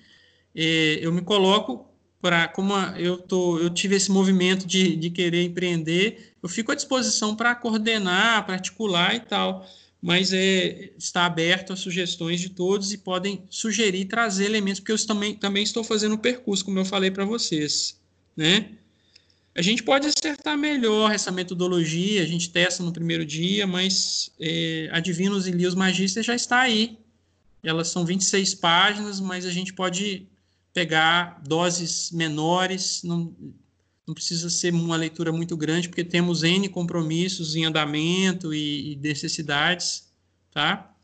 É, 0.55 0.99
eu 1.03 1.13
me 1.13 1.21
coloco 1.21 1.87
para 2.21 2.47
como 2.49 2.75
eu 2.97 3.19
tô, 3.19 3.59
eu 3.59 3.69
tive 3.69 3.97
esse 3.97 4.11
movimento 4.11 4.67
de, 4.67 4.97
de 4.97 5.11
querer 5.11 5.43
empreender, 5.45 6.35
eu 6.43 6.49
fico 6.49 6.71
à 6.73 6.75
disposição 6.75 7.35
para 7.35 7.55
coordenar, 7.55 8.45
para 8.47 8.55
articular 8.55 9.15
e 9.15 9.21
tal 9.21 9.67
mas 10.03 10.33
é, 10.33 10.91
está 10.99 11.25
aberto 11.25 11.73
a 11.73 11.77
sugestões 11.77 12.41
de 12.41 12.49
todos 12.49 12.93
e 12.93 12.99
podem 12.99 13.45
sugerir, 13.49 14.07
trazer 14.07 14.47
elementos, 14.47 14.81
porque 14.81 14.91
eu 14.91 15.07
também, 15.07 15.37
também 15.37 15.63
estou 15.63 15.85
fazendo 15.85 16.17
o 16.17 16.19
percurso, 16.19 16.65
como 16.65 16.81
eu 16.81 16.85
falei 16.85 17.09
para 17.09 17.25
vocês, 17.25 18.01
né? 18.37 18.71
A 19.55 19.63
gente 19.63 19.83
pode 19.83 20.07
acertar 20.09 20.59
melhor 20.59 21.13
essa 21.13 21.31
metodologia, 21.31 22.23
a 22.23 22.27
gente 22.27 22.51
testa 22.51 22.83
no 22.83 22.91
primeiro 22.91 23.25
dia, 23.25 23.67
mas 23.67 24.31
é, 24.41 24.89
a 24.91 24.99
e 24.99 25.51
Lios 25.51 25.75
Magíster 25.75 26.23
já 26.23 26.35
está 26.35 26.61
aí. 26.61 26.99
Elas 27.63 27.89
são 27.89 28.05
26 28.05 28.55
páginas, 28.57 29.21
mas 29.21 29.45
a 29.45 29.51
gente 29.51 29.73
pode 29.75 30.27
pegar 30.73 31.41
doses 31.47 32.11
menores, 32.11 33.03
não, 33.05 33.37
não 34.13 34.15
precisa 34.15 34.51
ser 34.51 34.75
uma 34.75 34.97
leitura 34.97 35.33
muito 35.33 35.57
grande, 35.57 35.89
porque 35.89 36.05
temos 36.05 36.43
N 36.43 36.69
compromissos 36.69 37.57
em 37.57 37.65
andamento 37.65 38.53
e, 38.53 38.93
e 38.93 38.97
necessidades, 38.97 40.13
tá? 40.53 40.95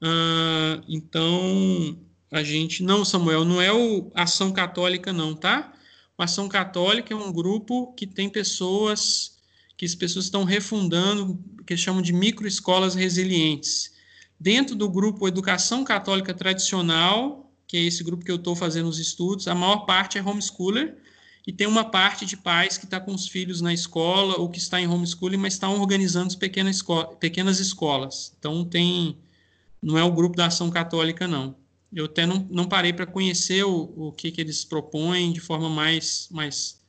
Uh, 0.00 0.82
então, 0.88 1.98
a 2.30 2.44
gente... 2.44 2.84
Não, 2.84 3.04
Samuel, 3.04 3.44
não 3.44 3.60
é 3.60 3.72
o 3.72 4.10
Ação 4.14 4.52
Católica, 4.52 5.12
não, 5.12 5.34
tá? 5.34 5.72
O 6.16 6.22
Ação 6.22 6.48
Católica 6.48 7.12
é 7.12 7.16
um 7.16 7.32
grupo 7.32 7.92
que 7.94 8.06
tem 8.06 8.30
pessoas 8.30 9.38
que 9.76 9.84
as 9.84 9.96
pessoas 9.96 10.26
estão 10.26 10.44
refundando, 10.44 11.42
que 11.66 11.76
chamam 11.76 12.00
de 12.00 12.12
microescolas 12.12 12.94
resilientes. 12.94 13.90
Dentro 14.38 14.76
do 14.76 14.88
grupo 14.88 15.26
Educação 15.26 15.82
Católica 15.82 16.32
Tradicional, 16.32 17.52
que 17.66 17.76
é 17.76 17.80
esse 17.80 18.04
grupo 18.04 18.24
que 18.24 18.30
eu 18.30 18.36
estou 18.36 18.54
fazendo 18.54 18.88
os 18.88 19.00
estudos, 19.00 19.48
a 19.48 19.56
maior 19.56 19.78
parte 19.78 20.18
é 20.18 20.22
homeschooler, 20.22 21.01
e 21.46 21.52
tem 21.52 21.66
uma 21.66 21.84
parte 21.84 22.24
de 22.24 22.36
pais 22.36 22.78
que 22.78 22.84
está 22.84 23.00
com 23.00 23.12
os 23.12 23.26
filhos 23.26 23.60
na 23.60 23.72
escola 23.72 24.38
ou 24.38 24.48
que 24.48 24.58
está 24.58 24.80
em 24.80 24.86
homeschooling, 24.86 25.36
mas 25.36 25.54
estão 25.54 25.80
organizando 25.80 26.36
pequenas, 26.38 26.82
pequenas 27.18 27.58
escolas. 27.58 28.32
Então, 28.38 28.64
tem 28.64 29.16
não 29.82 29.98
é 29.98 30.04
o 30.04 30.12
grupo 30.12 30.36
da 30.36 30.46
Ação 30.46 30.70
Católica, 30.70 31.26
não 31.26 31.56
eu 31.94 32.06
até 32.06 32.24
não, 32.24 32.46
não 32.50 32.64
parei 32.64 32.92
para 32.92 33.06
conhecer 33.06 33.64
o, 33.64 33.92
o 33.96 34.12
que, 34.12 34.30
que 34.30 34.40
eles 34.40 34.64
propõem 34.64 35.32
de 35.32 35.40
forma 35.40 35.68
mais, 35.68 36.26
mais 36.30 36.80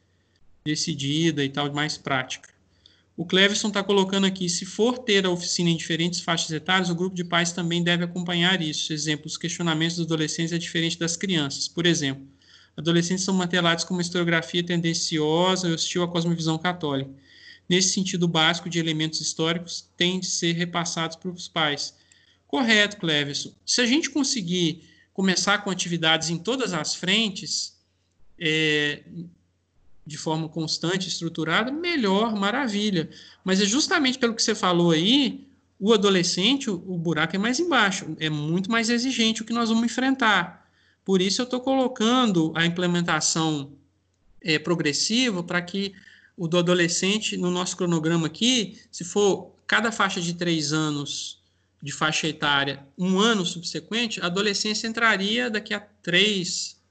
decidida 0.63 1.43
e 1.43 1.49
tal, 1.49 1.71
mais 1.73 1.97
prática. 1.97 2.49
O 3.15 3.25
Cleverson 3.25 3.67
está 3.67 3.83
colocando 3.83 4.25
aqui, 4.25 4.49
se 4.49 4.65
for 4.65 4.97
ter 4.97 5.25
a 5.25 5.29
oficina 5.29 5.69
em 5.69 5.77
diferentes 5.77 6.21
faixas 6.21 6.49
etárias, 6.51 6.89
o 6.89 6.95
grupo 6.95 7.15
de 7.15 7.23
pais 7.23 7.51
também 7.51 7.83
deve 7.83 8.03
acompanhar 8.03 8.59
isso. 8.61 8.91
Exemplo, 8.91 9.27
os 9.27 9.37
questionamentos 9.37 9.97
dos 9.97 10.05
adolescentes 10.05 10.53
é 10.53 10.57
diferente 10.57 10.97
das 10.97 11.15
crianças. 11.15 11.67
Por 11.67 11.85
exemplo, 11.85 12.25
adolescentes 12.75 13.23
são 13.23 13.33
martelados 13.33 13.83
com 13.83 13.93
uma 13.93 14.01
historiografia 14.01 14.63
tendenciosa 14.63 15.67
e 15.67 15.73
hostil 15.73 16.03
à 16.03 16.07
cosmovisão 16.07 16.57
católica. 16.57 17.11
Nesse 17.69 17.89
sentido 17.89 18.27
básico 18.27 18.69
de 18.69 18.79
elementos 18.79 19.21
históricos, 19.21 19.89
tem 19.95 20.19
de 20.19 20.25
ser 20.25 20.53
repassados 20.53 21.15
para 21.15 21.29
os 21.29 21.47
pais. 21.47 21.93
Correto, 22.47 22.97
Cleverson. 22.97 23.51
Se 23.65 23.81
a 23.81 23.85
gente 23.85 24.09
conseguir 24.09 24.83
começar 25.13 25.59
com 25.59 25.69
atividades 25.69 26.29
em 26.29 26.37
todas 26.37 26.73
as 26.73 26.95
frentes, 26.95 27.77
é, 28.39 29.03
de 30.05 30.17
forma 30.17 30.49
constante, 30.49 31.07
estruturada, 31.07 31.71
melhor, 31.71 32.35
maravilha. 32.35 33.09
Mas 33.43 33.61
é 33.61 33.65
justamente 33.65 34.19
pelo 34.19 34.33
que 34.33 34.43
você 34.43 34.53
falou 34.53 34.91
aí, 34.91 35.47
o 35.79 35.93
adolescente, 35.93 36.69
o, 36.69 36.75
o 36.75 36.97
buraco 36.97 37.35
é 37.35 37.39
mais 37.39 37.59
embaixo, 37.59 38.15
é 38.19 38.29
muito 38.29 38.69
mais 38.69 38.89
exigente 38.89 39.41
o 39.41 39.45
que 39.45 39.53
nós 39.53 39.69
vamos 39.69 39.85
enfrentar. 39.85 40.62
Por 41.05 41.21
isso 41.21 41.41
eu 41.41 41.45
estou 41.45 41.59
colocando 41.59 42.51
a 42.55 42.65
implementação 42.65 43.73
é, 44.41 44.57
progressiva 44.57 45.43
para 45.43 45.61
que 45.61 45.93
o 46.37 46.47
do 46.47 46.57
adolescente, 46.57 47.37
no 47.37 47.51
nosso 47.51 47.77
cronograma 47.77 48.27
aqui, 48.27 48.79
se 48.91 49.03
for 49.03 49.53
cada 49.67 49.91
faixa 49.91 50.21
de 50.21 50.33
três 50.33 50.73
anos 50.73 51.41
de 51.81 51.91
faixa 51.91 52.27
etária 52.27 52.85
um 52.97 53.19
ano 53.19 53.45
subsequente, 53.45 54.21
a 54.21 54.27
adolescência 54.27 54.87
entraria 54.87 55.49
daqui 55.49 55.73
a 55.73 55.79
três, 55.79 56.81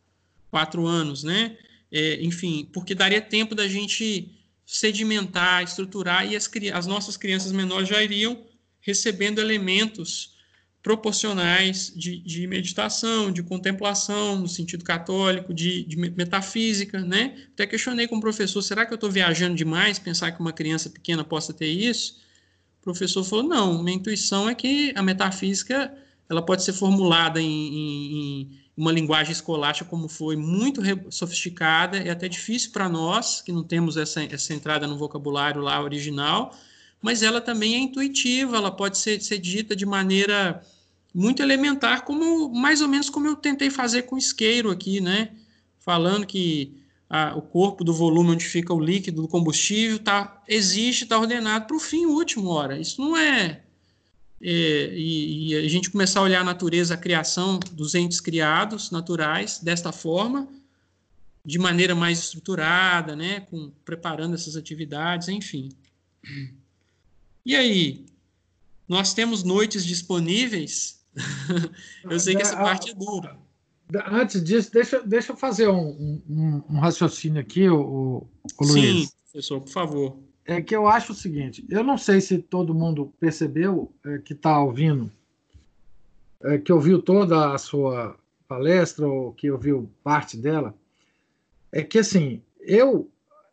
quatro 0.50 0.86
anos, 0.86 1.24
né? 1.24 1.56
É, 1.90 2.22
enfim, 2.22 2.68
porque 2.72 2.94
daria 2.94 3.20
tempo 3.20 3.54
da 3.54 3.66
gente 3.66 4.30
sedimentar, 4.66 5.62
estruturar 5.62 6.30
e 6.30 6.36
as, 6.36 6.50
as 6.74 6.86
nossas 6.86 7.16
crianças 7.16 7.52
menores 7.52 7.88
já 7.88 8.02
iriam 8.02 8.44
recebendo 8.80 9.40
elementos 9.40 10.31
proporcionais 10.82 11.92
de, 11.94 12.18
de, 12.18 12.46
meditação, 12.46 13.30
de 13.30 13.42
contemplação, 13.42 14.40
no 14.40 14.48
sentido 14.48 14.84
católico, 14.84 15.54
de, 15.54 15.84
de, 15.84 15.96
metafísica, 15.96 17.00
né? 17.00 17.36
Até 17.54 17.66
questionei 17.66 18.08
com 18.08 18.16
o 18.16 18.20
professor, 18.20 18.60
será 18.62 18.84
que 18.84 18.92
eu 18.92 18.96
estou 18.96 19.10
viajando 19.10 19.54
demais 19.54 20.00
pensar 20.00 20.32
que 20.32 20.40
uma 20.40 20.52
criança 20.52 20.90
pequena 20.90 21.22
possa 21.22 21.52
ter 21.52 21.68
isso? 21.68 22.20
O 22.80 22.82
professor 22.82 23.22
falou, 23.22 23.44
não, 23.44 23.82
minha 23.82 23.96
intuição 23.96 24.48
é 24.48 24.54
que 24.56 24.92
a 24.96 25.02
metafísica 25.02 25.94
ela 26.28 26.42
pode 26.42 26.64
ser 26.64 26.72
formulada 26.72 27.40
em, 27.40 27.46
em, 27.46 28.16
em 28.16 28.62
uma 28.76 28.90
linguagem 28.90 29.32
escolástica 29.32 29.88
como 29.88 30.08
foi, 30.08 30.34
muito 30.34 30.82
sofisticada, 31.10 31.98
é 31.98 32.10
até 32.10 32.26
difícil 32.26 32.72
para 32.72 32.88
nós, 32.88 33.40
que 33.40 33.52
não 33.52 33.62
temos 33.62 33.96
essa, 33.96 34.24
essa 34.24 34.52
entrada 34.52 34.86
no 34.86 34.96
vocabulário 34.96 35.60
lá 35.60 35.80
original, 35.80 36.56
mas 37.02 37.22
ela 37.22 37.40
também 37.40 37.74
é 37.74 37.78
intuitiva, 37.78 38.56
ela 38.56 38.70
pode 38.70 38.96
ser, 38.96 39.20
ser 39.20 39.38
dita 39.38 39.74
de 39.74 39.84
maneira 39.84 40.64
muito 41.12 41.42
elementar, 41.42 42.04
como 42.04 42.48
mais 42.54 42.80
ou 42.80 42.88
menos 42.88 43.10
como 43.10 43.26
eu 43.26 43.36
tentei 43.36 43.68
fazer 43.68 44.02
com 44.02 44.14
o 44.14 44.18
isqueiro 44.18 44.70
aqui, 44.70 45.00
né? 45.00 45.30
Falando 45.78 46.26
que 46.26 46.80
a, 47.10 47.36
o 47.36 47.42
corpo 47.42 47.84
do 47.84 47.92
volume 47.92 48.30
onde 48.30 48.44
fica 48.44 48.72
o 48.72 48.80
líquido 48.80 49.20
do 49.20 49.28
combustível 49.28 49.98
tá, 49.98 50.42
existe, 50.48 51.02
está 51.04 51.18
ordenado 51.18 51.66
para 51.66 51.76
o 51.76 51.80
fim 51.80 52.06
último, 52.06 52.48
ora. 52.48 52.78
Isso 52.78 53.00
não 53.02 53.16
é, 53.16 53.60
é 54.40 54.94
e, 54.94 55.50
e, 55.50 55.56
a 55.56 55.68
gente 55.68 55.90
começar 55.90 56.20
a 56.20 56.22
olhar 56.22 56.40
a 56.40 56.44
natureza, 56.44 56.94
a 56.94 56.96
criação 56.96 57.58
dos 57.72 57.94
entes 57.94 58.20
criados 58.20 58.90
naturais 58.90 59.58
desta 59.58 59.92
forma, 59.92 60.48
de 61.44 61.58
maneira 61.58 61.94
mais 61.94 62.20
estruturada, 62.20 63.14
né, 63.14 63.40
com, 63.40 63.70
preparando 63.84 64.34
essas 64.34 64.56
atividades, 64.56 65.28
enfim. 65.28 65.68
E 67.44 67.56
aí, 67.56 68.06
nós 68.88 69.14
temos 69.14 69.42
noites 69.42 69.84
disponíveis? 69.84 71.04
Eu 72.04 72.18
sei 72.18 72.34
que 72.34 72.42
essa 72.42 72.54
é, 72.54 72.62
parte 72.62 72.90
é 72.90 72.94
dura 72.94 73.42
antes 74.06 74.42
disso, 74.42 74.72
deixa, 74.72 75.02
deixa 75.02 75.32
eu 75.32 75.36
fazer 75.36 75.68
um, 75.68 76.22
um, 76.28 76.62
um 76.70 76.78
raciocínio 76.78 77.40
aqui, 77.40 77.68
o, 77.68 78.26
o 78.58 78.64
Luiz. 78.64 79.08
Sim, 79.08 79.08
professor, 79.24 79.60
por 79.60 79.70
favor. 79.70 80.18
É 80.44 80.60
que 80.60 80.74
eu 80.74 80.86
acho 80.88 81.12
o 81.12 81.14
seguinte: 81.14 81.64
eu 81.68 81.84
não 81.84 81.98
sei 81.98 82.20
se 82.20 82.38
todo 82.38 82.74
mundo 82.74 83.12
percebeu 83.20 83.92
é, 84.04 84.18
que 84.18 84.32
está 84.32 84.60
ouvindo, 84.60 85.10
é, 86.42 86.58
que 86.58 86.72
ouviu 86.72 87.00
toda 87.00 87.52
a 87.52 87.58
sua 87.58 88.16
palestra 88.48 89.06
ou 89.06 89.32
que 89.32 89.50
ouviu 89.50 89.90
parte 90.02 90.36
dela, 90.36 90.74
é 91.70 91.82
que 91.82 91.98
assim 91.98 92.42
eu 92.60 93.08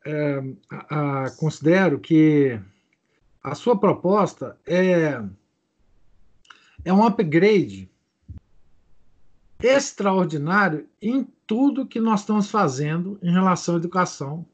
é, 0.05 0.43
a, 0.69 1.25
a, 1.25 1.31
considero 1.31 1.99
que 1.99 2.59
a 3.43 3.55
sua 3.55 3.79
proposta 3.79 4.57
é 4.65 5.21
é 6.83 6.93
um 6.93 7.03
upgrade 7.03 7.89
extraordinário 9.61 10.87
em 11.01 11.27
tudo 11.45 11.85
que 11.85 11.99
nós 11.99 12.21
estamos 12.21 12.49
fazendo 12.49 13.19
em 13.21 13.31
relação 13.31 13.75
à 13.75 13.77
educação. 13.77 14.45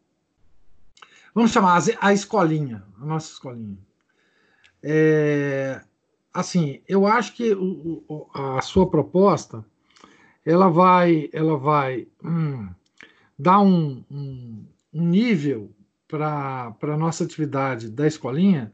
Vamos 1.34 1.52
chamar 1.52 1.82
a 2.02 2.14
escolinha, 2.14 2.84
a 3.00 3.06
nossa 3.06 3.32
escolinha. 3.32 3.78
É, 4.82 5.82
assim, 6.34 6.82
eu 6.88 7.06
acho 7.06 7.34
que 7.34 7.54
o, 7.54 8.28
a 8.34 8.62
sua 8.62 8.90
proposta 8.90 9.64
ela 10.46 10.70
vai, 10.70 11.30
ela 11.34 11.58
vai 11.58 12.08
hum, 12.24 12.70
dar 13.38 13.60
um, 13.60 14.04
um, 14.10 14.66
um 14.94 15.06
nível 15.08 15.72
para 16.08 16.76
a 16.82 16.98
nossa 16.98 17.24
atividade 17.24 17.90
da 17.90 18.08
escolinha 18.08 18.72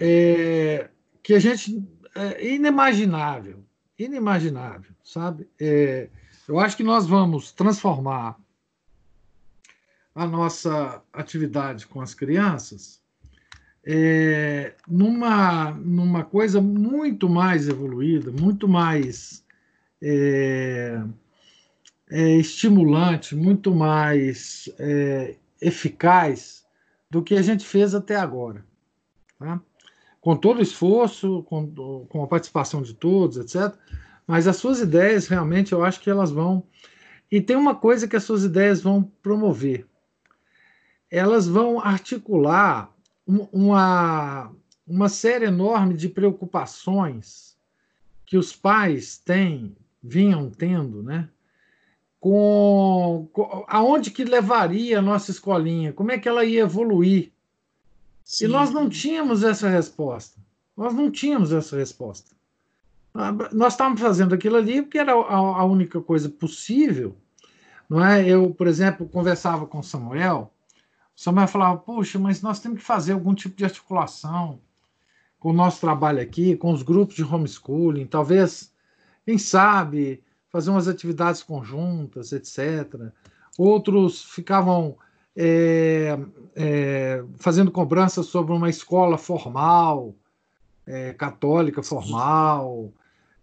é, 0.00 0.88
que 1.22 1.34
a 1.34 1.38
gente 1.38 1.82
é 2.14 2.54
inimaginável 2.54 3.64
inimaginável, 3.98 4.92
sabe? 5.02 5.48
É, 5.60 6.08
eu 6.48 6.58
acho 6.58 6.76
que 6.76 6.82
nós 6.82 7.06
vamos 7.06 7.52
transformar 7.52 8.38
a 10.14 10.26
nossa 10.26 11.02
atividade 11.12 11.86
com 11.86 12.00
as 12.00 12.14
crianças 12.14 13.02
é, 13.84 14.74
numa, 14.86 15.72
numa 15.72 16.24
coisa 16.24 16.60
muito 16.60 17.28
mais 17.28 17.68
evoluída, 17.68 18.30
muito 18.30 18.68
mais 18.68 19.44
é, 20.00 21.02
é, 22.10 22.36
estimulante, 22.36 23.34
muito 23.34 23.74
mais 23.74 24.68
é, 24.78 25.36
eficaz 25.60 26.64
do 27.10 27.22
que 27.22 27.34
a 27.34 27.42
gente 27.42 27.64
fez 27.64 27.94
até 27.94 28.16
agora. 28.16 28.64
Tá? 29.38 29.60
com 30.24 30.34
todo 30.34 30.58
o 30.58 30.62
esforço, 30.62 31.42
com, 31.42 32.06
com 32.08 32.24
a 32.24 32.26
participação 32.26 32.80
de 32.80 32.94
todos, 32.94 33.36
etc. 33.36 33.78
Mas 34.26 34.48
as 34.48 34.56
suas 34.56 34.80
ideias, 34.80 35.28
realmente, 35.28 35.72
eu 35.72 35.84
acho 35.84 36.00
que 36.00 36.08
elas 36.08 36.30
vão. 36.30 36.64
E 37.30 37.42
tem 37.42 37.54
uma 37.54 37.74
coisa 37.74 38.08
que 38.08 38.16
as 38.16 38.24
suas 38.24 38.42
ideias 38.42 38.80
vão 38.80 39.02
promover: 39.22 39.86
elas 41.10 41.46
vão 41.46 41.78
articular 41.78 42.90
uma, 43.26 44.50
uma 44.86 45.10
série 45.10 45.44
enorme 45.44 45.92
de 45.92 46.08
preocupações 46.08 47.54
que 48.24 48.38
os 48.38 48.56
pais 48.56 49.18
têm, 49.18 49.76
vinham 50.02 50.48
tendo, 50.48 51.02
né? 51.02 51.28
Com, 52.24 53.28
com 53.34 53.66
aonde 53.68 54.10
que 54.10 54.24
levaria 54.24 54.98
a 54.98 55.02
nossa 55.02 55.30
escolinha, 55.30 55.92
como 55.92 56.10
é 56.10 56.16
que 56.16 56.26
ela 56.26 56.42
ia 56.42 56.62
evoluir. 56.62 57.30
Sim. 58.24 58.46
E 58.46 58.48
nós 58.48 58.70
não 58.70 58.88
tínhamos 58.88 59.42
essa 59.42 59.68
resposta. 59.68 60.40
Nós 60.74 60.94
não 60.94 61.10
tínhamos 61.10 61.52
essa 61.52 61.76
resposta. 61.76 62.30
Nós 63.52 63.74
estávamos 63.74 64.00
fazendo 64.00 64.34
aquilo 64.34 64.56
ali 64.56 64.80
porque 64.80 64.96
era 64.96 65.12
a, 65.12 65.64
única 65.66 66.00
coisa 66.00 66.30
possível. 66.30 67.14
Não 67.90 68.02
é? 68.02 68.26
Eu, 68.26 68.54
por 68.54 68.68
exemplo, 68.68 69.06
conversava 69.06 69.66
com 69.66 69.82
Samuel. 69.82 70.50
Samuel 71.14 71.46
falava: 71.46 71.76
Puxa, 71.76 72.18
mas 72.18 72.40
nós 72.40 72.58
temos 72.58 72.78
que 72.78 72.86
fazer 72.86 73.12
algum 73.12 73.34
tipo 73.34 73.54
de 73.54 73.66
articulação 73.66 74.58
com 75.38 75.50
o 75.50 75.52
nosso 75.52 75.78
trabalho 75.78 76.22
aqui, 76.22 76.56
com 76.56 76.72
os 76.72 76.82
grupos 76.82 77.16
de 77.16 77.22
homeschooling, 77.22 78.06
talvez, 78.06 78.72
quem 79.26 79.36
sabe, 79.36 80.24
fazer 80.54 80.70
umas 80.70 80.86
atividades 80.86 81.42
conjuntas, 81.42 82.30
etc. 82.30 83.10
Outros 83.58 84.22
ficavam 84.22 84.96
é, 85.34 86.16
é, 86.54 87.24
fazendo 87.40 87.72
cobrança 87.72 88.22
sobre 88.22 88.52
uma 88.54 88.70
escola 88.70 89.18
formal, 89.18 90.14
é, 90.86 91.12
católica 91.12 91.82
formal, 91.82 92.92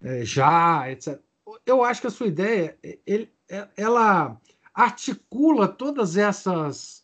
é, 0.02 0.24
já, 0.24 0.90
etc. 0.90 1.20
Eu 1.66 1.84
acho 1.84 2.00
que 2.00 2.08
a 2.08 2.12
sua 2.12 2.28
ideia, 2.28 2.78
ele, 3.06 3.30
é, 3.50 3.68
ela 3.76 4.38
articula 4.74 5.68
todas 5.68 6.16
essas 6.16 7.04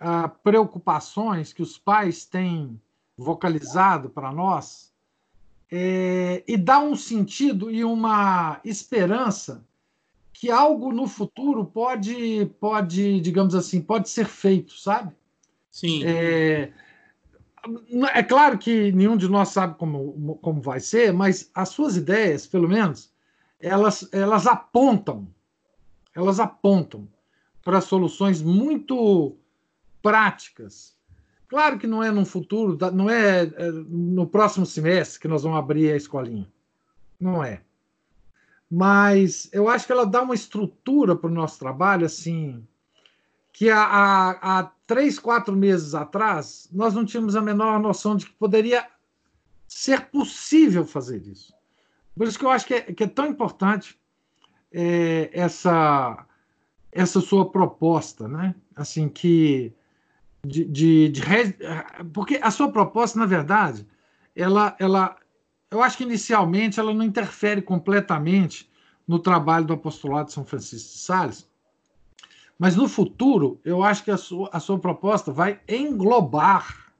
ah, 0.00 0.26
preocupações 0.26 1.52
que 1.52 1.60
os 1.60 1.76
pais 1.76 2.24
têm 2.24 2.80
vocalizado 3.14 4.08
para 4.08 4.32
nós 4.32 4.90
é, 5.76 6.44
e 6.46 6.56
dá 6.56 6.78
um 6.78 6.94
sentido 6.94 7.68
e 7.68 7.84
uma 7.84 8.60
esperança 8.64 9.66
que 10.32 10.48
algo 10.48 10.92
no 10.92 11.08
futuro 11.08 11.64
pode, 11.64 12.46
pode, 12.60 13.20
digamos 13.20 13.56
assim, 13.56 13.80
pode 13.80 14.08
ser 14.08 14.26
feito, 14.26 14.78
sabe? 14.78 15.12
Sim. 15.72 16.04
É, 16.04 16.72
é 18.14 18.22
claro 18.22 18.56
que 18.56 18.92
nenhum 18.92 19.16
de 19.16 19.28
nós 19.28 19.48
sabe 19.48 19.76
como, 19.76 20.38
como 20.40 20.60
vai 20.62 20.78
ser, 20.78 21.12
mas 21.12 21.50
as 21.52 21.70
suas 21.70 21.96
ideias, 21.96 22.46
pelo 22.46 22.68
menos, 22.68 23.12
elas, 23.58 24.08
elas 24.12 24.46
apontam, 24.46 25.26
elas 26.14 26.38
apontam 26.38 27.08
para 27.64 27.80
soluções 27.80 28.40
muito 28.40 29.36
práticas. 30.00 30.93
Claro 31.54 31.78
que 31.78 31.86
não 31.86 32.02
é 32.02 32.10
no 32.10 32.26
futuro, 32.26 32.76
não 32.92 33.08
é, 33.08 33.44
é 33.44 33.70
no 33.70 34.26
próximo 34.26 34.66
semestre 34.66 35.20
que 35.20 35.28
nós 35.28 35.44
vamos 35.44 35.56
abrir 35.56 35.92
a 35.92 35.96
escolinha. 35.96 36.52
Não 37.20 37.44
é. 37.44 37.62
Mas 38.68 39.48
eu 39.52 39.68
acho 39.68 39.86
que 39.86 39.92
ela 39.92 40.04
dá 40.04 40.20
uma 40.22 40.34
estrutura 40.34 41.14
para 41.14 41.30
o 41.30 41.32
nosso 41.32 41.60
trabalho, 41.60 42.06
assim, 42.06 42.66
que 43.52 43.70
há, 43.70 43.84
há, 43.84 44.30
há 44.30 44.62
três, 44.84 45.16
quatro 45.16 45.54
meses 45.54 45.94
atrás, 45.94 46.68
nós 46.72 46.92
não 46.92 47.04
tínhamos 47.04 47.36
a 47.36 47.40
menor 47.40 47.78
noção 47.78 48.16
de 48.16 48.26
que 48.26 48.32
poderia 48.32 48.88
ser 49.68 50.06
possível 50.06 50.84
fazer 50.84 51.24
isso. 51.24 51.54
Por 52.16 52.26
isso 52.26 52.36
que 52.36 52.44
eu 52.44 52.50
acho 52.50 52.66
que 52.66 52.74
é, 52.74 52.80
que 52.80 53.04
é 53.04 53.06
tão 53.06 53.28
importante 53.28 53.96
é, 54.72 55.30
essa 55.32 56.26
essa 56.90 57.20
sua 57.20 57.48
proposta, 57.48 58.26
né? 58.26 58.56
Assim 58.74 59.08
que 59.08 59.72
de, 60.44 60.64
de, 60.64 61.08
de, 61.08 61.22
porque 62.12 62.38
a 62.42 62.50
sua 62.50 62.70
proposta, 62.70 63.18
na 63.18 63.26
verdade, 63.26 63.86
ela, 64.34 64.76
ela, 64.78 65.16
eu 65.70 65.82
acho 65.82 65.96
que 65.96 66.04
inicialmente 66.04 66.78
ela 66.78 66.92
não 66.92 67.04
interfere 67.04 67.62
completamente 67.62 68.70
no 69.06 69.18
trabalho 69.18 69.64
do 69.64 69.72
apostolado 69.72 70.28
de 70.28 70.34
São 70.34 70.44
Francisco 70.44 70.92
de 70.92 70.98
Sales, 70.98 71.48
mas 72.58 72.76
no 72.76 72.88
futuro, 72.88 73.60
eu 73.64 73.82
acho 73.82 74.04
que 74.04 74.10
a 74.10 74.16
sua, 74.16 74.48
a 74.52 74.60
sua 74.60 74.78
proposta 74.78 75.32
vai 75.32 75.60
englobar 75.68 76.92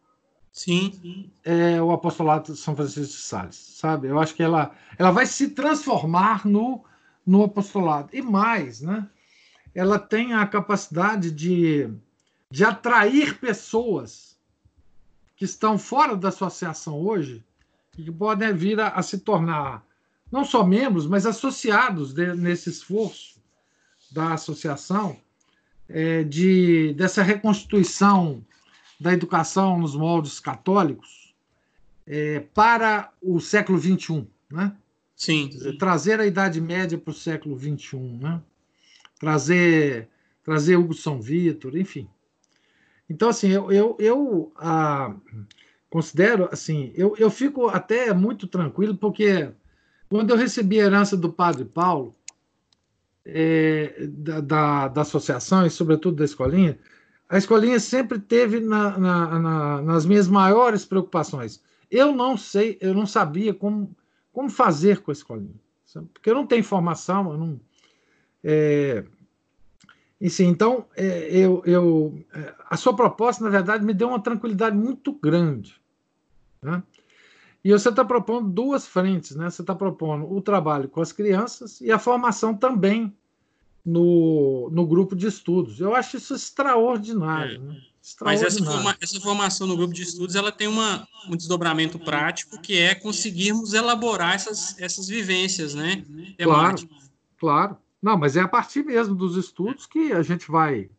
sim. 0.51 1.31
É, 1.45 1.81
o 1.81 1.93
apostolado 1.93 2.53
de 2.53 2.59
São 2.59 2.75
Francisco 2.75 3.15
de 3.15 3.23
Sales, 3.23 3.57
sabe? 3.57 4.09
Eu 4.09 4.19
acho 4.19 4.35
que 4.35 4.43
ela, 4.43 4.73
ela 4.99 5.11
vai 5.11 5.27
se 5.27 5.51
transformar 5.51 6.47
no, 6.47 6.85
no 7.25 7.45
apostolado. 7.45 8.09
E 8.13 8.21
mais, 8.21 8.81
né? 8.81 9.09
ela 9.75 9.99
tem 9.99 10.33
a 10.33 10.47
capacidade 10.47 11.31
de, 11.31 11.91
de 12.55 12.65
atrair 12.65 13.37
pessoas 13.41 14.39
que 15.35 15.45
estão 15.45 15.77
fora 15.77 16.17
da 16.17 16.29
associação 16.29 17.01
hoje 17.01 17.45
e 17.99 18.05
que 18.05 18.13
podem 18.13 18.55
vir 18.55 18.79
a, 18.79 18.91
a 18.91 19.03
se 19.03 19.19
tornar 19.19 19.85
não 20.31 20.45
só 20.45 20.65
membros, 20.65 21.05
mas 21.05 21.27
associados 21.27 22.13
de, 22.15 22.33
nesse 22.35 22.71
esforço 22.71 23.43
da 24.13 24.35
associação 24.35 25.17
é, 25.89 26.23
de, 26.23 26.95
dessa 26.95 27.25
reconstituição 27.25 28.41
da 29.01 29.13
educação 29.13 29.77
nos 29.81 29.97
moldes 29.97 30.39
católicos 30.39 31.35
é, 32.07 32.39
para 32.39 33.13
o 33.21 33.41
século 33.41 33.81
XXI, 33.81 34.29
né? 34.49 34.77
Sim. 35.17 35.51
Trazer 35.77 36.21
a 36.21 36.27
Idade 36.27 36.61
Média 36.61 36.97
para 36.97 37.11
o 37.11 37.15
século 37.15 37.59
XXI, 37.59 37.99
né? 37.99 38.41
Trazer, 39.19 40.09
trazer 40.45 40.77
Hugo 40.77 40.95
São 40.95 41.21
Vitor, 41.21 41.77
enfim. 41.77 42.09
Então, 43.09 43.29
assim, 43.29 43.49
eu, 43.49 43.71
eu, 43.71 43.97
eu 43.99 44.53
ah, 44.57 45.15
considero, 45.91 46.49
assim, 46.51 46.93
eu, 46.95 47.15
eu 47.19 47.31
fico 47.31 47.69
até 47.69 48.13
muito 48.13 48.47
tranquilo, 48.47 48.97
porque 48.97 49.51
quando 50.09 50.31
eu 50.31 50.37
recebi 50.37 50.81
a 50.81 50.85
herança 50.85 51.17
do 51.17 51.33
Padre 51.33 51.65
Paulo, 51.65 52.15
é, 53.25 54.07
da, 54.09 54.41
da, 54.41 54.89
da, 54.89 55.01
associação 55.01 55.67
e, 55.67 55.71
sobretudo, 55.71 56.17
da 56.17 56.25
escolinha, 56.25 56.79
a 57.29 57.39
escolinha 57.39 57.81
sempre 57.81 58.19
teve 58.19 58.61
na, 58.61 58.99
na, 58.99 59.39
na, 59.39 59.83
nas 59.83 60.05
minhas 60.05 60.29
maiores 60.29 60.85
preocupações. 60.85 61.63
Eu 61.91 62.15
não 62.15 62.37
sei, 62.37 62.77
eu 62.81 62.93
não 62.93 63.07
sabia 63.07 63.55
como, 63.55 63.95
como 64.33 64.51
fazer 64.51 65.01
com 65.01 65.11
a 65.11 65.15
escolinha, 65.15 65.55
porque 66.13 66.29
eu 66.29 66.35
não 66.35 66.47
tenho 66.47 66.65
formação, 66.65 67.33
eu 67.33 67.39
não. 67.39 67.61
É, 68.43 69.05
enfim, 70.25 70.45
então, 70.45 70.87
é, 70.97 71.29
eu, 71.31 71.63
eu, 71.67 72.25
é, 72.33 72.55
a 72.71 72.79
sua 72.79 72.97
proposta, 72.97 73.45
na 73.45 73.51
verdade, 73.51 73.85
me 73.85 73.93
deu 73.93 74.09
uma 74.09 74.19
tranquilidade 74.19 74.75
muito 74.75 75.13
grande. 75.13 75.79
Né? 76.63 76.83
E 77.63 77.71
você 77.71 77.91
está 77.91 78.03
propondo 78.03 78.49
duas 78.49 78.87
frentes, 78.87 79.37
né? 79.37 79.51
Você 79.51 79.61
está 79.61 79.75
propondo 79.75 80.33
o 80.33 80.41
trabalho 80.41 80.89
com 80.89 81.03
as 81.03 81.13
crianças 81.13 81.79
e 81.83 81.93
a 81.93 81.99
formação 81.99 82.57
também 82.57 83.15
no, 83.85 84.71
no 84.73 84.87
grupo 84.87 85.15
de 85.15 85.27
estudos. 85.27 85.79
Eu 85.79 85.95
acho 85.95 86.17
isso 86.17 86.35
extraordinário. 86.35 87.57
É. 87.57 87.59
Né? 87.59 87.83
Mas 88.23 88.43
essa, 88.43 88.65
forma, 88.65 88.97
essa, 88.99 89.21
formação 89.21 89.67
no 89.67 89.77
grupo 89.77 89.93
de 89.93 90.05
estudos 90.05 90.35
ela 90.35 90.51
tem 90.51 90.69
uma, 90.69 91.07
um 91.29 91.37
desdobramento 91.37 91.99
prático 91.99 92.59
que 92.63 92.79
é 92.79 92.95
conseguirmos 92.95 93.75
elaborar 93.75 94.37
essas, 94.37 94.75
essas 94.81 95.07
vivências, 95.07 95.75
né? 95.75 96.03
Claro, 96.39 96.89
claro. 97.39 97.77
Não, 98.05 98.19
mas 98.19 98.37
é 98.37 98.43
a 98.43 98.47
partir 98.47 98.85
mesmo 98.85 99.15
dos 99.15 99.35
estudos 99.35 99.87
que 99.87 100.13
a 100.13 100.21
gente 100.21 100.51
vai. 100.51 100.91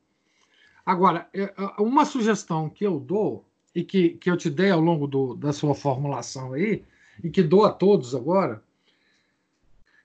Agora, 0.83 1.29
é, 1.31 1.53
uma 1.77 2.03
sugestão 2.03 2.67
que 2.67 2.83
eu 2.83 2.99
dou 2.99 3.45
e 3.75 3.83
que, 3.83 4.15
que 4.15 4.27
eu 4.27 4.35
te 4.35 4.49
dei 4.49 4.71
ao 4.71 4.81
longo 4.81 5.05
do, 5.05 5.35
da 5.35 5.53
sua 5.53 5.75
formulação 5.75 6.53
aí, 6.53 6.83
e 7.23 7.29
que 7.29 7.43
dou 7.43 7.63
a 7.63 7.71
todos 7.71 8.15
agora, 8.15 8.63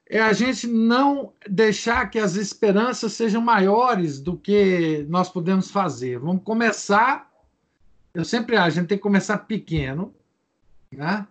é 0.06 0.20
a 0.20 0.34
gente 0.34 0.66
não 0.66 1.32
deixar 1.48 2.10
que 2.10 2.18
as 2.18 2.36
esperanças 2.36 3.14
sejam 3.14 3.40
maiores 3.40 4.20
do 4.20 4.36
que 4.36 5.06
nós 5.08 5.30
podemos 5.30 5.70
fazer. 5.70 6.18
Vamos 6.18 6.42
começar. 6.44 7.32
Eu 8.12 8.26
sempre 8.26 8.56
acho, 8.56 8.66
a 8.66 8.80
gente 8.82 8.88
tem 8.88 8.98
que 8.98 9.02
começar 9.02 9.38
pequeno, 9.38 10.14
né? 10.92 11.26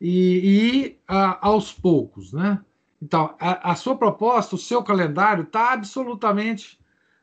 E, 0.00 0.86
ir 0.86 0.98
aos 1.08 1.72
poucos, 1.72 2.32
né? 2.32 2.60
Então, 3.02 3.34
a, 3.40 3.72
a 3.72 3.74
sua 3.74 3.96
proposta, 3.96 4.54
o 4.54 4.58
seu 4.58 4.82
calendário 4.82 5.44
está 5.44 5.72
absolutamente 5.72 6.78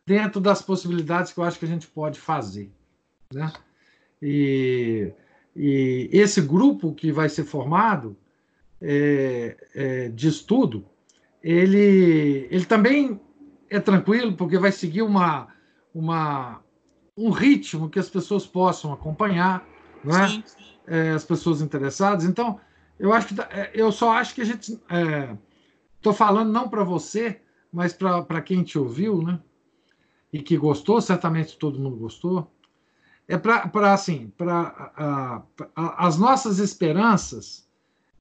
dentro 0.06 0.42
das 0.42 0.62
possibilidades 0.62 1.32
que 1.32 1.40
eu 1.40 1.44
acho 1.44 1.60
que 1.60 1.66
a 1.66 1.68
gente 1.68 1.88
pode 1.88 2.20
fazer, 2.20 2.72
né? 3.32 3.52
E, 4.22 5.12
e 5.56 6.10
esse 6.12 6.42
grupo 6.42 6.94
que 6.94 7.12
vai 7.12 7.30
ser 7.30 7.44
formado 7.44 8.18
é, 8.82 9.58
é, 9.76 10.10
de 10.10 10.28
estudo, 10.28 10.86
ele, 11.44 12.48
ele 12.50 12.66
também 12.66 13.20
é 13.70 13.80
tranquilo, 13.80 14.34
porque 14.34 14.58
vai 14.58 14.72
seguir 14.72 15.02
uma, 15.04 15.48
uma, 15.94 16.62
um 17.16 17.30
ritmo 17.30 17.90
que 17.90 18.00
as 18.00 18.10
pessoas 18.10 18.48
possam 18.48 18.94
acompanhar, 18.94 19.68
né? 20.04 20.28
Sim, 20.28 20.44
sim. 20.46 20.64
É, 20.88 21.12
as 21.12 21.26
pessoas 21.26 21.62
interessadas. 21.62 22.24
Então, 22.24 22.60
eu 22.98 23.14
acho 23.14 23.28
que 23.28 23.42
é, 23.42 23.72
eu 23.74 23.92
só 23.92 24.14
acho 24.14 24.34
que 24.34 24.42
a 24.42 24.46
gente 24.46 24.80
estou 26.10 26.26
é, 26.26 26.28
falando 26.28 26.52
não 26.52 26.70
para 26.70 26.84
você, 26.84 27.42
mas 27.72 27.94
para 27.94 28.42
quem 28.42 28.64
te 28.64 28.78
ouviu, 28.78 29.22
né? 29.22 29.40
E 30.32 30.42
que 30.42 30.58
gostou, 30.58 31.00
certamente 31.02 31.58
todo 31.58 31.80
mundo 31.80 31.98
gostou 31.98 32.52
é 33.28 33.38
para 33.38 33.94
assim, 33.94 34.32
para 34.38 35.44
as 35.76 36.18
nossas 36.18 36.60
esperanças, 36.60 37.68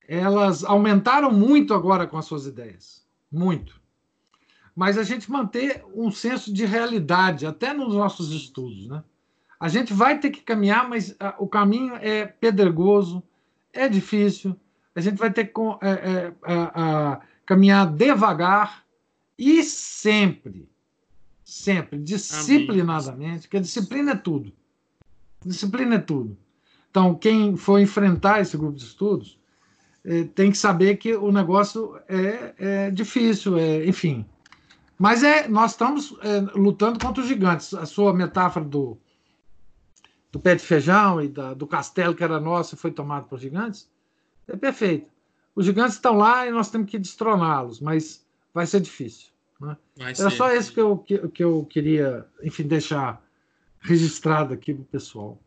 elas 0.08 0.64
aumentaram 0.64 1.32
muito 1.32 1.72
agora 1.72 2.06
com 2.06 2.18
as 2.18 2.24
suas 2.24 2.46
ideias, 2.46 3.06
muito. 3.30 3.80
Mas 4.74 4.98
a 4.98 5.04
gente 5.04 5.30
manter 5.30 5.84
um 5.94 6.10
senso 6.10 6.52
de 6.52 6.66
realidade 6.66 7.46
até 7.46 7.72
nos 7.72 7.94
nossos 7.94 8.32
estudos, 8.32 8.88
né? 8.88 9.02
A 9.58 9.68
gente 9.68 9.94
vai 9.94 10.18
ter 10.18 10.30
que 10.30 10.42
caminhar, 10.42 10.86
mas 10.86 11.16
o 11.38 11.46
caminho 11.46 11.94
é 11.94 12.26
pedregoso, 12.26 13.22
é 13.72 13.88
difícil. 13.88 14.54
A 14.94 15.00
gente 15.00 15.16
vai 15.16 15.32
ter 15.32 15.46
que 15.46 15.60
é, 15.80 15.90
é, 15.90 16.32
a, 16.44 17.20
caminhar 17.46 17.86
devagar 17.86 18.84
e 19.38 19.62
sempre, 19.62 20.68
sempre, 21.44 21.98
disciplinadamente, 21.98 23.42
porque 23.42 23.58
a 23.58 23.60
disciplina 23.60 24.12
é 24.12 24.16
tudo. 24.16 24.52
Disciplina 25.44 25.94
é 25.94 25.98
tudo. 25.98 26.36
Então, 26.90 27.14
quem 27.14 27.56
for 27.56 27.78
enfrentar 27.78 28.40
esse 28.40 28.56
grupo 28.56 28.76
de 28.76 28.84
estudos 28.84 29.38
é, 30.04 30.24
tem 30.24 30.50
que 30.50 30.58
saber 30.58 30.96
que 30.96 31.14
o 31.14 31.30
negócio 31.30 31.98
é, 32.08 32.54
é 32.58 32.90
difícil, 32.90 33.58
é, 33.58 33.86
enfim. 33.86 34.24
Mas 34.98 35.22
é, 35.22 35.46
nós 35.46 35.72
estamos 35.72 36.16
é, 36.22 36.40
lutando 36.58 36.98
contra 36.98 37.22
os 37.22 37.28
gigantes. 37.28 37.74
A 37.74 37.84
sua 37.84 38.14
metáfora 38.14 38.64
do, 38.64 38.98
do 40.32 40.40
pé 40.40 40.54
de 40.54 40.62
feijão 40.62 41.20
e 41.20 41.28
da, 41.28 41.54
do 41.54 41.66
castelo 41.66 42.14
que 42.14 42.24
era 42.24 42.40
nosso 42.40 42.74
e 42.74 42.78
foi 42.78 42.90
tomado 42.90 43.28
por 43.28 43.38
gigantes 43.38 43.88
é 44.48 44.56
perfeito. 44.56 45.10
Os 45.56 45.64
gigantes 45.64 45.94
estão 45.94 46.18
lá 46.18 46.46
e 46.46 46.50
nós 46.50 46.70
temos 46.70 46.90
que 46.90 46.98
destroná-los, 46.98 47.80
mas 47.80 48.22
vai 48.52 48.66
ser 48.66 48.80
difícil. 48.80 49.28
Né? 49.58 49.74
Vai 49.96 50.12
Era 50.12 50.30
ser. 50.30 50.36
só 50.36 50.54
isso 50.54 50.70
que 50.70 50.80
eu, 50.80 50.98
que, 50.98 51.28
que 51.28 51.42
eu 51.42 51.64
queria, 51.64 52.26
enfim, 52.42 52.64
deixar 52.64 53.24
registrado 53.80 54.52
aqui 54.52 54.74
para 54.74 54.82
o 54.82 54.86
pessoal. 54.86 55.40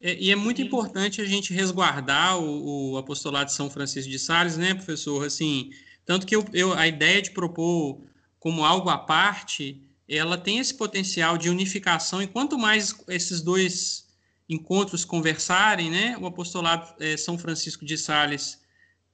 É, 0.00 0.14
e 0.20 0.30
é 0.30 0.36
muito 0.36 0.60
importante 0.60 1.22
a 1.22 1.24
gente 1.24 1.54
resguardar 1.54 2.38
o, 2.38 2.92
o, 2.92 2.98
apostolado 2.98 3.46
de 3.46 3.54
São 3.54 3.70
Francisco 3.70 4.10
de 4.10 4.18
Sales, 4.18 4.58
né, 4.58 4.74
professor? 4.74 5.24
Assim, 5.24 5.70
tanto 6.04 6.26
que 6.26 6.36
eu, 6.36 6.44
eu, 6.52 6.74
a 6.74 6.86
ideia 6.86 7.22
de 7.22 7.30
propor 7.30 7.98
como 8.38 8.66
algo 8.66 8.90
à 8.90 8.98
parte, 8.98 9.80
ela 10.06 10.36
tem 10.36 10.58
esse 10.58 10.74
potencial 10.74 11.38
de 11.38 11.48
unificação, 11.48 12.20
e 12.20 12.26
quanto 12.26 12.58
mais 12.58 12.94
esses 13.08 13.40
dois 13.40 14.06
encontros 14.46 15.06
conversarem, 15.06 15.90
né, 15.90 16.18
o 16.20 16.26
apostolado 16.26 16.92
é, 17.00 17.16
São 17.16 17.38
Francisco 17.38 17.86
de 17.86 17.96
Sales 17.96 18.62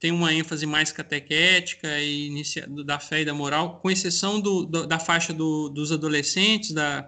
tem 0.01 0.11
uma 0.11 0.33
ênfase 0.33 0.65
mais 0.65 0.91
catequética 0.91 1.99
e 1.99 2.25
inicia, 2.25 2.67
da 2.83 2.99
fé 2.99 3.21
e 3.21 3.25
da 3.25 3.35
moral, 3.35 3.79
com 3.79 3.91
exceção 3.91 4.41
do, 4.41 4.65
do, 4.65 4.87
da 4.87 4.97
faixa 4.97 5.31
do, 5.31 5.69
dos 5.69 5.91
adolescentes, 5.91 6.71
da, 6.71 7.07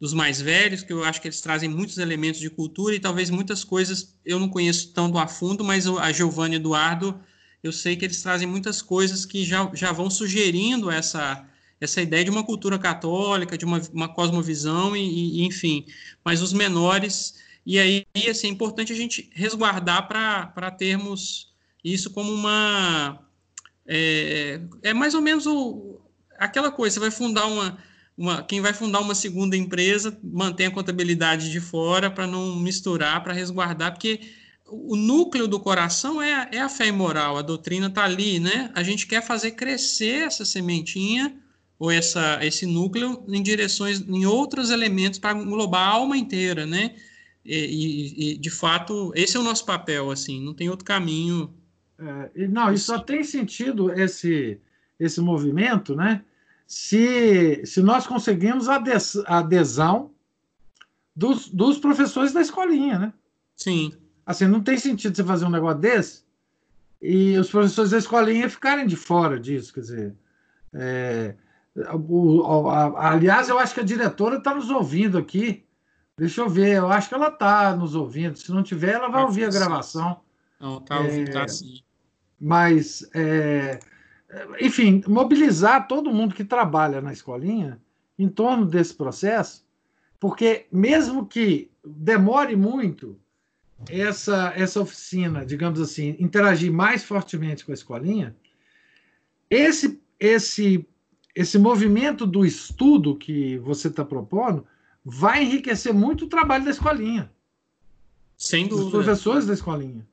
dos 0.00 0.12
mais 0.12 0.40
velhos, 0.40 0.82
que 0.82 0.92
eu 0.92 1.04
acho 1.04 1.20
que 1.20 1.28
eles 1.28 1.40
trazem 1.40 1.68
muitos 1.68 1.96
elementos 1.96 2.40
de 2.40 2.50
cultura 2.50 2.92
e 2.92 2.98
talvez 2.98 3.30
muitas 3.30 3.62
coisas 3.62 4.16
eu 4.24 4.40
não 4.40 4.48
conheço 4.48 4.92
tão 4.92 5.16
a 5.16 5.28
fundo, 5.28 5.62
mas 5.62 5.86
a 5.86 6.10
Giovanni 6.10 6.56
Eduardo, 6.56 7.20
eu 7.62 7.70
sei 7.70 7.94
que 7.94 8.04
eles 8.04 8.20
trazem 8.20 8.48
muitas 8.48 8.82
coisas 8.82 9.24
que 9.24 9.44
já, 9.44 9.70
já 9.72 9.92
vão 9.92 10.10
sugerindo 10.10 10.90
essa, 10.90 11.48
essa 11.80 12.02
ideia 12.02 12.24
de 12.24 12.30
uma 12.30 12.42
cultura 12.42 12.80
católica, 12.80 13.56
de 13.56 13.64
uma, 13.64 13.80
uma 13.92 14.08
cosmovisão, 14.08 14.96
e, 14.96 15.38
e, 15.38 15.46
enfim. 15.46 15.86
Mas 16.24 16.42
os 16.42 16.52
menores, 16.52 17.36
e 17.64 17.78
aí 17.78 18.04
assim, 18.28 18.48
é 18.48 18.50
importante 18.50 18.92
a 18.92 18.96
gente 18.96 19.30
resguardar 19.32 20.08
para 20.08 20.70
termos 20.72 21.53
isso 21.84 22.10
como 22.10 22.32
uma. 22.32 23.20
É, 23.86 24.60
é 24.82 24.94
mais 24.94 25.14
ou 25.14 25.20
menos 25.20 25.46
o, 25.46 26.00
aquela 26.38 26.70
coisa, 26.70 26.94
você 26.94 27.00
vai 27.00 27.10
fundar 27.10 27.46
uma 27.46 27.78
uma, 28.16 28.42
quem 28.42 28.60
vai 28.60 28.72
fundar 28.72 29.00
uma 29.00 29.14
segunda 29.14 29.56
empresa 29.56 30.16
mantém 30.22 30.66
a 30.66 30.70
contabilidade 30.70 31.50
de 31.50 31.60
fora 31.60 32.10
para 32.10 32.26
não 32.26 32.56
misturar, 32.56 33.22
para 33.22 33.32
resguardar, 33.32 33.92
porque 33.92 34.20
o 34.66 34.96
núcleo 34.96 35.46
do 35.46 35.60
coração 35.60 36.22
é, 36.22 36.48
é 36.52 36.60
a 36.60 36.68
fé 36.68 36.90
moral, 36.90 37.36
a 37.36 37.42
doutrina 37.42 37.88
está 37.88 38.04
ali, 38.04 38.38
né? 38.38 38.70
A 38.74 38.82
gente 38.82 39.06
quer 39.06 39.22
fazer 39.22 39.52
crescer 39.52 40.26
essa 40.26 40.44
sementinha 40.44 41.36
ou 41.78 41.90
essa, 41.90 42.38
esse 42.42 42.64
núcleo 42.66 43.24
em 43.28 43.42
direções, 43.42 44.00
em 44.00 44.24
outros 44.24 44.70
elementos 44.70 45.18
para 45.18 45.36
englobar 45.36 45.88
a 45.88 45.92
alma 45.92 46.16
inteira, 46.16 46.64
né? 46.64 46.94
E, 47.44 47.56
e, 47.56 48.30
e, 48.30 48.38
de 48.38 48.50
fato, 48.50 49.12
esse 49.14 49.36
é 49.36 49.40
o 49.40 49.42
nosso 49.42 49.66
papel, 49.66 50.10
assim, 50.10 50.40
não 50.40 50.54
tem 50.54 50.70
outro 50.70 50.84
caminho. 50.84 51.52
É, 51.98 52.48
não, 52.48 52.72
e 52.72 52.78
só 52.78 52.98
tem 52.98 53.22
sentido 53.22 53.92
esse, 53.92 54.60
esse 54.98 55.20
movimento, 55.20 55.94
né? 55.94 56.22
se, 56.66 57.64
se 57.64 57.82
nós 57.82 58.06
conseguimos 58.06 58.68
a 58.68 58.82
adesão 59.26 60.10
dos, 61.14 61.48
dos 61.48 61.78
professores 61.78 62.32
da 62.32 62.40
escolinha, 62.40 62.98
né? 62.98 63.12
Sim. 63.56 63.92
Assim, 64.26 64.46
não 64.46 64.62
tem 64.62 64.78
sentido 64.78 65.14
você 65.14 65.22
fazer 65.22 65.44
um 65.44 65.50
negócio 65.50 65.78
desse 65.78 66.24
e 67.00 67.36
os 67.38 67.50
professores 67.50 67.90
da 67.90 67.98
escolinha 67.98 68.48
ficarem 68.48 68.86
de 68.86 68.96
fora 68.96 69.38
disso, 69.38 69.74
quer 69.74 69.80
dizer. 69.80 70.14
É, 70.72 71.34
o, 72.08 72.68
a, 72.68 73.10
aliás, 73.10 73.48
eu 73.48 73.58
acho 73.58 73.74
que 73.74 73.80
a 73.80 73.84
diretora 73.84 74.38
está 74.38 74.54
nos 74.54 74.70
ouvindo 74.70 75.18
aqui. 75.18 75.64
Deixa 76.16 76.40
eu 76.40 76.48
ver, 76.48 76.76
eu 76.76 76.90
acho 76.90 77.08
que 77.08 77.14
ela 77.14 77.28
está 77.28 77.76
nos 77.76 77.94
ouvindo. 77.94 78.38
Se 78.38 78.50
não 78.50 78.62
tiver, 78.62 78.94
ela 78.94 79.08
vai 79.08 79.22
ouvir 79.22 79.44
a 79.44 79.50
gravação. 79.50 80.20
Não, 80.58 80.78
está 80.78 80.98
ouvindo, 80.98 81.30
tá 81.30 81.42
é, 81.42 81.48
sim. 81.48 81.83
Mas 82.44 83.08
é, 83.14 83.78
enfim, 84.60 85.02
mobilizar 85.06 85.88
todo 85.88 86.12
mundo 86.12 86.34
que 86.34 86.44
trabalha 86.44 87.00
na 87.00 87.10
escolinha 87.10 87.80
em 88.18 88.28
torno 88.28 88.66
desse 88.66 88.92
processo, 88.92 89.64
porque 90.20 90.66
mesmo 90.70 91.26
que 91.26 91.70
demore 91.82 92.54
muito 92.54 93.18
essa, 93.88 94.52
essa 94.54 94.78
oficina, 94.78 95.44
digamos 95.44 95.80
assim, 95.80 96.16
interagir 96.18 96.70
mais 96.70 97.02
fortemente 97.02 97.64
com 97.64 97.72
a 97.72 97.74
escolinha, 97.74 98.36
esse, 99.48 99.98
esse, 100.20 100.86
esse 101.34 101.58
movimento 101.58 102.26
do 102.26 102.44
estudo 102.44 103.16
que 103.16 103.56
você 103.58 103.88
está 103.88 104.04
propondo 104.04 104.66
vai 105.02 105.44
enriquecer 105.44 105.94
muito 105.94 106.26
o 106.26 106.28
trabalho 106.28 106.64
da 106.64 106.70
escolinha. 106.70 107.32
Sem 108.36 108.68
dúvida. 108.68 108.84
Dos 108.84 108.92
professores 108.92 109.46
da 109.46 109.54
escolinha. 109.54 110.06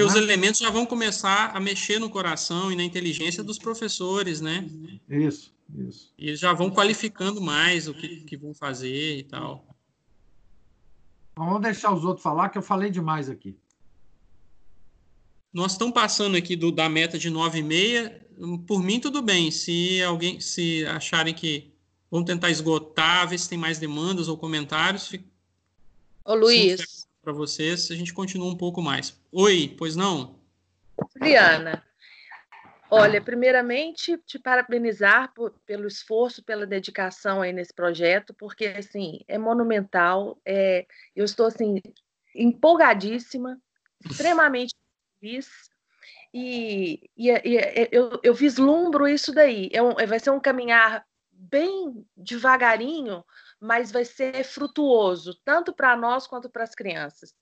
Porque 0.00 0.18
os 0.18 0.22
elementos 0.22 0.60
já 0.60 0.70
vão 0.70 0.86
começar 0.86 1.54
a 1.54 1.60
mexer 1.60 1.98
no 1.98 2.08
coração 2.08 2.72
e 2.72 2.76
na 2.76 2.82
inteligência 2.82 3.44
dos 3.44 3.58
professores, 3.58 4.40
né? 4.40 4.66
Isso, 5.08 5.52
isso. 5.74 6.12
E 6.18 6.28
eles 6.28 6.40
já 6.40 6.54
vão 6.54 6.70
qualificando 6.70 7.40
mais 7.40 7.86
o 7.86 7.92
que, 7.92 8.20
que 8.22 8.36
vão 8.36 8.54
fazer 8.54 9.18
e 9.18 9.22
tal. 9.24 9.66
Então, 11.32 11.44
vamos 11.46 11.62
deixar 11.62 11.92
os 11.92 12.04
outros 12.04 12.22
falar, 12.22 12.48
que 12.48 12.56
eu 12.56 12.62
falei 12.62 12.90
demais 12.90 13.28
aqui. 13.28 13.56
Nós 15.52 15.72
estamos 15.72 15.92
passando 15.92 16.36
aqui 16.36 16.56
do, 16.56 16.72
da 16.72 16.88
meta 16.88 17.18
de 17.18 17.30
9,5. 17.30 18.64
Por 18.66 18.82
mim, 18.82 19.00
tudo 19.00 19.20
bem. 19.20 19.50
Se 19.50 20.02
alguém 20.02 20.40
se 20.40 20.86
acharem 20.86 21.34
que 21.34 21.74
vão 22.10 22.24
tentar 22.24 22.50
esgotar, 22.50 23.28
ver 23.28 23.38
se 23.38 23.48
tem 23.48 23.58
mais 23.58 23.78
demandas 23.78 24.28
ou 24.28 24.38
comentários. 24.38 25.08
Fica... 25.08 25.24
Ô, 26.24 26.34
Luiz 26.34 26.99
para 27.30 27.32
vocês, 27.32 27.90
a 27.92 27.94
gente 27.94 28.12
continua 28.12 28.50
um 28.50 28.56
pouco 28.56 28.82
mais. 28.82 29.16
Oi, 29.30 29.72
pois 29.78 29.94
não? 29.94 30.34
Juliana, 31.16 31.82
olha, 32.90 33.22
primeiramente 33.22 34.18
te 34.26 34.36
parabenizar 34.36 35.32
por, 35.32 35.52
pelo 35.64 35.86
esforço, 35.86 36.42
pela 36.42 36.66
dedicação 36.66 37.40
aí 37.40 37.52
nesse 37.52 37.72
projeto, 37.72 38.34
porque 38.34 38.66
assim 38.66 39.20
é 39.28 39.38
monumental. 39.38 40.40
É, 40.44 40.84
eu 41.14 41.24
estou 41.24 41.46
assim 41.46 41.80
empolgadíssima, 42.34 43.56
extremamente 44.04 44.74
feliz. 45.20 45.48
E, 46.34 47.10
e, 47.16 47.28
e 47.28 47.88
eu, 47.92 48.20
eu, 48.24 48.34
vislumbro 48.34 49.06
isso 49.06 49.32
daí. 49.32 49.70
É 49.72 49.80
um, 49.80 49.94
vai 49.94 50.18
ser 50.18 50.30
um 50.30 50.40
caminhar 50.40 51.04
bem 51.30 52.04
devagarinho, 52.16 53.24
mas 53.60 53.92
vai 53.92 54.04
ser 54.06 54.42
frutuoso, 54.42 55.38
tanto 55.44 55.72
para 55.72 55.94
nós 55.94 56.26
quanto 56.26 56.48
para 56.48 56.64
as 56.64 56.74
crianças. 56.74 57.34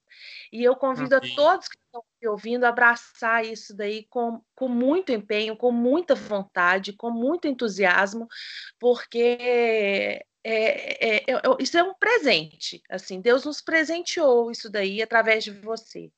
E 0.53 0.65
eu 0.65 0.75
convido 0.75 1.15
a 1.15 1.21
todos 1.21 1.69
que 1.69 1.79
estão 1.79 2.03
me 2.21 2.29
ouvindo 2.29 2.65
a 2.65 2.71
abraçar 2.71 3.45
isso 3.45 3.75
daí 3.77 4.05
com, 4.11 4.43
com 4.55 4.69
muito 4.69 5.13
empenho, 5.13 5.57
com 5.57 5.71
muita 5.71 6.17
vontade, 6.17 6.93
com 6.93 7.11
muito 7.11 7.47
entusiasmo, 7.47 8.27
porque 8.81 9.39
é, 9.41 10.27
é, 10.43 11.09
é, 11.09 11.17
é 11.17 11.43
isso 11.61 11.79
é 11.79 11.83
um 11.85 11.95
presente. 11.95 12.83
Assim, 12.91 13.21
Deus 13.21 13.45
nos 13.45 13.61
presenteou 13.61 14.51
isso 14.51 14.69
daí 14.69 15.01
através 15.01 15.45
de 15.45 15.53
você. 15.53 16.11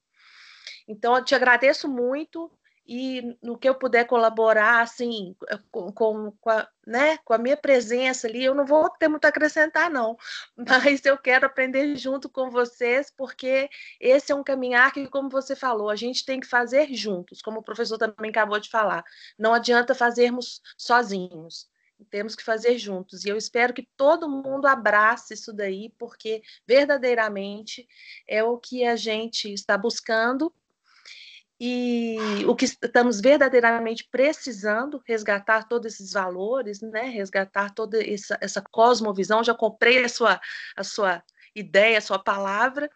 Então, 0.89 1.17
eu 1.17 1.25
te 1.25 1.35
agradeço 1.35 1.87
muito 1.89 2.51
e 2.93 3.39
no 3.41 3.57
que 3.57 3.69
eu 3.69 3.75
puder 3.77 4.05
colaborar, 4.05 4.81
assim, 4.81 5.37
com, 5.71 5.93
com, 5.93 6.33
com, 6.41 6.51
a, 6.51 6.69
né, 6.85 7.19
com 7.19 7.33
a 7.33 7.39
minha 7.39 7.57
presença 7.57 8.27
ali, 8.27 8.45
eu 8.45 8.53
não 8.53 8.67
vou 8.67 8.91
ter 8.91 9.07
muito 9.07 9.25
a 9.27 9.29
acrescentar, 9.29 9.89
não, 9.89 10.17
mas 10.59 11.05
eu 11.05 11.17
quero 11.17 11.47
aprender 11.47 11.95
junto 11.95 12.29
com 12.29 12.51
vocês, 12.51 13.09
porque 13.17 13.71
esse 14.01 14.33
é 14.33 14.35
um 14.35 14.43
caminhar 14.43 14.93
que, 14.93 15.07
como 15.07 15.31
você 15.31 15.55
falou, 15.55 15.89
a 15.89 15.95
gente 15.95 16.25
tem 16.25 16.41
que 16.41 16.49
fazer 16.49 16.93
juntos, 16.93 17.41
como 17.41 17.61
o 17.61 17.63
professor 17.63 17.97
também 17.97 18.31
acabou 18.33 18.59
de 18.59 18.69
falar, 18.69 19.05
não 19.39 19.55
adianta 19.55 19.95
fazermos 19.95 20.61
sozinhos. 20.77 21.69
temos 22.11 22.35
que 22.35 22.43
fazer 22.43 22.79
juntos. 22.79 23.25
E 23.25 23.29
eu 23.29 23.37
espero 23.37 23.75
que 23.75 23.87
todo 23.97 24.29
mundo 24.29 24.67
abrace 24.67 25.35
isso 25.35 25.53
daí, 25.53 25.93
porque 25.99 26.43
verdadeiramente 26.67 27.87
é 28.27 28.43
o 28.43 28.59
que 28.59 28.85
a 28.85 28.97
gente 28.97 29.53
está 29.53 29.79
buscando 29.79 30.53
e 31.61 32.17
o 32.47 32.57
que 32.57 32.65
estamos 32.65 33.21
verdadeiramente 33.21 34.09
precisando 34.11 35.03
resgatar 35.07 35.69
todos 35.69 35.93
esses 35.93 36.13
valores, 36.13 36.81
né? 36.81 37.03
Resgatar 37.03 37.75
toda 37.75 38.03
essa, 38.03 38.39
essa 38.41 38.63
cosmovisão. 38.63 39.45
Já 39.45 39.55
comprei 39.55 40.03
a 40.03 40.09
sua 40.09 40.41
a 40.75 40.83
sua 40.83 41.23
ideia, 41.55 41.99
a 41.99 42.03
sua 42.03 42.19
palavra 42.19 42.91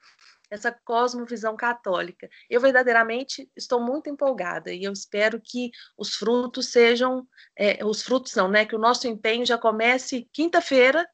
essa 0.51 0.71
cosmovisão 0.85 1.57
católica. 1.57 2.29
Eu 2.49 2.61
verdadeiramente 2.61 3.51
estou 3.57 3.81
muito 3.81 4.09
empolgada 4.09 4.73
e 4.73 4.85
eu 4.85 4.93
espero 4.93 5.41
que 5.41 5.71
os 5.99 6.15
frutos 6.15 6.69
sejam, 6.69 7.27
é, 7.57 7.85
os 7.85 8.03
frutos 8.03 8.35
não, 8.35 8.49
né? 8.49 8.65
Que 8.65 8.77
o 8.77 8.79
nosso 8.79 9.09
empenho 9.09 9.45
já 9.45 9.59
comece 9.59 10.29
quinta-feira, 10.33 11.07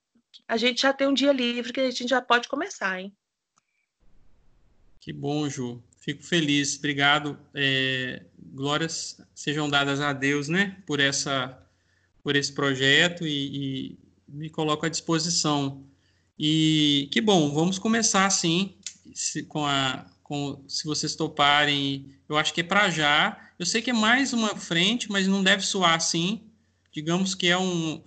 a 0.47 0.57
gente 0.57 0.83
já 0.83 0.93
tem 0.93 1.07
um 1.07 1.15
dia 1.15 1.33
livre 1.33 1.73
que 1.73 1.81
a 1.81 1.91
gente 1.91 2.09
já 2.09 2.21
pode 2.21 2.49
começar, 2.49 3.01
hein? 3.01 3.17
Que 5.01 5.13
bom, 5.13 5.49
Ju. 5.49 5.83
Fico 6.01 6.23
feliz. 6.23 6.77
Obrigado. 6.79 7.39
É, 7.55 8.23
glórias 8.39 9.21
sejam 9.35 9.69
dadas 9.69 10.01
a 10.01 10.13
Deus, 10.13 10.49
né? 10.49 10.79
Por 10.87 10.99
essa, 10.99 11.63
por 12.23 12.35
esse 12.35 12.53
projeto 12.53 13.27
e, 13.27 13.91
e 13.93 13.99
me 14.27 14.49
coloco 14.49 14.87
à 14.87 14.89
disposição. 14.89 15.85
E 16.39 17.09
que 17.13 17.21
bom, 17.21 17.53
vamos 17.53 17.79
começar 17.79 18.29
sim 18.31 18.75
se, 19.15 19.43
com 19.43 19.67
a, 19.67 20.07
com, 20.23 20.65
se 20.67 20.85
vocês 20.85 21.15
toparem, 21.15 22.15
eu 22.29 22.39
acho 22.39 22.55
que 22.55 22.63
é 22.63 22.65
para 22.65 22.89
já. 22.89 23.39
Eu 23.59 23.67
sei 23.67 23.83
que 23.83 23.91
é 23.91 23.93
mais 23.93 24.33
uma 24.33 24.57
frente, 24.57 25.11
mas 25.11 25.27
não 25.27 25.43
deve 25.43 25.63
soar 25.63 25.95
assim. 25.95 26.41
Digamos 26.93 27.35
que 27.35 27.47
é 27.49 27.59
um. 27.59 28.03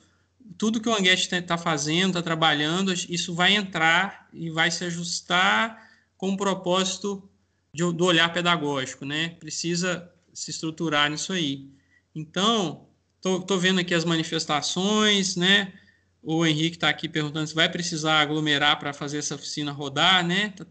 Tudo 0.58 0.82
que 0.82 0.90
o 0.90 0.94
Anguete 0.94 1.24
está 1.24 1.42
tá 1.42 1.58
fazendo, 1.58 2.10
está 2.10 2.22
trabalhando, 2.22 2.92
isso 2.92 3.36
vai 3.36 3.56
entrar 3.56 4.28
e 4.34 4.50
vai 4.50 4.72
se 4.72 4.84
ajustar 4.84 5.92
com 6.18 6.32
o 6.32 6.38
propósito 6.38 7.30
de, 7.74 7.92
do 7.92 8.06
olhar 8.06 8.32
pedagógico, 8.32 9.06
né? 9.06 9.30
Precisa 9.40 10.10
se 10.34 10.52
estruturar 10.52 11.10
nisso 11.10 11.34
aí. 11.34 11.68
Então, 12.16 12.88
estou 13.16 13.60
vendo 13.60 13.80
aqui 13.80 13.94
as 13.94 14.06
manifestações, 14.06 15.36
né? 15.36 15.74
O 16.22 16.46
Henrique 16.46 16.78
está 16.78 16.90
aqui 16.90 17.10
perguntando 17.10 17.48
se 17.48 17.56
vai 17.56 17.70
precisar 17.70 18.22
aglomerar 18.22 18.80
para 18.80 18.94
fazer 18.94 19.18
essa 19.18 19.36
oficina 19.36 19.72
rodar, 19.72 20.26
né? 20.26 20.50
Tá 20.50 20.66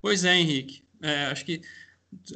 Pois 0.00 0.24
é, 0.24 0.38
Henrique. 0.38 0.84
É, 1.00 1.26
acho 1.26 1.44
que 1.44 1.62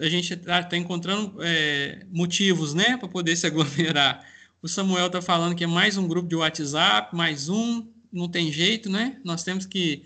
a 0.00 0.08
gente 0.08 0.32
está 0.32 0.62
tá 0.62 0.76
encontrando 0.76 1.36
é, 1.40 2.04
motivos, 2.10 2.74
né, 2.74 2.96
para 2.96 3.08
poder 3.08 3.36
se 3.36 3.46
aglomerar. 3.46 4.26
O 4.62 4.66
Samuel 4.66 5.06
está 5.06 5.22
falando 5.22 5.54
que 5.54 5.64
é 5.64 5.66
mais 5.66 5.96
um 5.96 6.08
grupo 6.08 6.28
de 6.28 6.34
WhatsApp, 6.34 7.14
mais 7.14 7.48
um, 7.48 7.86
não 8.12 8.28
tem 8.28 8.50
jeito, 8.50 8.90
né? 8.90 9.20
Nós 9.22 9.44
temos 9.44 9.66
que. 9.66 10.04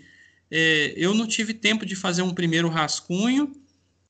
É, 0.51 0.93
eu 0.95 1.13
não 1.13 1.25
tive 1.25 1.53
tempo 1.53 1.85
de 1.85 1.95
fazer 1.95 2.21
um 2.21 2.33
primeiro 2.33 2.69
rascunho, 2.69 3.51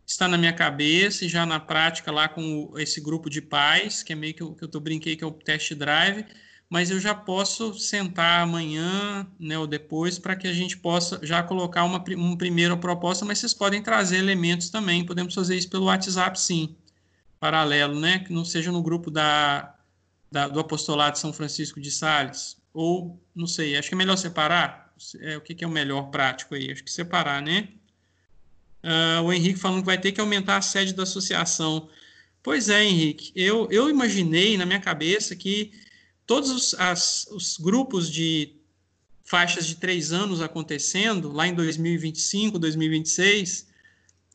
está 0.05 0.27
na 0.27 0.37
minha 0.37 0.53
cabeça 0.53 1.25
e 1.25 1.29
já 1.29 1.45
na 1.45 1.59
prática 1.59 2.11
lá 2.11 2.27
com 2.27 2.73
esse 2.77 3.01
grupo 3.01 3.29
de 3.29 3.41
pais, 3.41 4.03
que 4.03 4.13
é 4.13 4.15
meio 4.15 4.33
que 4.33 4.43
eu, 4.43 4.53
que 4.53 4.63
eu 4.63 4.67
tô 4.67 4.79
brinquei 4.79 5.15
que 5.15 5.23
é 5.23 5.27
o 5.27 5.31
test 5.31 5.73
drive 5.73 6.25
mas 6.73 6.89
eu 6.89 6.99
já 6.99 7.13
posso 7.13 7.75
sentar 7.75 8.41
amanhã, 8.41 9.27
né, 9.39 9.55
ou 9.59 9.67
depois, 9.67 10.17
para 10.17 10.35
que 10.35 10.47
a 10.47 10.53
gente 10.53 10.75
possa 10.75 11.19
já 11.21 11.43
colocar 11.43 11.83
uma, 11.83 12.03
uma 12.15 12.35
primeira 12.35 12.75
proposta, 12.75 13.23
mas 13.23 13.37
vocês 13.37 13.53
podem 13.53 13.79
trazer 13.79 14.17
elementos 14.17 14.71
também, 14.71 15.05
podemos 15.05 15.35
fazer 15.35 15.55
isso 15.55 15.69
pelo 15.69 15.85
WhatsApp, 15.85 16.39
sim, 16.39 16.75
paralelo, 17.39 17.99
né, 17.99 18.17
que 18.17 18.33
não 18.33 18.43
seja 18.43 18.71
no 18.71 18.81
grupo 18.81 19.11
da, 19.11 19.75
da 20.31 20.47
do 20.47 20.59
Apostolado 20.59 21.13
de 21.13 21.19
São 21.19 21.31
Francisco 21.31 21.79
de 21.79 21.91
Sales, 21.91 22.57
ou, 22.73 23.21
não 23.35 23.45
sei, 23.45 23.77
acho 23.77 23.89
que 23.89 23.93
é 23.93 23.97
melhor 23.97 24.17
separar, 24.17 24.95
é, 25.19 25.37
o 25.37 25.41
que, 25.41 25.53
que 25.53 25.63
é 25.63 25.67
o 25.67 25.69
melhor 25.69 26.09
prático 26.09 26.55
aí, 26.55 26.71
acho 26.71 26.83
que 26.83 26.91
separar, 26.91 27.39
né, 27.39 27.67
uh, 28.83 29.21
o 29.23 29.31
Henrique 29.31 29.59
falando 29.59 29.81
que 29.81 29.85
vai 29.85 29.97
ter 29.97 30.11
que 30.11 30.21
aumentar 30.21 30.57
a 30.57 30.61
sede 30.61 30.93
da 30.93 31.03
associação, 31.03 31.89
Pois 32.43 32.67
é, 32.67 32.83
Henrique, 32.83 33.31
eu, 33.33 33.69
eu 33.71 33.89
imaginei 33.89 34.57
na 34.57 34.65
minha 34.65 34.79
cabeça 34.81 35.33
que 35.33 35.71
todos 36.27 36.51
os, 36.51 36.73
as, 36.73 37.25
os 37.31 37.57
grupos 37.57 38.11
de 38.11 38.57
faixas 39.23 39.65
de 39.65 39.75
três 39.75 40.11
anos 40.11 40.41
acontecendo, 40.41 41.31
lá 41.31 41.47
em 41.47 41.53
2025, 41.53 42.59
2026, 42.59 43.67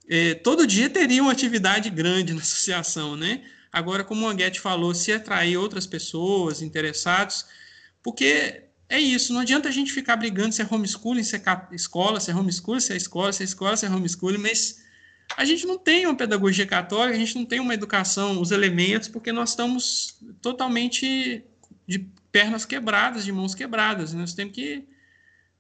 eh, 0.09 0.35
todo 0.37 0.67
dia 0.67 0.89
teria 0.89 1.23
uma 1.23 1.33
atividade 1.33 1.91
grande 1.91 2.33
na 2.33 2.41
associação, 2.41 3.15
né? 3.15 3.45
Agora, 3.71 4.03
como 4.03 4.25
o 4.25 4.29
Anguete 4.29 4.59
falou, 4.59 4.95
se 4.95 5.13
atrair 5.13 5.59
outras 5.59 5.87
pessoas 5.87 6.63
interessados, 6.63 7.45
porque 8.03 8.68
é 8.89 8.99
isso, 8.99 9.33
não 9.33 9.41
adianta 9.41 9.69
a 9.69 9.73
gente 9.73 9.93
ficar 9.93 10.17
brigando 10.17 10.55
se 10.55 10.63
é 10.63 10.69
homeschooling, 10.69 11.23
se 11.23 11.37
é 11.37 11.43
escola, 11.73 12.21
se 12.21 12.31
é 12.31 12.35
homeschooling, 12.35 12.81
se 12.81 12.93
é 12.93 12.97
escola, 12.97 13.33
se 13.33 13.43
é 13.43 13.45
escola, 13.45 13.77
se 13.77 13.85
é 13.85 13.91
homeschooling, 13.91 14.39
mas 14.39 14.83
a 15.37 15.45
gente 15.45 15.67
não 15.67 15.77
tem 15.79 16.07
uma 16.07 16.17
pedagogia 16.17 16.67
católica, 16.67 17.15
a 17.17 17.21
gente 17.21 17.35
não 17.35 17.45
tem 17.45 17.61
uma 17.61 17.75
educação, 17.75 18.41
os 18.41 18.51
elementos, 18.51 19.09
porque 19.09 19.31
nós 19.31 19.51
estamos 19.51 20.19
totalmente 20.41 21.45
de 21.87 21.99
pernas 22.33 22.65
quebradas, 22.65 23.25
de 23.25 23.33
mãos 23.33 23.55
quebradas. 23.55 24.15
Nós 24.15 24.33
temos 24.33 24.55
que 24.55 24.87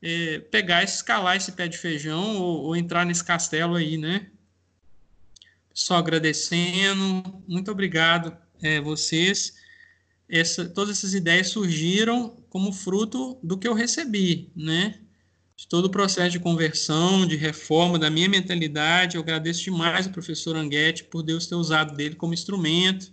é, 0.00 0.38
pegar, 0.50 0.82
escalar 0.82 1.36
esse 1.36 1.52
pé 1.52 1.68
de 1.68 1.76
feijão 1.76 2.36
ou, 2.36 2.64
ou, 2.64 2.76
entrar 2.76 3.04
nesse 3.04 3.24
castelo 3.24 3.74
aí, 3.74 3.98
né? 3.98 4.30
Só 5.72 5.96
agradecendo, 5.96 7.42
muito 7.46 7.70
obrigado 7.70 8.36
é, 8.62 8.80
vocês. 8.80 9.54
Essa, 10.28 10.68
todas 10.68 10.98
essas 10.98 11.14
ideias 11.14 11.48
surgiram 11.48 12.36
como 12.50 12.72
fruto 12.72 13.38
do 13.42 13.58
que 13.58 13.68
eu 13.68 13.74
recebi, 13.74 14.50
né? 14.54 15.00
De 15.56 15.66
todo 15.66 15.86
o 15.86 15.90
processo 15.90 16.30
de 16.30 16.40
conversão, 16.40 17.26
de 17.26 17.36
reforma 17.36 17.98
da 17.98 18.10
minha 18.10 18.28
mentalidade. 18.28 19.16
Eu 19.16 19.22
agradeço 19.22 19.64
demais 19.64 20.06
ao 20.06 20.12
professor 20.12 20.56
Anguete 20.56 21.04
por 21.04 21.22
Deus 21.22 21.46
ter 21.46 21.56
usado 21.56 21.96
dele 21.96 22.14
como 22.14 22.34
instrumento 22.34 23.10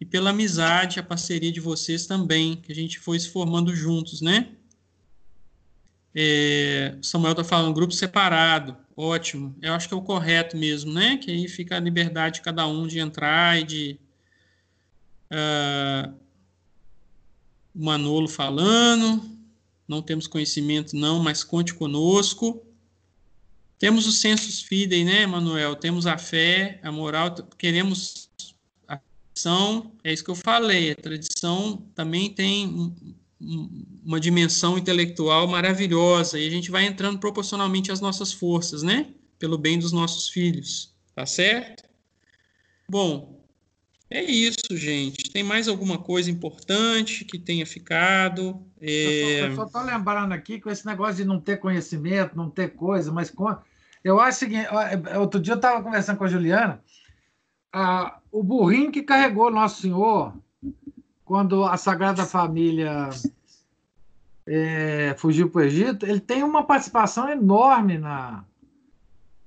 e 0.00 0.04
pela 0.04 0.30
amizade, 0.30 1.00
a 1.00 1.02
parceria 1.02 1.50
de 1.50 1.60
vocês 1.60 2.06
também, 2.06 2.56
que 2.56 2.70
a 2.70 2.74
gente 2.74 2.98
foi 2.98 3.18
se 3.18 3.28
formando 3.28 3.74
juntos, 3.74 4.20
né? 4.20 4.48
É, 6.14 6.96
Samuel 7.02 7.32
está 7.32 7.44
falando 7.44 7.74
grupo 7.74 7.92
separado, 7.92 8.76
ótimo. 8.96 9.56
Eu 9.60 9.74
acho 9.74 9.88
que 9.88 9.94
é 9.94 9.96
o 9.96 10.02
correto 10.02 10.56
mesmo, 10.56 10.92
né? 10.92 11.16
Que 11.16 11.30
aí 11.30 11.48
fica 11.48 11.76
a 11.76 11.80
liberdade 11.80 12.36
de 12.36 12.40
cada 12.42 12.66
um 12.66 12.86
de 12.86 12.98
entrar 12.98 13.60
e 13.60 13.64
de. 13.64 14.00
Uh, 15.30 16.14
o 17.74 17.84
Manolo 17.84 18.28
falando, 18.28 19.22
não 19.86 20.02
temos 20.02 20.26
conhecimento, 20.26 20.96
não, 20.96 21.22
mas 21.22 21.44
conte 21.44 21.74
conosco. 21.74 22.62
Temos 23.78 24.06
os 24.06 24.18
sensos 24.18 24.60
fidei, 24.60 25.04
né, 25.04 25.26
Manuel? 25.26 25.76
Temos 25.76 26.06
a 26.06 26.18
fé, 26.18 26.80
a 26.82 26.90
moral, 26.90 27.34
queremos 27.56 28.28
tradição, 29.38 29.92
é 30.02 30.12
isso 30.12 30.24
que 30.24 30.30
eu 30.30 30.34
falei, 30.34 30.90
a 30.90 30.96
tradição 30.96 31.76
também 31.94 32.28
tem 32.28 32.92
uma 34.04 34.18
dimensão 34.18 34.76
intelectual 34.76 35.46
maravilhosa 35.46 36.38
e 36.40 36.46
a 36.46 36.50
gente 36.50 36.70
vai 36.70 36.84
entrando 36.86 37.20
proporcionalmente 37.20 37.92
às 37.92 38.00
nossas 38.00 38.32
forças, 38.32 38.82
né? 38.82 39.06
Pelo 39.38 39.56
bem 39.56 39.78
dos 39.78 39.92
nossos 39.92 40.28
filhos, 40.28 40.92
tá 41.14 41.24
certo? 41.24 41.84
Bom, 42.88 43.37
é 44.10 44.22
isso, 44.22 44.76
gente. 44.76 45.30
Tem 45.30 45.42
mais 45.42 45.68
alguma 45.68 45.98
coisa 45.98 46.30
importante 46.30 47.24
que 47.24 47.38
tenha 47.38 47.66
ficado? 47.66 48.62
É... 48.80 49.46
Eu 49.46 49.54
só 49.54 49.64
estou 49.64 49.82
lembrando 49.82 50.32
aqui 50.32 50.60
com 50.60 50.70
esse 50.70 50.86
negócio 50.86 51.16
de 51.16 51.24
não 51.24 51.40
ter 51.40 51.58
conhecimento, 51.58 52.36
não 52.36 52.48
ter 52.50 52.74
coisa, 52.74 53.12
mas 53.12 53.30
com... 53.30 53.56
eu 54.02 54.20
acho 54.20 54.36
o 54.36 54.40
seguinte: 54.40 54.66
outro 55.18 55.40
dia 55.40 55.54
eu 55.54 55.56
estava 55.56 55.82
conversando 55.82 56.18
com 56.18 56.24
a 56.24 56.28
Juliana 56.28 56.82
ah, 57.72 58.18
o 58.30 58.42
burrinho 58.42 58.90
que 58.90 59.02
carregou 59.02 59.50
Nosso 59.50 59.82
Senhor 59.82 60.34
quando 61.24 61.64
a 61.64 61.76
Sagrada 61.76 62.24
Família 62.24 63.10
é, 64.46 65.14
fugiu 65.18 65.50
para 65.50 65.60
o 65.60 65.64
Egito, 65.64 66.06
ele 66.06 66.20
tem 66.20 66.42
uma 66.42 66.62
participação 66.62 67.28
enorme 67.28 67.98
na, 67.98 68.44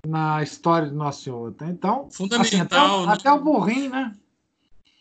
na 0.05 0.43
história 0.43 0.89
do 0.89 0.95
Nosso 0.95 1.23
Senhor. 1.23 1.51
Tá? 1.53 1.67
Então, 1.67 2.07
fundamental. 2.11 3.01
Assim, 3.01 3.09
até, 3.09 3.13
até, 3.13 3.31
o 3.31 3.43
burrinho, 3.43 3.89
né? 3.89 4.13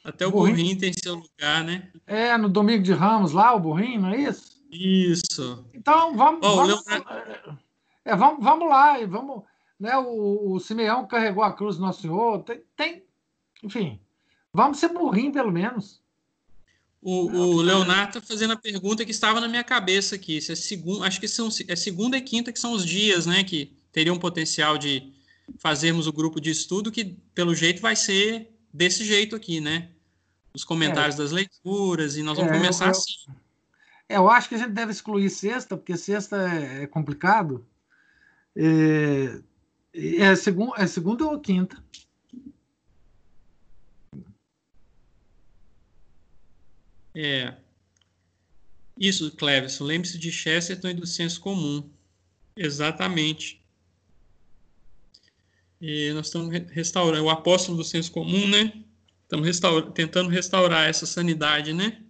Até 0.02 0.26
o 0.26 0.30
burrinho, 0.30 0.56
burrinho, 0.56 0.78
tem 0.78 0.92
seu 0.92 1.14
lugar, 1.14 1.62
né? 1.64 1.90
É, 2.06 2.36
no 2.36 2.48
Domingo 2.48 2.82
de 2.82 2.92
Ramos, 2.92 3.32
lá, 3.32 3.54
o 3.54 3.60
burrinho, 3.60 4.00
não 4.00 4.08
é 4.10 4.16
isso? 4.22 4.60
Isso. 4.70 5.64
Então, 5.74 6.16
vamos. 6.16 6.40
Oh, 6.42 6.56
vamos, 6.56 6.84
é, 8.04 8.16
vamos, 8.16 8.44
vamos 8.44 8.68
lá, 8.68 8.98
vamos. 9.06 9.42
Né, 9.78 9.96
o, 9.96 10.54
o 10.54 10.60
Simeão 10.60 11.06
carregou 11.06 11.42
a 11.42 11.52
cruz 11.52 11.76
do 11.76 11.82
Nosso 11.82 12.02
Senhor. 12.02 12.42
Tem, 12.42 12.62
tem, 12.76 13.02
enfim, 13.62 13.98
vamos 14.52 14.78
ser 14.78 14.88
burrinho 14.88 15.32
pelo 15.32 15.50
menos. 15.50 16.00
O, 17.02 17.30
o 17.30 17.62
Leonardo 17.62 18.18
está 18.18 18.20
fazendo 18.20 18.52
a 18.52 18.56
pergunta 18.56 19.06
que 19.06 19.10
estava 19.10 19.40
na 19.40 19.48
minha 19.48 19.64
cabeça 19.64 20.16
aqui. 20.16 20.40
Se 20.40 20.52
é 20.52 20.54
segundo, 20.54 21.02
acho 21.02 21.18
que 21.18 21.26
são, 21.26 21.48
é 21.66 21.74
segunda 21.74 22.16
e 22.18 22.20
quinta 22.20 22.52
que 22.52 22.60
são 22.60 22.72
os 22.72 22.84
dias, 22.84 23.24
né? 23.24 23.42
Que 23.42 23.74
teriam 23.90 24.18
potencial 24.18 24.76
de 24.76 25.12
fazermos 25.58 26.06
o 26.06 26.12
grupo 26.12 26.40
de 26.40 26.50
estudo, 26.50 26.92
que 26.92 27.16
pelo 27.34 27.54
jeito 27.54 27.80
vai 27.80 27.96
ser 27.96 28.50
desse 28.72 29.04
jeito 29.04 29.36
aqui, 29.36 29.60
né? 29.60 29.90
Os 30.52 30.64
comentários 30.64 31.14
é. 31.14 31.18
das 31.18 31.30
leituras, 31.30 32.16
e 32.16 32.22
nós 32.22 32.36
vamos 32.36 32.52
é, 32.52 32.56
começar 32.56 32.86
eu, 32.86 32.90
assim. 32.90 33.12
É, 34.08 34.16
eu 34.16 34.28
acho 34.28 34.48
que 34.48 34.54
a 34.54 34.58
gente 34.58 34.72
deve 34.72 34.92
excluir 34.92 35.30
sexta, 35.30 35.76
porque 35.76 35.96
sexta 35.96 36.36
é, 36.36 36.82
é 36.84 36.86
complicado. 36.86 37.66
É, 38.56 39.40
é, 39.92 40.34
segun, 40.34 40.72
é 40.76 40.86
segunda 40.86 41.24
ou 41.24 41.38
quinta? 41.38 41.82
É. 47.14 47.54
Isso, 48.98 49.34
Cleverson. 49.36 49.84
Lembre-se 49.84 50.18
de 50.18 50.30
Chesterton 50.30 50.88
e 50.88 50.94
do 50.94 51.06
senso 51.06 51.40
comum. 51.40 51.88
Exatamente. 52.56 53.59
E 55.80 56.12
nós 56.12 56.26
estamos 56.26 56.52
restaurando, 56.70 57.24
o 57.24 57.30
apóstolo 57.30 57.78
do 57.78 57.84
senso 57.84 58.12
comum, 58.12 58.46
né? 58.46 58.72
Estamos 59.22 59.46
restaura, 59.46 59.90
tentando 59.90 60.28
restaurar 60.28 60.88
essa 60.88 61.06
sanidade, 61.06 61.72
né? 61.72 62.02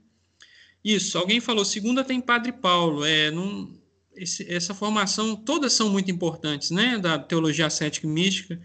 Isso, 0.82 1.18
alguém 1.18 1.40
falou, 1.40 1.64
segunda 1.64 2.02
tem 2.02 2.20
Padre 2.20 2.52
Paulo. 2.52 3.04
É, 3.04 3.30
não, 3.30 3.70
esse, 4.16 4.50
essa 4.52 4.74
formação, 4.74 5.36
todas 5.36 5.72
são 5.72 5.88
muito 5.90 6.10
importantes, 6.10 6.70
né? 6.70 6.98
Da 6.98 7.18
teologia 7.18 7.66
ascética 7.66 8.06
e 8.06 8.10
mística. 8.10 8.60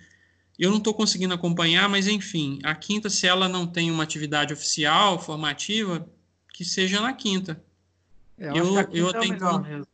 Eu 0.57 0.71
não 0.71 0.77
estou 0.77 0.93
conseguindo 0.93 1.33
acompanhar, 1.33 1.87
mas 1.89 2.07
enfim, 2.07 2.59
a 2.63 2.73
quinta, 2.73 3.09
se 3.09 3.27
ela 3.27 3.49
não 3.49 3.67
tem 3.67 3.91
uma 3.91 4.03
atividade 4.03 4.53
oficial, 4.53 5.21
formativa, 5.21 6.09
que 6.53 6.63
seja 6.63 7.01
na 7.01 7.13
quinta. 7.13 7.61
É, 8.37 8.49
eu, 8.49 8.55
eu, 8.55 8.89
eu 8.93 9.09
é 9.09 9.19
tenho. 9.19 9.85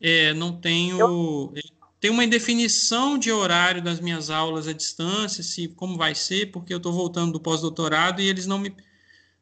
É, 0.00 0.34
não 0.34 0.60
tenho. 0.60 0.98
Eu... 0.98 1.54
Tem 2.06 2.12
uma 2.12 2.22
indefinição 2.22 3.18
de 3.18 3.32
horário 3.32 3.82
das 3.82 3.98
minhas 3.98 4.30
aulas 4.30 4.68
à 4.68 4.72
distância, 4.72 5.42
se 5.42 5.66
como 5.66 5.96
vai 5.96 6.14
ser, 6.14 6.52
porque 6.52 6.72
eu 6.72 6.76
estou 6.76 6.92
voltando 6.92 7.32
do 7.32 7.40
pós-doutorado 7.40 8.22
e 8.22 8.28
eles 8.28 8.46
não 8.46 8.60
me 8.60 8.72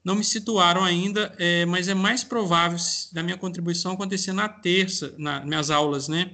não 0.02 0.14
me 0.14 0.24
situaram 0.24 0.82
ainda, 0.82 1.34
é, 1.38 1.66
mas 1.66 1.88
é 1.88 1.94
mais 1.94 2.24
provável 2.24 2.78
da 3.12 3.22
minha 3.22 3.36
contribuição 3.36 3.92
acontecer 3.92 4.32
na 4.32 4.48
terça, 4.48 5.14
nas 5.18 5.44
minhas 5.44 5.68
aulas, 5.68 6.08
né? 6.08 6.30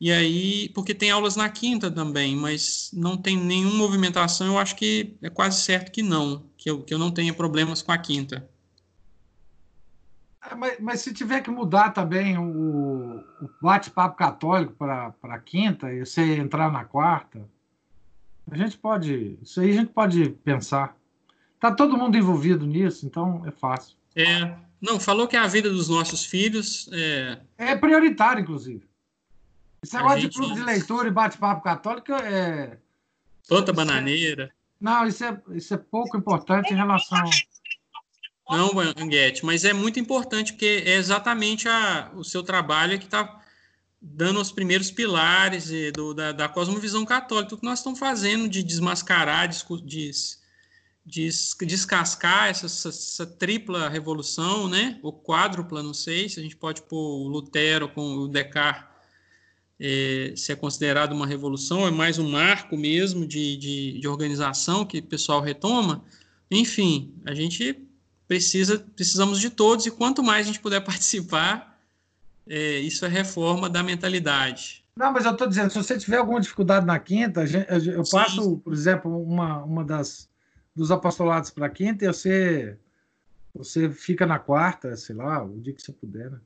E 0.00 0.12
aí, 0.12 0.68
porque 0.68 0.94
tem 0.94 1.10
aulas 1.10 1.34
na 1.34 1.48
quinta 1.48 1.90
também, 1.90 2.36
mas 2.36 2.90
não 2.92 3.16
tem 3.16 3.36
nenhuma 3.36 3.74
movimentação, 3.74 4.46
eu 4.46 4.58
acho 4.58 4.76
que 4.76 5.16
é 5.20 5.28
quase 5.28 5.60
certo 5.60 5.90
que 5.90 6.04
não, 6.04 6.48
que 6.56 6.70
eu, 6.70 6.84
que 6.84 6.94
eu 6.94 6.98
não 6.98 7.10
tenha 7.10 7.34
problemas 7.34 7.82
com 7.82 7.90
a 7.90 7.98
quinta. 7.98 8.48
É, 10.50 10.54
mas, 10.54 10.80
mas, 10.80 11.00
se 11.00 11.12
tiver 11.12 11.40
que 11.40 11.50
mudar 11.50 11.90
também 11.90 12.36
o, 12.38 13.24
o 13.40 13.48
bate-papo 13.60 14.16
católico 14.16 14.74
para 14.74 15.38
quinta 15.40 15.92
e 15.92 16.04
você 16.04 16.36
entrar 16.36 16.70
na 16.70 16.84
quarta, 16.84 17.48
a 18.50 18.56
gente 18.56 18.76
pode. 18.76 19.38
Isso 19.42 19.60
aí 19.60 19.70
a 19.70 19.74
gente 19.74 19.92
pode 19.92 20.30
pensar. 20.44 20.96
Tá 21.58 21.72
todo 21.72 21.96
mundo 21.96 22.16
envolvido 22.16 22.66
nisso, 22.66 23.06
então 23.06 23.42
é 23.46 23.50
fácil. 23.50 23.96
É, 24.14 24.54
não, 24.80 25.00
falou 25.00 25.26
que 25.26 25.34
é 25.34 25.38
a 25.38 25.46
vida 25.46 25.70
dos 25.70 25.88
nossos 25.88 26.26
filhos 26.26 26.90
é. 26.92 27.40
É 27.56 27.74
prioritário, 27.74 28.42
inclusive. 28.42 28.86
Esse 29.82 29.96
negócio 29.96 30.20
gente... 30.20 30.32
de 30.32 30.38
clube 30.38 30.54
de 30.54 30.62
leitura 30.62 31.08
e 31.08 31.10
bate-papo 31.10 31.62
católico 31.62 32.12
é. 32.12 32.78
Planta 33.48 33.72
isso 33.72 33.76
bananeira. 33.76 34.44
É... 34.44 34.50
Não, 34.78 35.06
isso 35.06 35.24
é, 35.24 35.40
isso 35.52 35.72
é 35.72 35.78
pouco 35.78 36.18
importante 36.18 36.72
em 36.72 36.76
relação. 36.76 37.24
Não, 38.48 38.72
Anguete, 38.78 39.44
mas 39.44 39.64
é 39.64 39.72
muito 39.72 39.98
importante 39.98 40.52
porque 40.52 40.82
é 40.84 40.96
exatamente 40.96 41.68
a, 41.68 42.12
o 42.14 42.22
seu 42.22 42.42
trabalho 42.42 42.98
que 42.98 43.06
está 43.06 43.42
dando 44.00 44.38
os 44.38 44.52
primeiros 44.52 44.90
pilares 44.90 45.70
do, 45.94 46.12
da, 46.12 46.30
da 46.30 46.48
cosmovisão 46.48 47.06
católica, 47.06 47.48
tudo 47.48 47.60
que 47.60 47.66
nós 47.66 47.78
estamos 47.78 47.98
fazendo 47.98 48.46
de 48.46 48.62
desmascarar, 48.62 49.48
de, 49.48 50.10
de 51.06 51.30
descascar 51.62 52.48
essa, 52.48 52.66
essa, 52.66 52.90
essa, 52.90 53.26
tripla 53.26 53.88
revolução, 53.88 54.68
né? 54.68 54.98
ou 55.02 55.10
quádrupla, 55.10 55.82
não 55.82 55.94
sei 55.94 56.28
se 56.28 56.38
a 56.38 56.42
gente 56.42 56.56
pode 56.56 56.82
pôr 56.82 57.22
o 57.22 57.28
Lutero 57.28 57.88
com 57.88 58.14
o 58.14 58.28
Descartes 58.28 58.94
é, 59.78 60.32
se 60.36 60.52
é 60.52 60.56
considerado 60.56 61.12
uma 61.12 61.26
revolução, 61.26 61.86
é 61.86 61.90
mais 61.90 62.18
um 62.18 62.30
marco 62.30 62.76
mesmo 62.76 63.26
de, 63.26 63.56
de, 63.56 63.98
de, 64.00 64.08
organização 64.08 64.84
que 64.84 64.98
o 64.98 65.02
pessoal 65.02 65.40
retoma. 65.40 66.04
Enfim, 66.50 67.14
a 67.24 67.34
gente 67.34 67.76
precisa, 68.26 68.78
precisamos 68.78 69.40
de 69.40 69.50
todos 69.50 69.86
e 69.86 69.90
quanto 69.90 70.22
mais 70.22 70.46
a 70.46 70.48
gente 70.48 70.60
puder 70.60 70.80
participar, 70.84 71.78
é, 72.46 72.78
isso 72.78 73.04
é 73.04 73.08
reforma 73.08 73.68
da 73.68 73.82
mentalidade. 73.82 74.84
Não, 74.96 75.12
mas 75.12 75.24
eu 75.24 75.32
estou 75.32 75.48
dizendo, 75.48 75.70
se 75.70 75.76
você 75.76 75.98
tiver 75.98 76.18
alguma 76.18 76.40
dificuldade 76.40 76.86
na 76.86 76.98
quinta, 76.98 77.44
eu 77.44 78.04
passo, 78.08 78.42
Sim. 78.42 78.56
por 78.58 78.72
exemplo, 78.72 79.22
uma, 79.22 79.64
uma 79.64 79.84
das 79.84 80.28
dos 80.74 80.90
apostolados 80.90 81.50
para 81.50 81.70
quinta 81.70 82.04
e 82.04 82.08
você, 82.08 82.76
você 83.54 83.88
fica 83.90 84.26
na 84.26 84.38
quarta, 84.38 84.96
sei 84.96 85.14
lá, 85.14 85.44
o 85.44 85.60
dia 85.60 85.72
que 85.72 85.80
você 85.80 85.92
puder, 85.92 86.30
né? 86.30 86.40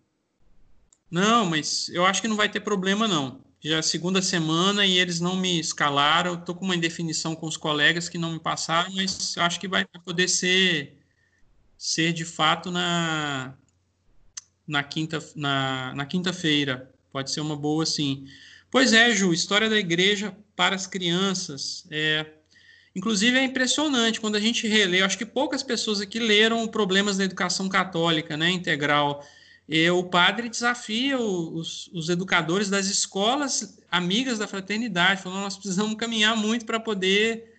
Não, 1.10 1.46
mas 1.46 1.88
eu 1.88 2.04
acho 2.04 2.20
que 2.20 2.28
não 2.28 2.36
vai 2.36 2.50
ter 2.50 2.60
problema, 2.60 3.08
não. 3.08 3.40
Já 3.60 3.76
é 3.76 3.78
a 3.78 3.82
segunda 3.82 4.20
semana 4.20 4.84
e 4.84 4.98
eles 4.98 5.18
não 5.18 5.34
me 5.34 5.58
escalaram. 5.58 6.34
Estou 6.34 6.54
com 6.54 6.66
uma 6.66 6.76
indefinição 6.76 7.34
com 7.34 7.46
os 7.46 7.56
colegas 7.56 8.08
que 8.08 8.18
não 8.18 8.32
me 8.32 8.38
passaram, 8.38 8.94
mas 8.94 9.36
acho 9.38 9.58
que 9.58 9.66
vai 9.66 9.86
poder 10.04 10.28
ser, 10.28 10.97
ser 11.78 12.12
de 12.12 12.24
fato 12.24 12.70
na, 12.70 13.54
na 14.66 14.82
quinta 14.82 15.24
na, 15.34 15.94
na 15.94 16.04
quinta-feira. 16.04 16.92
Pode 17.10 17.30
ser 17.30 17.40
uma 17.40 17.56
boa, 17.56 17.86
sim. 17.86 18.26
Pois 18.70 18.92
é, 18.92 19.10
Ju, 19.12 19.32
história 19.32 19.70
da 19.70 19.78
igreja 19.78 20.36
para 20.54 20.74
as 20.74 20.86
crianças. 20.86 21.86
É, 21.90 22.26
Inclusive 22.98 23.38
é 23.38 23.44
impressionante 23.44 24.20
quando 24.20 24.34
a 24.34 24.40
gente 24.40 24.66
relê, 24.66 25.02
acho 25.02 25.16
que 25.16 25.24
poucas 25.24 25.62
pessoas 25.62 26.00
aqui 26.00 26.18
leram 26.18 26.66
Problemas 26.66 27.16
da 27.16 27.22
Educação 27.22 27.68
Católica, 27.68 28.36
né, 28.36 28.50
integral. 28.50 29.24
E 29.68 29.88
o 29.88 30.02
padre 30.02 30.48
desafia 30.48 31.16
os, 31.16 31.88
os 31.92 32.08
educadores 32.08 32.68
das 32.68 32.86
escolas 32.86 33.78
amigas 33.88 34.38
da 34.38 34.48
fraternidade, 34.48 35.22
falando 35.22 35.42
nós 35.42 35.56
precisamos 35.56 35.94
caminhar 35.94 36.36
muito 36.36 36.66
para 36.66 36.80
poder 36.80 37.54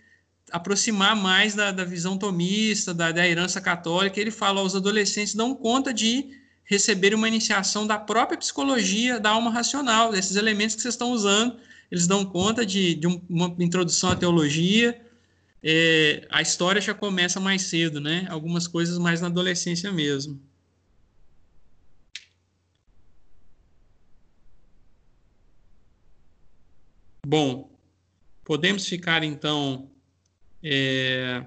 aproximar 0.52 1.16
mais 1.16 1.54
da, 1.56 1.72
da 1.72 1.84
visão 1.84 2.18
tomista, 2.18 2.94
da, 2.94 3.12
da 3.12 3.28
herança 3.28 3.60
católica. 3.62 4.20
Ele 4.20 4.32
fala 4.32 4.60
aos 4.60 4.76
adolescentes 4.76 5.36
dão 5.36 5.56
conta 5.56 5.94
de 5.94 6.30
receber 6.64 7.14
uma 7.16 7.28
iniciação 7.28 7.88
da 7.88 7.98
própria 7.98 8.38
psicologia 8.38 9.20
da 9.20 9.32
alma 9.32 9.52
racional, 9.52 10.12
desses 10.12 10.36
elementos 10.36 10.76
que 10.76 10.82
vocês 10.82 10.94
estão 10.94 11.12
usando. 11.12 11.58
Eles 11.92 12.06
dão 12.06 12.24
conta 12.24 12.66
de, 12.66 12.94
de 12.96 13.08
um, 13.08 13.22
uma 13.30 13.56
introdução 13.60 14.12
à 14.12 14.16
teologia, 14.16 15.00
é, 15.62 16.26
a 16.30 16.42
história 16.42 16.82
já 16.82 16.94
começa 16.94 17.40
mais 17.40 17.64
cedo, 17.64 18.00
né? 18.00 18.26
Algumas 18.30 18.68
coisas 18.68 18.98
mais 18.98 19.20
na 19.22 19.28
adolescência 19.28 19.92
mesmo. 19.92 20.40
Bom, 27.26 27.70
podemos 28.44 28.88
ficar 28.88 29.24
então. 29.24 29.92
É... 30.64 31.46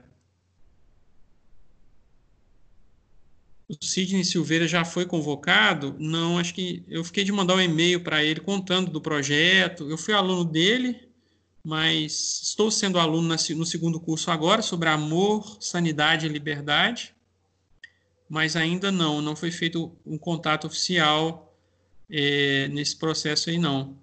O 3.69 3.85
Sidney 3.85 4.25
Silveira 4.25 4.69
já 4.69 4.85
foi 4.85 5.07
convocado? 5.07 5.97
Não, 5.99 6.39
acho 6.39 6.53
que 6.53 6.85
eu 6.89 7.03
fiquei 7.03 7.25
de 7.25 7.33
mandar 7.33 7.55
um 7.55 7.61
e-mail 7.61 8.03
para 8.03 8.23
ele 8.23 8.41
contando 8.41 8.91
do 8.91 9.01
projeto. 9.01 9.89
Eu 9.89 9.97
fui 9.97 10.13
aluno 10.13 10.45
dele, 10.45 11.09
mas 11.65 12.43
estou 12.43 12.71
sendo 12.71 12.99
aluno 12.99 13.35
no 13.57 13.67
segundo 13.67 13.99
curso 14.01 14.31
agora 14.31 14.61
sobre 14.61 14.89
amor, 14.89 15.57
sanidade 15.61 16.27
e 16.27 16.29
liberdade, 16.29 17.15
mas 18.29 18.57
ainda 18.57 18.93
não, 18.93 19.23
não 19.23 19.35
foi 19.37 19.51
feito 19.51 19.97
um 20.05 20.19
contato 20.19 20.67
oficial 20.67 21.57
é, 22.11 22.69
nesse 22.69 22.97
processo 22.99 23.49
aí 23.49 23.59
não. 23.59 24.02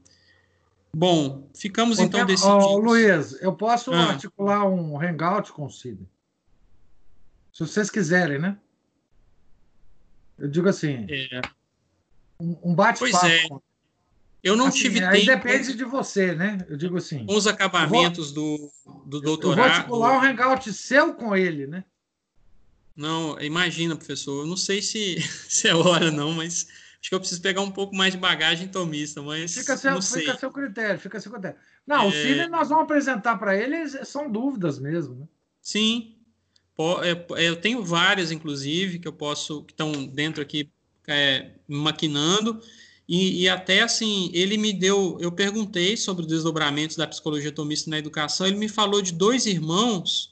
Bom, 0.93 1.49
ficamos 1.55 1.99
então 1.99 2.25
decididos. 2.25 2.65
Oh, 2.65 2.77
Luiz, 2.77 3.39
eu 3.41 3.53
posso 3.53 3.91
ah. 3.91 4.09
articular 4.09 4.65
um 4.67 4.99
hangout 4.99 5.51
com 5.51 5.65
o 5.65 5.69
Cid? 5.69 5.99
Se 7.53 7.59
vocês 7.59 7.89
quiserem, 7.89 8.39
né? 8.39 8.57
Eu 10.37 10.47
digo 10.47 10.69
assim, 10.69 11.05
é. 11.09 11.41
um, 12.39 12.57
um 12.63 12.75
bate-papo. 12.75 13.11
Pois 13.11 13.23
é. 13.23 13.45
Eu 14.41 14.55
não 14.55 14.67
assim, 14.67 14.79
tive 14.79 15.03
aí 15.03 15.25
tempo. 15.25 15.37
depende 15.37 15.73
de 15.75 15.83
você, 15.83 16.33
né? 16.33 16.65
Eu 16.69 16.77
digo 16.77 16.97
assim. 16.97 17.25
Com 17.25 17.35
os 17.35 17.45
acabamentos 17.45 18.31
vou, 18.31 18.71
do, 18.85 19.05
do 19.05 19.21
doutorado. 19.21 19.59
Eu 19.59 19.65
vou 19.65 20.03
articular 20.03 20.17
um 20.17 20.23
hangout 20.23 20.73
seu 20.73 21.13
com 21.13 21.35
ele, 21.35 21.67
né? 21.67 21.83
Não, 22.95 23.39
imagina, 23.41 23.95
professor. 23.95 24.43
Eu 24.43 24.47
não 24.47 24.57
sei 24.57 24.81
se, 24.81 25.21
se 25.47 25.67
é 25.67 25.75
hora, 25.75 26.09
não, 26.09 26.31
mas 26.31 26.67
acho 27.01 27.09
que 27.09 27.15
eu 27.15 27.19
preciso 27.19 27.41
pegar 27.41 27.61
um 27.61 27.71
pouco 27.71 27.95
mais 27.95 28.13
de 28.13 28.19
bagagem 28.19 28.67
tomista, 28.67 29.21
mas. 29.21 29.53
Fica 29.53 29.77
seu, 29.77 29.91
não 29.91 30.01
sei. 30.01 30.21
Fica 30.21 30.37
seu 30.37 30.51
critério, 30.51 30.99
fica 30.99 31.19
seu 31.19 31.31
critério. 31.31 31.57
Não, 31.87 32.03
é... 32.03 32.07
o 32.07 32.11
Cine 32.11 32.47
nós 32.47 32.69
vamos 32.69 32.83
apresentar 32.83 33.37
para 33.37 33.55
eles, 33.55 33.97
são 34.07 34.31
dúvidas 34.31 34.79
mesmo, 34.79 35.15
né? 35.15 35.27
Sim. 35.61 36.15
É, 37.03 37.45
eu 37.45 37.57
tenho 37.57 37.83
várias, 37.83 38.31
inclusive, 38.31 38.99
que 38.99 39.07
eu 39.07 39.11
posso, 39.11 39.63
que 39.63 39.73
estão 39.73 39.91
dentro 40.05 40.41
aqui 40.41 40.71
é, 41.07 41.51
maquinando. 41.67 42.61
E, 43.07 43.41
e, 43.41 43.49
até 43.49 43.81
assim, 43.81 44.29
ele 44.33 44.55
me 44.55 44.71
deu. 44.71 45.17
Eu 45.19 45.31
perguntei 45.31 45.97
sobre 45.97 46.21
os 46.21 46.27
desdobramentos 46.27 46.95
da 46.95 47.07
psicologia 47.07 47.51
tomista 47.51 47.89
na 47.89 47.97
educação. 47.97 48.45
Ele 48.45 48.55
me 48.55 48.69
falou 48.69 49.01
de 49.01 49.11
dois 49.11 49.45
irmãos 49.45 50.28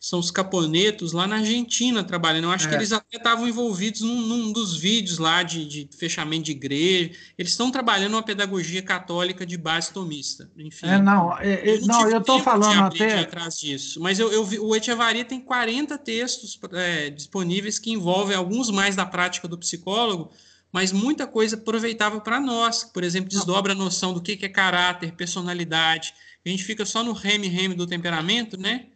são 0.00 0.20
os 0.20 0.30
caponetos 0.30 1.12
lá 1.12 1.26
na 1.26 1.36
Argentina 1.36 2.04
trabalhando. 2.04 2.44
Eu 2.44 2.52
acho 2.52 2.66
é. 2.66 2.70
que 2.70 2.76
eles 2.76 2.92
até 2.92 3.16
estavam 3.16 3.48
envolvidos 3.48 4.02
num, 4.02 4.20
num, 4.20 4.52
dos 4.52 4.76
vídeos 4.76 5.18
lá 5.18 5.42
de, 5.42 5.64
de, 5.64 5.88
fechamento 5.96 6.44
de 6.44 6.52
igreja. 6.52 7.10
Eles 7.36 7.50
estão 7.50 7.70
trabalhando 7.70 8.14
uma 8.14 8.22
pedagogia 8.22 8.80
católica 8.80 9.44
de 9.44 9.56
base 9.56 9.92
tomista. 9.92 10.48
Enfim. 10.56 10.86
É, 10.86 10.98
não, 11.02 11.36
é, 11.36 11.54
é, 11.54 11.76
eu 11.76 11.86
não, 11.86 12.08
eu 12.08 12.18
estou 12.18 12.40
falando 12.40 12.84
até 12.84 13.18
atrás 13.20 13.58
disso. 13.58 14.00
Mas 14.00 14.20
eu, 14.20 14.32
eu 14.32 14.44
vi, 14.44 14.60
o 14.60 14.74
Echevarria 14.74 15.24
tem 15.24 15.40
40 15.40 15.98
textos 15.98 16.58
é, 16.74 17.10
disponíveis 17.10 17.78
que 17.80 17.90
envolvem 17.90 18.36
alguns 18.36 18.70
mais 18.70 18.94
da 18.94 19.04
prática 19.04 19.48
do 19.48 19.58
psicólogo, 19.58 20.30
mas 20.72 20.92
muita 20.92 21.26
coisa 21.26 21.56
aproveitável 21.56 22.20
para 22.20 22.38
nós. 22.38 22.84
Por 22.84 23.02
exemplo, 23.02 23.28
desdobra 23.28 23.72
a 23.72 23.76
noção 23.76 24.14
do 24.14 24.22
que, 24.22 24.36
que 24.36 24.46
é 24.46 24.48
caráter, 24.48 25.12
personalidade. 25.12 26.14
A 26.46 26.48
gente 26.48 26.62
fica 26.62 26.86
só 26.86 27.02
no 27.02 27.12
reme-reme 27.12 27.74
do 27.74 27.86
temperamento, 27.86 28.56
né? 28.56 28.86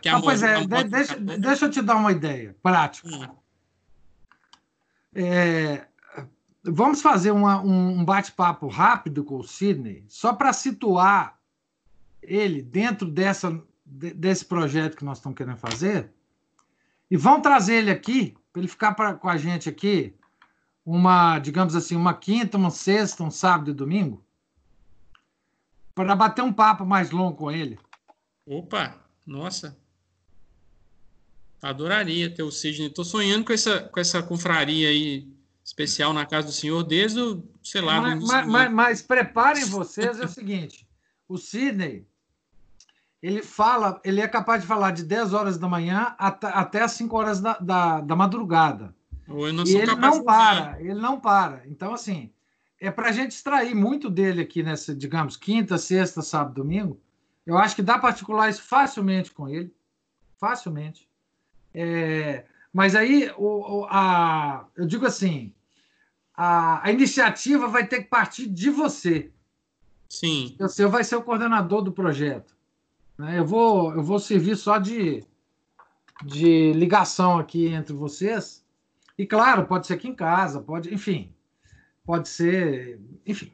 Que 0.00 0.08
ah, 0.08 0.20
pois 0.20 0.42
é, 0.42 0.60
de, 0.64 0.84
deixa, 0.84 1.16
deixa 1.16 1.66
eu 1.66 1.70
te 1.70 1.82
dar 1.82 1.96
uma 1.96 2.10
ideia 2.10 2.56
prática. 2.62 3.08
Hum. 3.08 3.36
É, 5.14 5.86
vamos 6.64 7.02
fazer 7.02 7.30
uma, 7.30 7.60
um 7.60 8.04
bate-papo 8.04 8.68
rápido 8.68 9.22
com 9.22 9.36
o 9.38 9.44
Sidney, 9.44 10.04
só 10.08 10.32
para 10.32 10.52
situar 10.52 11.38
ele 12.22 12.62
dentro 12.62 13.06
dessa, 13.06 13.62
desse 13.84 14.44
projeto 14.44 14.96
que 14.96 15.04
nós 15.04 15.18
estamos 15.18 15.36
querendo 15.36 15.58
fazer. 15.58 16.10
E 17.10 17.16
vamos 17.16 17.42
trazer 17.42 17.76
ele 17.76 17.90
aqui, 17.90 18.36
para 18.52 18.60
ele 18.60 18.68
ficar 18.68 18.94
pra, 18.94 19.14
com 19.14 19.28
a 19.28 19.36
gente 19.36 19.68
aqui, 19.68 20.14
uma, 20.84 21.38
digamos 21.38 21.76
assim, 21.76 21.96
uma 21.96 22.14
quinta, 22.14 22.56
uma 22.56 22.70
sexta, 22.70 23.22
um 23.22 23.30
sábado 23.30 23.70
e 23.70 23.74
domingo, 23.74 24.24
para 25.94 26.16
bater 26.16 26.42
um 26.42 26.52
papo 26.52 26.84
mais 26.84 27.10
longo 27.10 27.36
com 27.36 27.50
ele. 27.50 27.78
Opa! 28.46 29.05
Nossa. 29.26 29.76
Adoraria 31.60 32.30
ter 32.30 32.42
o 32.42 32.50
Sidney. 32.50 32.88
Estou 32.88 33.04
sonhando 33.04 33.44
com 33.44 33.52
essa, 33.52 33.80
com 33.80 33.98
essa 33.98 34.22
confraria 34.22 34.88
aí 34.88 35.28
especial 35.64 36.12
na 36.12 36.24
casa 36.24 36.46
do 36.46 36.52
senhor 36.52 36.84
desde 36.84 37.20
o, 37.20 37.42
sei 37.62 37.80
lá. 37.80 38.00
Mas, 38.00 38.22
mas, 38.22 38.46
mas, 38.46 38.72
mas 38.72 39.02
preparem 39.02 39.64
vocês, 39.64 40.20
é 40.20 40.24
o 40.24 40.28
seguinte: 40.28 40.86
o 41.28 41.36
Sidney, 41.36 42.06
ele 43.20 43.42
fala, 43.42 44.00
ele 44.04 44.20
é 44.20 44.28
capaz 44.28 44.62
de 44.62 44.68
falar 44.68 44.92
de 44.92 45.02
10 45.02 45.32
horas 45.32 45.58
da 45.58 45.68
manhã 45.68 46.14
até, 46.18 46.46
até 46.46 46.82
as 46.82 46.92
5 46.92 47.16
horas 47.16 47.40
da, 47.40 47.58
da, 47.58 48.00
da 48.00 48.14
madrugada. 48.14 48.94
e 49.66 49.76
ele 49.76 49.96
não 49.96 50.22
para, 50.22 50.80
ele 50.80 50.94
não 50.94 51.18
para. 51.18 51.62
Então, 51.66 51.92
assim, 51.92 52.30
é 52.80 52.90
para 52.90 53.08
a 53.08 53.12
gente 53.12 53.32
extrair 53.32 53.74
muito 53.74 54.08
dele 54.08 54.42
aqui 54.42 54.62
nessa, 54.62 54.94
digamos, 54.94 55.36
quinta, 55.36 55.78
sexta, 55.78 56.22
sábado, 56.22 56.54
domingo, 56.54 57.00
eu 57.46 57.56
acho 57.56 57.76
que 57.76 57.82
dá 57.82 57.98
para 57.98 58.08
articular 58.08 58.50
isso 58.50 58.62
facilmente 58.62 59.30
com 59.30 59.48
ele, 59.48 59.72
facilmente. 60.36 61.08
É, 61.72 62.44
mas 62.72 62.96
aí, 62.96 63.30
o, 63.36 63.80
o, 63.80 63.86
a, 63.88 64.66
eu 64.76 64.84
digo 64.84 65.06
assim, 65.06 65.54
a, 66.34 66.86
a, 66.86 66.90
iniciativa 66.90 67.68
vai 67.68 67.86
ter 67.86 68.02
que 68.02 68.08
partir 68.08 68.48
de 68.48 68.68
você. 68.68 69.30
Sim. 70.08 70.56
Você 70.58 70.86
vai 70.86 71.04
ser 71.04 71.16
o 71.16 71.22
coordenador 71.22 71.82
do 71.82 71.92
projeto. 71.92 72.56
Né? 73.16 73.38
Eu, 73.38 73.46
vou, 73.46 73.94
eu 73.94 74.02
vou 74.02 74.18
servir 74.18 74.56
só 74.56 74.78
de, 74.78 75.24
de 76.24 76.72
ligação 76.72 77.38
aqui 77.38 77.68
entre 77.68 77.94
vocês. 77.94 78.64
E 79.16 79.24
claro, 79.24 79.66
pode 79.66 79.86
ser 79.86 79.94
aqui 79.94 80.08
em 80.08 80.14
casa, 80.14 80.60
pode, 80.60 80.92
enfim, 80.92 81.32
pode 82.04 82.28
ser, 82.28 83.00
enfim, 83.24 83.50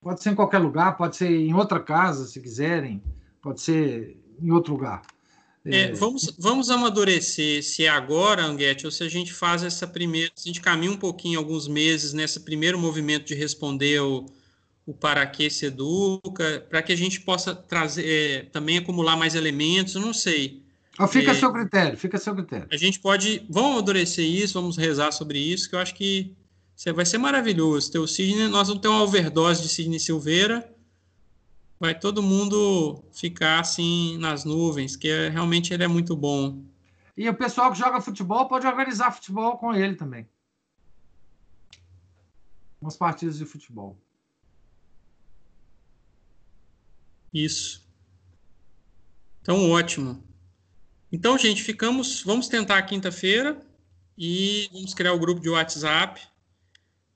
pode 0.00 0.22
ser 0.22 0.30
em 0.30 0.34
qualquer 0.34 0.58
lugar, 0.58 0.96
pode 0.96 1.16
ser 1.16 1.30
em 1.30 1.52
outra 1.52 1.78
casa, 1.78 2.24
se 2.26 2.40
quiserem 2.40 3.02
pode 3.44 3.60
ser 3.60 4.16
em 4.42 4.50
outro 4.50 4.72
lugar. 4.72 5.02
É, 5.66 5.82
é, 5.82 5.92
vamos, 5.92 6.34
vamos 6.38 6.70
amadurecer 6.70 7.62
se 7.62 7.84
é 7.84 7.88
agora, 7.88 8.44
Anguete, 8.44 8.86
ou 8.86 8.90
se 8.90 9.04
a 9.04 9.08
gente 9.08 9.32
faz 9.32 9.62
essa 9.62 9.86
primeira, 9.86 10.30
se 10.34 10.48
a 10.48 10.52
gente 10.52 10.60
caminha 10.60 10.90
um 10.90 10.96
pouquinho, 10.96 11.38
alguns 11.38 11.68
meses, 11.68 12.12
nesse 12.12 12.40
primeiro 12.40 12.78
movimento 12.78 13.26
de 13.26 13.34
responder 13.34 14.00
o, 14.00 14.26
o 14.86 14.92
para 14.92 15.26
que 15.26 15.48
se 15.48 15.66
educa, 15.66 16.66
para 16.68 16.82
que 16.82 16.92
a 16.92 16.96
gente 16.96 17.20
possa 17.20 17.54
trazer, 17.54 18.06
é, 18.06 18.42
também 18.46 18.78
acumular 18.78 19.16
mais 19.16 19.34
elementos, 19.34 19.94
não 19.94 20.12
sei. 20.12 20.62
Ah, 20.98 21.08
fica 21.08 21.32
a 21.32 21.34
é, 21.34 21.38
seu 21.38 21.52
critério, 21.52 21.98
fica 21.98 22.16
a 22.16 22.20
seu 22.20 22.34
critério. 22.34 22.68
A 22.70 22.76
gente 22.76 23.00
pode, 23.00 23.44
vamos 23.48 23.72
amadurecer 23.72 24.24
isso, 24.24 24.54
vamos 24.54 24.76
rezar 24.76 25.12
sobre 25.12 25.38
isso, 25.38 25.68
que 25.68 25.74
eu 25.74 25.80
acho 25.80 25.94
que 25.94 26.34
vai 26.94 27.06
ser 27.06 27.18
maravilhoso. 27.18 27.90
Ter 27.90 27.98
o 27.98 28.06
Sidney, 28.06 28.48
nós 28.48 28.68
vamos 28.68 28.82
ter 28.82 28.88
uma 28.88 29.02
overdose 29.02 29.62
de 29.62 29.68
Sidney 29.68 29.98
Silveira, 29.98 30.73
vai 31.78 31.98
todo 31.98 32.22
mundo 32.22 33.04
ficar 33.12 33.60
assim 33.60 34.16
nas 34.18 34.44
nuvens, 34.44 34.96
que 34.96 35.08
é, 35.08 35.28
realmente 35.28 35.72
ele 35.72 35.84
é 35.84 35.88
muito 35.88 36.16
bom. 36.16 36.62
E 37.16 37.28
o 37.28 37.34
pessoal 37.34 37.70
que 37.70 37.78
joga 37.78 38.00
futebol 38.00 38.48
pode 38.48 38.66
organizar 38.66 39.12
futebol 39.12 39.56
com 39.58 39.74
ele 39.74 39.94
também. 39.94 40.28
Umas 42.80 42.96
partidas 42.96 43.38
de 43.38 43.44
futebol. 43.44 43.96
Isso. 47.32 47.84
Então, 49.40 49.70
ótimo. 49.70 50.22
Então, 51.10 51.36
gente, 51.38 51.62
ficamos. 51.62 52.22
Vamos 52.22 52.48
tentar 52.48 52.82
quinta-feira 52.82 53.60
e 54.16 54.68
vamos 54.72 54.94
criar 54.94 55.12
o 55.12 55.18
grupo 55.18 55.40
de 55.40 55.48
WhatsApp. 55.48 56.20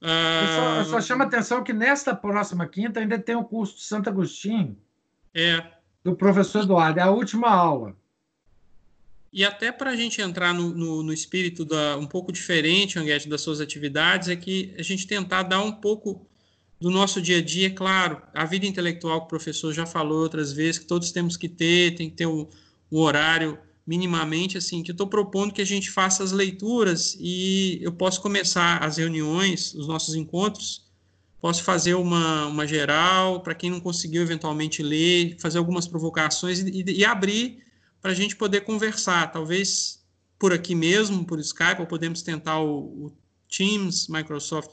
Eu 0.01 0.85
só, 0.85 0.91
só 0.91 1.01
chamo 1.01 1.23
a 1.25 1.27
atenção 1.27 1.65
que 1.65 1.73
nesta 1.73 2.15
próxima 2.15 2.67
quinta 2.67 3.01
ainda 3.01 3.19
tem 3.19 3.35
o 3.35 3.45
curso 3.45 3.77
de 3.77 3.83
Santo 3.83 4.09
Agostinho. 4.09 4.77
É. 5.35 5.65
Do 6.05 6.15
professor 6.15 6.63
Eduardo, 6.63 7.01
é 7.01 7.03
a 7.03 7.11
última 7.11 7.49
aula. 7.49 7.97
E 9.33 9.45
até 9.45 9.71
para 9.71 9.91
a 9.91 9.97
gente 9.97 10.23
entrar 10.23 10.55
no, 10.55 10.71
no, 10.71 11.03
no, 11.03 11.13
espírito 11.13 11.65
da, 11.65 11.97
um 11.97 12.07
pouco 12.07 12.33
diferente, 12.33 12.99
Anguete, 12.99 13.29
das 13.29 13.41
suas 13.41 13.61
atividades, 13.61 14.29
é 14.29 14.37
que 14.37 14.75
a 14.79 14.83
gente 14.83 15.07
tentar 15.07 15.43
dar 15.43 15.61
um 15.61 15.73
pouco 15.73 16.27
do 16.81 16.91
nosso 16.91 17.21
dia 17.21 17.39
a 17.39 17.43
dia, 17.43 17.71
claro, 17.71 18.23
a 18.33 18.45
vida 18.45 18.65
intelectual 18.65 19.21
que 19.21 19.27
o 19.27 19.29
professor 19.29 19.73
já 19.73 19.85
falou 19.85 20.23
outras 20.23 20.53
vezes, 20.53 20.79
que 20.79 20.87
todos 20.87 21.11
temos 21.11 21.37
que 21.37 21.49
ter, 21.49 21.97
tem 21.97 22.09
que 22.09 22.17
ter 22.17 22.27
um, 22.27 22.49
um 22.91 23.01
horário 23.01 23.59
minimamente 23.89 24.59
assim, 24.59 24.83
que 24.83 24.91
eu 24.91 24.93
estou 24.93 25.07
propondo 25.07 25.55
que 25.55 25.63
a 25.63 25.67
gente 25.67 25.91
faça 25.91 26.23
as 26.23 26.31
leituras 26.31 27.17
e 27.19 27.79
eu 27.81 27.91
posso 27.91 28.21
começar 28.21 28.85
as 28.85 28.99
reuniões, 28.99 29.73
os 29.73 29.89
nossos 29.89 30.15
encontros, 30.15 30.85
posso 31.41 31.65
fazer 31.65 31.95
uma, 31.95 32.49
uma 32.49 32.67
geral 32.67 33.41
para 33.41 33.55
quem 33.55 33.71
não 33.71 33.81
conseguiu 33.81 34.21
eventualmente 34.21 34.83
ler, 34.83 35.39
fazer 35.41 35.57
algumas 35.57 35.89
provocações 35.89 36.59
e, 36.59 36.85
e 36.87 37.03
abrir 37.03 37.63
para 38.03 38.11
a 38.11 38.15
gente 38.15 38.37
poder 38.37 38.61
conversar, 38.61 39.33
talvez 39.33 40.05
por 40.39 40.53
aqui 40.53 40.75
mesmo, 40.75 41.25
por 41.25 41.41
Skype, 41.41 41.81
ou 41.81 41.87
podemos 41.87 42.21
tentar 42.21 42.61
o, 42.61 43.07
o 43.07 43.13
Teams, 43.49 44.07
Microsoft, 44.09 44.71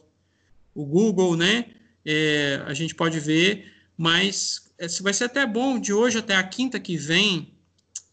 o 0.74 0.86
Google, 0.86 1.38
né? 1.38 1.68
É, 2.06 2.62
a 2.66 2.74
gente 2.74 2.94
pode 2.94 3.18
ver, 3.22 3.72
mas 3.98 4.70
é, 4.78 4.88
vai 5.02 5.14
ser 5.14 5.24
até 5.24 5.46
bom 5.48 5.80
de 5.80 5.94
hoje 5.94 6.18
até 6.18 6.36
a 6.36 6.44
quinta 6.44 6.82
que 6.82 6.98
vem, 6.98 7.55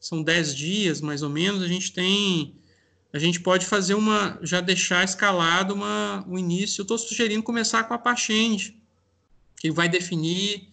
são 0.02 0.20
10 0.20 0.56
dias 0.56 1.00
mais 1.00 1.22
ou 1.22 1.30
menos, 1.30 1.62
a 1.62 1.68
gente 1.68 1.92
tem. 1.92 2.56
A 3.12 3.18
gente 3.18 3.40
pode 3.40 3.64
fazer 3.66 3.94
uma. 3.94 4.36
já 4.42 4.60
deixar 4.60 5.04
escalado 5.04 5.74
uma, 5.74 6.24
o 6.26 6.36
início. 6.36 6.80
Eu 6.80 6.82
estou 6.82 6.98
sugerindo 6.98 7.42
começar 7.42 7.84
com 7.84 7.94
a 7.94 7.98
Pachende, 7.98 8.76
que 9.60 9.70
vai 9.70 9.88
definir 9.88 10.68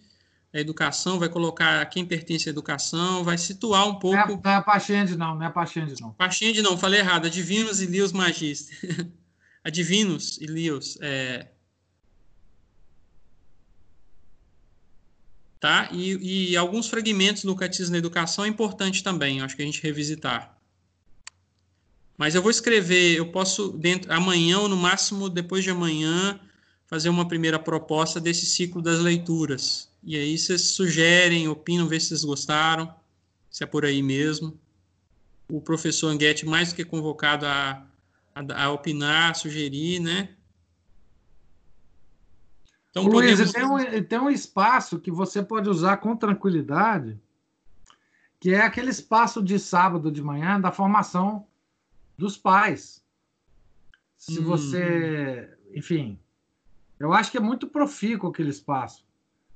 a 0.52 0.58
educação, 0.58 1.20
vai 1.20 1.28
colocar 1.28 1.86
quem 1.86 2.04
pertence 2.04 2.48
à 2.48 2.50
educação, 2.50 3.22
vai 3.22 3.38
situar 3.38 3.86
um 3.86 4.00
pouco. 4.00 4.16
Não 4.16 4.24
é, 4.24 4.40
não 4.42 4.50
é 4.50 4.54
a 4.56 4.62
Pachende, 4.62 5.16
não, 5.16 5.34
não 5.36 5.42
é 5.44 5.46
a 5.46 5.50
Pachende, 5.50 5.94
não. 6.00 6.12
Pachende, 6.12 6.60
não, 6.60 6.76
falei 6.76 6.98
errado. 6.98 7.26
Adivinos 7.26 7.80
e 7.80 7.86
Lios 7.86 8.10
Magister. 8.10 9.08
Adivinos 9.62 10.38
e 10.40 10.46
Lios. 10.46 10.98
É, 11.00 11.46
tá? 15.60 15.90
E, 15.92 16.52
e, 16.52 16.56
alguns 16.56 16.88
fragmentos 16.88 17.44
do 17.44 17.54
Catecismo 17.54 17.92
da 17.92 17.98
Educação 17.98 18.44
é 18.46 18.48
importante 18.48 19.04
também, 19.04 19.42
acho 19.42 19.54
que 19.54 19.62
a 19.62 19.66
gente 19.66 19.82
revisitar. 19.82 20.56
Mas 22.16 22.34
eu 22.34 22.42
vou 22.42 22.50
escrever, 22.50 23.16
eu 23.16 23.30
posso 23.30 23.70
dentro 23.72 24.12
amanhã 24.12 24.58
ou 24.58 24.68
no 24.68 24.76
máximo 24.76 25.28
depois 25.28 25.62
de 25.62 25.70
amanhã 25.70 26.40
fazer 26.86 27.08
uma 27.08 27.28
primeira 27.28 27.58
proposta 27.58 28.20
desse 28.20 28.46
ciclo 28.46 28.82
das 28.82 28.98
leituras. 28.98 29.88
E 30.02 30.16
aí 30.16 30.36
vocês 30.36 30.62
sugerem, 30.62 31.46
opinam, 31.46 31.86
vê 31.86 32.00
se 32.00 32.08
vocês 32.08 32.24
gostaram, 32.24 32.92
se 33.50 33.62
é 33.62 33.66
por 33.66 33.84
aí 33.84 34.02
mesmo. 34.02 34.58
O 35.48 35.60
professor 35.60 36.08
Anguete 36.08 36.46
mais 36.46 36.70
do 36.70 36.76
que 36.76 36.84
convocado 36.84 37.46
a, 37.46 37.86
a, 38.34 38.64
a 38.64 38.70
opinar, 38.70 39.34
sugerir, 39.34 40.00
né? 40.00 40.30
Então, 42.90 43.04
Luiz, 43.04 43.38
podemos... 43.38 43.52
tem, 43.52 43.64
um, 43.64 44.04
tem 44.04 44.18
um 44.18 44.30
espaço 44.30 44.98
que 44.98 45.10
você 45.10 45.42
pode 45.42 45.68
usar 45.68 45.98
com 45.98 46.16
tranquilidade, 46.16 47.20
que 48.40 48.52
é 48.52 48.62
aquele 48.62 48.90
espaço 48.90 49.42
de 49.42 49.58
sábado 49.58 50.10
de 50.10 50.22
manhã 50.22 50.60
da 50.60 50.72
formação 50.72 51.46
dos 52.18 52.36
pais. 52.36 53.04
Se 54.16 54.40
hum. 54.40 54.44
você. 54.44 55.56
Enfim, 55.72 56.18
eu 56.98 57.12
acho 57.12 57.30
que 57.30 57.38
é 57.38 57.40
muito 57.40 57.66
profícuo 57.68 58.30
aquele 58.30 58.50
espaço. 58.50 59.06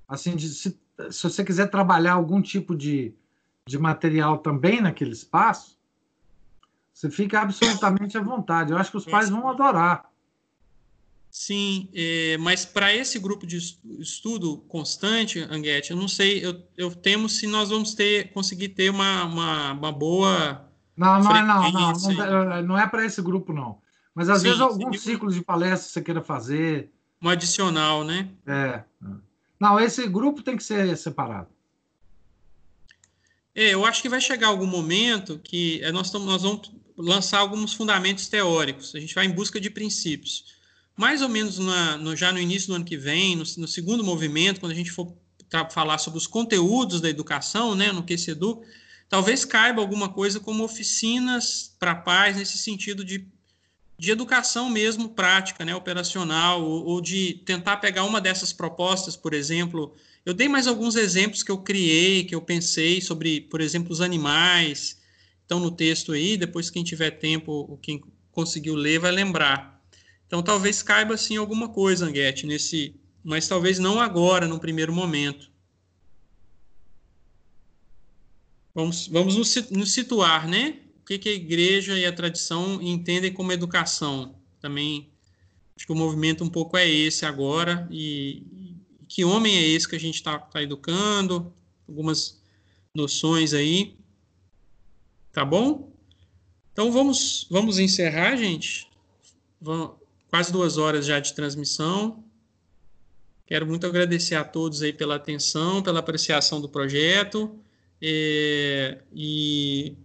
Assim, 0.06 0.36
de, 0.36 0.48
se, 0.48 0.80
se 1.10 1.22
você 1.22 1.44
quiser 1.44 1.70
trabalhar 1.70 2.12
algum 2.12 2.40
tipo 2.40 2.76
de, 2.76 3.14
de 3.66 3.78
material 3.78 4.38
também 4.38 4.80
naquele 4.80 5.12
espaço, 5.12 5.76
Você 6.94 7.10
fica 7.10 7.40
absolutamente 7.40 8.16
à 8.16 8.22
vontade. 8.22 8.70
Eu 8.70 8.78
acho 8.78 8.92
que 8.92 8.96
os 8.96 9.04
pais 9.04 9.28
vão 9.28 9.48
adorar. 9.48 10.08
Sim, 11.36 11.88
é, 11.92 12.38
mas 12.38 12.64
para 12.64 12.94
esse 12.94 13.18
grupo 13.18 13.44
de 13.44 13.56
estudo 13.98 14.58
constante, 14.68 15.40
Anguete, 15.50 15.90
eu 15.90 15.96
não 15.96 16.06
sei, 16.06 16.46
eu, 16.46 16.62
eu 16.76 16.94
temo 16.94 17.28
se 17.28 17.48
nós 17.48 17.70
vamos 17.70 17.92
ter, 17.92 18.32
conseguir 18.32 18.68
ter 18.68 18.88
uma, 18.88 19.24
uma, 19.24 19.72
uma 19.72 19.90
boa. 19.90 20.64
Não, 20.96 21.20
não 21.20 21.36
é, 21.36 21.42
não, 21.42 21.72
não, 21.72 21.92
não, 21.92 22.62
não 22.62 22.78
é 22.78 22.86
para 22.86 23.04
esse 23.04 23.20
grupo, 23.20 23.52
não. 23.52 23.78
Mas 24.14 24.28
às 24.28 24.42
sim, 24.42 24.44
vezes 24.44 24.60
alguns 24.60 25.00
sim. 25.00 25.10
ciclos 25.10 25.34
de 25.34 25.42
palestra 25.42 25.90
você 25.90 26.00
queira 26.00 26.22
fazer. 26.22 26.92
Um 27.20 27.28
adicional, 27.28 28.04
né? 28.04 28.28
É. 28.46 28.84
Não, 29.58 29.80
esse 29.80 30.06
grupo 30.06 30.40
tem 30.40 30.56
que 30.56 30.62
ser 30.62 30.96
separado. 30.96 31.48
É, 33.52 33.74
eu 33.74 33.84
acho 33.84 34.00
que 34.00 34.08
vai 34.08 34.20
chegar 34.20 34.46
algum 34.46 34.68
momento 34.68 35.40
que 35.42 35.82
é, 35.82 35.90
nós, 35.90 36.12
tamo, 36.12 36.26
nós 36.26 36.42
vamos 36.42 36.72
lançar 36.96 37.40
alguns 37.40 37.74
fundamentos 37.74 38.28
teóricos. 38.28 38.94
A 38.94 39.00
gente 39.00 39.16
vai 39.16 39.26
em 39.26 39.32
busca 39.32 39.60
de 39.60 39.68
princípios. 39.68 40.54
Mais 40.96 41.22
ou 41.22 41.28
menos 41.28 41.58
na, 41.58 41.96
no, 41.96 42.14
já 42.14 42.32
no 42.32 42.38
início 42.38 42.68
do 42.68 42.74
ano 42.74 42.84
que 42.84 42.96
vem, 42.96 43.34
no, 43.36 43.44
no 43.58 43.68
segundo 43.68 44.04
movimento, 44.04 44.60
quando 44.60 44.72
a 44.72 44.76
gente 44.76 44.90
for 44.90 45.14
falar 45.70 45.98
sobre 45.98 46.18
os 46.18 46.26
conteúdos 46.26 47.00
da 47.00 47.08
educação, 47.08 47.74
né, 47.74 47.92
no 47.92 48.02
QCEDU, 48.02 48.62
talvez 49.08 49.44
caiba 49.44 49.80
alguma 49.80 50.08
coisa 50.08 50.40
como 50.40 50.64
oficinas 50.64 51.74
para 51.78 51.94
pais, 51.94 52.36
nesse 52.36 52.58
sentido 52.58 53.04
de, 53.04 53.26
de 53.98 54.10
educação 54.10 54.68
mesmo 54.68 55.10
prática, 55.10 55.64
né, 55.64 55.74
operacional, 55.74 56.62
ou, 56.62 56.84
ou 56.84 57.00
de 57.00 57.34
tentar 57.44 57.76
pegar 57.76 58.04
uma 58.04 58.20
dessas 58.20 58.52
propostas, 58.52 59.16
por 59.16 59.34
exemplo. 59.34 59.94
Eu 60.24 60.34
dei 60.34 60.48
mais 60.48 60.66
alguns 60.66 60.96
exemplos 60.96 61.42
que 61.42 61.50
eu 61.50 61.58
criei, 61.58 62.24
que 62.24 62.34
eu 62.34 62.40
pensei 62.40 63.00
sobre, 63.00 63.42
por 63.42 63.60
exemplo, 63.60 63.92
os 63.92 64.00
animais, 64.00 64.98
estão 65.42 65.60
no 65.60 65.70
texto 65.70 66.12
aí, 66.12 66.36
depois 66.36 66.70
quem 66.70 66.82
tiver 66.82 67.12
tempo, 67.12 67.78
quem 67.82 68.02
conseguiu 68.32 68.74
ler 68.74 68.98
vai 68.98 69.12
lembrar. 69.12 69.73
Então 70.34 70.42
talvez 70.42 70.82
caiba 70.82 71.16
sim 71.16 71.36
alguma 71.36 71.68
coisa, 71.68 72.06
Anguete, 72.06 72.44
nesse, 72.44 72.96
mas 73.22 73.46
talvez 73.46 73.78
não 73.78 74.00
agora, 74.00 74.48
no 74.48 74.58
primeiro 74.58 74.92
momento. 74.92 75.48
Vamos, 78.74 79.06
vamos 79.06 79.36
nos, 79.36 79.92
situar, 79.92 80.48
né? 80.48 80.80
O 81.00 81.04
que, 81.06 81.18
que, 81.18 81.28
a 81.28 81.32
igreja 81.32 81.96
e 81.96 82.04
a 82.04 82.12
tradição 82.12 82.82
entendem 82.82 83.32
como 83.32 83.52
educação. 83.52 84.34
Também 84.58 85.08
acho 85.76 85.86
que 85.86 85.92
o 85.92 85.96
movimento 85.96 86.42
um 86.42 86.50
pouco 86.50 86.76
é 86.76 86.88
esse 86.88 87.24
agora. 87.24 87.86
E, 87.88 88.42
e 88.50 89.06
que 89.06 89.24
homem 89.24 89.56
é 89.56 89.62
esse 89.62 89.88
que 89.88 89.94
a 89.94 90.00
gente 90.00 90.16
está 90.16 90.36
tá 90.36 90.60
educando? 90.60 91.54
Algumas 91.88 92.42
noções 92.92 93.54
aí. 93.54 93.96
Tá 95.30 95.44
bom? 95.44 95.92
Então 96.72 96.90
vamos, 96.90 97.46
vamos 97.48 97.78
encerrar, 97.78 98.34
gente. 98.34 98.90
Vamos, 99.60 100.02
quase 100.34 100.50
duas 100.50 100.78
horas 100.78 101.06
já 101.06 101.20
de 101.20 101.32
transmissão. 101.32 102.24
Quero 103.46 103.64
muito 103.68 103.86
agradecer 103.86 104.34
a 104.34 104.42
todos 104.42 104.82
aí 104.82 104.92
pela 104.92 105.14
atenção, 105.14 105.80
pela 105.80 106.00
apreciação 106.00 106.60
do 106.60 106.68
projeto 106.68 107.56
é, 108.02 108.98
e 109.14 109.96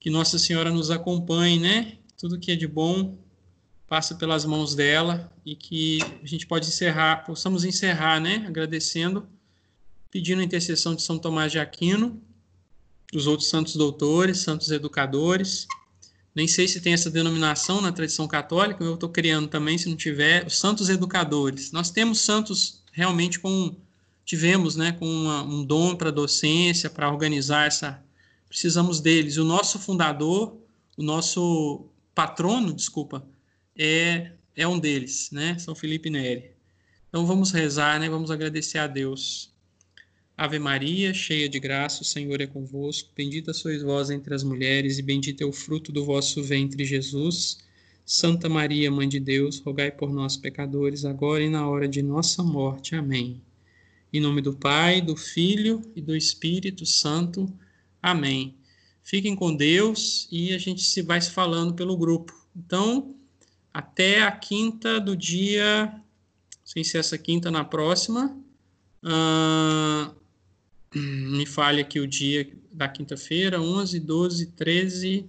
que 0.00 0.10
Nossa 0.10 0.40
Senhora 0.40 0.72
nos 0.72 0.90
acompanhe, 0.90 1.60
né? 1.60 1.98
Tudo 2.18 2.36
que 2.36 2.50
é 2.50 2.56
de 2.56 2.66
bom 2.66 3.16
passa 3.86 4.16
pelas 4.16 4.44
mãos 4.44 4.74
dela 4.74 5.32
e 5.46 5.54
que 5.54 6.00
a 6.20 6.26
gente 6.26 6.44
pode 6.44 6.66
encerrar, 6.66 7.24
possamos 7.24 7.64
encerrar, 7.64 8.18
né? 8.18 8.44
Agradecendo, 8.48 9.28
pedindo 10.10 10.40
a 10.40 10.44
intercessão 10.44 10.96
de 10.96 11.02
São 11.02 11.16
Tomás 11.16 11.52
de 11.52 11.60
Aquino 11.60 12.20
dos 13.12 13.28
outros 13.28 13.48
santos 13.48 13.76
doutores, 13.76 14.38
santos 14.38 14.72
educadores. 14.72 15.68
Nem 16.34 16.48
sei 16.48 16.66
se 16.66 16.80
tem 16.80 16.94
essa 16.94 17.10
denominação 17.10 17.80
na 17.80 17.92
tradição 17.92 18.26
católica, 18.26 18.82
eu 18.82 18.94
estou 18.94 19.08
criando 19.08 19.48
também, 19.48 19.76
se 19.76 19.88
não 19.88 19.96
tiver, 19.96 20.46
os 20.46 20.58
santos 20.58 20.88
educadores. 20.88 21.72
Nós 21.72 21.90
temos 21.90 22.20
santos 22.20 22.82
realmente 22.90 23.38
com, 23.38 23.76
tivemos, 24.24 24.74
né, 24.74 24.92
com 24.92 25.06
uma, 25.06 25.42
um 25.42 25.64
dom 25.64 25.94
para 25.94 26.10
docência, 26.10 26.88
para 26.88 27.10
organizar 27.10 27.66
essa, 27.66 28.02
precisamos 28.48 29.00
deles. 29.00 29.36
O 29.36 29.44
nosso 29.44 29.78
fundador, 29.78 30.56
o 30.96 31.02
nosso 31.02 31.86
patrono, 32.14 32.72
desculpa, 32.72 33.26
é, 33.76 34.32
é 34.56 34.66
um 34.66 34.78
deles, 34.78 35.30
né, 35.30 35.58
São 35.58 35.74
Felipe 35.74 36.08
Neri. 36.08 36.50
Então 37.10 37.26
vamos 37.26 37.50
rezar, 37.50 38.00
né, 38.00 38.08
vamos 38.08 38.30
agradecer 38.30 38.78
a 38.78 38.86
Deus 38.86 39.51
Ave 40.36 40.58
Maria, 40.58 41.12
cheia 41.12 41.48
de 41.48 41.60
graça, 41.60 42.02
o 42.02 42.04
Senhor 42.04 42.40
é 42.40 42.46
convosco. 42.46 43.10
Bendita 43.14 43.52
sois 43.52 43.82
vós 43.82 44.10
entre 44.10 44.34
as 44.34 44.42
mulheres, 44.42 44.98
e 44.98 45.02
bendito 45.02 45.42
é 45.42 45.46
o 45.46 45.52
fruto 45.52 45.92
do 45.92 46.04
vosso 46.04 46.42
ventre, 46.42 46.84
Jesus. 46.84 47.58
Santa 48.04 48.48
Maria, 48.48 48.90
Mãe 48.90 49.08
de 49.08 49.20
Deus, 49.20 49.60
rogai 49.60 49.90
por 49.90 50.12
nós, 50.12 50.36
pecadores, 50.36 51.04
agora 51.04 51.42
e 51.42 51.48
na 51.48 51.68
hora 51.68 51.86
de 51.86 52.02
nossa 52.02 52.42
morte. 52.42 52.94
Amém. 52.94 53.40
Em 54.12 54.20
nome 54.20 54.40
do 54.40 54.54
Pai, 54.54 55.00
do 55.00 55.16
Filho 55.16 55.80
e 55.94 56.00
do 56.00 56.16
Espírito 56.16 56.84
Santo. 56.84 57.50
Amém. 58.02 58.56
Fiquem 59.02 59.36
com 59.36 59.54
Deus 59.54 60.28
e 60.30 60.52
a 60.52 60.58
gente 60.58 60.82
se 60.82 61.02
vai 61.02 61.20
se 61.20 61.30
falando 61.30 61.74
pelo 61.74 61.96
grupo. 61.96 62.34
Então, 62.54 63.14
até 63.72 64.22
a 64.22 64.32
quinta 64.32 65.00
do 65.00 65.16
dia, 65.16 65.92
sem 66.64 66.82
ser 66.84 66.98
essa 66.98 67.16
quinta, 67.16 67.50
na 67.50 67.64
próxima. 67.64 68.36
Uh, 69.02 70.21
me 70.94 71.46
falha 71.46 71.82
aqui 71.82 72.00
o 72.00 72.06
dia 72.06 72.48
da 72.72 72.88
quinta-feira, 72.88 73.60
11, 73.60 74.00
12, 74.00 74.46
13, 74.46 75.26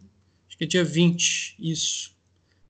acho 0.48 0.58
que 0.58 0.64
é 0.64 0.68
dia 0.68 0.84
20, 0.84 1.56
isso, 1.60 2.12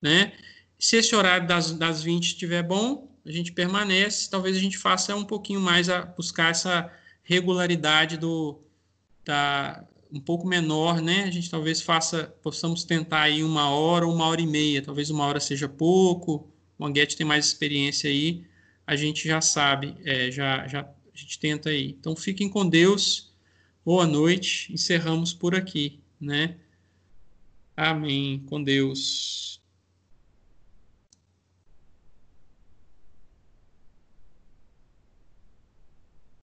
né? 0.01 0.33
Se 0.77 0.97
esse 0.97 1.15
horário 1.15 1.47
das, 1.47 1.71
das 1.71 2.03
20 2.03 2.23
estiver 2.25 2.63
bom, 2.63 3.09
a 3.25 3.31
gente 3.31 3.51
permanece, 3.51 4.29
talvez 4.29 4.57
a 4.57 4.59
gente 4.59 4.77
faça 4.77 5.15
um 5.15 5.23
pouquinho 5.23 5.61
mais 5.61 5.89
a 5.89 6.01
buscar 6.01 6.51
essa 6.51 6.91
regularidade 7.23 8.17
do 8.17 8.59
da 9.25 9.83
um 10.11 10.19
pouco 10.19 10.45
menor, 10.45 11.01
né? 11.01 11.23
A 11.23 11.31
gente 11.31 11.49
talvez 11.49 11.81
faça, 11.81 12.35
possamos 12.43 12.83
tentar 12.83 13.21
aí 13.21 13.43
uma 13.43 13.69
hora 13.69 14.05
uma 14.05 14.27
hora 14.27 14.41
e 14.41 14.45
meia, 14.45 14.81
talvez 14.81 15.09
uma 15.09 15.25
hora 15.25 15.39
seja 15.39 15.67
pouco. 15.67 16.47
O 16.77 16.85
Anguete 16.85 17.15
tem 17.15 17.25
mais 17.25 17.45
experiência 17.45 18.09
aí, 18.09 18.45
a 18.85 18.95
gente 18.95 19.27
já 19.27 19.41
sabe, 19.41 19.95
é, 20.03 20.29
já 20.29 20.67
já 20.67 20.87
a 21.13 21.17
gente 21.17 21.39
tenta 21.39 21.69
aí. 21.69 21.95
Então 21.99 22.15
fiquem 22.15 22.49
com 22.49 22.67
Deus. 22.67 23.31
Boa 23.85 24.07
noite. 24.07 24.73
Encerramos 24.73 25.33
por 25.33 25.53
aqui, 25.53 25.99
né? 26.19 26.57
Amém. 27.75 28.43
Com 28.47 28.63
Deus. 28.63 29.52